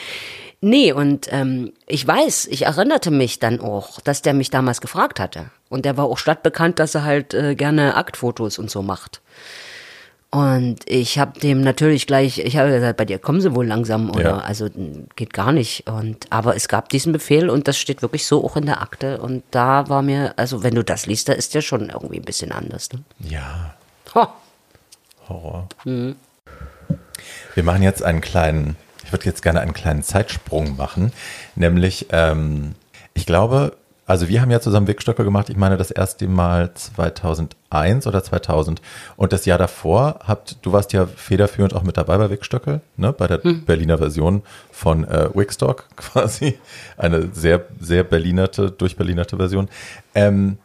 nee, 0.60 0.90
und 0.90 1.28
ähm, 1.30 1.72
ich 1.86 2.04
weiß, 2.04 2.46
ich 2.46 2.62
erinnerte 2.62 3.12
mich 3.12 3.38
dann 3.38 3.60
auch, 3.60 4.00
dass 4.00 4.22
der 4.22 4.34
mich 4.34 4.50
damals 4.50 4.80
gefragt 4.80 5.20
hatte. 5.20 5.50
Und 5.68 5.84
der 5.84 5.96
war 5.96 6.06
auch 6.06 6.18
stadtbekannt, 6.18 6.80
dass 6.80 6.96
er 6.96 7.04
halt 7.04 7.32
äh, 7.32 7.54
gerne 7.54 7.94
Aktfotos 7.94 8.58
und 8.58 8.72
so 8.72 8.82
macht. 8.82 9.20
Und 10.30 10.80
ich 10.86 11.18
habe 11.18 11.38
dem 11.38 11.60
natürlich 11.60 12.06
gleich, 12.06 12.38
ich 12.38 12.56
habe 12.56 12.70
gesagt, 12.70 12.96
bei 12.96 13.04
dir 13.04 13.18
kommen 13.18 13.40
sie 13.40 13.54
wohl 13.54 13.66
langsam 13.66 14.10
oder 14.10 14.30
ja. 14.30 14.38
also 14.38 14.68
geht 15.14 15.32
gar 15.32 15.52
nicht. 15.52 15.88
Und 15.88 16.26
aber 16.30 16.56
es 16.56 16.68
gab 16.68 16.88
diesen 16.88 17.12
Befehl 17.12 17.48
und 17.48 17.68
das 17.68 17.78
steht 17.78 18.02
wirklich 18.02 18.26
so 18.26 18.44
auch 18.44 18.56
in 18.56 18.66
der 18.66 18.82
Akte. 18.82 19.20
Und 19.20 19.44
da 19.50 19.88
war 19.88 20.02
mir, 20.02 20.34
also 20.36 20.62
wenn 20.62 20.74
du 20.74 20.82
das 20.82 21.06
liest, 21.06 21.28
da 21.28 21.32
ist 21.32 21.54
ja 21.54 21.62
schon 21.62 21.90
irgendwie 21.90 22.18
ein 22.18 22.24
bisschen 22.24 22.52
anders. 22.52 22.92
Ne? 22.92 23.02
Ja. 23.20 23.74
Ho. 24.14 24.26
Horror. 25.28 25.68
Mhm. 25.84 26.16
Wir 27.54 27.62
machen 27.62 27.82
jetzt 27.82 28.02
einen 28.02 28.20
kleinen, 28.20 28.76
ich 29.04 29.12
würde 29.12 29.24
jetzt 29.24 29.42
gerne 29.42 29.60
einen 29.60 29.74
kleinen 29.74 30.02
Zeitsprung 30.02 30.76
machen, 30.76 31.12
nämlich 31.54 32.06
ähm, 32.10 32.74
ich 33.14 33.26
glaube, 33.26 33.76
also 34.06 34.28
wir 34.28 34.40
haben 34.40 34.50
ja 34.50 34.60
zusammen 34.60 34.86
Wegstöcke 34.86 35.24
gemacht, 35.24 35.50
ich 35.50 35.56
meine 35.56 35.76
das 35.76 35.90
erste 35.90 36.28
Mal 36.28 36.72
2001 36.72 38.06
oder 38.06 38.22
2000 38.22 38.80
und 39.16 39.32
das 39.32 39.44
Jahr 39.46 39.58
davor 39.58 40.20
habt, 40.24 40.58
du 40.62 40.72
warst 40.72 40.92
ja 40.92 41.06
federführend 41.06 41.74
auch 41.74 41.82
mit 41.82 41.96
dabei 41.96 42.16
bei 42.16 42.30
Wegstöcke, 42.30 42.80
ne, 42.96 43.12
bei 43.12 43.26
der 43.26 43.42
hm. 43.42 43.64
Berliner 43.64 43.98
Version 43.98 44.42
von 44.70 45.04
äh, 45.04 45.28
Wigstock 45.34 45.88
quasi, 45.96 46.58
eine 46.96 47.28
sehr, 47.32 47.66
sehr 47.80 48.04
berlinerte, 48.04 48.70
durchberlinerte 48.70 49.36
Version. 49.36 49.68
Ähm, 50.14 50.58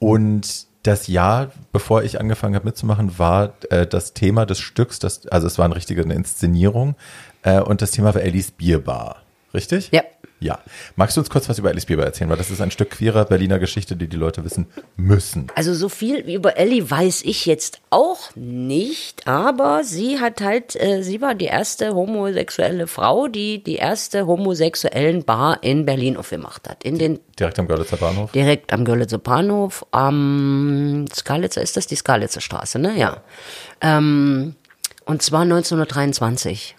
und 0.00 0.66
das 0.82 1.06
Jahr, 1.06 1.50
bevor 1.72 2.02
ich 2.02 2.20
angefangen 2.20 2.54
habe 2.54 2.64
mitzumachen, 2.64 3.18
war 3.18 3.52
äh, 3.70 3.86
das 3.86 4.14
Thema 4.14 4.44
des 4.44 4.58
Stücks, 4.58 4.98
das, 4.98 5.26
also 5.28 5.46
es 5.46 5.58
war 5.58 5.66
eine 5.66 5.76
richtige 5.76 6.02
eine 6.02 6.14
Inszenierung 6.14 6.96
äh, 7.42 7.60
und 7.60 7.80
das 7.80 7.92
Thema 7.92 8.14
war 8.14 8.22
Ellis 8.22 8.50
Bierbar. 8.50 9.22
Richtig? 9.54 9.90
Ja. 9.92 10.02
Ja. 10.40 10.60
Magst 10.96 11.16
du 11.16 11.20
uns 11.20 11.30
kurz 11.30 11.48
was 11.48 11.58
über 11.58 11.70
Alice 11.70 11.86
Bieber 11.86 12.04
erzählen? 12.04 12.30
Weil 12.30 12.36
das 12.36 12.50
ist 12.50 12.60
ein 12.60 12.70
Stück 12.70 12.90
queerer 12.90 13.24
Berliner 13.24 13.58
Geschichte, 13.58 13.96
die 13.96 14.08
die 14.08 14.16
Leute 14.16 14.44
wissen 14.44 14.66
müssen. 14.96 15.48
Also 15.54 15.74
so 15.74 15.88
viel 15.88 16.18
über 16.18 16.56
Ellie 16.56 16.88
weiß 16.88 17.22
ich 17.22 17.46
jetzt 17.46 17.80
auch 17.90 18.34
nicht, 18.36 19.26
aber 19.26 19.82
sie 19.82 20.20
hat 20.20 20.40
halt, 20.40 20.76
äh, 20.76 21.02
sie 21.02 21.20
war 21.20 21.34
die 21.34 21.46
erste 21.46 21.94
homosexuelle 21.94 22.86
Frau, 22.86 23.26
die 23.26 23.62
die 23.62 23.76
erste 23.76 24.26
homosexuellen 24.26 25.24
Bar 25.24 25.62
in 25.62 25.84
Berlin 25.84 26.16
aufgemacht 26.16 26.68
hat. 26.68 26.84
In 26.84 26.98
den, 26.98 27.18
direkt 27.38 27.58
am 27.58 27.66
Görlitzer 27.66 27.96
Bahnhof? 27.96 28.30
Direkt 28.32 28.72
am 28.72 28.84
Görlitzer 28.84 29.18
Bahnhof. 29.18 29.84
Am 29.90 31.06
Skalitzer, 31.12 31.62
ist 31.62 31.76
das 31.76 31.86
die 31.88 31.96
Skalitzer 31.96 32.40
Straße, 32.40 32.78
ne? 32.78 32.96
Ja. 32.96 33.22
Ähm, 33.80 34.54
und 35.04 35.22
zwar 35.22 35.42
1923. 35.42 36.76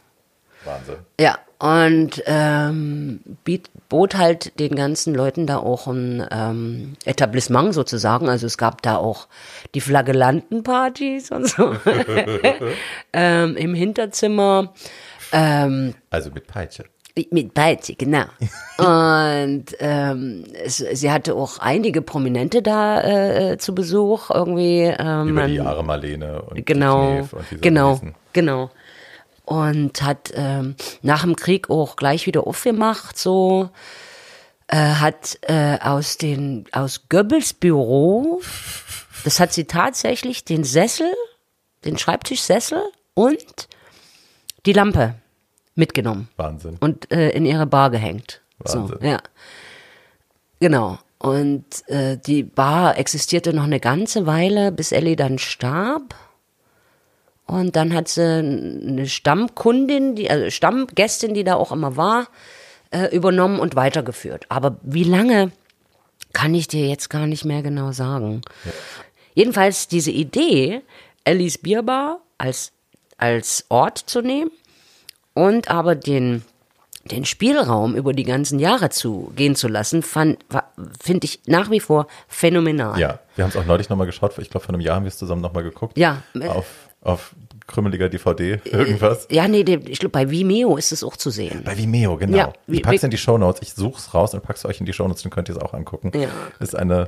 Wahnsinn. 0.66 0.98
Ja, 1.20 1.38
und 1.60 2.24
ähm, 2.26 3.20
biet, 3.44 3.70
bot 3.90 4.16
halt 4.16 4.58
den 4.60 4.76
ganzen 4.76 5.14
Leuten 5.14 5.46
da 5.46 5.58
auch 5.58 5.88
ein 5.88 6.26
ähm, 6.32 6.94
Etablissement 7.04 7.74
sozusagen. 7.74 8.30
Also 8.30 8.48
es 8.48 8.58
gab 8.58 8.82
da 8.82 8.96
auch 8.96 9.28
die 9.76 9.82
Flagellantenpartys 9.82 11.32
und 11.32 11.50
so 11.50 11.76
ähm, 13.14 13.58
im 13.58 13.74
Hinterzimmer. 13.74 14.74
Ähm, 15.34 15.96
also 16.10 16.32
mit 16.32 16.48
Peitsche. 16.48 16.86
Mit 17.32 17.54
Peitsche, 17.54 17.96
genau. 17.96 18.24
und 18.78 19.66
ähm, 19.80 20.46
es, 20.64 20.78
sie 20.78 21.12
hatte 21.12 21.36
auch 21.36 21.60
einige 21.60 22.02
Prominente 22.02 22.62
da 22.62 23.02
äh, 23.52 23.58
zu 23.58 23.76
Besuch 23.76 24.30
irgendwie. 24.30 24.94
Ähm, 24.98 25.28
Über 25.28 25.48
die 25.48 25.56
Jahre 25.56 25.84
Marlene 25.84 26.42
und 26.44 26.66
genau, 26.66 27.18
und 27.18 27.32
diese 27.52 27.60
genau, 27.60 27.92
Riesen. 27.94 28.16
genau. 28.32 28.70
Und 29.50 30.04
hat 30.04 30.32
ähm, 30.36 30.76
nach 31.02 31.24
dem 31.24 31.36
Krieg 31.36 31.72
auch 31.72 31.96
gleich 31.96 32.28
wieder 32.28 32.46
aufgemacht, 32.46 33.18
so 33.18 33.72
äh, 34.68 34.78
hat 34.78 35.40
äh, 35.42 35.80
aus 35.82 36.20
den 36.20 36.66
aus 36.72 37.10
Goebbels 37.10 37.54
Büro, 37.54 38.42
das 39.24 39.40
hat 39.40 39.52
sie 39.52 39.66
tatsächlich 39.66 40.46
den 40.46 40.64
Sessel, 40.64 41.12
den 41.84 41.98
Schreibtischsessel 41.98 42.80
und 43.16 43.68
die 44.68 44.74
Lampe 44.74 45.16
mitgenommen 45.74 46.30
Wahnsinn. 46.38 46.78
und 46.80 47.12
äh, 47.12 47.32
in 47.32 47.44
ihre 47.48 47.66
Bar 47.66 47.90
gehängt. 47.90 48.42
Wahnsinn. 48.60 49.00
So, 49.00 49.04
ja. 49.04 49.18
Genau. 50.60 51.00
Und 51.18 51.66
äh, 51.88 52.18
die 52.18 52.44
Bar 52.44 53.00
existierte 53.00 53.52
noch 53.52 53.64
eine 53.64 53.80
ganze 53.80 54.28
Weile, 54.28 54.72
bis 54.72 54.92
Ellie 54.92 55.16
dann 55.16 55.40
starb. 55.40 56.14
Und 57.50 57.76
dann 57.76 57.96
hat 57.96 58.08
sie 58.08 58.22
eine 58.22 59.08
Stammkundin, 59.08 60.16
die, 60.16 60.30
also 60.30 60.52
Stammgästin, 60.52 61.34
die 61.34 61.44
da 61.44 61.56
auch 61.56 61.72
immer 61.72 61.98
war, 61.98 62.28
äh, 62.92 63.08
übernommen 63.16 63.60
und 63.60 63.76
weitergeführt. 63.76 64.46
Aber 64.50 64.78
wie 64.84 65.04
lange, 65.04 65.52
kann 66.32 66.54
ich 66.54 66.68
dir 66.68 66.88
jetzt 66.88 67.10
gar 67.10 67.26
nicht 67.26 67.46
mehr 67.46 67.64
genau 67.64 67.92
sagen. 67.92 68.44
Jedenfalls 69.34 69.88
diese 69.88 70.12
Idee, 70.12 70.84
Ellies 71.24 71.58
Bierbar 71.58 72.20
als, 72.38 72.72
als 73.18 73.66
Ort 73.70 73.98
zu 73.98 74.22
nehmen 74.22 74.52
und 75.34 75.72
aber 75.72 75.96
den, 75.96 76.44
den 77.06 77.26
Spielraum 77.26 77.96
über 77.96 78.14
die 78.14 78.26
ganzen 78.26 78.60
Jahre 78.60 78.92
zu 78.92 79.32
gehen 79.36 79.56
zu 79.56 79.68
lassen, 79.68 80.04
finde 80.04 81.26
ich 81.26 81.40
nach 81.48 81.72
wie 81.72 81.80
vor 81.80 82.06
phänomenal. 82.28 83.00
Ja, 83.00 83.20
wir 83.36 83.44
haben 83.44 83.50
es 83.50 83.58
auch 83.58 83.66
neulich 83.66 83.90
nochmal 83.90 84.06
geschaut. 84.06 84.38
Ich 84.38 84.52
glaube, 84.52 84.68
vor 84.68 84.76
einem 84.76 84.82
Jahr 84.82 84.98
haben 84.98 85.04
wir 85.06 85.10
es 85.10 85.18
zusammen 85.18 85.42
nochmal 85.42 85.64
geguckt. 85.64 85.98
Ja. 85.98 86.22
Auf, 86.48 86.89
auf 87.02 87.36
krümmeliger 87.70 88.10
DVD, 88.10 88.60
irgendwas. 88.66 89.28
Ja, 89.30 89.48
nee, 89.48 89.60
ich 89.60 90.00
glaube, 90.00 90.12
bei 90.12 90.30
Vimeo 90.30 90.76
ist 90.76 90.92
es 90.92 91.04
auch 91.04 91.16
zu 91.16 91.30
sehen. 91.30 91.62
Bei 91.64 91.78
Vimeo, 91.78 92.18
genau. 92.18 92.36
Ja, 92.36 92.54
ich 92.68 92.82
pack's 92.82 93.04
in 93.04 93.12
die 93.12 93.18
Shownotes. 93.18 93.62
Ich 93.62 93.74
such's 93.76 94.14
raus 94.14 94.34
und 94.34 94.42
pack's 94.42 94.66
euch 94.66 94.80
in 94.80 94.88
die 94.88 94.94
Shownotes, 94.94 95.22
dann 95.22 95.32
könnt 95.32 95.50
ihr 95.50 95.56
es 95.56 95.62
auch 95.62 95.74
angucken. 95.74 96.12
Ja. 96.20 96.30
Ist 96.60 96.76
eine, 96.76 97.08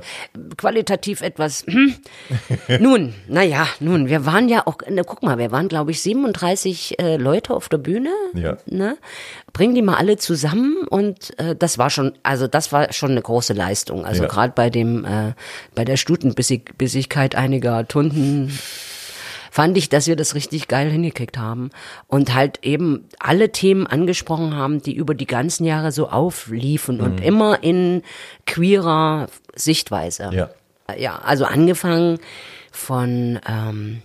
qualitativ 0.56 1.20
etwas. 1.20 1.66
Hm. 1.66 1.96
nun, 2.80 3.12
naja, 3.26 3.66
nun, 3.80 4.08
wir 4.08 4.24
waren 4.24 4.48
ja 4.48 4.66
auch, 4.66 4.76
na, 4.88 5.02
guck 5.02 5.22
mal, 5.24 5.36
wir 5.38 5.50
waren, 5.50 5.68
glaube 5.68 5.90
ich, 5.90 6.00
37 6.00 6.98
äh, 7.00 7.16
Leute 7.16 7.54
auf 7.54 7.68
der 7.68 7.78
Bühne. 7.78 8.10
Ja. 8.34 8.56
Ne? 8.66 8.96
Bring 9.52 9.74
die 9.74 9.82
mal 9.82 9.96
alle 9.96 10.16
zusammen 10.16 10.86
und 10.88 11.36
äh, 11.40 11.56
das 11.56 11.76
war 11.76 11.90
schon, 11.90 12.12
also 12.22 12.46
das 12.46 12.70
war 12.70 12.92
schon 12.92 13.10
eine 13.10 13.22
große 13.22 13.52
Leistung. 13.52 14.06
Also 14.06 14.22
Ja. 14.22 14.28
gerade 14.28 14.52
bei 14.54 14.70
dem, 14.70 15.04
äh, 15.04 15.32
bei 15.74 15.84
der 15.84 15.96
Stutenbissigkeit 15.96 17.34
einiger 17.34 17.88
Tunden 17.88 18.56
fand 19.54 19.76
ich, 19.76 19.90
dass 19.90 20.06
wir 20.06 20.16
das 20.16 20.34
richtig 20.34 20.66
geil 20.66 20.90
hingekriegt 20.90 21.36
haben 21.36 21.68
und 22.06 22.32
halt 22.34 22.60
eben 22.62 23.04
alle 23.18 23.52
Themen 23.52 23.86
angesprochen 23.86 24.56
haben, 24.56 24.80
die 24.80 24.94
über 24.96 25.14
die 25.14 25.26
ganzen 25.26 25.66
Jahre 25.66 25.92
so 25.92 26.08
aufliefen 26.08 27.02
und 27.02 27.16
Mhm. 27.16 27.22
immer 27.22 27.62
in 27.62 28.02
queerer 28.46 29.28
Sichtweise. 29.54 30.30
ja. 30.32 30.48
Ja, 30.98 31.20
also 31.24 31.44
angefangen 31.44 32.18
von 32.70 33.38
ähm, 33.48 34.02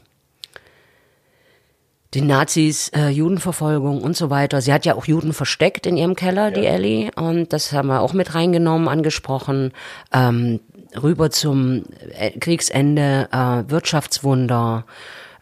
den 2.13 2.27
Nazis, 2.27 2.89
äh, 2.89 3.09
Judenverfolgung 3.09 4.01
und 4.01 4.15
so 4.15 4.29
weiter. 4.29 4.61
Sie 4.61 4.71
hat 4.71 4.85
ja 4.85 4.95
auch 4.95 5.05
Juden 5.05 5.33
versteckt 5.33 5.85
in 5.85 5.97
ihrem 5.97 6.15
Keller, 6.15 6.51
die 6.51 6.65
Ellie, 6.65 7.11
und 7.15 7.51
das 7.51 7.73
haben 7.73 7.87
wir 7.87 8.01
auch 8.01 8.13
mit 8.13 8.35
reingenommen, 8.35 8.87
angesprochen. 8.87 9.71
Ähm, 10.13 10.59
rüber 11.01 11.29
zum 11.29 11.83
äh, 12.17 12.31
Kriegsende, 12.39 13.27
äh, 13.31 13.69
Wirtschaftswunder, 13.69 14.85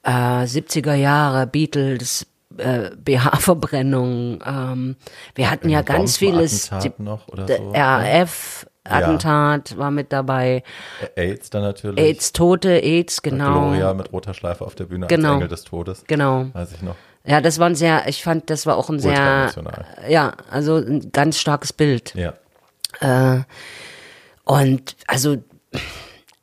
äh, 0.05 0.09
70er 0.45 0.93
Jahre, 0.93 1.47
Beatles, 1.47 2.25
äh, 2.57 2.91
BH-Verbrennung. 2.95 4.41
Ähm, 4.45 4.95
wir 5.35 5.51
hatten 5.51 5.69
ja 5.69 5.81
ganz 5.81 6.17
vieles. 6.17 6.71
Noch 6.97 7.27
oder 7.27 7.45
der 7.45 7.57
so. 7.57 7.71
RAF. 7.73 8.67
Attentat 8.87 9.79
war 9.79 9.89
mit 9.89 10.13
dabei. 10.13 10.61
AIDS 11.15 11.49
dann 11.49 11.63
natürlich. 11.63 11.97
AIDS, 11.99 12.33
Tote, 12.33 12.69
AIDS, 12.83 13.23
genau. 13.23 13.69
Gloria 13.69 13.95
mit 13.95 14.13
roter 14.13 14.35
Schleife 14.35 14.63
auf 14.63 14.75
der 14.75 14.85
Bühne 14.85 15.07
Genau. 15.07 15.29
als 15.29 15.35
Engel 15.37 15.47
des 15.47 15.63
Todes. 15.63 16.03
Genau. 16.05 16.45
Weiß 16.53 16.71
ich 16.71 16.83
noch. 16.83 16.95
Ja, 17.25 17.41
das 17.41 17.57
war 17.57 17.65
ein 17.67 17.73
sehr, 17.73 18.07
ich 18.07 18.21
fand, 18.23 18.51
das 18.51 18.67
war 18.67 18.77
auch 18.77 18.91
ein 18.91 18.99
sehr, 18.99 19.15
emotional. 19.17 19.85
ja, 20.07 20.33
also 20.51 20.75
ein 20.75 21.11
ganz 21.11 21.39
starkes 21.39 21.73
Bild. 21.73 22.13
Ja. 22.13 22.35
Äh, 22.99 23.41
und 24.43 24.95
also 25.07 25.37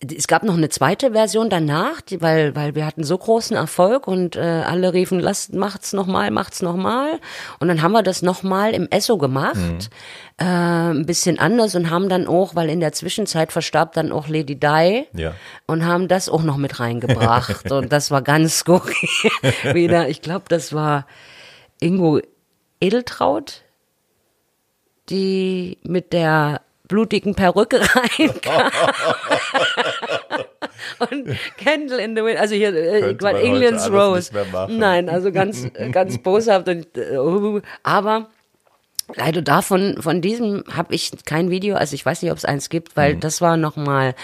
es 0.05 0.27
gab 0.27 0.43
noch 0.43 0.57
eine 0.57 0.69
zweite 0.69 1.13
Version 1.13 1.49
danach, 1.49 2.01
die, 2.01 2.21
weil 2.21 2.57
weil 2.57 2.75
wir 2.75 2.85
hatten 2.87 3.05
so 3.05 3.17
großen 3.17 3.57
Erfolg 3.57 4.09
und 4.09 4.35
äh, 4.37 4.41
alle 4.41 4.93
riefen, 4.93 5.21
lasst 5.21 5.55
macht's 5.55 5.93
noch 5.93 6.07
mal, 6.07 6.31
macht's 6.31 6.61
noch 6.61 6.77
mal. 6.77 7.21
Und 7.61 7.69
dann 7.69 7.83
haben 7.83 7.93
wir 7.93 8.03
das 8.03 8.21
noch 8.23 8.43
mal 8.43 8.75
im 8.75 8.89
Esso 8.91 9.17
gemacht, 9.17 9.91
äh, 10.39 10.45
ein 10.45 11.07
bisschen 11.07 11.39
anders 11.39 11.75
und 11.77 11.89
haben 11.91 12.09
dann 12.09 12.27
auch, 12.27 12.57
weil 12.57 12.69
in 12.69 12.81
der 12.81 12.93
Zwischenzeit 12.93 13.53
verstarb 13.53 13.93
dann 13.93 14.11
auch 14.11 14.27
Lady 14.29 14.57
Di 14.59 15.07
Ja. 15.15 15.35
und 15.67 15.87
haben 15.87 16.09
das 16.09 16.29
auch 16.29 16.43
noch 16.43 16.57
mit 16.57 16.81
reingebracht 16.81 17.71
und 17.71 17.93
das 17.93 18.11
war 18.11 18.23
ganz 18.23 18.59
skurril. 18.59 18.95
Wieder, 19.75 20.09
ich 20.09 20.21
glaube, 20.21 20.47
das 20.49 20.73
war 20.73 21.07
Ingo 21.81 22.21
Edeltraut, 22.81 23.63
die 25.09 25.79
mit 25.85 26.13
der 26.13 26.63
blutigen 26.89 27.35
Perücke 27.35 27.81
reinkam. 27.95 28.71
und 31.11 31.37
Candle 31.63 31.99
in 32.03 32.17
the 32.17 32.23
Wind, 32.25 32.39
also 32.39 32.55
hier, 32.55 32.75
äh, 32.75 33.11
England's 33.11 33.91
Rose. 33.91 34.31
Nein, 34.69 35.09
also 35.09 35.33
ganz, 35.33 35.67
ganz 35.93 36.19
boshaft 36.23 36.69
und, 36.69 36.87
äh, 36.97 37.61
aber 37.83 38.29
Leider 39.15 39.43
davon, 39.43 40.01
von 40.01 40.23
diesem 40.23 40.65
habe 40.75 40.95
ich 40.95 41.11
kein 41.27 41.51
Video, 41.51 41.75
also 41.77 41.93
ich 41.95 42.07
weiß 42.07 42.23
nicht, 42.23 42.31
ob 42.31 42.39
es 42.39 42.47
eins 42.47 42.71
gibt, 42.71 42.91
Mhm. 42.91 43.01
weil 43.01 43.17
das 43.17 43.43
war 43.43 43.59
nochmal 43.59 44.15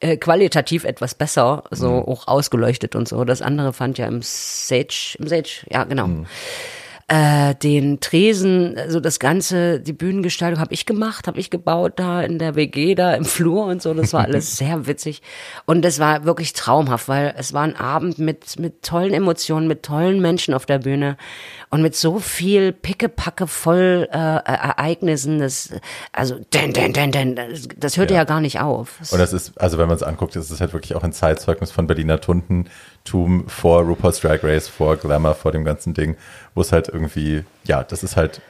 äh, 0.00 0.16
qualitativ 0.16 0.84
etwas 0.84 1.14
besser, 1.14 1.64
so 1.70 1.90
Mhm. 1.90 2.02
auch 2.04 2.28
ausgeleuchtet 2.28 2.94
und 2.94 3.06
so. 3.08 3.24
Das 3.24 3.42
andere 3.42 3.74
fand 3.74 3.98
ja 3.98 4.06
im 4.06 4.20
Sage, 4.22 5.16
im 5.18 5.26
Sage, 5.28 5.50
ja 5.68 5.84
genau. 5.84 6.06
Mhm. 6.06 6.26
Äh, 7.10 7.54
den 7.54 8.00
Tresen, 8.00 8.76
also 8.76 9.00
das 9.00 9.18
ganze, 9.18 9.80
die 9.80 9.94
Bühnengestaltung 9.94 10.60
habe 10.60 10.74
ich 10.74 10.84
gemacht, 10.84 11.26
habe 11.26 11.40
ich 11.40 11.48
gebaut 11.48 11.94
da 11.96 12.20
in 12.20 12.38
der 12.38 12.54
WG, 12.54 12.94
da 12.94 13.14
im 13.14 13.24
Flur 13.24 13.64
und 13.64 13.80
so. 13.80 13.94
Das 13.94 14.12
war 14.12 14.24
alles 14.24 14.56
sehr 14.58 14.86
witzig. 14.86 15.22
Und 15.64 15.86
das 15.86 16.00
war 16.00 16.26
wirklich 16.26 16.52
traumhaft, 16.52 17.08
weil 17.08 17.34
es 17.38 17.54
war 17.54 17.62
ein 17.62 17.76
Abend 17.76 18.18
mit, 18.18 18.58
mit 18.58 18.82
tollen 18.82 19.14
Emotionen, 19.14 19.68
mit 19.68 19.84
tollen 19.84 20.20
Menschen 20.20 20.52
auf 20.52 20.66
der 20.66 20.80
Bühne 20.80 21.16
und 21.70 21.82
mit 21.82 21.94
so 21.94 22.18
viel 22.18 22.72
Pickepacke 22.72 23.46
voll 23.46 24.08
äh, 24.10 24.16
Ereignissen. 24.16 25.38
Das, 25.38 25.70
also, 26.12 26.40
denn, 26.54 26.72
denn, 26.72 26.92
denn, 26.92 27.12
denn, 27.12 27.38
das, 27.76 27.96
hörte 27.96 28.14
ja. 28.14 28.20
Ja. 28.20 28.24
gar 28.24 28.40
nicht 28.40 28.60
auf. 28.60 28.98
Und 29.10 29.18
das 29.18 29.32
ist, 29.32 29.60
also 29.60 29.78
wenn 29.78 29.86
man 29.86 29.96
es 29.96 30.02
anguckt, 30.02 30.34
ist 30.36 30.50
es 30.50 30.60
halt 30.60 30.72
wirklich 30.72 30.94
auch 30.94 31.02
ein 31.02 31.12
Zeitzeugnis 31.12 31.70
von 31.70 31.86
Berliner 31.86 32.20
Tuntentum 32.20 33.48
vor 33.48 33.82
RuPaul's 33.82 34.20
Drag 34.20 34.42
Race, 34.42 34.68
vor 34.68 34.96
Glamour, 34.96 35.34
vor 35.34 35.52
dem 35.52 35.64
ganzen 35.64 35.92
Ding, 35.92 36.16
wo 36.54 36.62
es 36.62 36.72
halt 36.72 36.88
irgendwie, 36.88 37.44
ja, 37.64 37.84
das 37.84 38.02
ist 38.02 38.16
halt, 38.16 38.40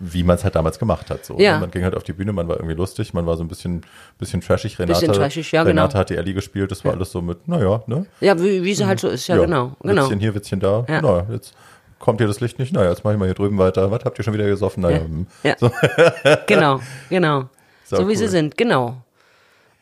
wie 0.00 0.24
man 0.24 0.36
es 0.36 0.42
halt 0.42 0.56
damals 0.56 0.80
gemacht 0.80 1.10
hat. 1.10 1.24
So. 1.24 1.38
Ja. 1.38 1.60
Man 1.60 1.70
ging 1.70 1.84
halt 1.84 1.94
auf 1.94 2.02
die 2.02 2.12
Bühne, 2.12 2.32
man 2.32 2.48
war 2.48 2.56
irgendwie 2.56 2.74
lustig, 2.74 3.14
man 3.14 3.24
war 3.26 3.36
so 3.36 3.44
ein 3.44 3.48
bisschen, 3.48 3.82
bisschen 4.18 4.40
trashig. 4.40 4.80
Renate, 4.80 4.98
Bisschen 4.98 5.14
trashig, 5.14 5.52
ja, 5.52 5.62
Renate 5.62 5.92
genau. 5.92 6.00
hat 6.00 6.10
die 6.10 6.16
Ellie 6.16 6.34
gespielt, 6.34 6.72
das 6.72 6.84
war 6.84 6.92
alles 6.92 7.12
so 7.12 7.22
mit, 7.22 7.46
naja, 7.46 7.84
ne? 7.86 8.06
Ja, 8.20 8.36
wie, 8.40 8.64
wie 8.64 8.74
sie 8.74 8.84
halt 8.84 8.98
so 8.98 9.08
ist, 9.08 9.28
ja, 9.28 9.36
genau. 9.36 9.76
genau. 9.80 10.06
Witzchen 10.06 10.18
hier, 10.18 10.34
Witzchen 10.34 10.58
da. 10.58 10.84
Ja. 10.88 11.00
Naja, 11.00 11.26
jetzt 11.30 11.54
kommt 12.04 12.20
hier 12.20 12.26
das 12.28 12.40
Licht 12.40 12.58
nicht. 12.58 12.72
Naja, 12.74 12.90
jetzt 12.90 13.02
mache 13.02 13.14
ich 13.14 13.18
mal 13.18 13.24
hier 13.24 13.34
drüben 13.34 13.56
weiter. 13.56 13.90
Was 13.90 14.04
habt 14.04 14.18
ihr 14.18 14.24
schon 14.24 14.34
wieder 14.34 14.46
gesoffen? 14.46 14.82
Naja, 14.82 14.98
Ja. 14.98 15.04
hm. 15.04 15.26
Ja. 15.42 15.56
So. 15.58 15.70
Genau, 16.46 16.80
genau. 17.08 17.48
Sau 17.86 17.96
so 17.98 18.08
wie 18.08 18.14
sie 18.16 18.28
sind, 18.28 18.56
genau. 18.58 18.98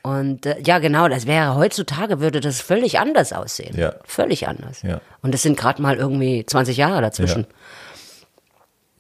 Und 0.03 0.47
äh, 0.47 0.57
ja, 0.65 0.79
genau, 0.79 1.09
das 1.09 1.27
wäre 1.27 1.55
heutzutage 1.57 2.21
würde 2.21 2.41
das 2.41 2.61
völlig 2.61 2.99
anders 2.99 3.33
aussehen. 3.33 3.77
Ja. 3.77 3.95
Völlig 4.05 4.47
anders. 4.49 4.83
Ja. 4.83 5.01
Und 5.21 5.35
das 5.35 5.43
sind 5.43 5.57
gerade 5.57 5.83
mal 5.83 5.97
irgendwie 5.97 6.45
20 6.47 6.77
Jahre 6.77 7.01
dazwischen. 7.03 7.43
Ja. 7.43 7.49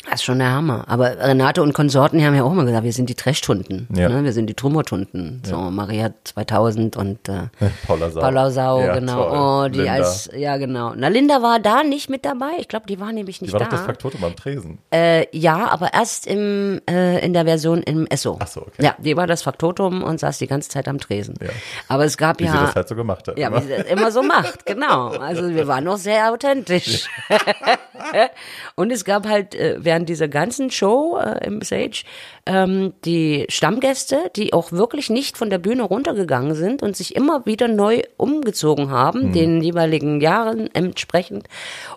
Das 0.04 0.14
ist 0.14 0.24
schon 0.24 0.38
der 0.40 0.50
Hammer. 0.50 0.84
Aber 0.88 1.16
Renate 1.18 1.62
und 1.62 1.72
Konsorten 1.72 2.18
die 2.18 2.26
haben 2.26 2.34
ja 2.34 2.42
auch 2.42 2.52
immer 2.52 2.64
gesagt, 2.64 2.84
wir 2.84 2.92
sind 2.92 3.08
die 3.08 3.14
Trashtunden. 3.14 3.88
Ja. 3.94 4.08
Ne? 4.08 4.24
Wir 4.24 4.32
sind 4.32 4.46
die 4.48 4.54
Trummertunden. 4.54 5.40
So 5.44 5.56
Maria 5.56 6.12
2000 6.24 6.96
und 6.96 7.28
äh, 7.28 7.48
Paula 7.86 8.10
Sau. 8.10 8.20
Paula 8.20 8.50
Sau, 8.50 8.80
Ja, 8.80 8.94
genau. 8.94 9.14
toll. 9.14 9.38
Oh, 9.38 9.68
die 9.68 9.78
Linda. 9.78 9.92
als, 9.94 10.30
ja 10.36 10.56
genau. 10.56 10.92
Na, 10.96 11.08
Linda 11.08 11.40
war 11.42 11.60
da 11.60 11.82
nicht 11.84 12.10
mit 12.10 12.24
dabei. 12.24 12.50
Ich 12.58 12.68
glaube, 12.68 12.86
die 12.88 12.98
war 13.00 13.12
nämlich 13.12 13.38
Die 13.38 13.44
nicht 13.44 13.52
war 13.52 13.60
da. 13.60 13.66
doch 13.66 13.72
das 13.72 13.82
Faktotum 13.86 14.24
am 14.24 14.34
Tresen. 14.36 14.78
Äh, 14.92 15.26
ja, 15.36 15.68
aber 15.68 15.94
erst 15.94 16.26
im, 16.26 16.80
äh, 16.90 17.24
in 17.24 17.32
der 17.32 17.44
Version 17.44 17.82
im 17.82 18.06
Esso. 18.06 18.38
Ach 18.40 18.46
so, 18.48 18.62
okay. 18.62 18.84
Ja, 18.84 18.96
die 18.98 19.16
war 19.16 19.26
das 19.26 19.42
Faktotum 19.42 20.02
und 20.02 20.18
saß 20.20 20.38
die 20.38 20.46
ganze 20.48 20.68
Zeit 20.68 20.88
am 20.88 20.98
Tresen. 20.98 21.36
Ja. 21.40 21.48
Aber 21.88 22.04
es 22.04 22.16
gab 22.16 22.40
Wie 22.40 22.44
ja. 22.44 22.52
sie 22.52 22.58
das 22.58 22.74
halt 22.74 22.88
so 22.88 22.94
gemacht 22.96 23.28
hat. 23.28 23.38
ja, 23.38 23.48
immer. 23.48 23.58
wie 23.62 23.66
sie 23.68 23.76
das 23.76 23.86
immer 23.86 24.10
so 24.10 24.22
macht, 24.22 24.66
genau. 24.66 25.08
Also 25.10 25.48
wir 25.48 25.66
waren 25.68 25.84
noch 25.84 25.96
sehr 25.98 26.32
authentisch. 26.32 27.06
und 28.74 28.90
es 28.92 29.04
gab 29.04 29.26
halt, 29.28 29.54
äh, 29.54 29.76
während 29.92 30.08
dieser 30.08 30.28
ganzen 30.28 30.70
Show 30.70 31.18
äh, 31.18 31.46
im 31.46 31.60
Sage 31.60 32.04
ähm, 32.46 32.94
die 33.04 33.44
Stammgäste, 33.50 34.30
die 34.36 34.54
auch 34.54 34.72
wirklich 34.72 35.10
nicht 35.10 35.36
von 35.36 35.50
der 35.50 35.58
Bühne 35.58 35.82
runtergegangen 35.82 36.54
sind 36.54 36.82
und 36.82 36.96
sich 36.96 37.14
immer 37.14 37.44
wieder 37.44 37.68
neu 37.68 38.00
umgezogen 38.16 38.90
haben, 38.90 39.28
mhm. 39.28 39.32
den 39.34 39.60
jeweiligen 39.60 40.22
Jahren 40.22 40.74
entsprechend. 40.74 41.46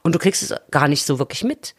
Und 0.03 0.13
du 0.13 0.19
kriegst 0.19 0.43
es 0.43 0.53
gar 0.71 0.89
nicht 0.89 1.05
so 1.05 1.19
wirklich 1.19 1.45
mit. 1.45 1.73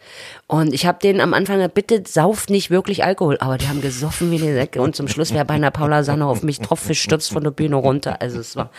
Und 0.46 0.72
ich 0.72 0.86
habe 0.86 0.98
denen 1.02 1.20
am 1.20 1.34
Anfang 1.34 1.56
gesagt, 1.56 1.74
bitte 1.74 2.02
sauft 2.06 2.48
nicht 2.48 2.70
wirklich 2.70 3.04
Alkohol. 3.04 3.36
Aber 3.40 3.58
die 3.58 3.68
haben 3.68 3.82
gesoffen 3.82 4.30
wie 4.30 4.38
die 4.38 4.54
Säcke. 4.54 4.80
Und 4.80 4.96
zum 4.96 5.08
Schluss 5.08 5.34
wäre 5.34 5.44
beinahe 5.44 5.70
Paula 5.70 6.02
Sanne 6.02 6.24
auf 6.24 6.42
mich 6.42 6.60
drauf 6.60 6.88
gestürzt 6.88 7.30
von 7.30 7.44
der 7.44 7.50
Bühne 7.50 7.76
runter. 7.76 8.22
Also 8.22 8.40
es 8.40 8.56
war 8.56 8.70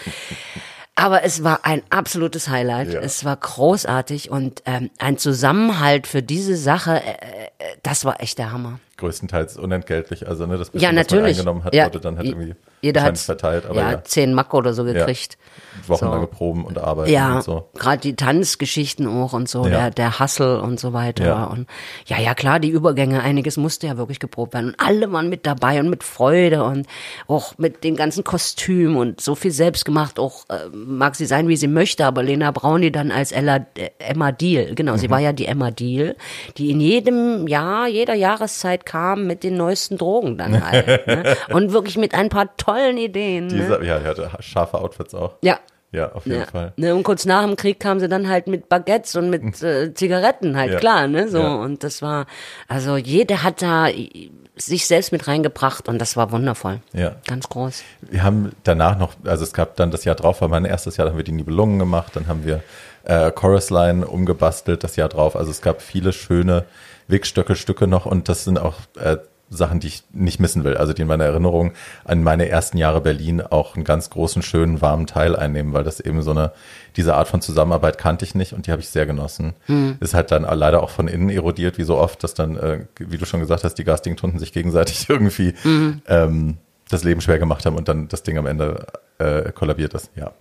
aber 0.97 1.23
es 1.23 1.43
war 1.43 1.59
ein 1.63 1.83
absolutes 1.91 2.49
Highlight. 2.49 2.93
Ja. 2.93 3.01
Es 3.01 3.23
war 3.23 3.37
großartig 3.37 4.31
und 4.31 4.63
ähm, 4.65 4.89
ein 4.97 5.17
Zusammenhalt 5.17 6.07
für 6.07 6.23
diese 6.23 6.57
Sache, 6.57 6.95
äh, 6.95 7.11
äh 7.59 7.75
das 7.83 8.03
war 8.03 8.19
echt 8.19 8.39
der 8.39 8.51
Hammer. 8.51 8.79
Größtenteils 8.97 9.57
unentgeltlich, 9.57 10.27
also 10.27 10.47
ne, 10.47 10.57
das 10.57 10.71
bisschen, 10.71 10.83
ja, 10.83 10.91
natürlich. 10.91 11.37
was 11.37 11.45
man 11.45 11.53
eingenommen 11.53 11.63
hat, 11.65 11.75
ja. 11.75 11.85
wurde 11.85 11.99
dann 11.99 12.17
halt 12.17 12.27
irgendwie 12.27 12.55
jeder 12.81 13.01
hat 13.03 13.17
verteilt. 13.17 13.65
Aber 13.65 13.81
ja, 13.81 13.91
ja, 13.91 14.03
zehn 14.03 14.33
Mack 14.33 14.53
oder 14.53 14.73
so 14.73 14.83
gekriegt. 14.83 15.37
Ja. 15.39 15.89
Wochenlange 15.89 16.27
so. 16.31 16.37
Proben 16.37 16.65
und 16.65 16.77
Arbeiten 16.77 17.11
ja, 17.11 17.37
und 17.37 17.43
so. 17.43 17.69
gerade 17.75 17.99
die 17.99 18.15
Tanzgeschichten 18.15 19.07
auch 19.07 19.33
und 19.33 19.49
so, 19.49 19.63
der, 19.63 19.91
der 19.91 20.19
Hustle 20.19 20.61
und 20.61 20.79
so 20.79 20.93
weiter. 20.93 21.25
Ja. 21.25 21.43
Und 21.45 21.67
ja, 22.05 22.19
ja, 22.19 22.33
klar, 22.33 22.59
die 22.59 22.69
Übergänge, 22.69 23.21
einiges 23.21 23.57
musste 23.57 23.87
ja 23.87 23.97
wirklich 23.97 24.19
geprobt 24.19 24.53
werden. 24.53 24.69
Und 24.69 24.79
alle 24.79 25.11
waren 25.11 25.29
mit 25.29 25.45
dabei 25.45 25.79
und 25.79 25.89
mit 25.89 26.03
Freude 26.03 26.63
und 26.63 26.87
auch 27.27 27.57
mit 27.57 27.83
den 27.83 27.95
ganzen 27.95 28.23
Kostümen 28.23 28.97
und 28.97 29.21
so 29.21 29.35
viel 29.35 29.51
selbst 29.51 29.85
gemacht. 29.85 30.19
Auch 30.19 30.45
äh, 30.49 30.67
mag 30.71 31.15
sie 31.15 31.25
sein, 31.25 31.47
wie 31.47 31.57
sie 31.57 31.67
möchte, 31.67 32.05
aber 32.05 32.23
Lena 32.23 32.51
Brauni 32.51 32.91
dann 32.91 33.11
als 33.11 33.31
Ella, 33.31 33.65
äh, 33.77 33.89
Emma 33.99 34.31
Deal, 34.31 34.75
genau, 34.75 34.93
mhm. 34.93 34.97
sie 34.97 35.09
war 35.09 35.19
ja 35.19 35.33
die 35.33 35.45
Emma 35.45 35.71
Deal, 35.71 36.15
die 36.57 36.71
in 36.71 36.79
jedem 36.79 37.47
Jahr, 37.47 37.87
jeder 37.87 38.13
Jahreszeit 38.13 38.85
kam 38.85 39.27
mit 39.27 39.43
den 39.43 39.57
neuesten 39.57 39.97
Drogen 39.97 40.37
dann 40.37 40.65
halt. 40.65 41.07
ne? 41.07 41.35
Und 41.53 41.71
wirklich 41.71 41.97
mit 41.97 42.13
ein 42.13 42.29
paar 42.29 42.55
tollen 42.67 42.97
Ideen. 42.97 43.49
Diese, 43.49 43.79
ne? 43.79 43.85
Ja, 43.85 43.99
die 43.99 44.05
hatte 44.05 44.29
scharfe 44.39 44.77
Outfits 44.79 45.15
auch. 45.15 45.35
Ja. 45.43 45.59
Ja, 45.93 46.11
auf 46.11 46.25
jeden 46.25 46.41
ja. 46.41 46.45
Fall. 46.45 46.73
Ne, 46.75 46.93
und 46.93 47.03
kurz 47.03 47.25
nach 47.25 47.45
dem 47.45 47.55
Krieg 47.55 47.79
kam 47.79 48.01
sie 48.01 48.09
dann 48.09 48.27
halt 48.27 48.47
mit 48.47 48.67
Baguettes 48.67 49.15
und 49.15 49.29
mit 49.29 49.63
äh, 49.63 49.93
Zigaretten 49.93 50.57
halt, 50.57 50.73
ja. 50.73 50.79
klar, 50.79 51.07
ne? 51.07 51.29
So. 51.29 51.39
Ja. 51.39 51.55
Und 51.55 51.81
das 51.83 52.01
war, 52.01 52.25
also 52.67 52.97
jeder 52.97 53.41
hat 53.41 53.61
da 53.61 53.87
sich 54.57 54.85
selbst 54.85 55.13
mit 55.13 55.27
reingebracht 55.27 55.87
und 55.87 55.99
das 55.99 56.17
war 56.17 56.31
wundervoll. 56.31 56.81
Ja. 56.91 57.15
Ganz 57.25 57.47
groß. 57.47 57.83
Wir 58.01 58.23
haben 58.23 58.51
danach 58.63 58.97
noch, 58.97 59.13
also 59.23 59.43
es 59.45 59.53
gab 59.53 59.77
dann 59.77 59.89
das 59.89 60.03
Jahr 60.03 60.15
drauf, 60.15 60.41
war 60.41 60.49
mein 60.49 60.65
erstes 60.65 60.97
Jahr, 60.97 61.05
da 61.05 61.11
haben 61.11 61.17
wir 61.17 61.23
die 61.23 61.31
Nibelungen 61.31 61.79
gemacht, 61.79 62.15
dann 62.15 62.27
haben 62.27 62.43
wir 62.45 62.63
äh, 63.05 63.31
Chorus 63.31 63.69
Line 63.69 64.05
umgebastelt 64.05 64.83
das 64.83 64.97
Jahr 64.97 65.09
drauf. 65.09 65.37
Also 65.37 65.51
es 65.51 65.61
gab 65.61 65.81
viele 65.81 66.11
schöne 66.11 66.65
Wegstöcke, 67.07 67.55
Stücke 67.55 67.87
noch 67.87 68.05
und 68.05 68.27
das 68.27 68.43
sind 68.43 68.59
auch 68.59 68.75
äh, 68.99 69.17
Sachen, 69.49 69.79
die 69.79 69.87
ich 69.87 70.03
nicht 70.11 70.39
missen 70.39 70.63
will. 70.63 70.75
Also 70.75 70.93
die 70.93 71.03
in 71.03 71.07
meiner 71.07 71.25
Erinnerung 71.25 71.71
an 72.03 72.23
meine 72.23 72.49
ersten 72.49 72.77
Jahre 72.77 73.01
Berlin 73.01 73.41
auch 73.41 73.75
einen 73.75 73.85
ganz 73.85 74.09
großen, 74.09 74.41
schönen, 74.41 74.81
warmen 74.81 75.07
Teil 75.07 75.35
einnehmen, 75.35 75.73
weil 75.73 75.83
das 75.83 75.99
eben 75.99 76.21
so 76.21 76.31
eine, 76.31 76.51
diese 76.95 77.15
Art 77.15 77.27
von 77.27 77.41
Zusammenarbeit 77.41 77.97
kannte 77.97 78.25
ich 78.25 78.35
nicht 78.35 78.53
und 78.53 78.67
die 78.67 78.71
habe 78.71 78.81
ich 78.81 78.89
sehr 78.89 79.05
genossen. 79.05 79.53
Hm. 79.67 79.97
Ist 79.99 80.13
halt 80.13 80.31
dann 80.31 80.43
leider 80.43 80.83
auch 80.83 80.89
von 80.89 81.07
innen 81.07 81.29
erodiert, 81.29 81.77
wie 81.77 81.83
so 81.83 81.97
oft, 81.97 82.23
dass 82.23 82.33
dann, 82.33 82.57
äh, 82.57 82.85
wie 82.99 83.17
du 83.17 83.25
schon 83.25 83.39
gesagt 83.39 83.63
hast, 83.63 83.75
die 83.75 83.83
garstigen 83.83 84.17
Tunden 84.17 84.39
sich 84.39 84.51
gegenseitig 84.51 85.09
irgendwie 85.09 85.53
mhm. 85.63 86.01
ähm, 86.07 86.57
das 86.89 87.03
Leben 87.03 87.21
schwer 87.21 87.39
gemacht 87.39 87.65
haben 87.65 87.75
und 87.75 87.87
dann 87.87 88.07
das 88.07 88.23
Ding 88.23 88.37
am 88.37 88.45
Ende 88.47 88.87
äh, 89.17 89.51
kollabiert 89.51 89.93
ist. 89.93 90.11
Ja. 90.15 90.31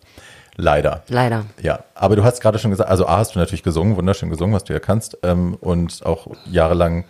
Leider. 0.57 1.03
Leider. 1.09 1.45
Ja, 1.61 1.81
aber 1.95 2.17
du 2.17 2.25
hast 2.25 2.41
gerade 2.41 2.59
schon 2.59 2.71
gesagt, 2.71 2.89
also 2.89 3.07
A 3.07 3.19
hast 3.19 3.35
du 3.35 3.39
natürlich 3.39 3.63
gesungen, 3.63 3.97
wunderschön 3.97 4.31
gesungen, 4.31 4.55
was 4.55 4.65
du 4.65 4.73
ja 4.73 4.81
kannst, 4.81 5.19
ähm, 5.23 5.55
und 5.61 6.05
auch 6.05 6.29
jahrelang 6.47 7.05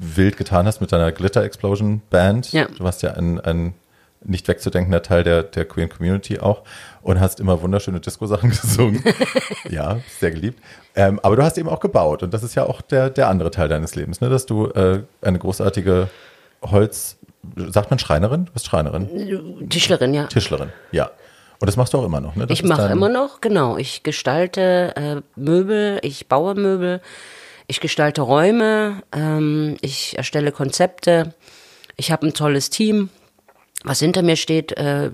wild 0.00 0.36
getan 0.36 0.66
hast 0.66 0.80
mit 0.80 0.92
deiner 0.92 1.12
Glitter 1.12 1.42
Explosion 1.44 2.00
Band. 2.10 2.52
Ja. 2.52 2.66
Du 2.66 2.82
warst 2.82 3.02
ja 3.02 3.12
ein, 3.12 3.38
ein 3.40 3.74
nicht 4.22 4.48
wegzudenkender 4.48 5.02
Teil 5.02 5.24
der, 5.24 5.42
der 5.42 5.64
Queen 5.64 5.88
Community 5.88 6.40
auch 6.40 6.62
und 7.02 7.20
hast 7.20 7.40
immer 7.40 7.62
wunderschöne 7.62 8.00
Disco-Sachen 8.00 8.50
gesungen. 8.62 9.02
ja, 9.68 10.00
sehr 10.18 10.30
geliebt. 10.30 10.62
Ähm, 10.94 11.20
aber 11.22 11.36
du 11.36 11.42
hast 11.42 11.58
eben 11.58 11.68
auch 11.68 11.80
gebaut 11.80 12.22
und 12.22 12.34
das 12.34 12.42
ist 12.42 12.54
ja 12.54 12.64
auch 12.64 12.80
der, 12.80 13.10
der 13.10 13.28
andere 13.28 13.50
Teil 13.50 13.68
deines 13.68 13.94
Lebens, 13.94 14.20
ne? 14.20 14.28
dass 14.28 14.46
du 14.46 14.66
äh, 14.68 15.02
eine 15.22 15.38
großartige 15.38 16.08
Holz, 16.62 17.16
sagt 17.56 17.90
man 17.90 17.98
Schreinerin? 17.98 18.46
Du 18.46 18.52
bist 18.52 18.66
Schreinerin? 18.66 19.68
Tischlerin, 19.70 20.12
ja. 20.12 20.26
Tischlerin, 20.26 20.70
ja. 20.92 21.10
Und 21.60 21.66
das 21.66 21.76
machst 21.76 21.92
du 21.92 21.98
auch 21.98 22.04
immer 22.04 22.20
noch, 22.20 22.36
ne? 22.36 22.46
Das 22.46 22.58
ich 22.58 22.64
mache 22.64 22.90
immer 22.90 23.10
noch, 23.10 23.42
genau. 23.42 23.76
Ich 23.76 24.02
gestalte 24.02 24.94
äh, 24.96 25.20
Möbel, 25.36 25.98
ich 26.02 26.26
baue 26.26 26.54
Möbel, 26.54 27.02
ich 27.70 27.80
gestalte 27.80 28.22
Räume, 28.22 29.02
ähm, 29.12 29.76
ich 29.80 30.18
erstelle 30.18 30.50
Konzepte. 30.50 31.34
Ich 31.96 32.10
habe 32.10 32.26
ein 32.26 32.34
tolles 32.34 32.68
Team, 32.68 33.10
was 33.84 34.00
hinter 34.00 34.22
mir 34.22 34.34
steht, 34.34 34.72
äh, 34.72 35.12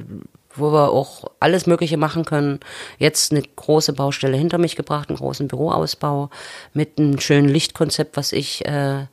wo 0.54 0.72
wir 0.72 0.90
auch 0.90 1.30
alles 1.38 1.66
Mögliche 1.66 1.98
machen 1.98 2.24
können. 2.24 2.60
Jetzt 2.98 3.30
eine 3.30 3.42
große 3.42 3.92
Baustelle 3.92 4.38
hinter 4.38 4.56
mich 4.56 4.74
gebracht, 4.74 5.10
einen 5.10 5.18
großen 5.18 5.48
Büroausbau 5.48 6.30
mit 6.72 6.98
einem 6.98 7.20
schönen 7.20 7.50
Lichtkonzept, 7.50 8.16
was 8.16 8.32
ich 8.32 8.64
äh, 8.64 9.04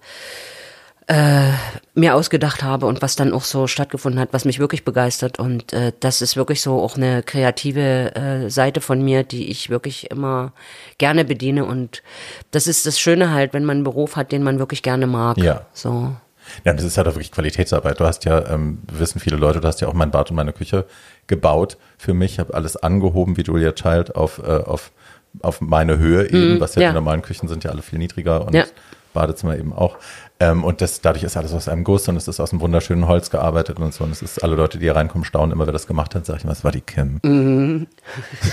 äh, 1.14 1.52
mir 1.94 2.16
ausgedacht 2.16 2.64
habe 2.64 2.88
und 2.88 3.04
was 3.04 3.16
dann 3.16 3.34
auch 3.34 3.44
so 3.44 3.68
stattgefunden 3.68 4.20
hat, 4.20 4.30
was 4.32 4.46
mich 4.46 4.58
wirklich 4.58 4.84
begeistert. 4.84 5.38
Und 5.38 5.72
äh, 5.72 5.94
das 6.00 6.24
ist 6.24 6.36
wirklich 6.36 6.62
so 6.62 6.82
auch 6.82 6.98
eine 6.98 7.22
kreative 7.22 8.16
äh, 8.16 8.50
Seite 8.50 8.82
von 8.82 9.00
mir, 9.04 9.24
die 9.24 9.52
ich 9.52 9.70
wirklich 9.70 10.10
immer 10.10 10.54
gerne 10.98 11.24
bediene. 11.24 11.66
Und 11.66 12.02
das 12.50 12.66
ist 12.66 12.88
das 12.88 13.00
Schöne 13.00 13.32
halt, 13.32 13.54
wenn 13.54 13.64
man 13.64 13.78
einen 13.78 13.84
Beruf 13.84 14.16
hat, 14.16 14.32
den 14.32 14.42
man 14.42 14.58
wirklich 14.58 14.82
gerne 14.82 15.06
mag. 15.06 15.38
Ja. 15.38 15.68
So. 15.74 16.16
Ja, 16.66 16.74
das 16.74 16.84
ist 16.84 16.98
halt 16.98 17.08
auch 17.08 17.14
wirklich 17.14 17.32
Qualitätsarbeit. 17.32 18.00
Du 18.00 18.06
hast 18.06 18.26
ja, 18.26 18.50
ähm, 18.50 18.80
wissen 18.92 19.20
viele 19.20 19.38
Leute, 19.38 19.62
du 19.62 19.68
hast 19.68 19.82
ja 19.82 19.88
auch 19.88 19.94
mein 19.94 20.10
Bad 20.10 20.32
und 20.32 20.36
meine 20.36 20.52
Küche 20.52 20.86
gebaut 21.28 21.78
für 22.00 22.16
mich, 22.16 22.40
habe 22.40 22.56
alles 22.56 22.76
angehoben 22.76 23.38
wie 23.38 23.44
Julia 23.44 23.72
Child 23.74 24.16
auf, 24.16 24.40
äh, 24.40 24.50
auf, 24.50 24.92
auf 25.42 25.62
meine 25.62 26.00
Höhe 26.00 26.26
eben, 26.28 26.58
mm, 26.58 26.60
was 26.60 26.74
ja, 26.74 26.82
ja, 26.82 26.90
die 26.90 26.96
normalen 26.96 27.22
Küchen 27.22 27.48
sind 27.48 27.64
ja 27.64 27.70
alle 27.70 27.84
viel 27.84 28.00
niedriger 28.00 28.48
und 28.48 28.56
ja. 28.56 28.66
Badezimmer 29.14 29.58
eben 29.58 29.74
auch. 29.74 29.98
Ähm, 30.44 30.64
und 30.64 30.82
das, 30.82 31.00
dadurch 31.00 31.24
ist 31.24 31.38
alles 31.38 31.54
aus 31.54 31.70
einem 31.70 31.84
Guss 31.84 32.08
und 32.10 32.18
es 32.18 32.28
ist 32.28 32.40
aus 32.40 32.52
einem 32.52 32.60
wunderschönen 32.60 33.08
Holz 33.08 33.30
gearbeitet 33.30 33.80
und 33.80 33.94
so. 33.94 34.04
Und 34.04 34.12
es 34.12 34.22
ist 34.22 34.44
alle 34.44 34.56
Leute, 34.56 34.78
die 34.78 34.86
hier 34.86 34.96
reinkommen, 34.96 35.24
staunen 35.24 35.52
immer, 35.52 35.66
wer 35.66 35.74
das 35.74 35.88
gemacht 35.88 36.16
hat. 36.16 36.26
Sag 36.26 36.38
ich 36.38 36.44
mal, 36.44 36.52
es 36.52 36.64
war 36.64 36.72
die 36.72 36.82
Kim. 36.82 37.20
Mhm. 37.24 37.88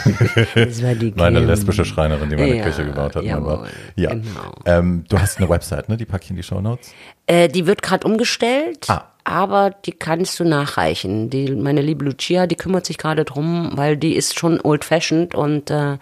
das 0.54 0.82
war 0.82 0.94
die 0.94 1.10
Kim. 1.10 1.14
Meine 1.16 1.40
lesbische 1.40 1.84
Schreinerin, 1.84 2.30
die 2.30 2.36
meine 2.36 2.56
ja, 2.56 2.64
Küche 2.64 2.84
gebaut 2.84 3.16
hat. 3.16 3.24
Jawohl, 3.24 3.66
ja. 3.96 4.10
Genau. 4.10 4.54
Ähm, 4.66 5.04
du 5.08 5.18
hast 5.18 5.38
eine 5.38 5.48
Website, 5.48 5.88
ne? 5.88 5.96
Die 5.96 6.04
packe 6.04 6.24
ich 6.24 6.30
in 6.30 6.36
die 6.36 6.42
Show 6.44 6.60
Notes. 6.60 6.92
Äh, 7.26 7.48
die 7.48 7.66
wird 7.66 7.82
gerade 7.82 8.06
umgestellt. 8.06 8.86
Ah. 8.88 9.06
Aber 9.24 9.70
die 9.70 9.92
kannst 9.92 10.40
du 10.40 10.44
nachreichen. 10.44 11.28
Die, 11.28 11.50
meine 11.52 11.82
liebe 11.82 12.04
Lucia, 12.04 12.46
die 12.46 12.56
kümmert 12.56 12.86
sich 12.86 12.98
gerade 12.98 13.24
drum, 13.24 13.72
weil 13.74 13.96
die 13.96 14.14
ist 14.14 14.38
schon 14.38 14.60
old-fashioned 14.60 15.34
und 15.34 15.70
äh, 15.70 15.98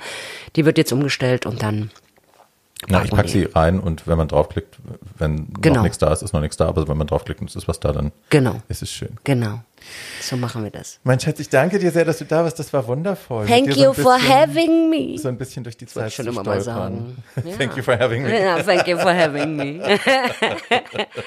die 0.55 0.65
wird 0.65 0.79
jetzt 0.79 0.93
umgestellt 0.93 1.45
und 1.45 1.63
dann 1.63 1.91
na, 2.87 3.03
ich 3.03 3.11
packe 3.11 3.29
sie 3.29 3.45
rein 3.45 3.81
und 3.81 4.07
wenn 4.07 4.17
man 4.17 4.29
draufklickt, 4.29 4.79
wenn 5.19 5.49
genau. 5.61 5.77
noch 5.77 5.83
nichts 5.83 5.99
da 5.99 6.13
ist, 6.13 6.23
ist 6.23 6.33
noch 6.33 6.41
nichts 6.41 6.57
da, 6.57 6.69
aber 6.69 6.87
wenn 6.87 6.97
man 6.97 7.09
draufklickt 7.09 7.41
und 7.41 7.51
es 7.51 7.57
ist 7.57 7.67
was 7.67 7.81
da, 7.81 7.93
dann 7.93 8.13
genau. 8.31 8.63
ist 8.69 8.83
es 8.83 8.91
schön. 8.91 9.17
Genau. 9.25 9.61
So 10.21 10.37
machen 10.37 10.63
wir 10.63 10.71
das. 10.71 11.01
Mein 11.03 11.19
Schatz, 11.19 11.41
ich 11.41 11.49
danke 11.49 11.79
dir 11.79 11.91
sehr, 11.91 12.05
dass 12.05 12.19
du 12.19 12.25
da 12.25 12.45
warst. 12.45 12.59
Das 12.59 12.73
war 12.73 12.87
wundervoll. 12.87 13.47
Thank 13.47 13.77
you 13.77 13.93
so 13.93 13.93
for 13.95 14.19
having 14.19 14.91
me. 14.91 15.19
So 15.19 15.29
ein 15.29 15.39
bisschen 15.39 15.65
durch 15.65 15.77
die 15.77 15.87
Zeit 15.87 16.13
schon 16.13 16.27
immer 16.27 16.43
mal 16.43 16.61
sagen. 16.61 17.17
Ja. 17.45 17.57
thank 17.57 17.77
you 17.77 17.83
for 17.83 17.99
having 17.99 18.23
me. 18.25 18.41
Ja, 18.41 18.63
thank 18.63 18.87
you 18.87 18.99
for 18.99 19.15
having 19.15 19.57
me. 19.57 19.81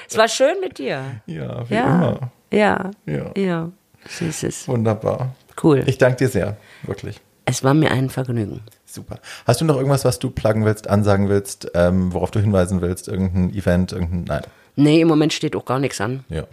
es 0.08 0.16
war 0.16 0.28
schön 0.28 0.60
mit 0.60 0.78
dir. 0.78 1.20
Ja, 1.26 1.68
wie 1.68 1.74
ja. 1.74 1.94
immer. 1.94 2.32
Ja. 2.52 2.90
Ja. 3.06 3.30
Ja. 3.36 3.72
Süßes. 4.08 4.68
Wunderbar. 4.68 5.34
Cool. 5.62 5.84
Ich 5.86 5.98
danke 5.98 6.18
dir 6.18 6.28
sehr, 6.28 6.56
wirklich. 6.82 7.20
Es 7.44 7.64
war 7.64 7.74
mir 7.74 7.90
ein 7.90 8.10
Vergnügen. 8.10 8.60
Super. 8.92 9.20
Hast 9.46 9.58
du 9.62 9.64
noch 9.64 9.76
irgendwas, 9.76 10.04
was 10.04 10.18
du 10.18 10.28
pluggen 10.28 10.66
willst, 10.66 10.86
ansagen 10.86 11.30
willst, 11.30 11.70
ähm, 11.72 12.12
worauf 12.12 12.30
du 12.30 12.40
hinweisen 12.40 12.82
willst? 12.82 13.08
Irgendein 13.08 13.54
Event, 13.54 13.92
irgendein. 13.92 14.24
Nein. 14.24 14.42
Nee, 14.76 15.00
im 15.00 15.08
Moment 15.08 15.32
steht 15.32 15.56
auch 15.56 15.64
gar 15.64 15.78
nichts 15.78 15.98
an. 16.02 16.24
Ja. 16.28 16.44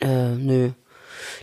Äh, 0.00 0.34
nö. 0.36 0.72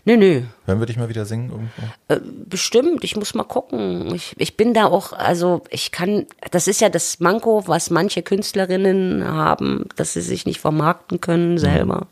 Nö, 0.05 0.17
nö. 0.17 0.41
Hören 0.65 0.79
wir 0.79 0.85
dich 0.85 0.97
mal 0.97 1.09
wieder 1.09 1.25
singen 1.25 1.49
irgendwo? 1.49 1.81
Äh, 2.07 2.19
bestimmt, 2.47 3.03
ich 3.03 3.15
muss 3.15 3.33
mal 3.33 3.45
gucken. 3.45 4.13
Ich, 4.13 4.35
ich 4.37 4.57
bin 4.57 4.75
da 4.75 4.85
auch, 4.85 5.13
also 5.13 5.63
ich 5.71 5.91
kann, 5.91 6.27
das 6.51 6.67
ist 6.67 6.81
ja 6.81 6.89
das 6.89 7.19
Manko, 7.19 7.67
was 7.67 7.89
manche 7.89 8.21
Künstlerinnen 8.21 9.25
haben, 9.27 9.85
dass 9.95 10.13
sie 10.13 10.21
sich 10.21 10.45
nicht 10.45 10.59
vermarkten 10.59 11.19
können 11.19 11.57
selber. 11.57 12.01
Mhm. 12.01 12.07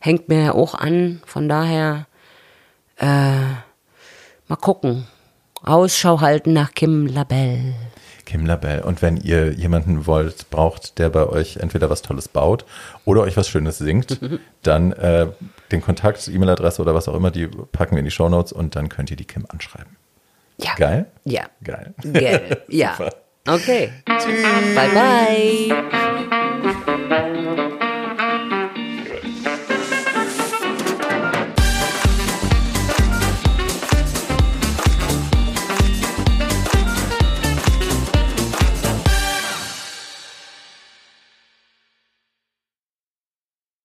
Hängt 0.00 0.28
mir 0.28 0.42
ja 0.42 0.54
auch 0.54 0.74
an. 0.74 1.22
Von 1.24 1.48
daher, 1.48 2.06
äh, 2.96 3.06
mal 4.48 4.56
gucken. 4.60 5.06
Ausschau 5.64 6.20
halten 6.20 6.52
nach 6.52 6.72
Kim 6.74 7.06
Labelle. 7.06 7.74
Kim 8.24 8.44
Labelle. 8.44 8.84
Und 8.84 9.00
wenn 9.00 9.16
ihr 9.16 9.52
jemanden 9.52 10.06
wollt, 10.06 10.50
braucht, 10.50 10.98
der 10.98 11.08
bei 11.08 11.26
euch 11.26 11.56
entweder 11.56 11.88
was 11.88 12.02
Tolles 12.02 12.28
baut 12.28 12.64
oder 13.04 13.22
euch 13.22 13.36
was 13.36 13.48
Schönes 13.48 13.78
singt, 13.78 14.20
dann 14.62 14.92
äh, 14.92 15.28
den 15.72 15.80
Kontakt, 15.80 16.28
E-Mail-Adresse 16.28 16.82
oder 16.82 16.94
was 16.94 17.08
auch 17.08 17.14
immer, 17.14 17.30
die 17.30 17.46
packen 17.46 17.92
wir 17.92 18.00
in 18.00 18.04
die 18.04 18.10
Show 18.10 18.28
Notes 18.28 18.52
und 18.52 18.76
dann 18.76 18.88
könnt 18.88 19.10
ihr 19.10 19.16
die 19.16 19.24
Kim 19.24 19.46
anschreiben. 19.48 19.96
Ja. 20.60 20.74
Geil? 20.76 21.06
Ja. 21.24 21.44
Geil. 21.62 21.94
Geil. 22.12 22.62
Ja. 22.68 22.98
Okay. 23.46 23.90
Tschüss. 24.06 24.42
Bye 24.74 24.90
bye. 24.90 26.07